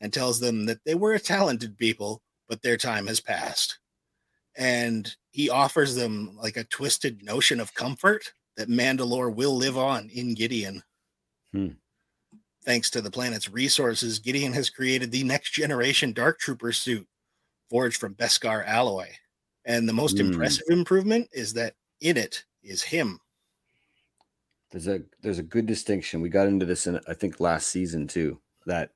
and 0.00 0.12
tells 0.12 0.40
them 0.40 0.66
that 0.66 0.84
they 0.84 0.94
were 0.94 1.14
a 1.14 1.20
talented 1.20 1.78
people, 1.78 2.22
but 2.48 2.62
their 2.62 2.76
time 2.76 3.06
has 3.06 3.20
passed. 3.20 3.78
And 4.56 5.14
he 5.30 5.50
offers 5.50 5.94
them 5.94 6.36
like 6.40 6.56
a 6.56 6.64
twisted 6.64 7.22
notion 7.22 7.60
of 7.60 7.74
comfort 7.74 8.32
that 8.56 8.68
Mandalore 8.68 9.34
will 9.34 9.56
live 9.56 9.76
on 9.76 10.08
in 10.10 10.34
Gideon. 10.34 10.82
Hmm. 11.52 11.68
Thanks 12.66 12.90
to 12.90 13.00
the 13.00 13.10
planet's 13.12 13.48
resources, 13.48 14.18
Gideon 14.18 14.52
has 14.52 14.68
created 14.70 15.12
the 15.12 15.24
next 15.24 15.52
generation 15.52 16.12
Dark 16.12 16.40
Trooper 16.40 16.72
suit 16.72 17.06
forged 17.70 17.98
from 18.00 18.14
Beskar 18.16 18.66
alloy. 18.66 19.08
And 19.64 19.88
the 19.88 19.92
most 19.92 20.18
Hmm. 20.18 20.26
impressive 20.26 20.66
improvement 20.68 21.28
is 21.32 21.52
that 21.54 21.74
in 22.00 22.16
it 22.16 22.44
is 22.62 22.82
him. 22.82 23.20
There's 24.70 24.88
a 24.88 25.00
there's 25.22 25.38
a 25.38 25.42
good 25.44 25.66
distinction. 25.66 26.20
We 26.20 26.28
got 26.28 26.48
into 26.48 26.66
this 26.66 26.86
in 26.86 27.00
I 27.08 27.14
think 27.14 27.40
last 27.40 27.68
season 27.68 28.06
too. 28.08 28.40
That 28.66 28.90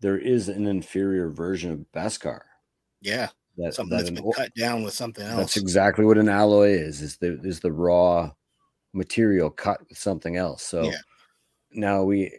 there 0.00 0.18
is 0.18 0.48
an 0.48 0.66
inferior 0.66 1.30
version 1.30 1.72
of 1.72 1.80
Beskar. 1.92 2.40
Yeah, 3.00 3.28
That, 3.56 3.74
something 3.74 3.90
that 3.90 4.04
that's 4.04 4.08
an 4.08 4.14
been 4.16 4.32
cut 4.32 4.54
down 4.54 4.82
with 4.82 4.94
something 4.94 5.24
else. 5.24 5.36
That's 5.36 5.56
exactly 5.56 6.04
what 6.04 6.18
an 6.18 6.28
alloy 6.28 6.70
is. 6.70 7.00
Is 7.02 7.16
the 7.18 7.40
is 7.44 7.60
the 7.60 7.72
raw 7.72 8.32
material 8.92 9.50
cut 9.50 9.80
with 9.88 9.98
something 9.98 10.36
else. 10.36 10.62
So 10.64 10.84
Yeah. 10.84 10.98
now 11.72 12.02
we 12.04 12.38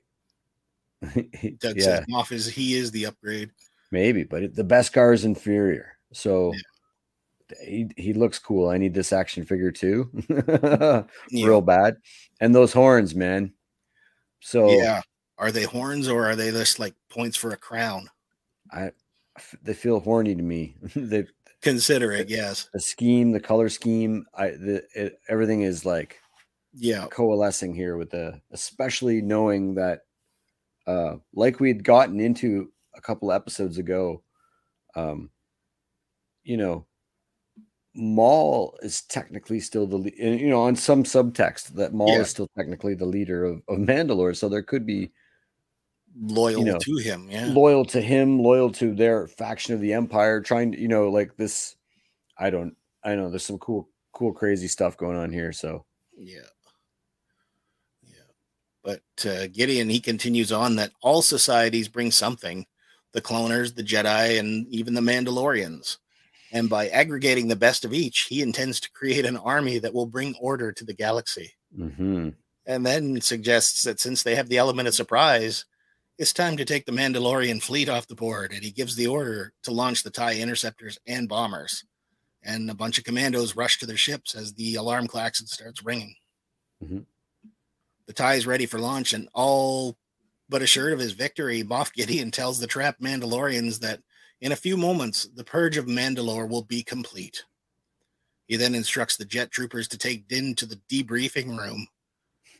Doug 1.60 1.78
yeah, 1.78 2.04
is 2.30 2.47
he 2.47 2.76
is 2.76 2.91
the 2.91 3.06
upgrade. 3.08 3.49
maybe, 3.91 4.24
but 4.24 4.43
it, 4.43 4.56
the 4.56 4.64
Beskar 4.64 5.14
is 5.14 5.26
inferior. 5.26 5.97
So 6.14 6.54
Yeah. 6.54 7.66
he 7.66 7.88
he 7.97 8.14
looks 8.14 8.38
cool. 8.39 8.70
I 8.70 8.78
need 8.78 8.93
this 8.93 9.12
action 9.14 9.45
figure 9.45 9.72
too. 9.72 10.10
Yeah. 11.30 11.45
Real 11.47 11.62
bad. 11.62 11.97
And 12.39 12.54
those 12.54 12.74
horns, 12.74 13.16
man. 13.16 13.54
So 14.41 14.72
yeah. 14.72 15.02
Are 15.38 15.52
they 15.52 15.64
horns 15.64 16.08
or 16.08 16.30
are 16.30 16.36
they 16.36 16.52
just 16.52 16.78
like 16.78 16.93
points 17.10 17.36
for 17.38 17.52
a 17.52 17.58
crown? 17.58 18.08
I 18.72 18.91
they 19.64 19.74
feel 19.74 19.99
horny 19.99 20.36
to 20.36 20.43
me. 20.43 20.76
the 20.95 21.28
Consider 21.62 22.12
it, 22.12 22.28
yes. 22.30 22.70
the 22.74 22.80
scheme, 22.80 23.32
the 23.32 23.39
color 23.39 23.70
scheme, 23.70 24.26
I 24.36 24.49
the 24.52 24.84
it, 24.95 25.20
everything 25.30 25.62
is 25.62 25.86
like 25.86 26.20
Yeah. 26.74 27.08
coalescing 27.10 27.74
here 27.74 27.97
with 27.97 28.12
the 28.12 28.39
especially 28.52 29.22
knowing 29.22 29.76
that 29.76 30.02
uh 30.88 31.16
like 31.34 31.60
we'd 31.60 31.84
gotten 31.84 32.20
into 32.20 32.72
a 32.96 33.02
couple 33.02 33.32
episodes 33.32 33.78
ago 33.78 34.22
um 34.96 35.30
you 36.44 36.58
know 36.58 36.86
Maul 37.94 38.78
is 38.84 39.02
technically 39.04 39.60
still 39.60 39.86
the 39.86 40.12
you 40.18 40.50
know 40.50 40.62
on 40.62 40.76
some 40.76 41.04
subtext 41.04 41.70
that 41.76 41.94
Maul 41.94 42.14
Yeah. 42.14 42.20
is 42.22 42.30
still 42.30 42.48
technically 42.58 42.94
the 42.96 43.06
leader 43.06 43.44
of, 43.46 43.62
of 43.68 43.78
Mandalore 43.80 44.36
so 44.36 44.48
there 44.50 44.64
could 44.64 44.86
be 44.86 45.12
Loyal 46.20 46.64
know, 46.64 46.78
to 46.78 46.98
him. 46.98 47.30
Yeah. 47.32 47.46
loyal 47.54 47.86
to 47.86 48.02
him 48.02 48.38
loyal 48.40 48.70
to 48.74 48.94
their 48.94 49.28
faction 49.28 49.74
of 49.74 49.80
the 49.80 49.94
empire 49.94 50.42
trying 50.42 50.74
to 50.74 50.80
you 50.80 50.90
know 50.90 51.10
like 51.10 51.38
this 51.38 51.76
I 52.38 52.50
don't 52.50 52.76
I 53.04 53.16
know 53.16 53.30
there's 53.30 53.46
some 53.46 53.60
cool 53.60 53.88
cool 54.14 54.34
crazy 54.34 54.68
stuff 54.68 54.98
going 54.98 55.16
on 55.18 55.32
here 55.32 55.54
so. 55.54 55.86
Yeah. 56.18 56.40
But 58.84 59.02
uh, 59.26 59.48
Gideon, 59.52 59.90
he 59.90 60.00
continues 60.00 60.52
on 60.52 60.76
that 60.78 60.92
all 61.02 61.22
societies 61.22 61.88
bring 61.88 62.12
something 62.12 62.66
the 63.14 63.22
cloners, 63.22 63.76
the 63.76 63.84
Jedi, 63.84 64.40
and 64.40 64.68
even 64.70 64.94
the 64.94 65.02
Mandalorians. 65.02 65.98
And 66.52 66.70
by 66.70 66.88
aggregating 66.90 67.48
the 67.48 67.56
best 67.56 67.86
of 67.86 67.94
each, 67.94 68.28
he 68.30 68.42
intends 68.42 68.80
to 68.80 68.92
create 68.92 69.26
an 69.26 69.38
army 69.38 69.80
that 69.80 69.94
will 69.94 70.06
bring 70.06 70.36
order 70.40 70.72
to 70.72 70.84
the 70.84 70.94
galaxy. 70.94 71.54
mhm. 71.78 72.36
And 72.66 72.86
then 72.86 73.20
suggests 73.22 73.84
that 73.84 74.00
since 74.00 74.24
they 74.24 74.36
have 74.36 74.50
the 74.50 74.58
element 74.58 74.88
of 74.88 74.94
surprise, 74.94 75.66
it's 76.18 76.34
time 76.34 76.58
to 76.58 76.66
take 76.66 76.86
the 76.86 76.92
Mandalorian 76.92 77.62
fleet 77.62 77.90
off 77.90 78.08
the 78.08 78.16
board. 78.16 78.52
And 78.52 78.64
he 78.64 78.72
gives 78.72 78.96
the 78.96 79.08
order 79.08 79.54
to 79.64 79.72
launch 79.72 80.04
the 80.04 80.12
TIE 80.12 80.36
interceptors 80.40 81.00
and 81.08 81.28
bombers. 81.28 81.84
And 82.44 82.70
a 82.70 82.76
bunch 82.76 82.98
of 82.98 83.04
commandos 83.04 83.56
rush 83.56 83.80
to 83.80 83.86
their 83.86 83.98
ships 83.98 84.36
as 84.36 84.54
the 84.54 84.76
alarm 84.76 85.08
klaxon 85.08 85.48
starts 85.48 85.84
ringing. 85.84 86.16
Mhm. 86.84 87.06
The 88.12 88.16
TIE 88.16 88.34
is 88.34 88.45
ready 88.45 88.66
for 88.66 88.78
launch, 88.78 89.14
and 89.14 89.30
all 89.34 89.97
but 90.49 90.62
assured 90.62 90.91
of 90.91 90.99
his 90.99 91.14
victory, 91.14 91.64
Moff 91.64 91.93
Gideon 91.93 92.30
tells 92.30 92.59
the 92.59 92.68
trapped 92.68 93.01
Mandalorians 93.01 93.80
that 93.80 94.01
in 94.41 94.51
a 94.51 94.57
few 94.57 94.76
moments, 94.76 95.30
the 95.34 95.45
purge 95.45 95.78
of 95.78 95.86
Mandalore 95.86 96.49
will 96.49 96.64
be 96.64 96.84
complete. 96.84 97.45
He 98.47 98.57
then 98.57 98.76
instructs 98.76 99.16
the 99.16 99.24
jet 99.24 99.49
troopers 99.49 99.88
to 99.88 99.97
take 99.97 100.28
Din 100.28 100.55
to 100.55 100.66
the 100.66 100.82
debriefing 100.89 101.57
room 101.57 101.88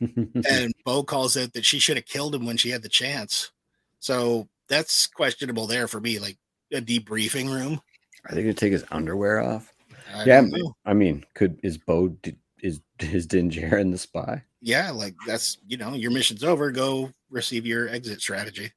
and 0.48 0.72
Bo 0.86 1.02
calls 1.02 1.36
out 1.36 1.52
that 1.52 1.66
she 1.66 1.78
should 1.78 1.98
have 1.98 2.06
killed 2.06 2.34
him 2.34 2.46
when 2.46 2.56
she 2.56 2.70
had 2.70 2.82
the 2.82 2.88
chance. 2.88 3.50
So 3.98 4.48
that's 4.68 5.06
questionable 5.06 5.66
there 5.66 5.86
for 5.86 6.00
me. 6.00 6.18
Like, 6.18 6.38
a 6.72 6.80
debriefing 6.80 7.52
room. 7.52 7.82
Are 8.24 8.34
they 8.34 8.40
gonna 8.40 8.54
take 8.54 8.72
his 8.72 8.86
underwear 8.90 9.42
off? 9.42 9.70
I 10.14 10.24
yeah. 10.24 10.48
I 10.86 10.94
mean, 10.94 11.26
could 11.34 11.60
is 11.62 11.76
Bo 11.76 12.08
d- 12.08 12.38
is 12.62 12.80
is 13.00 13.26
Din 13.26 13.50
Djarin 13.50 13.90
the 13.90 13.98
spy? 13.98 14.42
yeah, 14.60 14.90
like 14.90 15.14
that's 15.26 15.58
you 15.66 15.76
know 15.76 15.92
your 15.94 16.10
mission's 16.12 16.44
over. 16.44 16.70
Go 16.70 17.10
receive 17.30 17.66
your 17.66 17.88
exit 17.88 18.20
strategy. 18.20 18.72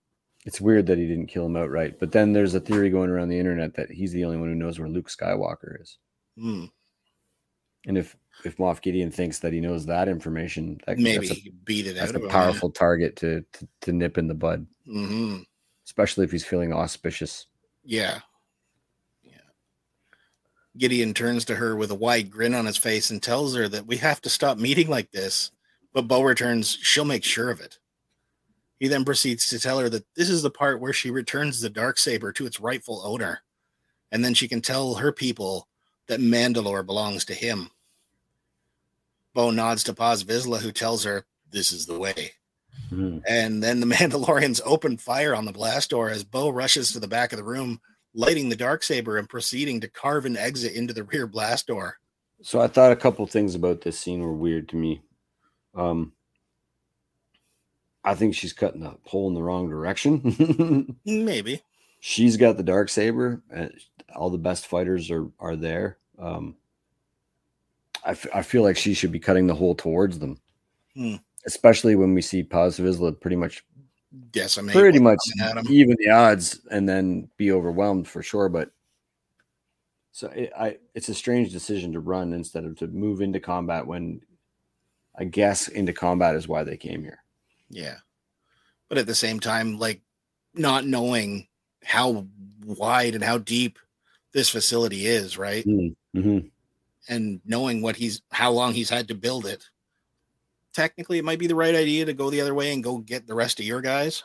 It's 0.45 0.61
weird 0.61 0.85
that 0.87 0.97
he 0.99 1.07
didn't 1.07 1.27
kill 1.27 1.45
him 1.47 1.55
outright. 1.55 1.99
But 1.99 2.11
then 2.11 2.31
there's 2.33 2.53
a 2.53 2.59
theory 2.59 2.89
going 2.91 3.09
around 3.09 3.29
the 3.29 3.39
internet 3.39 3.73
that 3.75 3.89
he's 3.89 4.11
the 4.11 4.25
only 4.25 4.37
one 4.37 4.49
who 4.49 4.55
knows 4.55 4.77
where 4.79 4.87
Luke 4.89 5.09
Skywalker 5.09 5.81
is. 5.81 5.97
Hmm, 6.37 6.65
And 7.87 7.97
if 7.97 8.15
if 8.43 8.57
Moff 8.57 8.81
Gideon 8.81 9.09
thinks 9.11 9.39
that 9.39 9.53
he 9.53 9.59
knows 9.61 9.85
that 9.87 10.07
information, 10.07 10.79
that, 10.85 10.97
maybe 10.99 11.27
that's 11.27 11.39
a, 11.39 11.51
beat 11.63 11.87
it 11.87 11.95
that's 11.95 12.11
a 12.11 12.17
of 12.17 12.23
him. 12.23 12.29
powerful 12.29 12.69
target 12.69 13.15
to, 13.17 13.43
to 13.53 13.67
to 13.81 13.91
nip 13.93 14.17
in 14.17 14.27
the 14.27 14.33
bud, 14.35 14.67
hmm 14.85 15.37
especially 15.87 16.25
if 16.25 16.31
he's 16.31 16.45
feeling 16.45 16.73
auspicious. 16.73 17.45
Yeah. 17.83 18.19
Gideon 20.77 21.13
turns 21.13 21.45
to 21.45 21.55
her 21.55 21.75
with 21.75 21.91
a 21.91 21.95
wide 21.95 22.29
grin 22.29 22.53
on 22.53 22.65
his 22.65 22.77
face 22.77 23.09
and 23.09 23.21
tells 23.21 23.55
her 23.55 23.67
that 23.69 23.87
we 23.87 23.97
have 23.97 24.21
to 24.21 24.29
stop 24.29 24.57
meeting 24.57 24.89
like 24.89 25.11
this. 25.11 25.51
But 25.93 26.07
Bo 26.07 26.21
returns, 26.21 26.77
she'll 26.81 27.05
make 27.05 27.23
sure 27.23 27.49
of 27.49 27.61
it. 27.61 27.79
He 28.79 28.89
then 28.89 29.05
proceeds 29.05 29.47
to 29.49 29.59
tell 29.59 29.79
her 29.79 29.89
that 29.89 30.05
this 30.15 30.29
is 30.29 30.41
the 30.41 30.49
part 30.49 30.81
where 30.81 30.91
she 30.91 31.09
returns 31.09 31.61
the 31.61 31.69
dark 31.69 31.97
saber 31.97 32.33
to 32.33 32.45
its 32.45 32.59
rightful 32.59 33.01
owner. 33.05 33.41
And 34.11 34.23
then 34.23 34.33
she 34.33 34.47
can 34.49 34.61
tell 34.61 34.95
her 34.95 35.11
people 35.13 35.67
that 36.07 36.19
Mandalore 36.19 36.85
belongs 36.85 37.23
to 37.25 37.33
him. 37.33 37.69
Bo 39.33 39.51
nods 39.51 39.83
to 39.85 39.93
Paz 39.93 40.23
Vizsla, 40.23 40.59
who 40.59 40.71
tells 40.71 41.03
her, 41.03 41.25
This 41.49 41.71
is 41.71 41.85
the 41.85 41.97
way. 41.97 42.33
Mhm. 42.91 43.23
And 43.27 43.63
then 43.63 43.79
the 43.79 43.85
Mandalorians 43.95 44.61
open 44.65 44.97
fire 44.97 45.33
on 45.33 45.45
the 45.45 45.51
blast 45.51 45.89
door 45.89 46.09
as 46.09 46.23
Bo 46.23 46.49
rushes 46.49 46.91
to 46.91 46.99
the 46.99 47.07
back 47.07 47.31
of 47.31 47.37
the 47.37 47.43
room, 47.43 47.79
lighting 48.15 48.49
the 48.49 48.55
dark 48.55 48.81
saber 48.81 49.17
and 49.17 49.29
proceeding 49.29 49.79
to 49.81 49.87
carve 49.89 50.25
an 50.25 50.37
exit 50.37 50.73
into 50.73 50.93
the 50.93 51.03
rear 51.03 51.27
blast 51.27 51.67
door. 51.67 51.99
So 52.41 52.59
I 52.61 52.67
thought 52.67 52.91
a 52.91 52.95
couple 52.95 53.25
things 53.27 53.53
about 53.55 53.81
this 53.81 53.99
scene 53.99 54.21
were 54.21 54.33
weird 54.33 54.69
to 54.69 54.75
me. 54.77 55.01
Um, 55.75 56.13
I 58.03 58.15
think 58.15 58.35
she's 58.35 58.53
cutting 58.53 58.81
the 58.81 58.95
hole 59.03 59.27
in 59.27 59.33
the 59.33 59.41
wrong 59.43 59.69
direction. 59.69 60.95
Maybe. 61.05 61.61
she's 61.99 62.37
got 62.37 62.55
the 62.57 62.63
dark 62.63 62.89
saber, 62.89 63.41
and 63.49 63.73
all 64.15 64.29
the 64.29 64.37
best 64.37 64.67
fighters 64.67 65.09
are 65.11 65.27
are 65.39 65.55
there. 65.55 65.97
Um, 66.19 66.55
I, 68.05 68.11
f- 68.11 68.27
I 68.33 68.41
feel 68.43 68.61
like 68.61 68.77
she 68.77 68.93
should 68.93 69.11
be 69.11 69.19
cutting 69.19 69.47
the 69.47 69.55
hole 69.55 69.73
towards 69.75 70.19
them, 70.19 70.39
Hmm. 70.95 71.15
especially 71.47 71.95
when 71.95 72.13
we 72.13 72.21
see 72.21 72.43
Paz 72.43 72.77
Vizsla 72.79 73.19
pretty 73.19 73.35
much 73.35 73.65
Decimate. 74.31 74.75
pretty 74.75 74.99
much 74.99 75.19
coming 75.37 75.57
at 75.57 75.65
him. 75.65 75.71
even 75.71 75.95
the 75.99 76.09
odds 76.09 76.59
and 76.71 76.87
then 76.87 77.29
be 77.37 77.51
overwhelmed 77.51 78.07
for 78.07 78.21
sure. 78.21 78.49
But 78.49 78.71
so 80.11 80.27
it, 80.27 80.51
I, 80.57 80.77
it's 80.93 81.09
a 81.09 81.13
strange 81.13 81.51
decision 81.51 81.93
to 81.93 81.99
run 81.99 82.33
instead 82.33 82.65
of 82.65 82.77
to 82.77 82.87
move 82.87 83.21
into 83.21 83.39
combat 83.39 83.85
when 83.85 84.21
I 85.17 85.25
guess 85.25 85.67
into 85.67 85.93
combat 85.93 86.35
is 86.35 86.47
why 86.47 86.63
they 86.63 86.77
came 86.77 87.03
here. 87.03 87.19
Yeah. 87.69 87.97
But 88.89 88.97
at 88.97 89.07
the 89.07 89.15
same 89.15 89.39
time, 89.39 89.79
like 89.79 90.01
not 90.53 90.85
knowing 90.85 91.47
how 91.83 92.27
wide 92.65 93.15
and 93.15 93.23
how 93.23 93.37
deep 93.37 93.79
this 94.31 94.49
facility 94.49 95.05
is, 95.07 95.37
right? 95.37 95.65
Mm-hmm. 95.65 96.39
And 97.07 97.41
knowing 97.45 97.81
what 97.81 97.95
he's 97.95 98.21
how 98.31 98.51
long 98.51 98.73
he's 98.73 98.89
had 98.89 99.07
to 99.09 99.15
build 99.15 99.45
it. 99.45 99.69
Technically, 100.75 101.17
it 101.17 101.23
might 101.23 101.39
be 101.39 101.47
the 101.47 101.55
right 101.55 101.73
idea 101.73 102.03
to 102.03 102.13
go 102.13 102.29
the 102.29 102.41
other 102.41 102.53
way 102.53 102.73
and 102.73 102.83
go 102.83 102.97
get 102.97 103.25
the 103.25 103.33
rest 103.33 103.61
of 103.61 103.65
your 103.65 103.79
guys. 103.79 104.23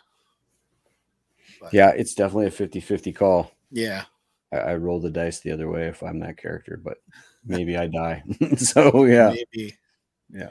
But, 1.61 1.73
Yeah, 1.73 1.91
it's 1.91 2.13
definitely 2.13 2.47
a 2.47 2.51
50 2.51 2.81
50 2.81 3.13
call. 3.13 3.53
Yeah. 3.71 4.03
I, 4.53 4.57
I 4.57 4.75
roll 4.75 4.99
the 4.99 5.11
dice 5.11 5.39
the 5.39 5.53
other 5.53 5.71
way 5.71 5.87
if 5.87 6.03
I'm 6.03 6.19
that 6.21 6.39
character, 6.39 6.77
but 6.83 6.99
maybe 7.47 7.77
I 7.77 7.87
die. 7.87 8.25
so, 8.57 9.05
yeah. 9.05 9.33
Maybe. 9.33 9.77
Yeah. 10.29 10.51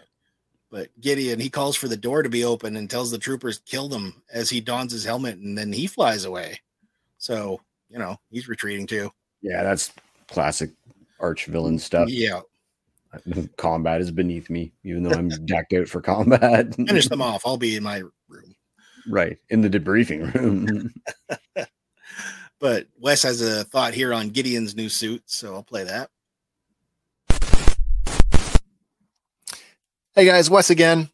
But 0.72 0.88
Gideon, 1.02 1.42
he 1.42 1.50
calls 1.50 1.76
for 1.76 1.90
the 1.90 1.98
door 1.98 2.24
to 2.24 2.30
be 2.30 2.46
open 2.46 2.78
and 2.78 2.90
tells 2.90 3.12
the 3.12 3.18
troopers 3.18 3.60
kill 3.66 3.90
them 3.90 4.22
as 4.32 4.50
he 4.50 4.62
dons 4.62 4.94
his 4.94 5.04
helmet 5.04 5.38
and 5.40 5.58
then 5.58 5.74
he 5.74 5.86
flies 5.86 6.24
away. 6.24 6.62
So, 7.18 7.60
you 7.90 8.00
know, 8.00 8.18
he's 8.32 8.48
retreating 8.48 8.88
too. 8.88 9.12
Yeah, 9.42 9.64
that's 9.64 9.92
classic 10.30 10.70
arch 11.20 11.48
villain 11.48 11.78
stuff. 11.78 12.08
Yeah. 12.08 12.40
Combat 13.58 14.02
is 14.02 14.12
beneath 14.12 14.50
me, 14.50 14.72
even 14.84 15.04
though 15.04 15.12
I'm 15.12 15.30
decked 15.46 15.74
out 15.74 15.88
for 15.88 16.02
combat. 16.02 16.76
Finish 16.76 17.08
them 17.08 17.22
off. 17.22 17.42
I'll 17.46 17.58
be 17.58 17.76
in 17.76 17.84
my 17.84 18.04
room. 18.28 18.56
right 19.08 19.38
in 19.50 19.62
the 19.62 19.70
debriefing 19.70 20.34
room. 20.34 20.94
But 22.60 22.88
Wes 23.00 23.24
has 23.24 23.42
a 23.42 23.64
thought 23.64 23.94
here 23.94 24.14
on 24.14 24.30
Gideon's 24.30 24.76
new 24.76 24.90
suit, 24.90 25.24
so 25.28 25.56
I'll 25.56 25.64
play 25.64 25.86
that. 25.86 26.10
Hey 30.14 30.26
guys, 30.26 30.50
Wes 30.50 30.70
again. 30.70 31.10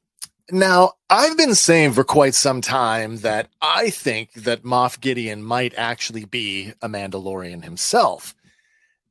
Now, 0.51 0.93
I've 1.09 1.37
been 1.37 1.55
saying 1.55 1.93
for 1.93 2.03
quite 2.03 2.33
some 2.35 2.61
time 2.61 3.17
that 3.17 3.49
I 3.61 3.89
think 3.89 4.33
that 4.33 4.63
Moff 4.63 4.99
Gideon 4.99 5.43
might 5.43 5.73
actually 5.75 6.25
be 6.25 6.73
a 6.81 6.89
Mandalorian 6.89 7.63
himself. 7.63 8.34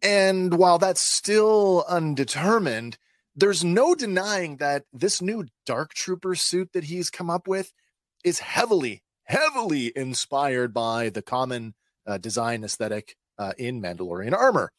And 0.04 0.58
while 0.58 0.78
that's 0.78 1.00
still 1.00 1.84
undetermined, 1.88 2.98
there's 3.34 3.64
no 3.64 3.94
denying 3.94 4.58
that 4.58 4.84
this 4.92 5.22
new 5.22 5.46
Dark 5.64 5.94
Trooper 5.94 6.34
suit 6.34 6.70
that 6.74 6.84
he's 6.84 7.08
come 7.08 7.30
up 7.30 7.48
with 7.48 7.72
is 8.22 8.38
heavily, 8.38 9.02
heavily 9.24 9.92
inspired 9.96 10.74
by 10.74 11.08
the 11.08 11.22
common 11.22 11.74
uh, 12.06 12.18
design 12.18 12.64
aesthetic 12.64 13.16
uh, 13.38 13.54
in 13.56 13.80
Mandalorian 13.80 14.34
armor. 14.34 14.72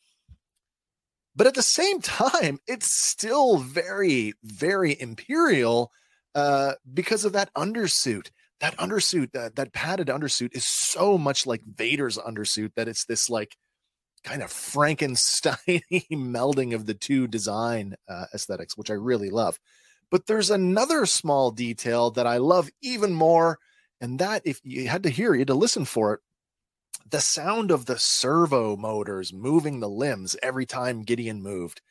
But 1.36 1.47
at 1.47 1.55
the 1.55 1.63
same 1.63 2.01
time, 2.01 2.59
it's 2.67 2.89
still 2.89 3.57
very, 3.57 4.34
very 4.43 4.95
imperial 4.99 5.91
uh, 6.36 6.73
because 6.93 7.26
of 7.26 7.34
that 7.34 7.53
undersuit. 7.55 8.30
That 8.61 8.78
undersuit, 8.78 9.32
that, 9.34 9.55
that 9.55 9.73
padded 9.73 10.07
undersuit, 10.07 10.55
is 10.55 10.65
so 10.65 11.17
much 11.17 11.45
like 11.45 11.61
Vader's 11.65 12.17
undersuit 12.17 12.73
that 12.76 12.88
it's 12.88 13.05
this 13.05 13.30
like 13.30 13.57
kind 14.26 14.41
of 14.41 14.51
Frankenstein 14.51 15.55
melding 16.11 16.73
of 16.73 16.86
the 16.86 16.93
two 16.93 17.28
design 17.28 17.95
uh, 18.09 18.26
aesthetics, 18.34 18.76
which 18.76 18.91
I 18.91 18.95
really 18.95 19.30
love. 19.30 19.59
But 20.11 20.28
there's 20.28 20.49
another 20.49 21.05
small 21.05 21.51
detail 21.51 22.11
that 22.11 22.28
I 22.28 22.38
love 22.38 22.69
even 22.82 23.13
more, 23.13 23.59
and 24.01 24.19
that 24.19 24.41
if 24.45 24.59
you 24.63 24.88
had 24.88 25.03
to 25.03 25.09
hear, 25.09 25.34
you 25.34 25.39
had 25.39 25.47
to 25.47 25.53
listen 25.53 25.86
for 25.86 26.13
it. 26.13 26.19
The 27.09 27.21
sound 27.21 27.71
of 27.71 27.86
the 27.86 27.99
servo 27.99 28.76
motors 28.76 29.32
moving 29.32 29.80
the 29.80 29.89
limbs 29.89 30.36
every 30.41 30.65
time 30.65 31.03
Gideon 31.03 31.41
moved 31.41 31.82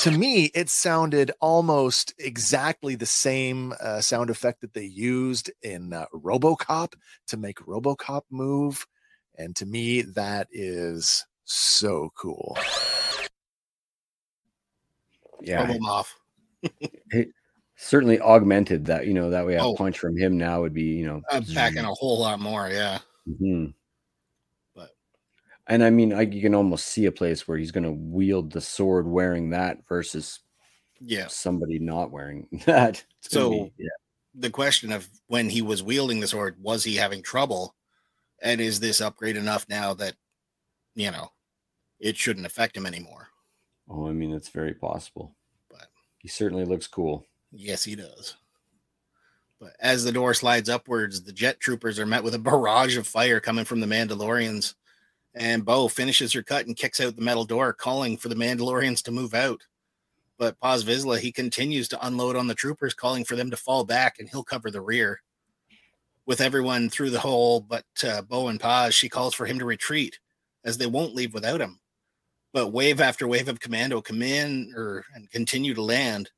to 0.00 0.10
me, 0.10 0.50
it 0.54 0.68
sounded 0.68 1.32
almost 1.40 2.14
exactly 2.18 2.96
the 2.96 3.06
same 3.06 3.72
uh, 3.80 4.00
sound 4.00 4.28
effect 4.28 4.60
that 4.60 4.74
they 4.74 4.84
used 4.84 5.50
in 5.62 5.92
uh, 5.92 6.06
RoboCop 6.12 6.94
to 7.28 7.36
make 7.36 7.58
RoboCop 7.60 8.22
move. 8.30 8.86
And 9.38 9.56
to 9.56 9.66
me, 9.66 10.02
that 10.02 10.48
is 10.52 11.24
so 11.46 12.12
cool. 12.16 12.56
yeah, 15.40 15.64
them 15.66 15.84
off. 15.86 16.18
certainly 17.76 18.20
augmented 18.20 18.84
that. 18.86 19.06
You 19.06 19.14
know, 19.14 19.30
that 19.30 19.46
way 19.46 19.54
a 19.56 19.62
Oh. 19.62 19.74
punch 19.74 19.98
from 19.98 20.16
him 20.16 20.36
now 20.36 20.60
would 20.62 20.74
be, 20.74 20.82
you 20.84 21.06
know, 21.06 21.22
I'm 21.30 21.44
packing 21.44 21.84
a 21.84 21.94
whole 21.94 22.18
lot 22.20 22.40
more. 22.40 22.68
Yeah. 22.68 22.98
Mhm. 23.28 23.74
But- 24.74 24.96
and 25.66 25.84
I 25.84 25.90
mean, 25.90 26.12
I, 26.12 26.22
you 26.22 26.40
can 26.42 26.54
almost 26.54 26.86
see 26.86 27.06
a 27.06 27.12
place 27.12 27.46
where 27.46 27.58
he's 27.58 27.72
going 27.72 27.84
to 27.84 27.92
wield 27.92 28.50
the 28.52 28.60
sword 28.60 29.06
wearing 29.06 29.50
that 29.50 29.86
versus 29.88 30.40
Yeah. 31.00 31.26
somebody 31.28 31.78
not 31.78 32.10
wearing 32.10 32.48
that. 32.66 33.04
So- 33.20 33.50
be- 33.50 33.72
yeah, 33.78 33.88
The 34.34 34.50
question 34.50 34.90
of 34.92 35.08
when 35.28 35.48
he 35.48 35.62
was 35.62 35.82
wielding 35.82 36.20
the 36.20 36.26
sword, 36.28 36.56
was 36.60 36.82
he 36.82 36.96
having 36.96 37.22
trouble? 37.22 37.74
And 38.42 38.60
is 38.60 38.80
this 38.80 39.00
upgrade 39.00 39.36
enough 39.36 39.66
now 39.68 39.94
that, 39.94 40.14
you 40.94 41.10
know, 41.10 41.30
it 42.00 42.16
shouldn't 42.16 42.46
affect 42.46 42.76
him 42.76 42.86
anymore? 42.86 43.28
oh, 43.88 44.08
I 44.08 44.12
mean, 44.12 44.32
it's 44.32 44.48
very 44.48 44.74
possible. 44.74 45.34
But- 45.70 45.88
he 46.18 46.28
certainly 46.28 46.64
looks 46.64 46.86
cool. 46.88 47.24
Yes, 47.52 47.84
he 47.84 47.94
does. 47.94 48.34
But 49.60 49.74
as 49.80 50.04
the 50.04 50.12
door 50.12 50.34
slides 50.34 50.68
upwards, 50.68 51.22
the 51.22 51.32
jet 51.32 51.60
troopers 51.60 51.98
are 51.98 52.04
met 52.06 52.24
with 52.24 52.34
a 52.34 52.38
barrage 52.38 52.96
of 52.96 53.06
fire 53.06 53.40
coming 53.40 53.64
from 53.64 53.80
the 53.80 53.86
Mandalorians. 53.86 54.74
And 55.34 55.64
Bo 55.64 55.88
finishes 55.88 56.32
her 56.32 56.42
cut 56.42 56.66
and 56.66 56.76
kicks 56.76 57.00
out 57.00 57.14
the 57.16 57.22
metal 57.22 57.44
door, 57.44 57.72
calling 57.72 58.16
for 58.16 58.28
the 58.28 58.34
Mandalorians 58.34 59.02
to 59.04 59.12
move 59.12 59.34
out. 59.34 59.60
But 60.38 60.58
Paz 60.60 60.84
Vizsla, 60.84 61.18
he 61.18 61.32
continues 61.32 61.88
to 61.88 62.06
unload 62.06 62.36
on 62.36 62.46
the 62.46 62.54
troopers, 62.54 62.92
calling 62.92 63.24
for 63.24 63.36
them 63.36 63.50
to 63.50 63.56
fall 63.56 63.84
back, 63.84 64.18
and 64.18 64.28
he'll 64.28 64.44
cover 64.44 64.70
the 64.70 64.80
rear. 64.80 65.22
With 66.26 66.40
everyone 66.40 66.90
through 66.90 67.10
the 67.10 67.20
hole, 67.20 67.60
but 67.60 67.84
uh, 68.04 68.22
Bo 68.22 68.48
and 68.48 68.60
Paz, 68.60 68.94
she 68.94 69.08
calls 69.08 69.32
for 69.34 69.46
him 69.46 69.58
to 69.58 69.64
retreat, 69.64 70.18
as 70.64 70.76
they 70.76 70.86
won't 70.86 71.14
leave 71.14 71.32
without 71.32 71.60
him. 71.60 71.78
But 72.56 72.72
wave 72.72 73.02
after 73.02 73.28
wave 73.28 73.48
of 73.48 73.60
commando 73.60 74.00
come 74.00 74.22
in 74.22 74.72
or 74.74 75.04
and 75.14 75.30
continue 75.30 75.74
to 75.74 75.82
land 75.82 76.30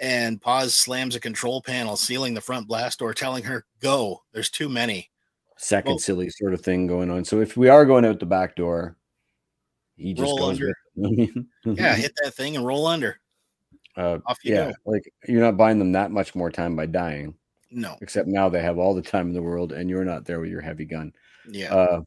and 0.00 0.40
Paz 0.40 0.74
slams 0.74 1.14
a 1.14 1.20
control 1.20 1.60
panel, 1.60 1.94
sealing 1.94 2.32
the 2.32 2.40
front 2.40 2.66
blast 2.66 3.00
door, 3.00 3.12
telling 3.12 3.44
her, 3.44 3.66
Go, 3.82 4.22
there's 4.32 4.48
too 4.48 4.70
many. 4.70 5.10
second 5.58 5.90
Well- 5.90 5.98
silly 5.98 6.30
sort 6.30 6.54
of 6.54 6.62
thing 6.62 6.86
going 6.86 7.10
on. 7.10 7.22
So 7.26 7.42
if 7.42 7.54
we 7.54 7.68
are 7.68 7.84
going 7.84 8.06
out 8.06 8.18
the 8.18 8.24
back 8.24 8.56
door, 8.56 8.96
he 9.96 10.14
just 10.14 10.22
Roll 10.22 10.38
goes 10.38 10.58
under. 10.58 10.74
Yeah, 11.66 11.94
hit 11.96 12.12
that 12.24 12.32
thing 12.32 12.56
and 12.56 12.64
roll 12.64 12.86
under. 12.86 13.20
uh, 13.94 14.20
Off 14.24 14.38
you 14.44 14.54
yeah, 14.54 14.68
go. 14.70 14.90
like 14.92 15.12
you're 15.28 15.42
not 15.42 15.58
buying 15.58 15.78
them 15.78 15.92
that 15.92 16.10
much 16.10 16.34
more 16.34 16.50
time 16.50 16.76
by 16.76 16.86
dying. 16.86 17.34
No. 17.70 17.94
Except 18.00 18.26
now 18.26 18.48
they 18.48 18.62
have 18.62 18.78
all 18.78 18.94
the 18.94 19.02
time 19.02 19.28
in 19.28 19.34
the 19.34 19.42
world, 19.42 19.72
and 19.72 19.90
you're 19.90 20.06
not 20.06 20.24
there 20.24 20.40
with 20.40 20.48
your 20.48 20.62
heavy 20.62 20.86
gun. 20.86 21.12
Yeah. 21.46 21.74
Uh, 21.74 22.00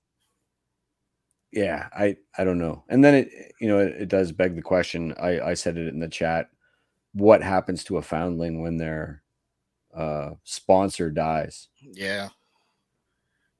yeah, 1.52 1.90
I 1.94 2.18
I 2.38 2.44
don't 2.44 2.60
know. 2.60 2.84
And 2.90 3.04
then 3.04 3.16
it 3.16 3.54
you 3.60 3.68
know 3.68 3.80
it, 3.80 4.02
it 4.02 4.10
does 4.10 4.32
beg 4.32 4.56
the 4.56 4.62
question. 4.62 5.14
I 5.22 5.40
I 5.40 5.54
said 5.54 5.78
it 5.78 5.88
in 5.88 6.00
the 6.00 6.08
chat. 6.08 6.50
What 7.14 7.44
happens 7.44 7.84
to 7.86 7.98
a 7.98 8.02
foundling 8.02 8.62
when 8.62 8.78
their 8.78 9.22
uh, 9.94 10.32
sponsor 10.44 11.10
dies? 11.10 11.68
Yeah. 11.82 12.30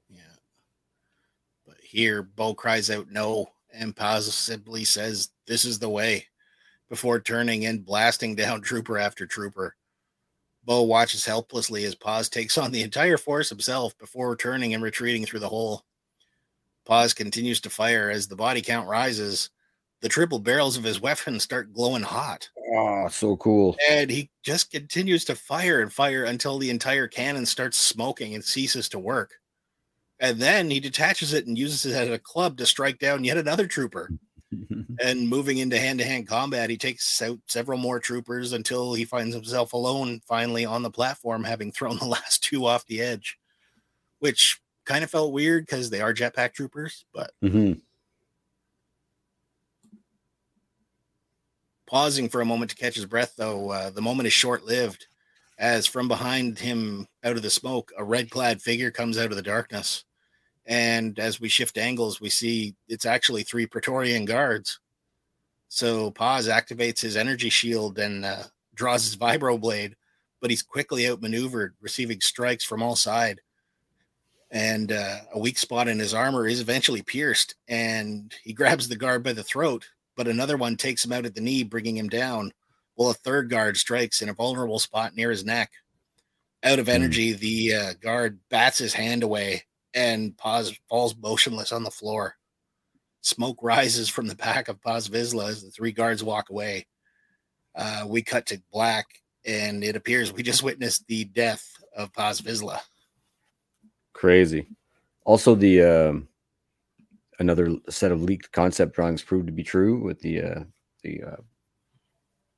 Yeah. 0.08 0.20
But 1.66 1.76
here, 1.82 2.22
Bo 2.22 2.54
cries 2.54 2.90
out 2.90 3.10
no 3.10 3.48
and 3.72 3.94
possibly 3.96 4.84
says, 4.84 5.30
This 5.46 5.64
is 5.64 5.78
the 5.78 5.88
way, 5.88 6.26
before 6.88 7.20
turning 7.20 7.66
and 7.66 7.84
blasting 7.84 8.34
down 8.34 8.60
trooper 8.62 8.98
after 8.98 9.26
trooper. 9.26 9.76
Bo 10.64 10.82
watches 10.82 11.24
helplessly 11.24 11.84
as 11.84 11.94
Paz 11.96 12.28
takes 12.28 12.56
on 12.56 12.70
the 12.70 12.82
entire 12.82 13.18
force 13.18 13.48
himself 13.48 13.98
before 13.98 14.36
turning 14.36 14.74
and 14.74 14.82
retreating 14.82 15.24
through 15.24 15.40
the 15.40 15.48
hole. 15.48 15.84
Paz 16.86 17.14
continues 17.14 17.60
to 17.62 17.70
fire 17.70 18.10
as 18.10 18.26
the 18.28 18.36
body 18.36 18.60
count 18.60 18.88
rises. 18.88 19.50
The 20.00 20.08
triple 20.08 20.40
barrels 20.40 20.76
of 20.76 20.82
his 20.82 21.00
weapon 21.00 21.38
start 21.38 21.72
glowing 21.72 22.02
hot 22.02 22.48
Oh, 22.74 23.06
so 23.08 23.36
cool! 23.36 23.76
and 23.88 24.10
he 24.10 24.30
just 24.42 24.70
continues 24.70 25.24
to 25.26 25.36
fire 25.36 25.80
and 25.80 25.92
fire 25.92 26.24
until 26.24 26.58
the 26.58 26.70
entire 26.70 27.06
cannon 27.06 27.46
starts 27.46 27.78
smoking 27.78 28.34
and 28.34 28.44
ceases 28.44 28.88
to 28.90 28.98
work. 28.98 29.30
And 30.18 30.38
then 30.40 30.70
he 30.70 30.80
detaches 30.80 31.32
it 31.32 31.46
and 31.46 31.56
uses 31.58 31.84
it 31.86 31.96
as 31.96 32.08
a 32.08 32.18
club 32.18 32.56
to 32.58 32.66
strike 32.66 32.98
down 32.98 33.24
yet 33.24 33.36
another 33.36 33.66
trooper. 33.66 34.10
And 35.00 35.26
moving 35.28 35.58
into 35.58 35.78
hand 35.78 35.98
to 36.00 36.04
hand 36.04 36.28
combat, 36.28 36.68
he 36.68 36.76
takes 36.76 37.20
out 37.22 37.38
several 37.48 37.78
more 37.78 37.98
troopers 37.98 38.52
until 38.52 38.92
he 38.92 39.06
finds 39.06 39.34
himself 39.34 39.72
alone 39.72 40.20
finally 40.28 40.66
on 40.66 40.82
the 40.82 40.90
platform, 40.90 41.42
having 41.42 41.72
thrown 41.72 41.96
the 41.98 42.04
last 42.20 42.44
two 42.44 42.66
off 42.66 42.86
the 42.86 43.00
edge, 43.00 43.38
which 44.18 44.60
kind 44.84 45.04
of 45.04 45.10
felt 45.10 45.32
weird 45.32 45.66
because 45.66 45.90
they 45.90 46.00
are 46.00 46.14
jetpack 46.14 46.52
troopers, 46.52 47.04
but 47.12 47.32
Mhm. 47.42 47.80
Pausing 51.86 52.28
for 52.28 52.40
a 52.40 52.46
moment 52.46 52.70
to 52.70 52.76
catch 52.76 52.94
his 52.94 53.04
breath, 53.04 53.34
though, 53.36 53.70
uh, 53.70 53.90
the 53.90 54.00
moment 54.00 54.26
is 54.26 54.32
short 54.32 54.64
lived 54.64 55.06
as 55.58 55.86
from 55.86 56.08
behind 56.08 56.58
him 56.58 57.06
out 57.22 57.36
of 57.36 57.42
the 57.42 57.50
smoke, 57.50 57.92
a 57.96 58.04
red 58.04 58.30
clad 58.30 58.62
figure 58.62 58.90
comes 58.90 59.18
out 59.18 59.30
of 59.30 59.36
the 59.36 59.42
darkness. 59.42 60.04
And 60.64 61.18
as 61.18 61.40
we 61.40 61.48
shift 61.48 61.76
angles, 61.76 62.20
we 62.20 62.30
see 62.30 62.74
it's 62.88 63.04
actually 63.04 63.42
three 63.42 63.66
Praetorian 63.66 64.24
guards. 64.24 64.80
So 65.68 66.10
Paz 66.10 66.48
activates 66.48 67.00
his 67.00 67.16
energy 67.16 67.50
shield 67.50 67.98
and 67.98 68.24
uh, 68.24 68.44
draws 68.74 69.04
his 69.04 69.16
vibro 69.16 69.60
blade, 69.60 69.96
but 70.40 70.50
he's 70.50 70.62
quickly 70.62 71.08
outmaneuvered, 71.08 71.74
receiving 71.80 72.20
strikes 72.20 72.64
from 72.64 72.82
all 72.82 72.96
side. 72.96 73.40
And 74.52 74.92
uh, 74.92 75.16
a 75.34 75.38
weak 75.38 75.58
spot 75.58 75.88
in 75.88 75.98
his 75.98 76.14
armor 76.14 76.46
is 76.46 76.60
eventually 76.60 77.02
pierced, 77.02 77.56
and 77.68 78.32
he 78.44 78.52
grabs 78.52 78.88
the 78.88 78.96
guard 78.96 79.24
by 79.24 79.32
the 79.32 79.42
throat, 79.42 79.88
but 80.16 80.28
another 80.28 80.56
one 80.56 80.76
takes 80.76 81.04
him 81.04 81.12
out 81.12 81.26
at 81.26 81.34
the 81.34 81.40
knee, 81.40 81.64
bringing 81.64 81.96
him 81.96 82.08
down. 82.08 82.52
While 82.94 83.10
a 83.10 83.14
third 83.14 83.48
guard 83.48 83.78
strikes 83.78 84.20
in 84.20 84.28
a 84.28 84.34
vulnerable 84.34 84.78
spot 84.78 85.16
near 85.16 85.30
his 85.30 85.44
neck. 85.44 85.72
Out 86.62 86.78
of 86.78 86.90
energy, 86.90 87.32
the 87.32 87.74
uh, 87.74 87.92
guard 88.00 88.38
bats 88.50 88.78
his 88.78 88.92
hand 88.92 89.22
away 89.22 89.64
and 89.94 90.36
Paz 90.36 90.72
falls 90.88 91.16
motionless 91.16 91.72
on 91.72 91.84
the 91.84 91.90
floor. 91.90 92.36
Smoke 93.20 93.58
rises 93.62 94.08
from 94.08 94.26
the 94.26 94.34
back 94.36 94.68
of 94.68 94.82
Paz 94.82 95.08
Vizsla 95.08 95.48
as 95.48 95.62
the 95.62 95.70
three 95.70 95.92
guards 95.92 96.24
walk 96.24 96.50
away. 96.50 96.86
Uh, 97.74 98.04
we 98.06 98.22
cut 98.22 98.46
to 98.46 98.62
black, 98.72 99.06
and 99.44 99.82
it 99.82 99.96
appears 99.96 100.32
we 100.32 100.42
just 100.42 100.62
witnessed 100.62 101.06
the 101.06 101.24
death 101.24 101.66
of 101.96 102.12
Paz 102.12 102.40
Vizsla. 102.40 102.80
Crazy. 104.22 104.68
Also, 105.24 105.56
the 105.56 105.82
um, 105.82 106.28
another 107.40 107.74
set 107.90 108.12
of 108.12 108.22
leaked 108.22 108.52
concept 108.52 108.94
drawings 108.94 109.20
proved 109.20 109.48
to 109.48 109.52
be 109.52 109.64
true 109.64 110.00
with 110.00 110.20
the 110.20 110.42
uh, 110.42 110.60
the 111.02 111.24
uh, 111.24 111.36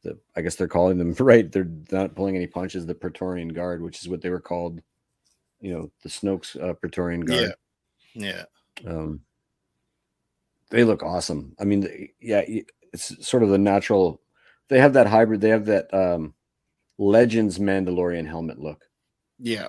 the 0.03 0.19
I 0.37 0.43
guess 0.43 0.57
they're 0.57 0.69
calling 0.69 0.99
them 0.99 1.15
right. 1.19 1.51
They're 1.51 1.71
not 1.91 2.15
pulling 2.15 2.37
any 2.37 2.47
punches. 2.47 2.85
The 2.85 2.95
Praetorian 2.95 3.49
Guard, 3.49 3.81
which 3.81 4.03
is 4.03 4.11
what 4.11 4.21
they 4.21 4.29
were 4.29 4.43
called. 4.43 4.83
You 5.63 5.73
know, 5.73 5.91
the 6.03 6.11
Snoke's 6.11 6.55
uh, 6.55 6.75
Praetorian 6.75 7.23
Guard. 7.23 7.55
Yeah. 8.13 8.45
Um, 8.87 9.23
they 10.69 10.85
look 10.85 11.03
awesome. 11.03 11.57
I 11.59 11.65
mean, 11.65 12.11
yeah, 12.21 12.43
it's 12.93 13.27
sort 13.27 13.43
of 13.43 13.49
the 13.49 13.57
natural. 13.57 14.21
They 14.69 14.81
have 14.81 14.93
that 14.93 15.07
hybrid. 15.07 15.41
They 15.41 15.49
have 15.49 15.65
that 15.65 15.95
um, 15.95 16.35
Legends 16.99 17.59
Mandalorian 17.59 18.27
helmet 18.27 18.59
look. 18.59 18.85
Yeah. 19.39 19.69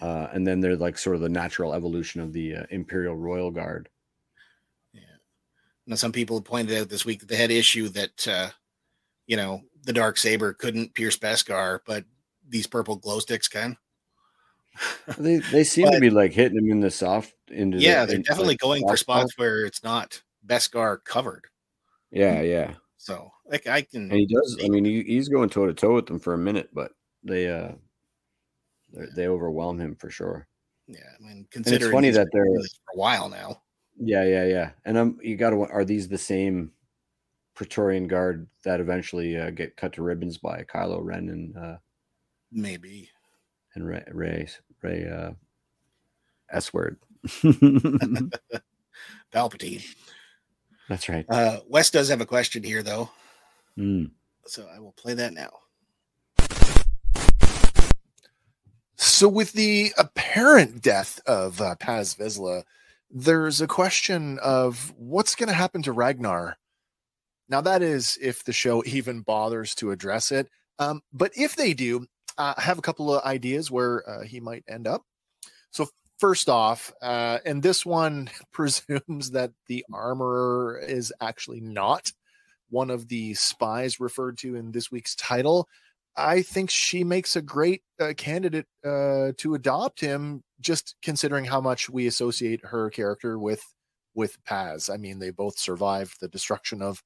Uh, 0.00 0.28
and 0.32 0.46
then 0.46 0.60
they're 0.60 0.76
like 0.76 0.98
sort 0.98 1.16
of 1.16 1.22
the 1.22 1.28
natural 1.28 1.72
evolution 1.74 2.20
of 2.20 2.32
the 2.32 2.56
uh, 2.56 2.66
Imperial 2.70 3.16
Royal 3.16 3.50
Guard. 3.50 3.88
Yeah. 4.92 5.00
Now, 5.86 5.96
some 5.96 6.12
people 6.12 6.40
pointed 6.42 6.76
out 6.78 6.88
this 6.88 7.04
week 7.04 7.20
that 7.20 7.28
they 7.28 7.36
had 7.36 7.50
issue 7.50 7.88
that, 7.90 8.28
uh, 8.28 8.48
you 9.26 9.36
know, 9.36 9.62
the 9.84 9.92
dark 9.92 10.18
saber 10.18 10.52
couldn't 10.52 10.94
pierce 10.94 11.16
Beskar, 11.16 11.80
but 11.86 12.04
these 12.48 12.66
purple 12.66 12.96
glow 12.96 13.20
sticks 13.20 13.48
can. 13.48 13.76
They 15.16 15.38
they 15.38 15.64
seem 15.64 15.90
to 15.90 16.00
be 16.00 16.10
like 16.10 16.32
hitting 16.32 16.56
them 16.56 16.70
in 16.70 16.80
the 16.80 16.90
soft 16.90 17.34
into 17.48 17.78
the- 17.78 17.82
Yeah, 17.84 18.04
they're 18.04 18.16
in, 18.16 18.22
definitely 18.22 18.54
like, 18.54 18.60
going 18.60 18.86
for 18.86 18.96
spots 18.96 19.32
where 19.38 19.64
it's 19.64 19.82
not 19.82 20.22
Beskar 20.46 21.02
covered. 21.04 21.44
Yeah, 22.10 22.40
yeah, 22.40 22.74
So, 22.98 23.30
like, 23.50 23.66
I 23.66 23.82
can. 23.82 24.02
and 24.10 24.12
he 24.12 24.26
does. 24.26 24.58
I 24.64 24.68
mean, 24.68 24.84
he, 24.84 25.02
he's 25.02 25.28
going 25.28 25.48
toe 25.48 25.66
to 25.66 25.74
toe 25.74 25.94
with 25.94 26.06
them 26.06 26.18
for 26.20 26.34
a 26.34 26.38
minute, 26.38 26.70
but 26.72 26.92
they 27.24 27.48
uh 27.48 27.72
they- 29.14 29.28
overwhelm 29.28 29.78
him 29.80 29.94
for 29.96 30.10
sure. 30.10 30.46
Yeah, 30.88 31.00
I 31.18 31.22
mean, 31.22 31.46
considering 31.50 31.92
funny 31.92 32.08
he's 32.08 32.16
that 32.16 32.28
they're- 32.32 32.44
for 32.44 32.94
a 32.94 32.96
while 32.98 33.28
now. 33.28 33.62
Yeah, 33.98 34.24
yeah, 34.24 34.44
yeah. 34.44 34.70
And 34.84 34.96
um, 34.98 35.18
you 35.22 35.36
got 35.36 35.50
to. 35.50 35.60
Are 35.66 35.84
these 35.84 36.06
the 36.06 36.18
same 36.18 36.70
Praetorian 37.54 38.06
Guard 38.06 38.46
that 38.64 38.78
eventually 38.80 39.36
uh, 39.38 39.50
get 39.50 39.76
cut 39.76 39.94
to 39.94 40.02
ribbons 40.02 40.36
by 40.38 40.62
Kylo 40.64 41.00
Ren 41.02 41.28
and 41.30 41.56
uh, 41.56 41.76
Maybe. 42.52 43.08
and 43.74 43.86
Rey 43.86 44.04
Rey, 44.12 44.48
Rey 44.82 45.08
uh, 45.08 45.30
S 46.50 46.72
word? 46.74 46.98
Palpatine. 49.32 49.84
That's 50.88 51.08
right. 51.08 51.24
Uh, 51.28 51.60
Wes 51.68 51.90
does 51.90 52.08
have 52.10 52.20
a 52.20 52.26
question 52.26 52.62
here, 52.62 52.82
though, 52.82 53.10
Mm. 53.78 54.10
so 54.46 54.68
I 54.74 54.78
will 54.78 54.92
play 54.92 55.14
that 55.14 55.32
now. 55.32 55.50
So, 58.96 59.28
with 59.28 59.52
the 59.52 59.92
apparent 59.98 60.80
death 60.80 61.20
of 61.26 61.60
uh, 61.60 61.74
Paz 61.76 62.14
Vizsla, 62.14 62.64
there's 63.10 63.60
a 63.60 63.66
question 63.66 64.38
of 64.38 64.92
what's 64.96 65.34
going 65.34 65.48
to 65.48 65.54
happen 65.54 65.82
to 65.82 65.92
Ragnar. 65.92 66.56
Now, 67.48 67.60
that 67.60 67.82
is 67.82 68.18
if 68.20 68.42
the 68.44 68.54
show 68.54 68.82
even 68.86 69.20
bothers 69.20 69.74
to 69.76 69.90
address 69.90 70.32
it. 70.32 70.48
Um, 70.78 71.02
but 71.12 71.32
if 71.36 71.56
they 71.56 71.74
do, 71.74 72.06
uh, 72.38 72.54
I 72.56 72.62
have 72.62 72.78
a 72.78 72.82
couple 72.82 73.14
of 73.14 73.24
ideas 73.24 73.70
where 73.70 74.08
uh, 74.08 74.22
he 74.24 74.40
might 74.40 74.64
end 74.66 74.86
up. 74.86 75.02
So, 75.70 75.88
first 76.18 76.48
off, 76.48 76.90
uh, 77.02 77.38
and 77.44 77.62
this 77.62 77.84
one 77.84 78.30
presumes 78.52 79.30
that 79.32 79.52
the 79.66 79.84
armorer 79.92 80.78
is 80.78 81.12
actually 81.20 81.60
not 81.60 82.12
one 82.70 82.90
of 82.90 83.08
the 83.08 83.34
spies 83.34 84.00
referred 84.00 84.38
to 84.38 84.56
in 84.56 84.72
this 84.72 84.90
week's 84.90 85.14
title. 85.14 85.68
I 86.16 86.42
think 86.42 86.70
she 86.70 87.04
makes 87.04 87.36
a 87.36 87.42
great 87.42 87.82
uh, 88.00 88.14
candidate 88.16 88.66
uh, 88.84 89.32
to 89.38 89.54
adopt 89.54 90.00
him, 90.00 90.42
just 90.60 90.96
considering 91.02 91.44
how 91.44 91.60
much 91.60 91.90
we 91.90 92.06
associate 92.06 92.64
her 92.64 92.90
character 92.90 93.38
with 93.38 93.62
with 94.14 94.42
Paz. 94.44 94.88
I 94.88 94.96
mean, 94.96 95.18
they 95.18 95.30
both 95.30 95.58
survived 95.58 96.20
the 96.20 96.28
destruction 96.28 96.80
of 96.80 97.02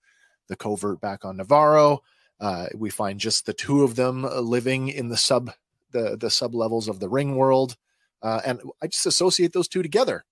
the 0.48 0.56
covert 0.56 1.00
back 1.00 1.24
on 1.24 1.38
Navarro. 1.38 2.00
Uh, 2.38 2.68
we 2.74 2.88
find 2.88 3.18
just 3.18 3.46
the 3.46 3.52
two 3.52 3.82
of 3.82 3.96
them 3.96 4.24
uh, 4.24 4.40
living 4.40 4.88
in 4.88 5.08
the 5.08 5.16
sub 5.16 5.52
the 5.90 6.16
the 6.16 6.30
sub 6.30 6.54
levels 6.54 6.88
of 6.88 7.00
the 7.00 7.08
ring 7.08 7.34
world, 7.34 7.76
uh, 8.22 8.40
and 8.44 8.60
I 8.80 8.86
just 8.86 9.06
associate 9.06 9.52
those 9.52 9.68
two 9.68 9.82
together. 9.82 10.24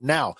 Now, 0.00 0.36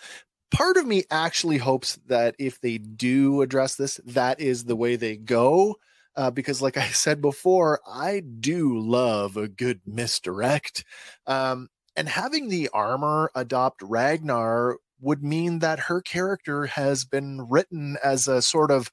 part 0.51 0.77
of 0.77 0.87
me 0.87 1.05
actually 1.11 1.59
hopes 1.59 1.99
that 2.07 2.37
if 2.39 2.61
they 2.61 2.79
do 2.79 3.43
address 3.43 3.75
this, 3.75 4.01
that 4.07 4.41
is 4.41 4.65
the 4.65 4.77
way 4.77 4.97
they 4.97 5.17
go 5.17 5.77
uh, 6.19 6.31
because 6.33 6.61
like 6.61 6.77
I 6.77 6.89
said 6.89 7.23
before, 7.23 7.81
I 7.87 8.21
do 8.21 8.79
love 8.79 9.37
a 9.39 9.49
good 9.49 9.81
misdirect. 9.87 10.85
Um, 11.27 11.69
and 11.97 12.09
having 12.09 12.49
the 12.49 12.69
armor 12.75 13.31
adopt 13.35 13.83
Ragnar 13.83 14.79
would 15.01 15.23
mean 15.23 15.61
that 15.61 15.81
her 15.81 16.03
character 16.03 16.67
has 16.67 17.05
been 17.05 17.47
written 17.49 17.97
as 18.05 18.29
a 18.29 18.43
sort 18.43 18.71
of 18.73 18.91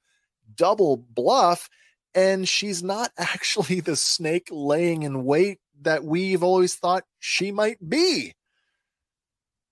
double 0.56 0.98
bluff, 0.98 1.70
and 2.14 2.48
she's 2.48 2.84
not 2.84 3.12
actually 3.20 3.80
the 3.82 3.96
snake 3.96 4.48
laying 4.52 5.04
in 5.04 5.26
wait 5.26 5.60
that 5.82 6.04
we've 6.06 6.44
always 6.44 6.76
thought 6.76 7.06
she 7.20 7.52
might 7.52 7.90
be. 7.90 8.34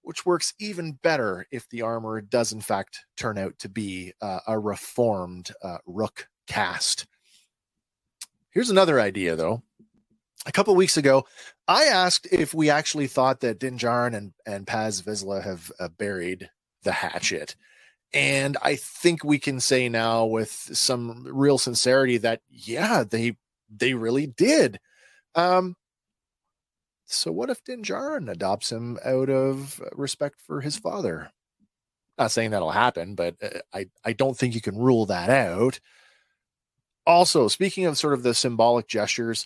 which 0.02 0.26
works 0.26 0.54
even 0.60 0.94
better 0.94 1.46
if 1.52 1.68
the 1.70 1.82
armor 1.82 2.22
does 2.22 2.52
in 2.52 2.62
fact 2.62 3.06
turn 3.16 3.38
out 3.38 3.58
to 3.60 3.70
be 3.70 4.14
uh, 4.22 4.40
a 4.48 4.60
reformed 4.60 5.52
uh, 5.64 5.78
Rook 5.86 6.28
Kast. 6.48 7.08
Here's 8.54 8.70
another 8.70 9.00
idea, 9.00 9.36
though. 9.36 9.64
A 10.46 10.52
couple 10.52 10.76
weeks 10.76 10.98
ago, 10.98 11.26
I 11.68 11.86
asked 11.86 12.28
if 12.32 12.54
we 12.54 12.70
actually 12.70 13.08
thought 13.08 13.40
that 13.40 13.60
Din 13.60 13.78
Djarin 13.78 14.16
and, 14.16 14.34
and 14.46 14.68
Paz 14.68 15.02
Vizsla 15.02 15.44
have 15.44 15.72
uh, 15.80 15.88
buried 15.88 16.50
the 16.84 16.92
hatchet. 16.92 17.56
And 18.14 18.58
I 18.62 18.76
think 18.76 19.24
we 19.24 19.40
can 19.40 19.60
say 19.60 19.90
now 19.90 20.26
with 20.26 20.52
some 20.52 21.26
real 21.28 21.58
sincerity 21.58 22.18
that, 22.18 22.42
yeah, 22.50 23.04
they 23.04 23.38
they 23.76 23.96
really 23.96 24.28
did. 24.28 24.80
Um, 25.34 25.76
so 27.06 27.32
what 27.32 27.50
if 27.50 27.64
Din 27.64 27.82
Djarin 27.82 28.30
adopts 28.30 28.72
him 28.72 29.00
out 29.04 29.32
of 29.32 29.82
respect 29.94 30.42
for 30.46 30.62
his 30.62 30.78
father? 30.78 31.32
Not 32.20 32.32
saying 32.32 32.52
that'll 32.52 32.70
happen, 32.70 33.16
but 33.16 33.36
uh, 33.42 33.62
I 33.74 33.88
I 34.06 34.14
don't 34.14 34.38
think 34.38 34.54
you 34.54 34.62
can 34.62 34.78
rule 34.78 35.08
that 35.08 35.32
out. 35.32 35.80
Also, 37.06 37.48
speaking 37.48 37.86
of 37.86 37.98
sort 37.98 38.14
of 38.14 38.24
the 38.24 38.34
symbolic 38.34 38.88
gestures, 38.88 39.46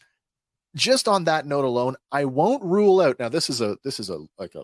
just 0.75 1.07
on 1.07 1.23
that 1.23 1.45
note 1.45 1.65
alone, 1.65 1.95
I 2.11 2.25
won't 2.25 2.63
rule 2.63 3.01
out. 3.01 3.19
Now, 3.19 3.29
this 3.29 3.49
is 3.49 3.61
a 3.61 3.77
this 3.83 3.99
is 3.99 4.09
a 4.09 4.19
like 4.37 4.55
a 4.55 4.63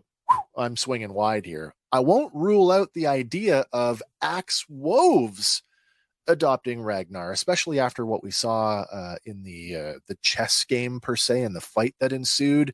I'm 0.55 0.77
swinging 0.77 1.13
wide 1.13 1.45
here. 1.45 1.73
I 1.91 1.99
won't 1.99 2.33
rule 2.33 2.71
out 2.71 2.93
the 2.93 3.07
idea 3.07 3.65
of 3.71 4.01
Axe 4.21 4.65
Woves 4.69 5.63
adopting 6.27 6.81
Ragnar, 6.81 7.31
especially 7.31 7.79
after 7.79 8.05
what 8.05 8.23
we 8.23 8.31
saw 8.31 8.85
uh, 8.91 9.15
in 9.25 9.43
the 9.43 9.75
uh, 9.75 9.93
the 10.07 10.17
chess 10.21 10.63
game 10.63 10.99
per 10.99 11.15
se 11.15 11.43
and 11.43 11.55
the 11.55 11.61
fight 11.61 11.95
that 11.99 12.13
ensued. 12.13 12.73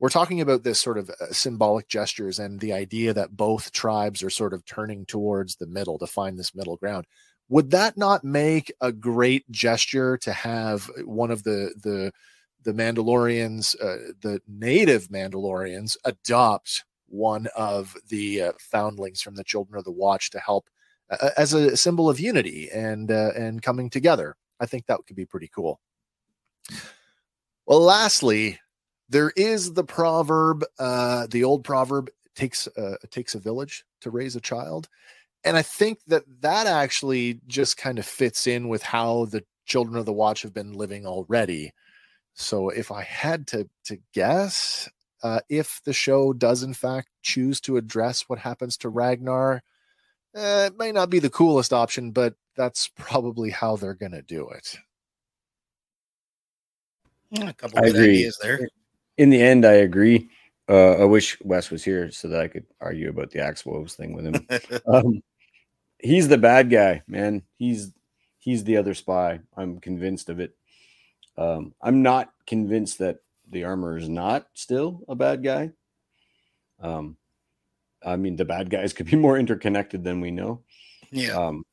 We're 0.00 0.10
talking 0.10 0.40
about 0.40 0.62
this 0.62 0.80
sort 0.80 0.96
of 0.98 1.10
uh, 1.10 1.32
symbolic 1.32 1.88
gestures 1.88 2.38
and 2.38 2.60
the 2.60 2.72
idea 2.72 3.12
that 3.14 3.36
both 3.36 3.72
tribes 3.72 4.22
are 4.22 4.30
sort 4.30 4.54
of 4.54 4.64
turning 4.64 5.04
towards 5.06 5.56
the 5.56 5.66
middle 5.66 5.98
to 5.98 6.06
find 6.06 6.38
this 6.38 6.54
middle 6.54 6.76
ground. 6.76 7.06
Would 7.48 7.70
that 7.70 7.96
not 7.96 8.24
make 8.24 8.72
a 8.80 8.92
great 8.92 9.50
gesture 9.50 10.18
to 10.18 10.32
have 10.32 10.90
one 11.04 11.30
of 11.30 11.42
the 11.44 11.72
the 11.82 12.12
the 12.64 12.72
Mandalorians, 12.72 13.74
uh, 13.80 14.12
the 14.20 14.40
native 14.46 15.08
Mandalorians, 15.08 15.96
adopt 16.04 16.84
one 17.06 17.46
of 17.56 17.96
the 18.08 18.42
uh, 18.42 18.52
foundlings 18.58 19.22
from 19.22 19.34
the 19.34 19.44
Children 19.44 19.78
of 19.78 19.84
the 19.84 19.90
Watch 19.90 20.30
to 20.30 20.40
help 20.40 20.68
uh, 21.10 21.30
as 21.36 21.54
a 21.54 21.76
symbol 21.76 22.10
of 22.10 22.20
unity 22.20 22.68
and 22.70 23.10
uh, 23.10 23.30
and 23.36 23.62
coming 23.62 23.88
together. 23.88 24.36
I 24.60 24.66
think 24.66 24.86
that 24.86 25.00
could 25.06 25.16
be 25.16 25.24
pretty 25.24 25.48
cool. 25.54 25.80
Well, 27.66 27.80
lastly, 27.80 28.58
there 29.08 29.32
is 29.36 29.72
the 29.72 29.84
proverb, 29.84 30.64
uh, 30.78 31.26
the 31.30 31.44
old 31.44 31.64
proverb 31.64 32.10
takes 32.34 32.66
uh, 32.68 32.96
takes 33.10 33.34
a 33.34 33.40
village 33.40 33.84
to 34.00 34.10
raise 34.10 34.36
a 34.36 34.40
child, 34.40 34.88
and 35.48 35.56
I 35.56 35.62
think 35.62 36.00
that 36.08 36.24
that 36.42 36.66
actually 36.66 37.40
just 37.46 37.78
kind 37.78 37.98
of 37.98 38.04
fits 38.04 38.46
in 38.46 38.68
with 38.68 38.82
how 38.82 39.24
the 39.24 39.44
Children 39.64 39.96
of 39.96 40.06
the 40.06 40.12
Watch 40.12 40.42
have 40.42 40.52
been 40.52 40.72
living 40.72 41.06
already. 41.06 41.72
So, 42.34 42.68
if 42.68 42.92
I 42.92 43.02
had 43.02 43.46
to 43.48 43.68
to 43.86 43.98
guess, 44.12 44.88
uh, 45.22 45.40
if 45.48 45.80
the 45.84 45.94
show 45.94 46.32
does 46.32 46.62
in 46.62 46.74
fact 46.74 47.08
choose 47.22 47.60
to 47.62 47.78
address 47.78 48.28
what 48.28 48.38
happens 48.38 48.76
to 48.78 48.90
Ragnar, 48.90 49.62
uh, 50.36 50.68
it 50.70 50.78
may 50.78 50.92
not 50.92 51.10
be 51.10 51.18
the 51.18 51.30
coolest 51.30 51.72
option, 51.72 52.10
but 52.12 52.34
that's 52.54 52.88
probably 52.96 53.50
how 53.50 53.76
they're 53.76 53.94
going 53.94 54.12
to 54.12 54.22
do 54.22 54.48
it. 54.50 54.76
A 57.40 57.52
couple 57.54 57.78
I 57.78 57.82
good 57.82 57.94
agree. 57.94 58.10
ideas 58.10 58.38
there. 58.42 58.68
In 59.16 59.30
the 59.30 59.40
end, 59.40 59.64
I 59.64 59.72
agree. 59.72 60.28
Uh, 60.68 60.92
I 60.92 61.04
wish 61.04 61.38
Wes 61.42 61.70
was 61.70 61.82
here 61.82 62.10
so 62.10 62.28
that 62.28 62.40
I 62.40 62.48
could 62.48 62.66
argue 62.80 63.08
about 63.08 63.30
the 63.30 63.40
Axe 63.40 63.64
Woves 63.64 63.94
thing 63.94 64.12
with 64.12 64.26
him. 64.26 64.46
um, 64.86 65.22
he's 65.98 66.28
the 66.28 66.38
bad 66.38 66.70
guy, 66.70 67.02
man. 67.06 67.42
He's 67.56 67.92
he's 68.38 68.64
the 68.64 68.76
other 68.76 68.94
spy. 68.94 69.40
I'm 69.56 69.80
convinced 69.80 70.28
of 70.28 70.40
it. 70.40 70.54
Um, 71.36 71.74
I'm 71.80 72.02
not 72.02 72.32
convinced 72.46 72.98
that 72.98 73.18
the 73.50 73.64
armor 73.64 73.96
is 73.96 74.08
not 74.08 74.46
still 74.54 75.02
a 75.08 75.14
bad 75.14 75.42
guy. 75.42 75.72
Um, 76.80 77.16
I 78.04 78.16
mean, 78.16 78.36
the 78.36 78.44
bad 78.44 78.70
guys 78.70 78.92
could 78.94 79.06
be 79.06 79.16
more 79.16 79.38
interconnected 79.38 80.04
than 80.04 80.20
we 80.20 80.30
know. 80.30 80.62
yeah. 81.10 81.36
Um, 81.36 81.64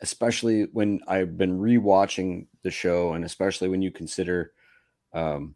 especially 0.00 0.64
when 0.72 1.00
I've 1.06 1.38
been 1.38 1.58
rewatching 1.58 2.46
the 2.62 2.70
show, 2.70 3.14
and 3.14 3.24
especially 3.24 3.68
when 3.68 3.80
you 3.80 3.90
consider 3.90 4.52
um, 5.12 5.54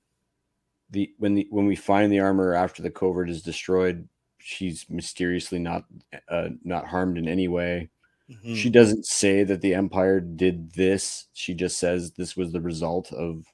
the 0.90 1.12
when 1.18 1.34
the 1.34 1.46
when 1.50 1.66
we 1.66 1.76
find 1.76 2.10
the 2.10 2.20
armor 2.20 2.54
after 2.54 2.82
the 2.82 2.90
covert 2.90 3.28
is 3.28 3.42
destroyed, 3.42 4.08
she's 4.38 4.86
mysteriously 4.88 5.58
not 5.58 5.84
uh, 6.28 6.48
not 6.64 6.86
harmed 6.86 7.18
in 7.18 7.28
any 7.28 7.48
way. 7.48 7.90
Mhm. 8.30 8.56
She 8.56 8.68
doesn't 8.70 9.06
say 9.06 9.42
that 9.44 9.60
the 9.62 9.74
Empire 9.74 10.20
did 10.20 10.72
this. 10.72 11.28
She 11.32 11.55
just 11.55 11.78
says 11.78 12.12
this 12.12 12.36
was 12.36 12.52
the 12.52 12.60
result 12.60 13.12
of 13.12 13.44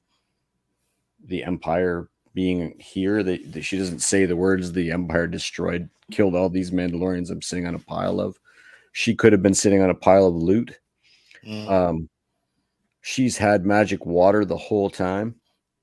the 1.23 1.43
Empire 1.43 2.09
being 2.33 2.77
here. 2.79 3.23
That, 3.23 3.53
that 3.53 3.61
she 3.63 3.77
doesn't 3.77 3.99
say 3.99 4.25
the 4.25 4.35
words 4.35 4.71
the 4.73 4.91
Empire 4.91 5.27
destroyed, 5.27 5.89
killed 6.11 6.35
all 6.35 6.49
these 6.49 6.71
Mandalorians 6.71 7.29
I'm 7.31 7.41
sitting 7.41 7.65
on 7.67 7.75
a 7.75 7.79
pile 7.79 8.19
of. 8.19 8.37
She 8.91 9.15
could 9.15 9.31
have 9.33 9.41
been 9.41 9.53
sitting 9.53 9.81
on 9.81 9.89
a 9.89 9.95
pile 9.95 10.25
of 10.27 10.35
loot. 10.35 10.77
Mm, 11.45 11.69
Um, 11.69 12.09
she's 13.01 13.37
had 13.37 13.65
magic 13.65 14.05
water 14.05 14.45
the 14.45 14.57
whole 14.57 14.89
time. 14.89 15.35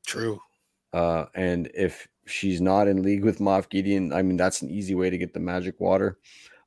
true. 0.07 0.39
Uh, 0.93 1.27
and 1.35 1.71
if 1.75 2.07
she's 2.27 2.61
not 2.61 2.89
in 2.89 3.03
league 3.03 3.25
with 3.25 3.39
Moff 3.39 3.71
Gideon, 3.71 4.13
I 4.13 4.21
mean 4.23 4.37
that's 4.37 4.61
an 4.61 4.69
easy 4.71 4.95
way 4.95 5.09
to 5.09 5.17
get 5.17 5.33
the 5.33 5.41
magic 5.41 5.81
water. 5.81 6.19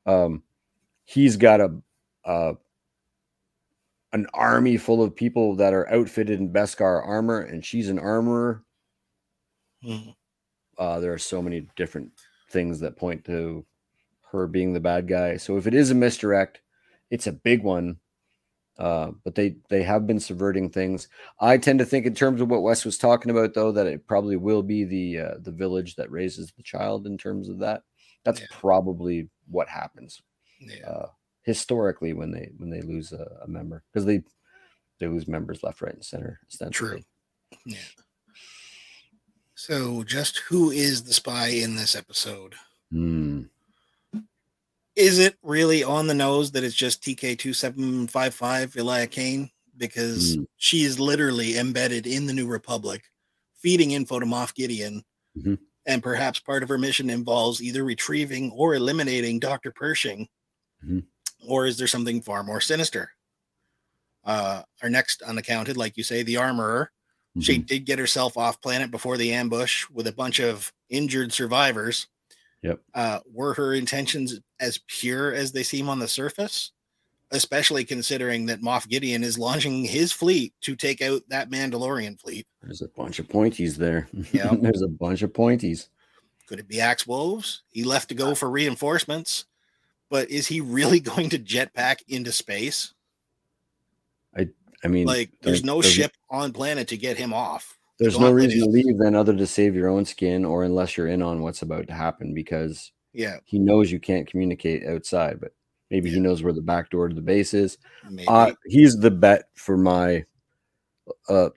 Um, 0.07 0.41
he's 1.03 1.38
got 1.38 1.61
a 1.61 1.72
uh, 2.26 2.53
an 4.14 4.27
army 4.34 4.77
full 4.77 5.03
of 5.03 5.15
people 5.15 5.56
that 5.57 5.73
are 5.73 5.91
outfitted 5.91 6.39
in 6.39 6.52
Beskar 6.53 7.06
armor, 7.06 7.41
and 7.41 7.64
she's 7.65 7.89
an 7.89 7.99
armorer. 7.99 8.64
Mm, 9.84 10.15
Uh, 10.77 10.99
there 10.99 11.14
are 11.14 11.18
so 11.18 11.41
many 11.41 11.68
different 11.76 12.11
things 12.49 12.80
that 12.80 12.97
point 12.97 13.23
to 13.26 13.65
her 14.31 14.47
being 14.47 14.73
the 14.73 14.80
bad 14.80 15.07
guy. 15.07 15.38
So 15.38 15.57
if 15.57 15.68
it 15.68 15.73
is 15.73 15.91
a 15.91 15.95
misdirect, 15.95 16.61
it's 17.11 17.27
a 17.27 17.31
big 17.34 17.64
one. 17.64 17.99
Uh, 18.77 19.11
but 19.23 19.35
they 19.35 19.56
they 19.69 19.84
have 19.84 20.06
been 20.06 20.19
subverting 20.19 20.69
things. 20.69 21.07
I 21.39 21.57
tend 21.57 21.80
to 21.80 21.85
think 21.85 22.06
in 22.06 22.14
terms 22.14 22.41
of 22.41 22.49
what 22.49 22.61
Wes 22.61 22.84
was 22.84 22.97
talking 22.97 23.31
about, 23.31 23.53
though, 23.53 23.72
that 23.72 23.88
it 23.88 24.06
probably 24.06 24.35
will 24.35 24.64
be 24.64 24.84
the 24.84 25.19
uh, 25.19 25.35
the 25.39 25.52
village 25.52 25.95
that 25.95 26.11
raises 26.11 26.52
the 26.52 26.64
child. 26.64 27.07
In 27.07 27.18
terms 27.18 27.47
of 27.47 27.60
that, 27.60 27.84
that's 28.26 28.41
Yeah. 28.41 28.47
probably 28.52 29.30
what 29.47 29.69
happens 29.69 30.22
yeah. 30.60 30.85
uh, 30.89 31.07
historically 31.45 32.13
when 32.13 32.31
they 32.31 32.49
when 32.57 32.69
they 32.69 32.81
lose 32.81 33.11
a, 33.13 33.26
a 33.43 33.47
member 33.47 33.84
because 33.91 34.05
they 34.05 34.22
they 34.99 35.07
lose 35.07 35.27
members 35.27 35.61
left, 35.63 35.81
right, 35.81 35.93
and 35.93 36.03
center. 36.05 36.39
True. 36.72 37.01
Yeah. 37.65 37.77
So, 39.55 40.03
just 40.03 40.39
who 40.39 40.72
is 40.72 41.03
the 41.03 41.13
spy 41.13 41.47
in 41.47 41.76
this 41.76 41.95
episode? 41.95 42.55
Hmm. 42.91 43.43
Is 44.95 45.19
it 45.19 45.35
really 45.43 45.84
on 45.84 46.07
the 46.07 46.13
nose 46.13 46.51
that 46.51 46.63
it's 46.63 46.76
just 46.76 47.03
TK2755 47.03 48.77
Elia 48.77 49.07
Kane? 49.07 49.49
Because 49.77 50.35
Hmm. 50.35 50.43
she 50.57 50.84
is 50.84 50.99
literally 50.99 51.57
embedded 51.57 52.07
in 52.07 52.26
the 52.26 52.34
New 52.34 52.47
Republic, 52.47 53.03
feeding 53.57 53.91
info 53.91 54.19
to 54.19 54.26
Moff 54.26 54.53
Gideon. 54.55 55.03
Mhm. 55.38 55.59
And 55.85 56.01
perhaps 56.01 56.39
part 56.39 56.63
of 56.63 56.69
her 56.69 56.77
mission 56.77 57.09
involves 57.09 57.61
either 57.61 57.84
retrieving 57.84 58.51
or 58.51 58.73
eliminating 58.76 59.39
Dr. 59.39 59.72
Pershing. 59.72 60.27
Mhm. 60.85 61.05
Or 61.48 61.66
is 61.66 61.78
there 61.78 61.88
something 61.88 62.22
far 62.22 62.44
more 62.44 62.62
sinister? 62.62 63.12
Uh, 64.24 64.64
our 64.82 64.90
next 64.90 65.22
unaccounted, 65.22 65.78
like 65.78 65.98
you 65.98 66.03
say, 66.03 66.24
the 66.24 66.38
armorer. 66.38 66.91
She 67.40 67.60
Mhm. 67.60 67.66
did 67.68 67.86
get 67.86 67.99
herself 67.99 68.38
off 68.38 68.62
planet 68.62 68.90
before 68.91 69.18
the 69.18 69.34
ambush 69.34 69.86
with 69.90 70.07
a 70.07 70.12
bunch 70.14 70.40
of 70.40 70.72
injured 70.90 71.34
survivors. 71.34 72.07
Yep. 72.64 72.82
Uh, 72.94 73.20
were 73.32 73.53
her 73.56 73.74
intentions 73.74 74.40
as 74.60 74.80
pure 74.88 75.34
as 75.34 75.52
they 75.52 75.62
seem 75.62 75.90
on 75.90 75.99
the 75.99 76.07
surface? 76.07 76.72
Especially 77.32 77.84
considering 77.84 78.45
that 78.45 78.62
Moff 78.62 78.88
Gideon 78.88 79.24
is 79.24 79.38
launching 79.38 79.84
his 79.84 80.12
fleet 80.14 80.53
to 80.62 80.76
take 80.76 81.02
out 81.02 81.24
that 81.28 81.49
Mandalorian 81.49 82.20
fleet. 82.20 82.48
There's 82.62 82.82
a 82.82 82.88
bunch 82.88 83.20
of 83.20 83.28
pointies 83.28 83.76
there. 83.76 84.07
Yeah. 84.32 84.56
There's 84.62 84.82
a 84.82 84.88
bunch 84.88 85.22
of 85.22 85.34
pointies. 85.34 85.90
Could 86.48 86.60
it 86.60 86.68
be 86.68 86.80
Axe 86.80 87.06
Woves? 87.06 87.64
He 87.70 87.84
left 87.84 88.10
to 88.10 88.16
go 88.16 88.34
for 88.34 88.49
reinforcements, 88.49 89.45
but 90.15 90.29
is 90.31 90.47
he 90.47 90.61
really 90.61 90.99
going 91.11 91.29
to 91.29 91.37
jetpack 91.39 91.97
into 92.07 92.31
space? 92.31 92.93
I 94.37 94.47
I 94.83 94.87
mean, 94.87 95.05
Like, 95.07 95.31
there's 95.41 95.63
no 95.65 95.81
there's- 95.81 95.93
ship 95.93 96.11
on 96.29 96.53
planet 96.53 96.87
to 96.89 96.97
get 96.97 97.17
him 97.17 97.33
off. 97.33 97.77
There's 97.99 98.19
no 98.19 98.31
reason 98.31 98.59
to 98.59 98.65
leave 98.65 98.97
then 98.97 99.15
other 99.15 99.33
to 99.35 99.47
save 99.47 99.73
your 99.75 99.87
own 99.89 100.03
skin 100.05 100.43
or 100.45 100.63
unless 100.65 100.95
you're 100.97 101.07
in 101.07 101.21
on 101.21 101.41
what's 101.41 101.61
about 101.61 101.87
to 101.87 101.93
happen 101.93 102.33
because 102.33 102.91
Yeah, 103.13 103.37
he 103.45 103.57
knows 103.59 103.89
you 103.91 103.99
can't 104.01 104.27
communicate 104.29 104.85
outside, 104.85 105.39
but 105.39 105.53
maybe 105.89 106.09
he 106.09 106.19
knows 106.19 106.43
where 106.43 106.51
the 106.53 106.61
back 106.61 106.89
door 106.89 107.07
to 107.09 107.15
the 107.15 107.21
base 107.21 107.53
is. 107.53 107.77
Uh, 108.27 108.51
he's 108.65 108.97
the 108.97 109.11
bet 109.11 109.45
for 109.55 109.77
my 109.77 110.25
uh 111.29 111.49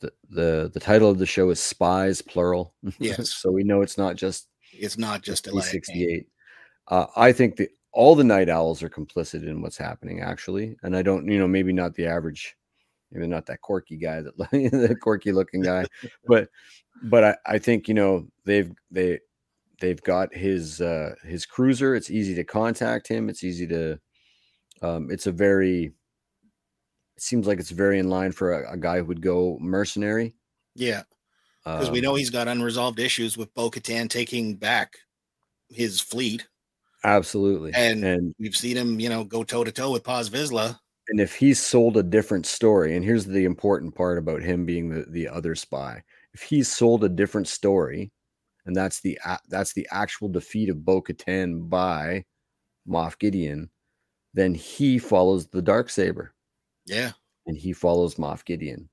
the, 0.00 0.12
the 0.30 0.70
the 0.72 0.80
title 0.80 1.10
of 1.10 1.18
the 1.18 1.26
show 1.26 1.48
is 1.50 1.60
spies 1.60 2.20
plural. 2.22 2.72
Yes. 2.98 3.32
so 3.34 3.50
we 3.50 3.62
know 3.64 3.82
it's 3.82 3.98
not 3.98 4.16
just 4.16 4.48
It's 4.72 4.96
not 4.98 5.20
just 5.22 5.46
a 5.48 5.62
sixty 5.62 6.04
eight. 6.10 6.28
Uh, 6.88 7.06
I 7.16 7.32
think 7.32 7.56
that 7.56 7.70
all 7.92 8.14
the 8.14 8.24
Nite 8.24 8.48
Owls 8.48 8.82
are 8.82 8.90
complicit 8.90 9.46
in 9.46 9.62
what's 9.62 9.76
happening, 9.78 10.20
actually, 10.20 10.76
and 10.82 10.96
I 10.96 11.02
don't, 11.02 11.26
you 11.26 11.38
know, 11.38 11.48
maybe 11.48 11.72
not 11.72 11.94
the 11.94 12.06
average, 12.06 12.56
maybe 13.10 13.26
not 13.26 13.46
that 13.46 13.62
quirky 13.62 13.96
guy, 13.96 14.20
that 14.20 14.36
the 14.50 14.96
quirky 15.00 15.32
looking 15.32 15.62
guy, 15.62 15.86
but 16.26 16.48
but 17.04 17.24
I, 17.24 17.36
I 17.46 17.58
think 17.58 17.88
you 17.88 17.94
know 17.94 18.26
they've 18.44 18.70
they 18.90 19.20
they've 19.80 20.02
got 20.02 20.34
his 20.34 20.80
uh 20.80 21.14
his 21.24 21.44
cruiser. 21.46 21.94
It's 21.94 22.10
easy 22.10 22.34
to 22.34 22.44
contact 22.44 23.08
him. 23.08 23.28
It's 23.28 23.44
easy 23.44 23.66
to 23.68 23.98
um 24.82 25.10
it's 25.10 25.26
a 25.26 25.32
very 25.32 25.84
it 27.16 27.22
seems 27.22 27.46
like 27.46 27.58
it's 27.58 27.70
very 27.70 27.98
in 27.98 28.10
line 28.10 28.32
for 28.32 28.62
a, 28.62 28.72
a 28.72 28.76
guy 28.76 28.98
who 28.98 29.04
would 29.06 29.22
go 29.22 29.58
mercenary. 29.60 30.34
Yeah, 30.74 31.02
because 31.64 31.90
we 31.90 31.98
Um, 31.98 32.04
know 32.04 32.14
he's 32.14 32.30
got 32.30 32.48
unresolved 32.48 32.98
issues 33.00 33.36
with 33.36 33.54
Bo 33.54 33.70
Katan 33.70 34.08
taking 34.10 34.54
back 34.56 34.98
his 35.70 36.00
fleet. 36.00 36.46
Absolutely. 37.04 37.72
And- 37.74 38.04
and 38.04 38.34
We've 38.38 38.56
seen 38.56 38.76
him, 38.76 38.98
you 39.00 39.08
know, 39.08 39.24
go 39.24 39.42
toe 39.44 39.64
to 39.64 39.72
toe 39.72 39.92
with 39.92 40.04
Paz 40.04 40.28
Vizsla. 40.30 40.78
and 41.08 41.20
if 41.20 41.34
he's 41.36 41.60
sold 41.62 41.96
a 41.96 42.02
different 42.02 42.46
story, 42.46 42.96
and 42.96 43.04
here's 43.04 43.24
the 43.26 43.44
important 43.44 43.94
part 43.94 44.18
about 44.18 44.42
him 44.42 44.66
being 44.66 44.88
the, 44.90 45.04
the 45.08 45.28
other 45.28 45.54
spy, 45.54 46.02
if 46.34 46.42
he's 46.42 46.68
sold 46.68 47.04
a 47.04 47.08
different 47.08 47.46
story, 47.48 48.10
and 48.66 48.74
that's 48.74 49.00
the 49.00 49.16
that's 49.48 49.72
the 49.74 49.86
actual 49.92 50.28
defeat 50.28 50.68
of 50.68 50.84
Bo 50.84 51.00
Katan 51.00 51.68
by 51.70 52.24
Moff 52.88 53.18
Gideon, 53.18 53.70
then 54.34 54.54
he 54.54 54.98
follows 54.98 55.46
the 55.48 55.62
dark 55.62 55.88
saber 55.90 56.34
Yeah. 56.86 57.12
and 57.46 57.56
he 57.56 57.72
follows 57.72 58.16
Moff 58.16 58.44
Gideon, 58.44 58.88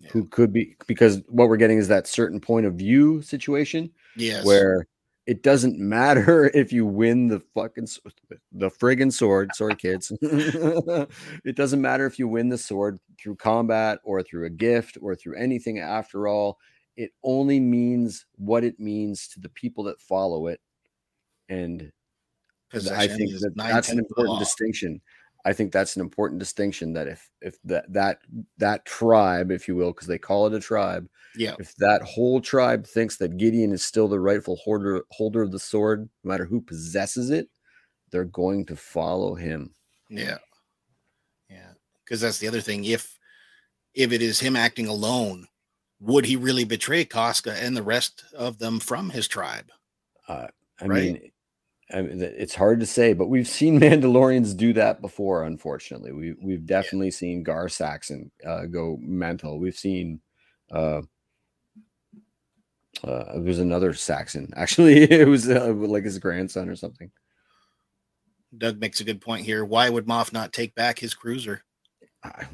Yeah. 0.00 0.10
who 0.10 0.26
could 0.26 0.52
be 0.52 0.76
because 0.88 1.22
what 1.28 1.48
we're 1.48 1.56
getting 1.56 1.78
is 1.78 1.86
that 1.88 2.08
certain 2.08 2.40
point 2.40 2.66
of 2.66 2.74
view 2.74 3.22
situation 3.22 3.92
Yes. 4.16 4.44
where 4.44 4.86
it 5.26 5.42
doesn't 5.42 5.78
matter 5.78 6.50
if 6.54 6.72
you 6.72 6.86
win 6.86 7.28
the 7.28 7.40
fucking 7.54 7.88
the 8.52 8.70
friggin' 8.70 9.12
sword. 9.12 9.50
Sorry, 9.54 9.74
kids. 9.74 10.12
it 10.20 11.56
doesn't 11.56 11.80
matter 11.80 12.06
if 12.06 12.18
you 12.18 12.28
win 12.28 12.48
the 12.48 12.58
sword 12.58 12.98
through 13.20 13.36
combat 13.36 13.98
or 14.04 14.22
through 14.22 14.46
a 14.46 14.50
gift 14.50 14.98
or 15.00 15.14
through 15.14 15.36
anything. 15.36 15.78
After 15.78 16.28
all, 16.28 16.58
it 16.96 17.12
only 17.22 17.58
means 17.58 18.26
what 18.36 18.64
it 18.64 18.78
means 18.78 19.28
to 19.28 19.40
the 19.40 19.48
people 19.48 19.84
that 19.84 20.00
follow 20.00 20.46
it, 20.46 20.60
and 21.48 21.90
I 22.72 23.06
think 23.06 23.30
that 23.40 23.52
that's 23.56 23.88
an 23.88 23.96
tenths 23.96 24.10
of 24.10 24.16
the 24.16 24.22
important 24.22 24.38
distinction. 24.38 25.00
I 25.46 25.52
think 25.52 25.72
that's 25.72 25.94
an 25.96 26.00
important 26.02 26.38
distinction 26.40 26.92
that 26.94 27.06
if 27.06 27.28
if 27.42 27.60
that 27.64 27.92
that 27.92 28.18
that 28.58 28.84
tribe, 28.86 29.50
if 29.50 29.68
you 29.68 29.76
will, 29.76 29.92
because 29.92 30.06
they 30.08 30.18
call 30.18 30.46
it 30.46 30.54
a 30.54 30.60
tribe, 30.60 31.06
Yeah. 31.36 31.54
if 31.58 31.74
that 31.76 32.02
whole 32.02 32.40
tribe 32.40 32.86
thinks 32.86 33.16
that 33.18 33.36
Gideon 33.36 33.72
is 33.72 33.84
still 33.84 34.08
the 34.08 34.20
rightful 34.20 34.56
holder 34.56 35.04
holder 35.10 35.42
of 35.42 35.52
the 35.52 35.58
sword, 35.58 36.08
no 36.22 36.28
matter 36.30 36.44
who 36.46 36.60
possesses 36.62 37.30
it, 37.30 37.48
they're 38.10 38.24
going 38.24 38.64
to 38.66 38.76
follow 38.76 39.34
him. 39.34 39.74
Yeah. 40.08 40.38
Yeah. 41.50 41.72
Because 42.04 42.20
that's 42.20 42.38
the 42.38 42.48
other 42.48 42.60
thing. 42.62 42.84
If 42.84 43.18
if 43.94 44.12
it 44.12 44.22
is 44.22 44.40
him 44.40 44.56
acting 44.56 44.86
alone, 44.86 45.46
would 46.00 46.24
he 46.24 46.36
really 46.36 46.64
betray 46.64 47.04
Koska 47.04 47.52
and 47.62 47.76
the 47.76 47.82
rest 47.82 48.24
of 48.34 48.58
them 48.58 48.80
from 48.80 49.10
his 49.10 49.28
tribe? 49.28 49.70
Uh, 50.26 50.48
I 50.80 50.86
Right. 50.86 51.04
mean, 51.12 51.32
I 51.92 52.00
mean, 52.02 52.20
it's 52.22 52.54
hard 52.54 52.80
to 52.80 52.86
say, 52.86 53.12
but 53.12 53.28
we've 53.28 53.46
seen 53.48 53.78
Mandalorians 53.80 54.56
do 54.56 54.72
that 54.74 55.00
before. 55.02 55.44
Unfortunately, 55.44 56.12
we 56.12 56.34
we've 56.42 56.66
definitely 56.66 57.10
seen 57.10 57.42
Gar 57.42 57.68
Saxon 57.68 58.30
uh, 58.46 58.66
go 58.66 58.96
mental. 59.00 59.58
We've 59.58 59.76
seen. 59.76 60.20
Uh, 60.70 61.02
uh, 63.02 63.38
there's 63.40 63.58
another 63.58 63.92
Saxon. 63.92 64.52
Actually, 64.56 65.02
it 65.02 65.28
was 65.28 65.48
uh, 65.48 65.72
like 65.74 66.04
his 66.04 66.18
grandson 66.18 66.68
or 66.68 66.76
something. 66.76 67.10
Doug 68.56 68.78
makes 68.80 69.00
a 69.00 69.04
good 69.04 69.20
point 69.20 69.44
here. 69.44 69.64
Why 69.64 69.90
would 69.90 70.06
Moff 70.06 70.32
not 70.32 70.52
take 70.52 70.74
back 70.74 70.98
his 70.98 71.14
cruiser? 71.14 71.62
I- 72.22 72.46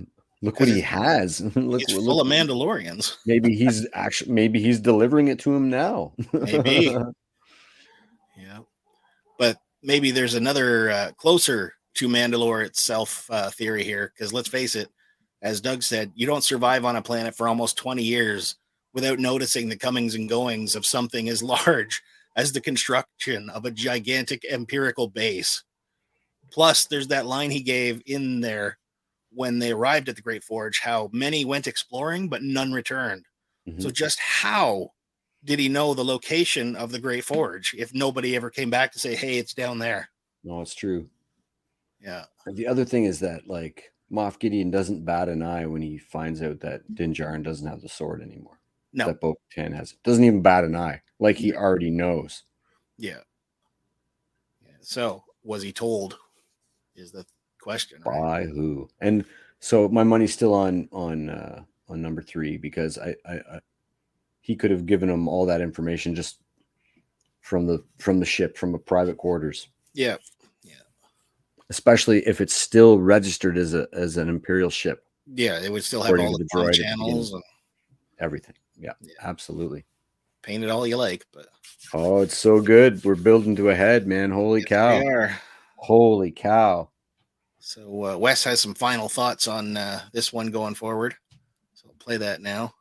Look 0.43 0.59
what 0.59 0.71
he 0.71 0.81
has. 0.81 1.43
look, 1.55 1.83
It's 1.83 1.93
look- 1.93 2.03
full 2.07 2.21
of 2.23 2.27
Mandalorians. 2.27 3.19
maybe 3.27 3.55
he's 3.55 3.87
actually 3.93 4.33
maybe 4.33 4.59
he's 4.59 4.81
delivering 4.81 5.29
it 5.29 5.39
to 5.41 5.55
him 5.55 5.69
now. 5.69 6.15
Maybe. 6.33 6.97
Maybe 9.83 10.11
there's 10.11 10.35
another 10.35 10.91
uh, 10.91 11.11
closer 11.17 11.75
to 11.95 12.09
Mandalore 12.09 12.65
itself 12.65 13.27
uh, 13.31 13.51
theory 13.51 13.85
here. 13.85 14.13
Because 14.15 14.33
let's 14.33 14.49
face 14.49 14.75
it, 14.75 14.89
as 15.43 15.61
Doug 15.61 15.83
said, 15.83 16.13
you 16.15 16.27
don't 16.27 16.45
survive 16.45 16.85
on 16.85 16.97
a 16.97 17.03
planet 17.03 17.35
for 17.35 17.49
almost 17.49 17.77
20 17.79 18.03
years 18.03 18.57
without 18.93 19.19
noticing 19.19 19.69
the 19.69 19.77
comings 19.77 20.15
and 20.15 20.29
goings 20.29 20.75
of 20.75 20.85
something 20.87 21.29
as 21.29 21.43
large 21.67 22.03
as 22.37 22.53
the 22.53 22.61
construction 22.61 23.51
of 23.51 23.65
a 23.65 23.71
gigantic 23.71 24.45
empirical 24.51 25.09
base. 25.09 25.65
Plus, 26.53 26.87
there's 26.87 27.09
that 27.09 27.27
line 27.27 27.51
he 27.51 27.63
gave 27.63 28.03
in 28.07 28.41
there 28.41 28.79
when 29.33 29.59
they 29.59 29.73
arrived 29.73 30.09
at 30.09 30.17
the 30.17 30.23
Great 30.23 30.43
Forge 30.43 30.81
how 30.81 31.09
many 31.13 31.45
went 31.45 31.67
exploring, 31.67 32.29
but 32.29 32.43
none 32.43 32.73
returned. 32.73 33.25
Mhm. 33.69 33.81
So, 33.81 33.91
just 33.91 34.19
how 34.19 34.91
did 35.45 35.59
he 35.59 35.69
know 35.69 35.95
the 35.95 36.05
location 36.05 36.77
of 36.77 36.93
the 36.93 36.99
Great 36.99 37.25
Forge 37.25 37.75
if 37.79 37.95
nobody 37.95 38.37
ever 38.37 38.51
came 38.51 38.71
back 38.71 38.93
to 38.93 38.99
say, 38.99 39.15
hey, 39.15 39.39
it's 39.39 39.55
down 39.55 39.79
there? 39.79 40.11
no, 40.43 40.61
it's 40.61 40.75
true. 40.75 41.09
Yeah. 42.01 42.25
The 42.47 42.67
other 42.67 42.85
thing 42.85 43.05
is 43.05 43.21
that 43.21 43.47
like 43.47 43.93
Moff 44.11 44.39
Gideon 44.39 44.71
doesn't 44.71 45.05
bat 45.05 45.29
an 45.29 45.43
eye 45.43 45.67
when 45.67 45.83
he 45.83 45.99
finds 45.99 46.43
out 46.43 46.61
that 46.61 46.95
Din 46.95 47.13
Djarin 47.13 47.43
doesn't 47.43 47.67
have 47.67 47.83
the 47.83 47.89
sword 47.89 48.23
anymore. 48.23 48.59
No. 48.93 49.07
That 49.07 49.21
Bo 49.21 49.37
Katan 49.55 49.75
has 49.75 49.93
it. 49.93 49.99
Doesn't 50.03 50.25
even 50.25 50.43
bat 50.43 50.65
an 50.65 50.75
eye. 50.75 51.03
Like 51.19 51.37
he 51.37 51.55
already 51.55 51.91
knows. 51.91 52.43
Yeah. 52.97 53.19
yeah. 54.65 54.73
So, 54.81 55.25
was 55.45 55.63
he 55.63 55.73
told? 55.73 56.19
Is 56.97 57.13
the 57.13 57.25
question. 57.61 58.03
right? 58.05 58.21
By 58.21 58.45
who? 58.45 58.89
And 59.01 59.25
so 59.61 59.89
my 59.89 60.03
money's 60.03 60.33
still 60.33 60.55
on 60.55 60.89
on 60.91 61.31
uh 61.31 61.63
on 61.89 62.03
number 62.03 62.23
three 62.23 62.57
because 62.57 62.99
I 62.99 63.15
I, 63.27 63.35
I 63.35 63.61
he 64.51 64.57
could 64.57 64.73
have 64.73 64.85
given 64.85 65.09
him 65.09 65.29
all 65.29 65.47
that 65.47 65.61
information 65.61 66.13
just 66.13 66.41
from 67.41 67.67
the 67.69 67.85
from 67.99 68.19
the 68.19 68.27
ship 68.27 68.57
from 68.59 68.75
a 68.75 68.79
private 68.79 69.17
quarters. 69.17 69.69
Yeah. 69.95 70.17
Yeah. 70.65 70.75
Especially 71.69 72.27
if 72.27 72.41
it's 72.41 72.53
still 72.55 72.99
registered 72.99 73.57
as 73.57 73.75
a 73.75 73.87
as 73.93 74.17
an 74.17 74.29
imperial 74.29 74.71
ship. 74.71 75.05
Yeah. 75.33 75.61
It 75.61 75.71
would 75.71 75.85
still 75.85 76.03
have 76.03 76.19
all 76.19 76.37
the 76.37 76.45
the 76.45 76.51
droid 76.53 76.65
comm 76.65 76.69
at 76.69 76.73
the 76.75 76.83
channels 76.83 77.33
and 77.33 77.43
Everything. 78.19 78.57
Yeah, 78.77 78.95
Yeah. 79.01 79.15
absolutely. 79.23 79.85
paint 80.43 80.65
it 80.65 80.71
all 80.71 80.85
you 80.85 80.97
like. 80.97 81.25
But 81.33 81.47
Oh, 81.95 82.23
it's 82.23 82.37
so 82.37 82.61
good. 82.61 83.05
We're 83.05 83.15
building 83.15 83.55
to 83.57 83.71
a 83.71 83.75
head, 83.75 84.07
man. 84.09 84.31
Holy 84.33 84.61
yes, 84.61 84.69
cow. 84.69 85.29
Holy 85.77 86.33
cow. 86.33 86.91
So, 87.61 88.05
uh, 88.05 88.17
Wes 88.17 88.43
has 88.45 88.61
some 88.61 88.75
final 88.75 89.09
thoughts 89.09 89.47
on 89.47 89.77
uh, 89.77 90.01
this 90.13 90.33
one 90.33 90.51
going 90.51 90.75
forward. 90.75 91.15
So, 91.75 91.89
I'll 91.89 91.95
play 92.05 92.17
that 92.17 92.41
now. 92.43 92.75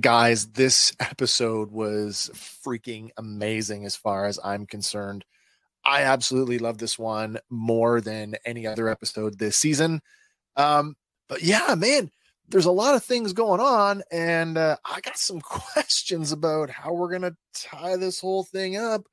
Guys, 0.00 0.48
this 0.48 0.92
episode 1.00 1.70
was 1.70 2.30
freaking 2.34 3.10
amazing 3.16 3.86
as 3.86 3.96
far 3.96 4.26
as 4.26 4.38
I'm 4.44 4.66
concerned. 4.66 5.24
I 5.84 6.02
absolutely 6.02 6.58
love 6.58 6.78
this 6.78 6.98
one 6.98 7.38
more 7.48 8.00
than 8.00 8.34
any 8.44 8.66
other 8.66 8.88
episode 8.88 9.38
this 9.38 9.56
season. 9.56 10.02
Um, 10.56 10.96
but 11.28 11.42
yeah, 11.42 11.74
man, 11.76 12.10
there's 12.48 12.66
a 12.66 12.72
lot 12.72 12.94
of 12.94 13.04
things 13.04 13.32
going 13.32 13.60
on, 13.60 14.02
and 14.10 14.58
uh, 14.58 14.76
I 14.84 15.00
got 15.00 15.18
some 15.18 15.40
questions 15.42 16.32
about 16.32 16.70
how 16.70 16.92
we're 16.92 17.12
gonna 17.12 17.36
tie 17.54 17.96
this 17.96 18.20
whole 18.20 18.44
thing 18.44 18.76
up. 18.76 19.06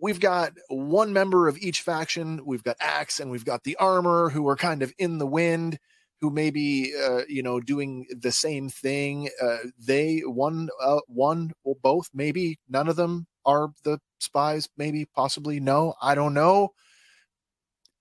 We've 0.00 0.20
got 0.20 0.52
one 0.68 1.12
member 1.12 1.46
of 1.46 1.58
each 1.58 1.82
faction. 1.82 2.44
We've 2.44 2.64
got 2.64 2.76
Axe 2.80 3.20
and 3.20 3.30
we've 3.30 3.44
got 3.44 3.62
the 3.62 3.76
armor 3.76 4.28
who 4.28 4.48
are 4.48 4.56
kind 4.56 4.82
of 4.82 4.92
in 4.98 5.18
the 5.18 5.26
wind 5.26 5.78
who 6.24 6.30
may 6.30 6.50
be 6.50 6.94
uh, 7.06 7.20
you 7.28 7.42
know 7.42 7.60
doing 7.60 8.06
the 8.18 8.32
same 8.32 8.70
thing 8.70 9.28
uh, 9.42 9.58
they 9.78 10.20
one 10.20 10.70
uh, 10.82 11.00
one 11.06 11.52
or 11.64 11.76
both 11.82 12.08
maybe 12.14 12.58
none 12.66 12.88
of 12.88 12.96
them 12.96 13.26
are 13.44 13.68
the 13.82 13.98
spies 14.20 14.66
maybe 14.78 15.04
possibly 15.14 15.60
no 15.60 15.92
i 16.00 16.14
don't 16.14 16.32
know. 16.32 16.72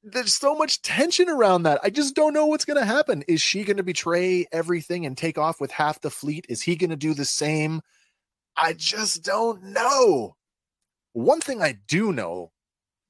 There's 0.05 0.35
so 0.35 0.55
much 0.55 0.81
tension 0.81 1.27
around 1.27 1.63
that 1.63 1.81
i 1.83 1.89
just 1.89 2.15
don't 2.15 2.33
know 2.33 2.45
what's 2.45 2.63
going 2.63 2.79
to 2.79 2.85
happen. 2.85 3.23
Is 3.27 3.41
she 3.41 3.65
going 3.65 3.75
to 3.75 3.83
betray 3.83 4.45
everything 4.53 5.05
and 5.05 5.17
take 5.17 5.37
off 5.37 5.59
with 5.59 5.71
half 5.71 5.99
the 5.99 6.09
fleet? 6.09 6.45
Is 6.47 6.61
he 6.61 6.77
going 6.77 6.91
to 6.91 6.95
do 6.95 7.13
the 7.13 7.25
same? 7.25 7.81
I 8.55 8.71
just 8.71 9.21
don't 9.21 9.61
know. 9.63 10.37
One 11.11 11.41
thing 11.41 11.61
i 11.61 11.77
do 11.89 12.13
know 12.13 12.53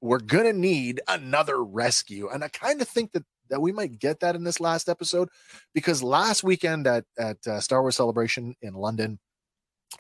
we're 0.02 0.18
going 0.20 0.46
to 0.46 0.54
need 0.54 1.02
another 1.08 1.64
rescue 1.64 2.30
and 2.30 2.44
i 2.44 2.48
kind 2.48 2.82
of 2.82 2.88
think 2.88 3.12
that 3.12 3.24
that 3.54 3.62
we 3.62 3.72
might 3.72 4.00
get 4.00 4.20
that 4.22 4.36
in 4.36 4.44
this 4.44 4.60
last 4.60 4.90
episode 4.90 5.30
because 5.76 6.02
last 6.02 6.44
weekend 6.44 6.88
at 6.88 7.06
at 7.20 7.38
uh, 7.46 7.60
Star 7.60 7.82
Wars 7.82 7.96
Celebration 7.96 8.56
in 8.64 8.74
London, 8.74 9.20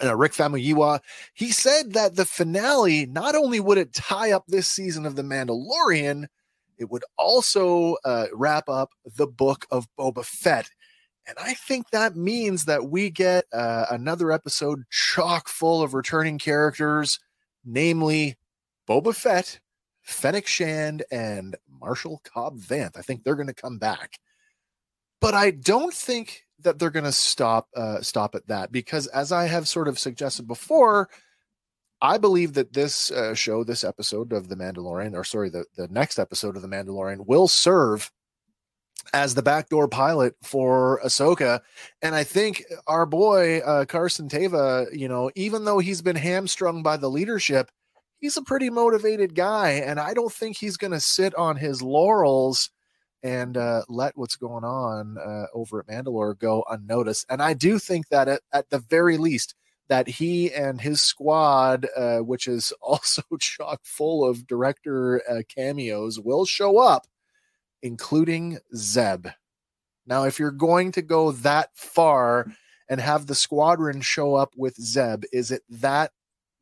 uh, 0.03 0.15
Rick 0.15 0.33
Famuyiwa 0.33 0.99
he 1.35 1.51
said 1.51 1.93
that 1.93 2.15
the 2.15 2.25
finale 2.25 3.05
not 3.05 3.35
only 3.35 3.59
would 3.59 3.77
it 3.77 3.93
tie 3.93 4.31
up 4.31 4.45
this 4.47 4.67
season 4.67 5.05
of 5.05 5.15
The 5.15 5.21
Mandalorian, 5.21 6.25
it 6.79 6.89
would 6.89 7.03
also 7.15 7.97
uh, 8.03 8.25
wrap 8.33 8.67
up 8.67 8.89
the 9.05 9.27
book 9.27 9.67
of 9.69 9.87
Boba 9.99 10.25
Fett. 10.25 10.69
And 11.27 11.37
I 11.39 11.53
think 11.53 11.91
that 11.91 12.15
means 12.15 12.65
that 12.65 12.89
we 12.89 13.11
get 13.11 13.45
uh, 13.53 13.85
another 13.91 14.31
episode 14.31 14.83
chock 14.89 15.47
full 15.47 15.83
of 15.83 15.93
returning 15.93 16.39
characters, 16.39 17.19
namely 17.63 18.35
Boba 18.89 19.15
Fett, 19.15 19.59
Fennec 20.03 20.47
Shand, 20.47 21.03
and 21.11 21.55
Marshall 21.81 22.21
Cobb 22.23 22.59
Vanth. 22.59 22.97
I 22.97 23.01
think 23.01 23.23
they're 23.23 23.35
going 23.35 23.47
to 23.47 23.53
come 23.53 23.79
back. 23.79 24.19
But 25.19 25.33
I 25.33 25.51
don't 25.51 25.93
think 25.93 26.43
that 26.59 26.79
they're 26.79 26.89
going 26.89 27.05
to 27.05 27.11
stop 27.11 27.69
uh, 27.75 28.01
stop 28.01 28.35
at 28.35 28.47
that 28.47 28.71
because, 28.71 29.07
as 29.07 29.31
I 29.31 29.45
have 29.45 29.67
sort 29.67 29.87
of 29.87 29.97
suggested 29.97 30.47
before, 30.47 31.09
I 32.01 32.17
believe 32.17 32.53
that 32.53 32.73
this 32.73 33.11
uh, 33.11 33.33
show, 33.33 33.63
this 33.63 33.85
episode 33.85 34.33
of 34.33 34.49
The 34.49 34.55
Mandalorian, 34.55 35.15
or 35.15 35.23
sorry, 35.23 35.49
the, 35.49 35.65
the 35.77 35.87
next 35.87 36.19
episode 36.19 36.57
of 36.57 36.61
The 36.61 36.67
Mandalorian 36.67 37.25
will 37.25 37.47
serve 37.47 38.11
as 39.13 39.35
the 39.35 39.41
backdoor 39.41 39.87
pilot 39.87 40.35
for 40.43 40.99
Ahsoka. 41.03 41.61
And 42.01 42.13
I 42.15 42.23
think 42.23 42.63
our 42.87 43.05
boy, 43.05 43.59
uh, 43.59 43.85
Carson 43.85 44.29
Teva, 44.29 44.87
you 44.93 45.07
know, 45.07 45.31
even 45.35 45.65
though 45.65 45.79
he's 45.79 46.01
been 46.01 46.15
hamstrung 46.15 46.83
by 46.83 46.97
the 46.97 47.09
leadership, 47.09 47.71
he's 48.23 48.37
a 48.37 48.41
pretty 48.41 48.69
motivated 48.69 49.35
guy. 49.35 49.71
And 49.71 49.99
I 49.99 50.13
don't 50.13 50.31
think 50.31 50.55
he's 50.55 50.77
going 50.77 50.93
to 50.93 51.01
sit 51.01 51.35
on 51.35 51.57
his 51.57 51.81
laurels 51.81 52.69
and 53.21 53.57
uh, 53.57 53.81
let 53.89 54.17
what's 54.17 54.37
going 54.37 54.63
on 54.63 55.17
uh, 55.17 55.47
over 55.53 55.81
at 55.81 55.87
Mandalore 55.87 56.39
go 56.39 56.63
unnoticed. 56.69 57.25
And 57.29 57.41
I 57.41 57.53
do 57.53 57.77
think 57.77 58.07
that 58.07 58.29
at, 58.29 58.41
at 58.53 58.69
the 58.69 58.79
very 58.79 59.17
least, 59.17 59.55
that 59.89 60.07
he 60.07 60.53
and 60.53 60.79
his 60.79 61.01
squad, 61.01 61.85
uh, 61.97 62.19
which 62.19 62.47
is 62.47 62.71
also 62.81 63.23
chock 63.41 63.81
full 63.83 64.25
of 64.25 64.47
director 64.47 65.21
uh, 65.29 65.41
cameos, 65.53 66.17
will 66.17 66.45
show 66.45 66.77
up, 66.77 67.07
including 67.81 68.59
Zeb. 68.73 69.27
Now, 70.07 70.23
if 70.23 70.39
you're 70.39 70.51
going 70.51 70.93
to 70.93 71.01
go 71.01 71.33
that 71.33 71.71
far 71.75 72.47
and 72.87 73.01
have 73.01 73.27
the 73.27 73.35
squadron 73.35 73.99
show 73.99 74.35
up 74.35 74.53
with 74.55 74.75
Zeb, 74.75 75.25
is 75.33 75.51
it 75.51 75.63
that 75.67 76.13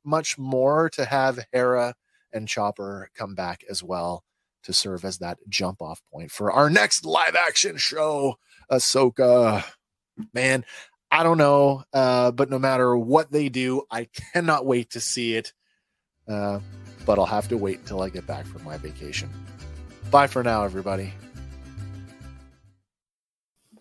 much 0.04 0.38
more 0.38 0.90
to 0.92 1.06
have 1.06 1.40
Hera 1.52 1.96
and 2.34 2.48
Chopper 2.48 3.10
come 3.16 3.36
back 3.36 3.64
as 3.70 3.84
well 3.84 4.24
to 4.64 4.74
serve 4.74 5.06
as 5.06 5.18
that 5.20 5.38
jump 5.50 5.82
off 5.82 6.02
point 6.12 6.32
for 6.32 6.52
our 6.52 6.70
next 6.70 7.06
live 7.06 7.36
action 7.36 7.78
show, 7.78 8.36
Ahsoka? 8.72 9.64
Man, 10.34 10.66
I 11.10 11.24
don't 11.24 11.38
know, 11.38 11.84
uh, 11.94 12.32
but 12.32 12.50
no 12.50 12.60
matter 12.60 12.96
what 12.96 13.32
they 13.32 13.50
do, 13.50 13.84
I 13.90 14.08
cannot 14.34 14.66
wait 14.66 14.92
to 14.92 15.00
see 15.00 15.36
it. 15.36 15.54
Uh, 16.28 16.60
but 17.06 17.18
I'll 17.18 17.26
have 17.26 17.48
to 17.50 17.58
wait 17.58 17.80
until 17.80 18.02
I 18.02 18.10
get 18.10 18.28
back 18.28 18.46
from 18.46 18.64
my 18.64 18.78
vacation. 18.78 19.30
Bye 20.12 20.28
for 20.28 20.44
now, 20.44 20.64
everybody. 20.64 21.14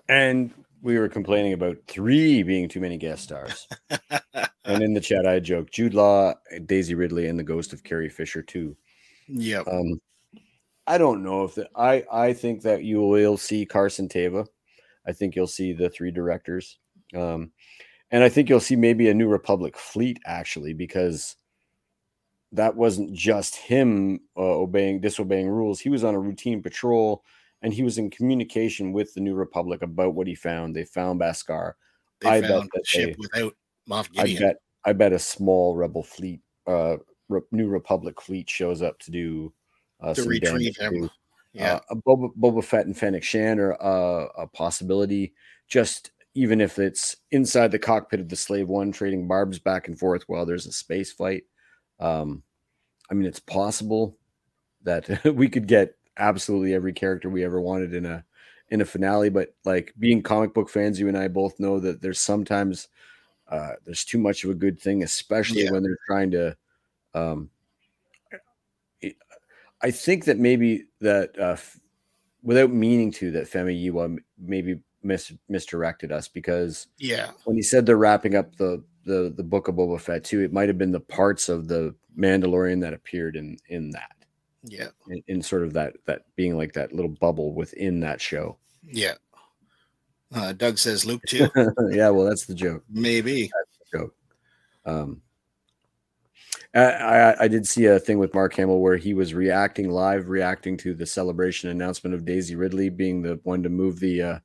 And 0.09 0.52
we 0.82 0.98
were 0.98 1.09
complaining 1.09 1.52
about 1.52 1.78
three 1.86 2.43
being 2.43 2.69
too 2.69 2.81
many 2.81 2.97
guest 2.97 3.24
stars. 3.24 3.69
and 4.65 4.82
in 4.82 4.94
the 4.94 5.01
chat, 5.01 5.27
I 5.27 5.40
joked 5.40 5.73
Jude 5.73 5.94
Law, 5.94 6.35
Daisy 6.66 6.94
Ridley, 6.94 7.27
and 7.27 7.39
the 7.39 7.44
ghost 7.44 7.73
of 7.73 7.85
Carrie 7.85 8.09
Fisher, 8.09 8.43
too. 8.43 8.77
Yep. 9.28 9.66
Um, 9.69 10.01
I 10.86 10.98
don't 10.98 11.23
know 11.23 11.44
if 11.44 11.55
the, 11.55 11.69
I 11.77 12.05
I 12.11 12.32
think 12.32 12.62
that 12.62 12.82
you 12.82 13.01
will 13.01 13.36
see 13.36 13.65
Carson 13.65 14.09
Teva. 14.09 14.47
I 15.07 15.12
think 15.12 15.36
you'll 15.36 15.47
see 15.47 15.73
the 15.73 15.89
three 15.89 16.11
directors, 16.11 16.78
um, 17.15 17.52
and 18.11 18.24
I 18.24 18.28
think 18.28 18.48
you'll 18.48 18.61
see 18.61 18.77
maybe 18.77 19.09
a 19.09 19.15
New 19.15 19.28
Republic 19.28 19.78
fleet 19.78 20.19
actually 20.27 20.73
because 20.73 21.36
that 22.52 22.74
wasn't 22.74 23.12
just 23.12 23.55
him 23.55 24.20
uh, 24.36 24.40
obeying 24.40 25.01
disobeying 25.01 25.48
rules. 25.48 25.78
He 25.78 25.89
was 25.89 26.02
on 26.02 26.16
a 26.16 26.20
routine 26.20 26.62
patrol 26.62 27.23
and 27.62 27.73
he 27.73 27.82
was 27.82 27.99
in 27.99 28.11
communication 28.11 28.93
with 28.93 29.12
the 29.15 29.20
New 29.20 29.35
Republic 29.35 29.82
about 29.82 30.15
what 30.15 30.27
he 30.27 30.35
found. 30.35 30.74
They 30.74 30.85
found 30.85 31.20
Beskar. 31.20 31.73
They 32.20 32.28
I 32.28 32.41
found 32.43 32.70
bet 32.70 32.70
that 32.74 32.82
a 32.82 32.87
ship 32.87 33.11
they- 33.11 33.16
without 33.19 33.57
Moff 33.89 34.09
I 34.19 34.27
Gideon. 34.27 34.43
bet 34.43 34.57
I 34.85 34.93
bet 34.93 35.12
a 35.12 35.19
small 35.19 35.77
rebel 35.77 36.03
fleet, 36.03 36.41
uh, 36.66 36.97
Re- 37.28 37.41
New 37.53 37.69
Republic 37.69 38.20
fleet 38.20 38.49
shows 38.49 38.81
up 38.82 38.99
to 39.01 39.11
do 39.11 39.53
uh, 40.01 40.15
to 40.15 40.23
some 40.23 40.28
retrieve 40.31 40.77
him. 40.77 41.11
Yeah. 41.53 41.74
uh, 41.74 41.81
a 41.91 41.97
Boba, 41.97 42.31
Boba 42.39 42.62
Fett 42.65 42.87
and 42.87 42.97
Fennec 42.97 43.23
Shand 43.24 43.59
are 43.61 43.81
uh, 43.82 44.28
a 44.39 44.47
possibility. 44.47 45.35
Just 45.69 46.12
even 46.35 46.61
if 46.61 46.78
it's 46.78 47.16
inside 47.32 47.73
the 47.73 47.78
cockpit 47.78 48.20
of 48.20 48.28
the 48.28 48.37
Slave 48.37 48.69
One, 48.69 48.93
trading 48.93 49.27
barbs 49.28 49.59
back 49.59 49.89
and 49.89 49.99
forth 49.99 50.23
while 50.28 50.47
there's 50.47 50.66
a 50.66 50.73
space 50.73 51.12
fight. 51.12 51.43
Um, 51.99 52.43
I 53.11 53.15
mean, 53.15 53.27
it's 53.27 53.41
possible 53.41 54.16
that 54.85 55.24
we 55.35 55.49
could 55.49 55.66
get 55.66 55.97
absolutely 56.20 56.74
every 56.74 56.92
character 56.92 57.28
we 57.28 57.44
ever 57.44 57.60
wanted 57.60 57.94
in 57.94 58.06
a 58.06 58.24
in 58.68 58.80
a 58.80 58.84
finale. 58.84 59.30
But 59.30 59.55
like 59.64 59.92
being 59.98 60.22
comic 60.22 60.55
book 60.55 60.68
fans, 60.68 61.01
you 61.01 61.09
and 61.09 61.18
I 61.18 61.26
both 61.28 61.59
know 61.59 61.80
that 61.80 62.01
there's 62.01 62.20
sometimes 62.20 62.88
uh, 63.48 63.72
there's 63.84 64.05
too 64.05 64.18
much 64.18 64.44
of 64.44 64.51
a 64.51 64.55
good 64.55 64.80
thing, 64.80 65.02
especially 65.02 65.64
Yeah. 65.64 65.72
when 65.72 65.82
they're 65.82 65.98
trying 66.06 66.30
to. 66.32 66.56
Um, 67.14 67.51
I 69.82 69.90
think 69.90 70.26
that 70.26 70.38
maybe 70.38 70.84
that 71.01 71.30
uh, 71.38 71.52
f- 71.52 71.80
without 72.42 72.70
meaning 72.70 73.10
to, 73.12 73.30
that 73.32 73.51
Famuyiwa 73.51 74.18
maybe 74.38 74.78
mis- 75.02 75.32
misdirected 75.48 76.12
us 76.12 76.28
because 76.28 76.88
yeah. 76.98 77.30
when 77.44 77.56
he 77.56 77.62
said 77.62 77.86
they're 77.86 77.97
wrapping 77.97 78.34
up 78.34 78.55
the 78.56 78.84
the 79.05 79.32
the 79.34 79.42
book 79.42 79.68
of 79.68 79.76
Boba 79.76 79.98
Fett 79.98 80.22
too, 80.22 80.42
it 80.42 80.52
might 80.52 80.68
have 80.68 80.78
been 80.78 80.92
the 80.92 81.01
parts 81.01 81.48
of 81.48 81.66
the 81.66 81.94
Mandalorian 82.16 82.80
that 82.82 82.92
appeared 82.92 83.36
in 83.36 83.56
in 83.68 83.90
that 83.90 84.12
Yeah. 84.62 84.89
in, 85.09 85.23
in 85.28 85.43
sort 85.43 85.62
of 85.62 85.73
that 85.74 85.95
that 86.07 86.23
being 86.37 86.57
like 86.57 86.73
that 86.74 86.93
little 86.93 87.11
bubble 87.11 87.55
within 87.55 88.01
that 88.01 88.20
show. 88.20 88.57
Yeah. 88.85 89.15
Uh, 90.35 90.53
Doug 90.53 90.78
says 90.78 91.05
Luke 91.05 91.23
too. 91.27 91.49
yeah, 91.91 92.11
well, 92.11 92.24
that's 92.24 92.47
the 92.47 92.55
joke. 92.55 92.85
Maybe. 92.89 93.51
joke. 93.93 94.15
Um, 94.87 95.23
I, 96.74 96.81
I 96.81 97.45
I 97.45 97.49
did 97.49 97.66
see 97.66 97.87
a 97.87 97.99
thing 97.99 98.19
with 98.19 98.35
Mark 98.35 98.55
Hamill 98.55 98.81
where 98.81 98.97
he 98.97 99.12
was 99.12 99.35
reacting 99.35 99.91
live, 99.91 100.28
reacting 100.28 100.77
to 100.78 100.95
the 100.95 101.07
celebration 101.07 101.70
announcement 101.70 102.15
of 102.15 102.24
Daisy 102.24 102.55
Ridley 102.55 102.89
being 102.91 103.23
the 103.23 103.41
one 103.43 103.62
to 103.62 103.69
move 103.69 103.99
the 103.99 104.23
uh, 104.23 104.39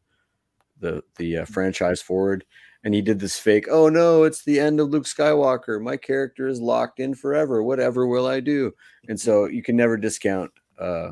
the 0.79 1.03
the 1.17 1.39
uh, 1.39 1.45
franchise 1.45 2.01
forward, 2.01 2.45
and 2.85 2.93
he 2.93 3.01
did 3.01 3.19
this 3.19 3.37
fake. 3.37 3.65
Oh 3.69 3.89
no, 3.89 4.23
it's 4.23 4.43
the 4.43 4.59
end 4.59 4.79
of 4.79 4.89
Luke 4.91 5.05
Skywalker. 5.05 5.81
My 5.81 5.97
character 5.97 6.47
is 6.47 6.61
locked 6.61 6.99
in 7.01 7.13
forever. 7.15 7.61
Whatever 7.63 8.07
will 8.07 8.27
I 8.27 8.39
do? 8.39 8.71
And 9.09 9.19
so 9.19 9.45
you 9.45 9.61
can 9.63 9.75
never 9.75 9.97
discount 9.97 10.51
uh, 10.79 11.11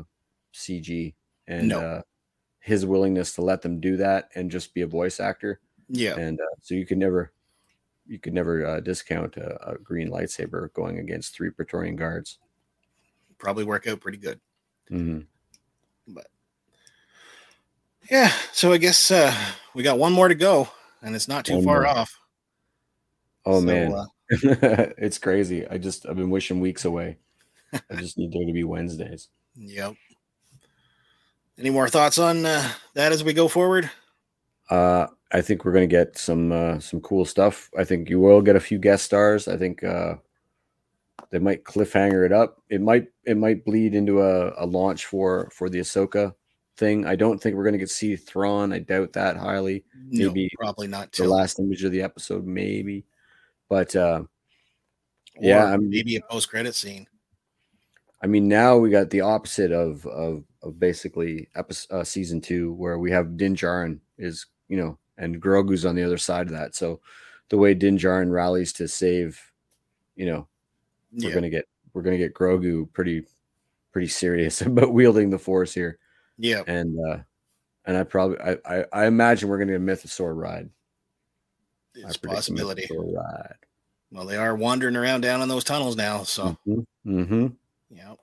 CG 0.54 1.12
and 1.48 1.68
No. 1.68 1.80
uh, 1.80 2.02
his 2.60 2.86
willingness 2.86 3.34
to 3.34 3.42
let 3.42 3.60
them 3.60 3.80
do 3.80 3.96
that 3.98 4.30
and 4.34 4.50
just 4.50 4.72
be 4.72 4.80
a 4.80 4.86
voice 4.86 5.20
actor 5.20 5.60
Yeah. 5.90 6.16
and 6.16 6.40
uh, 6.40 6.44
so 6.62 6.74
you 6.74 6.86
can 6.86 6.98
never 6.98 7.30
you 8.06 8.18
could 8.18 8.32
never 8.32 8.64
uh, 8.64 8.80
discount 8.80 9.36
a, 9.36 9.72
a 9.72 9.78
green 9.78 10.08
lightsaber 10.10 10.72
going 10.72 10.98
against 11.00 11.34
three 11.34 11.50
praetorian 11.50 11.96
guards 11.96 12.38
Probably 13.36 13.64
work 13.64 13.86
out 13.86 14.00
pretty 14.00 14.16
good. 14.18 14.40
Mhm. 14.90 15.26
But 16.08 16.28
yeah. 18.10 18.32
So 18.52 18.72
I 18.72 18.78
guess 18.78 19.10
uh, 19.10 19.34
we 19.74 19.82
got 19.82 19.98
one 19.98 20.12
more 20.12 20.28
to 20.28 20.34
go, 20.34 20.68
and 21.04 21.14
it's 21.14 21.28
not 21.28 21.44
too 21.44 21.56
One 21.56 21.64
far 21.64 21.86
off. 21.86 22.18
oh 23.46 23.60
So, 23.60 23.66
man. 23.66 23.92
uh, 23.92 24.04
it's 24.98 25.18
crazy. 25.18 25.66
I 25.68 25.78
just 25.78 26.06
i've 26.08 26.16
been 26.16 26.30
wishing 26.30 26.60
weeks 26.60 26.84
away. 26.84 27.18
I 27.72 27.94
just 27.96 28.18
need 28.18 28.32
there 28.32 28.46
to 28.46 28.52
be 28.52 28.64
wednesdays. 28.64 29.28
Yep. 29.56 29.94
Any 31.58 31.70
more 31.70 31.88
thoughts 31.88 32.18
on 32.18 32.44
uh, 32.46 32.68
that 32.94 33.12
as 33.12 33.22
we 33.22 33.32
go 33.32 33.46
forward? 33.48 33.90
uh 34.70 35.06
i 35.30 35.42
think 35.42 35.62
we're 35.62 35.72
going 35.72 35.86
to 35.86 35.94
get 35.94 36.16
some 36.16 36.50
uh 36.50 36.78
some 36.80 37.00
cool 37.02 37.24
stuff. 37.26 37.70
I 37.78 37.84
think 37.84 38.08
you 38.08 38.18
will 38.18 38.40
get 38.40 38.56
a 38.56 38.60
few 38.60 38.78
guest 38.78 39.04
stars. 39.04 39.46
I 39.46 39.56
think 39.58 39.84
uh 39.84 40.14
they 41.30 41.38
might 41.38 41.64
cliffhanger 41.64 42.24
it 42.24 42.32
up. 42.32 42.62
It 42.70 42.80
might 42.80 43.08
it 43.24 43.36
might 43.36 43.64
bleed 43.64 43.94
into 43.94 44.22
a, 44.22 44.52
a 44.56 44.64
launch 44.64 45.04
for 45.04 45.50
for 45.52 45.68
the 45.68 45.80
ahsoka 45.80 46.34
thing 46.76 47.06
i 47.06 47.14
don't 47.14 47.40
think 47.40 47.54
we're 47.54 47.62
going 47.62 47.72
to 47.72 47.78
get 47.78 47.88
see 47.90 48.16
thrawn 48.16 48.72
i 48.72 48.78
doubt 48.78 49.12
that 49.12 49.36
highly 49.36 49.84
No, 50.08 50.28
Maybe 50.28 50.50
probably 50.58 50.86
not. 50.88 51.12
the 51.12 51.26
last 51.28 51.58
image 51.60 51.84
of 51.84 51.92
the 51.92 52.02
episode, 52.02 52.46
maybe. 52.46 53.04
But 53.68 53.94
uh, 53.96 54.24
yeah, 55.40 55.64
I'm- 55.64 55.88
maybe 55.88 56.16
a 56.16 56.20
post 56.20 56.48
credit 56.50 56.74
scene. 56.74 57.06
I 58.22 58.26
mean, 58.26 58.46
now 58.48 58.76
we 58.78 58.90
got 58.90 59.10
the 59.10 59.20
opposite 59.22 59.72
of 59.72 60.04
of, 60.06 60.44
of 60.62 60.78
basically 60.78 61.48
episode, 61.56 61.94
uh, 61.94 62.04
season 62.04 62.40
two, 62.40 62.72
where 62.74 62.98
we 62.98 63.10
have 63.10 63.36
Din 63.36 63.54
Djarin 63.56 64.00
is 64.18 64.46
you 64.68 64.76
know, 64.76 64.98
and 65.18 65.40
Grogu's 65.42 65.84
on 65.84 65.94
the 65.94 66.02
other 66.04 66.18
side 66.18 66.46
of 66.46 66.52
that. 66.52 66.74
So 66.74 67.00
the 67.50 67.58
way 67.58 67.74
Din 67.74 67.98
Djarin 67.98 68.30
rallies 68.30 68.72
to 68.74 68.86
save, 68.88 69.40
you 70.16 70.26
know, 70.26 70.48
we're 71.12 71.28
Yeah. 71.28 71.34
gonna 71.34 71.50
get 71.50 71.66
we're 71.92 72.02
gonna 72.02 72.18
get 72.18 72.34
Grogu 72.34 72.92
pretty 72.92 73.26
pretty 73.92 74.08
serious 74.08 74.60
about 74.66 74.92
wielding 74.92 75.30
the 75.30 75.38
Force 75.38 75.72
here, 75.74 75.98
Yeah. 76.38 76.62
and 76.66 76.98
uh, 77.08 77.18
and 77.84 77.96
I 77.96 78.02
probably 78.04 78.38
I 78.40 78.58
I, 78.64 78.84
I 78.92 79.06
imagine 79.06 79.48
we're 79.48 79.58
gonna 79.58 79.72
get 79.72 79.80
a 79.80 79.84
Mythosaur 79.84 80.36
ride. 80.36 80.70
It's 81.94 82.16
a 82.16 82.20
possibility. 82.20 82.88
Ride. 82.90 83.54
Well, 84.10 84.26
they 84.26 84.36
are 84.36 84.54
wandering 84.54 84.96
around 84.96 85.22
down 85.22 85.42
in 85.42 85.48
those 85.48 85.64
tunnels 85.64 85.96
now. 85.96 86.22
So, 86.22 86.56
mm-hmm. 86.66 87.48
yeah. 87.90 88.14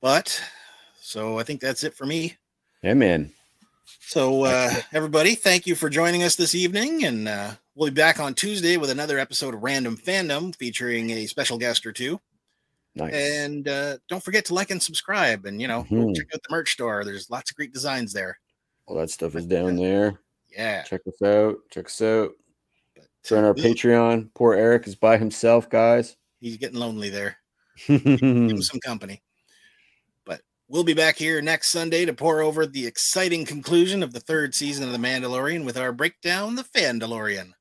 But 0.00 0.40
so 1.00 1.38
I 1.38 1.42
think 1.42 1.60
that's 1.60 1.84
it 1.84 1.94
for 1.94 2.06
me. 2.06 2.36
Yeah, 2.82 2.94
man. 2.94 3.32
So, 4.00 4.44
uh, 4.44 4.72
everybody, 4.92 5.34
thank 5.34 5.66
you 5.66 5.74
for 5.74 5.88
joining 5.88 6.22
us 6.22 6.36
this 6.36 6.54
evening. 6.54 7.04
And 7.04 7.28
uh, 7.28 7.52
we'll 7.74 7.90
be 7.90 7.94
back 7.94 8.20
on 8.20 8.34
Tuesday 8.34 8.76
with 8.76 8.90
another 8.90 9.18
episode 9.18 9.54
of 9.54 9.62
Random 9.62 9.96
Fandom 9.96 10.54
featuring 10.54 11.10
a 11.10 11.26
special 11.26 11.58
guest 11.58 11.86
or 11.86 11.92
two. 11.92 12.20
Nice. 12.96 13.12
And 13.14 13.68
uh, 13.68 13.98
don't 14.08 14.22
forget 14.22 14.44
to 14.46 14.54
like 14.54 14.70
and 14.70 14.82
subscribe. 14.82 15.44
And, 15.44 15.60
you 15.60 15.68
know, 15.68 15.84
Mhm. 15.90 16.16
check 16.16 16.26
out 16.34 16.40
the 16.42 16.48
merch 16.50 16.72
store. 16.72 17.04
There's 17.04 17.28
lots 17.30 17.50
of 17.50 17.56
great 17.56 17.72
designs 17.72 18.12
there. 18.12 18.38
All 18.86 18.96
that 18.96 19.10
stuff 19.10 19.34
is 19.36 19.44
down 19.46 19.76
there. 19.76 20.18
Yeah. 20.50 20.82
Check 20.82 21.02
us 21.06 21.20
out. 21.22 21.56
Check 21.70 21.86
us 21.86 22.00
out. 22.00 22.30
Join 23.24 23.44
our 23.44 23.50
uh, 23.50 23.54
Patreon. 23.54 24.30
Poor 24.34 24.54
Eric 24.54 24.86
is 24.86 24.94
by 24.94 25.18
himself, 25.18 25.68
guys. 25.68 26.16
He's 26.40 26.56
getting 26.56 26.78
lonely 26.78 27.10
there. 27.10 27.36
Give 27.86 28.00
him 28.20 28.62
some 28.62 28.80
company. 28.80 29.20
But 30.24 30.40
we'll 30.68 30.84
be 30.84 30.94
back 30.94 31.16
here 31.16 31.42
next 31.42 31.68
Sunday 31.68 32.06
to 32.06 32.14
pour 32.14 32.40
over 32.40 32.66
the 32.66 32.86
exciting 32.86 33.44
conclusion 33.44 34.02
of 34.02 34.12
the 34.14 34.20
third 34.20 34.54
season 34.54 34.84
of 34.86 34.92
The 34.92 34.98
Mandalorian 34.98 35.64
with 35.66 35.76
our 35.76 35.92
breakdown, 35.92 36.54
The 36.54 36.62
Fandalorian. 36.64 37.52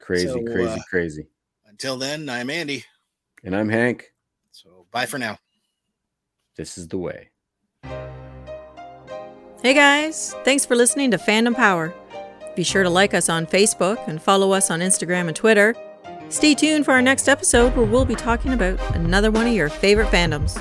crazy, 0.00 0.26
So, 0.26 0.42
crazy, 0.42 0.68
uh, 0.70 0.78
crazy. 0.88 1.26
Until 1.66 1.96
then, 1.96 2.28
I'm 2.28 2.50
Andy. 2.50 2.84
And 3.44 3.54
I'm 3.54 3.68
Hank. 3.68 4.12
So 4.90 4.98
bye 4.98 5.06
for 5.06 5.18
now. 5.18 5.38
This 6.56 6.76
is 6.76 6.88
the 6.88 6.98
way. 6.98 7.30
Hey 9.62 9.74
guys, 9.74 10.34
thanks 10.44 10.64
for 10.64 10.74
listening 10.74 11.10
to 11.10 11.18
Fandom 11.18 11.54
Power. 11.54 11.94
Be 12.56 12.64
sure 12.64 12.82
to 12.82 12.90
like 12.90 13.14
us 13.14 13.28
on 13.28 13.46
Facebook 13.46 13.98
and 14.08 14.20
follow 14.20 14.52
us 14.52 14.70
on 14.70 14.80
Instagram 14.80 15.28
and 15.28 15.36
Twitter. 15.36 15.74
Stay 16.28 16.54
tuned 16.54 16.84
for 16.84 16.92
our 16.92 17.02
next 17.02 17.28
episode 17.28 17.76
where 17.76 17.86
we'll 17.86 18.04
be 18.04 18.14
talking 18.14 18.52
about 18.52 18.78
another 18.94 19.30
one 19.30 19.46
of 19.46 19.52
your 19.52 19.68
favorite 19.68 20.08
fandoms. 20.08 20.60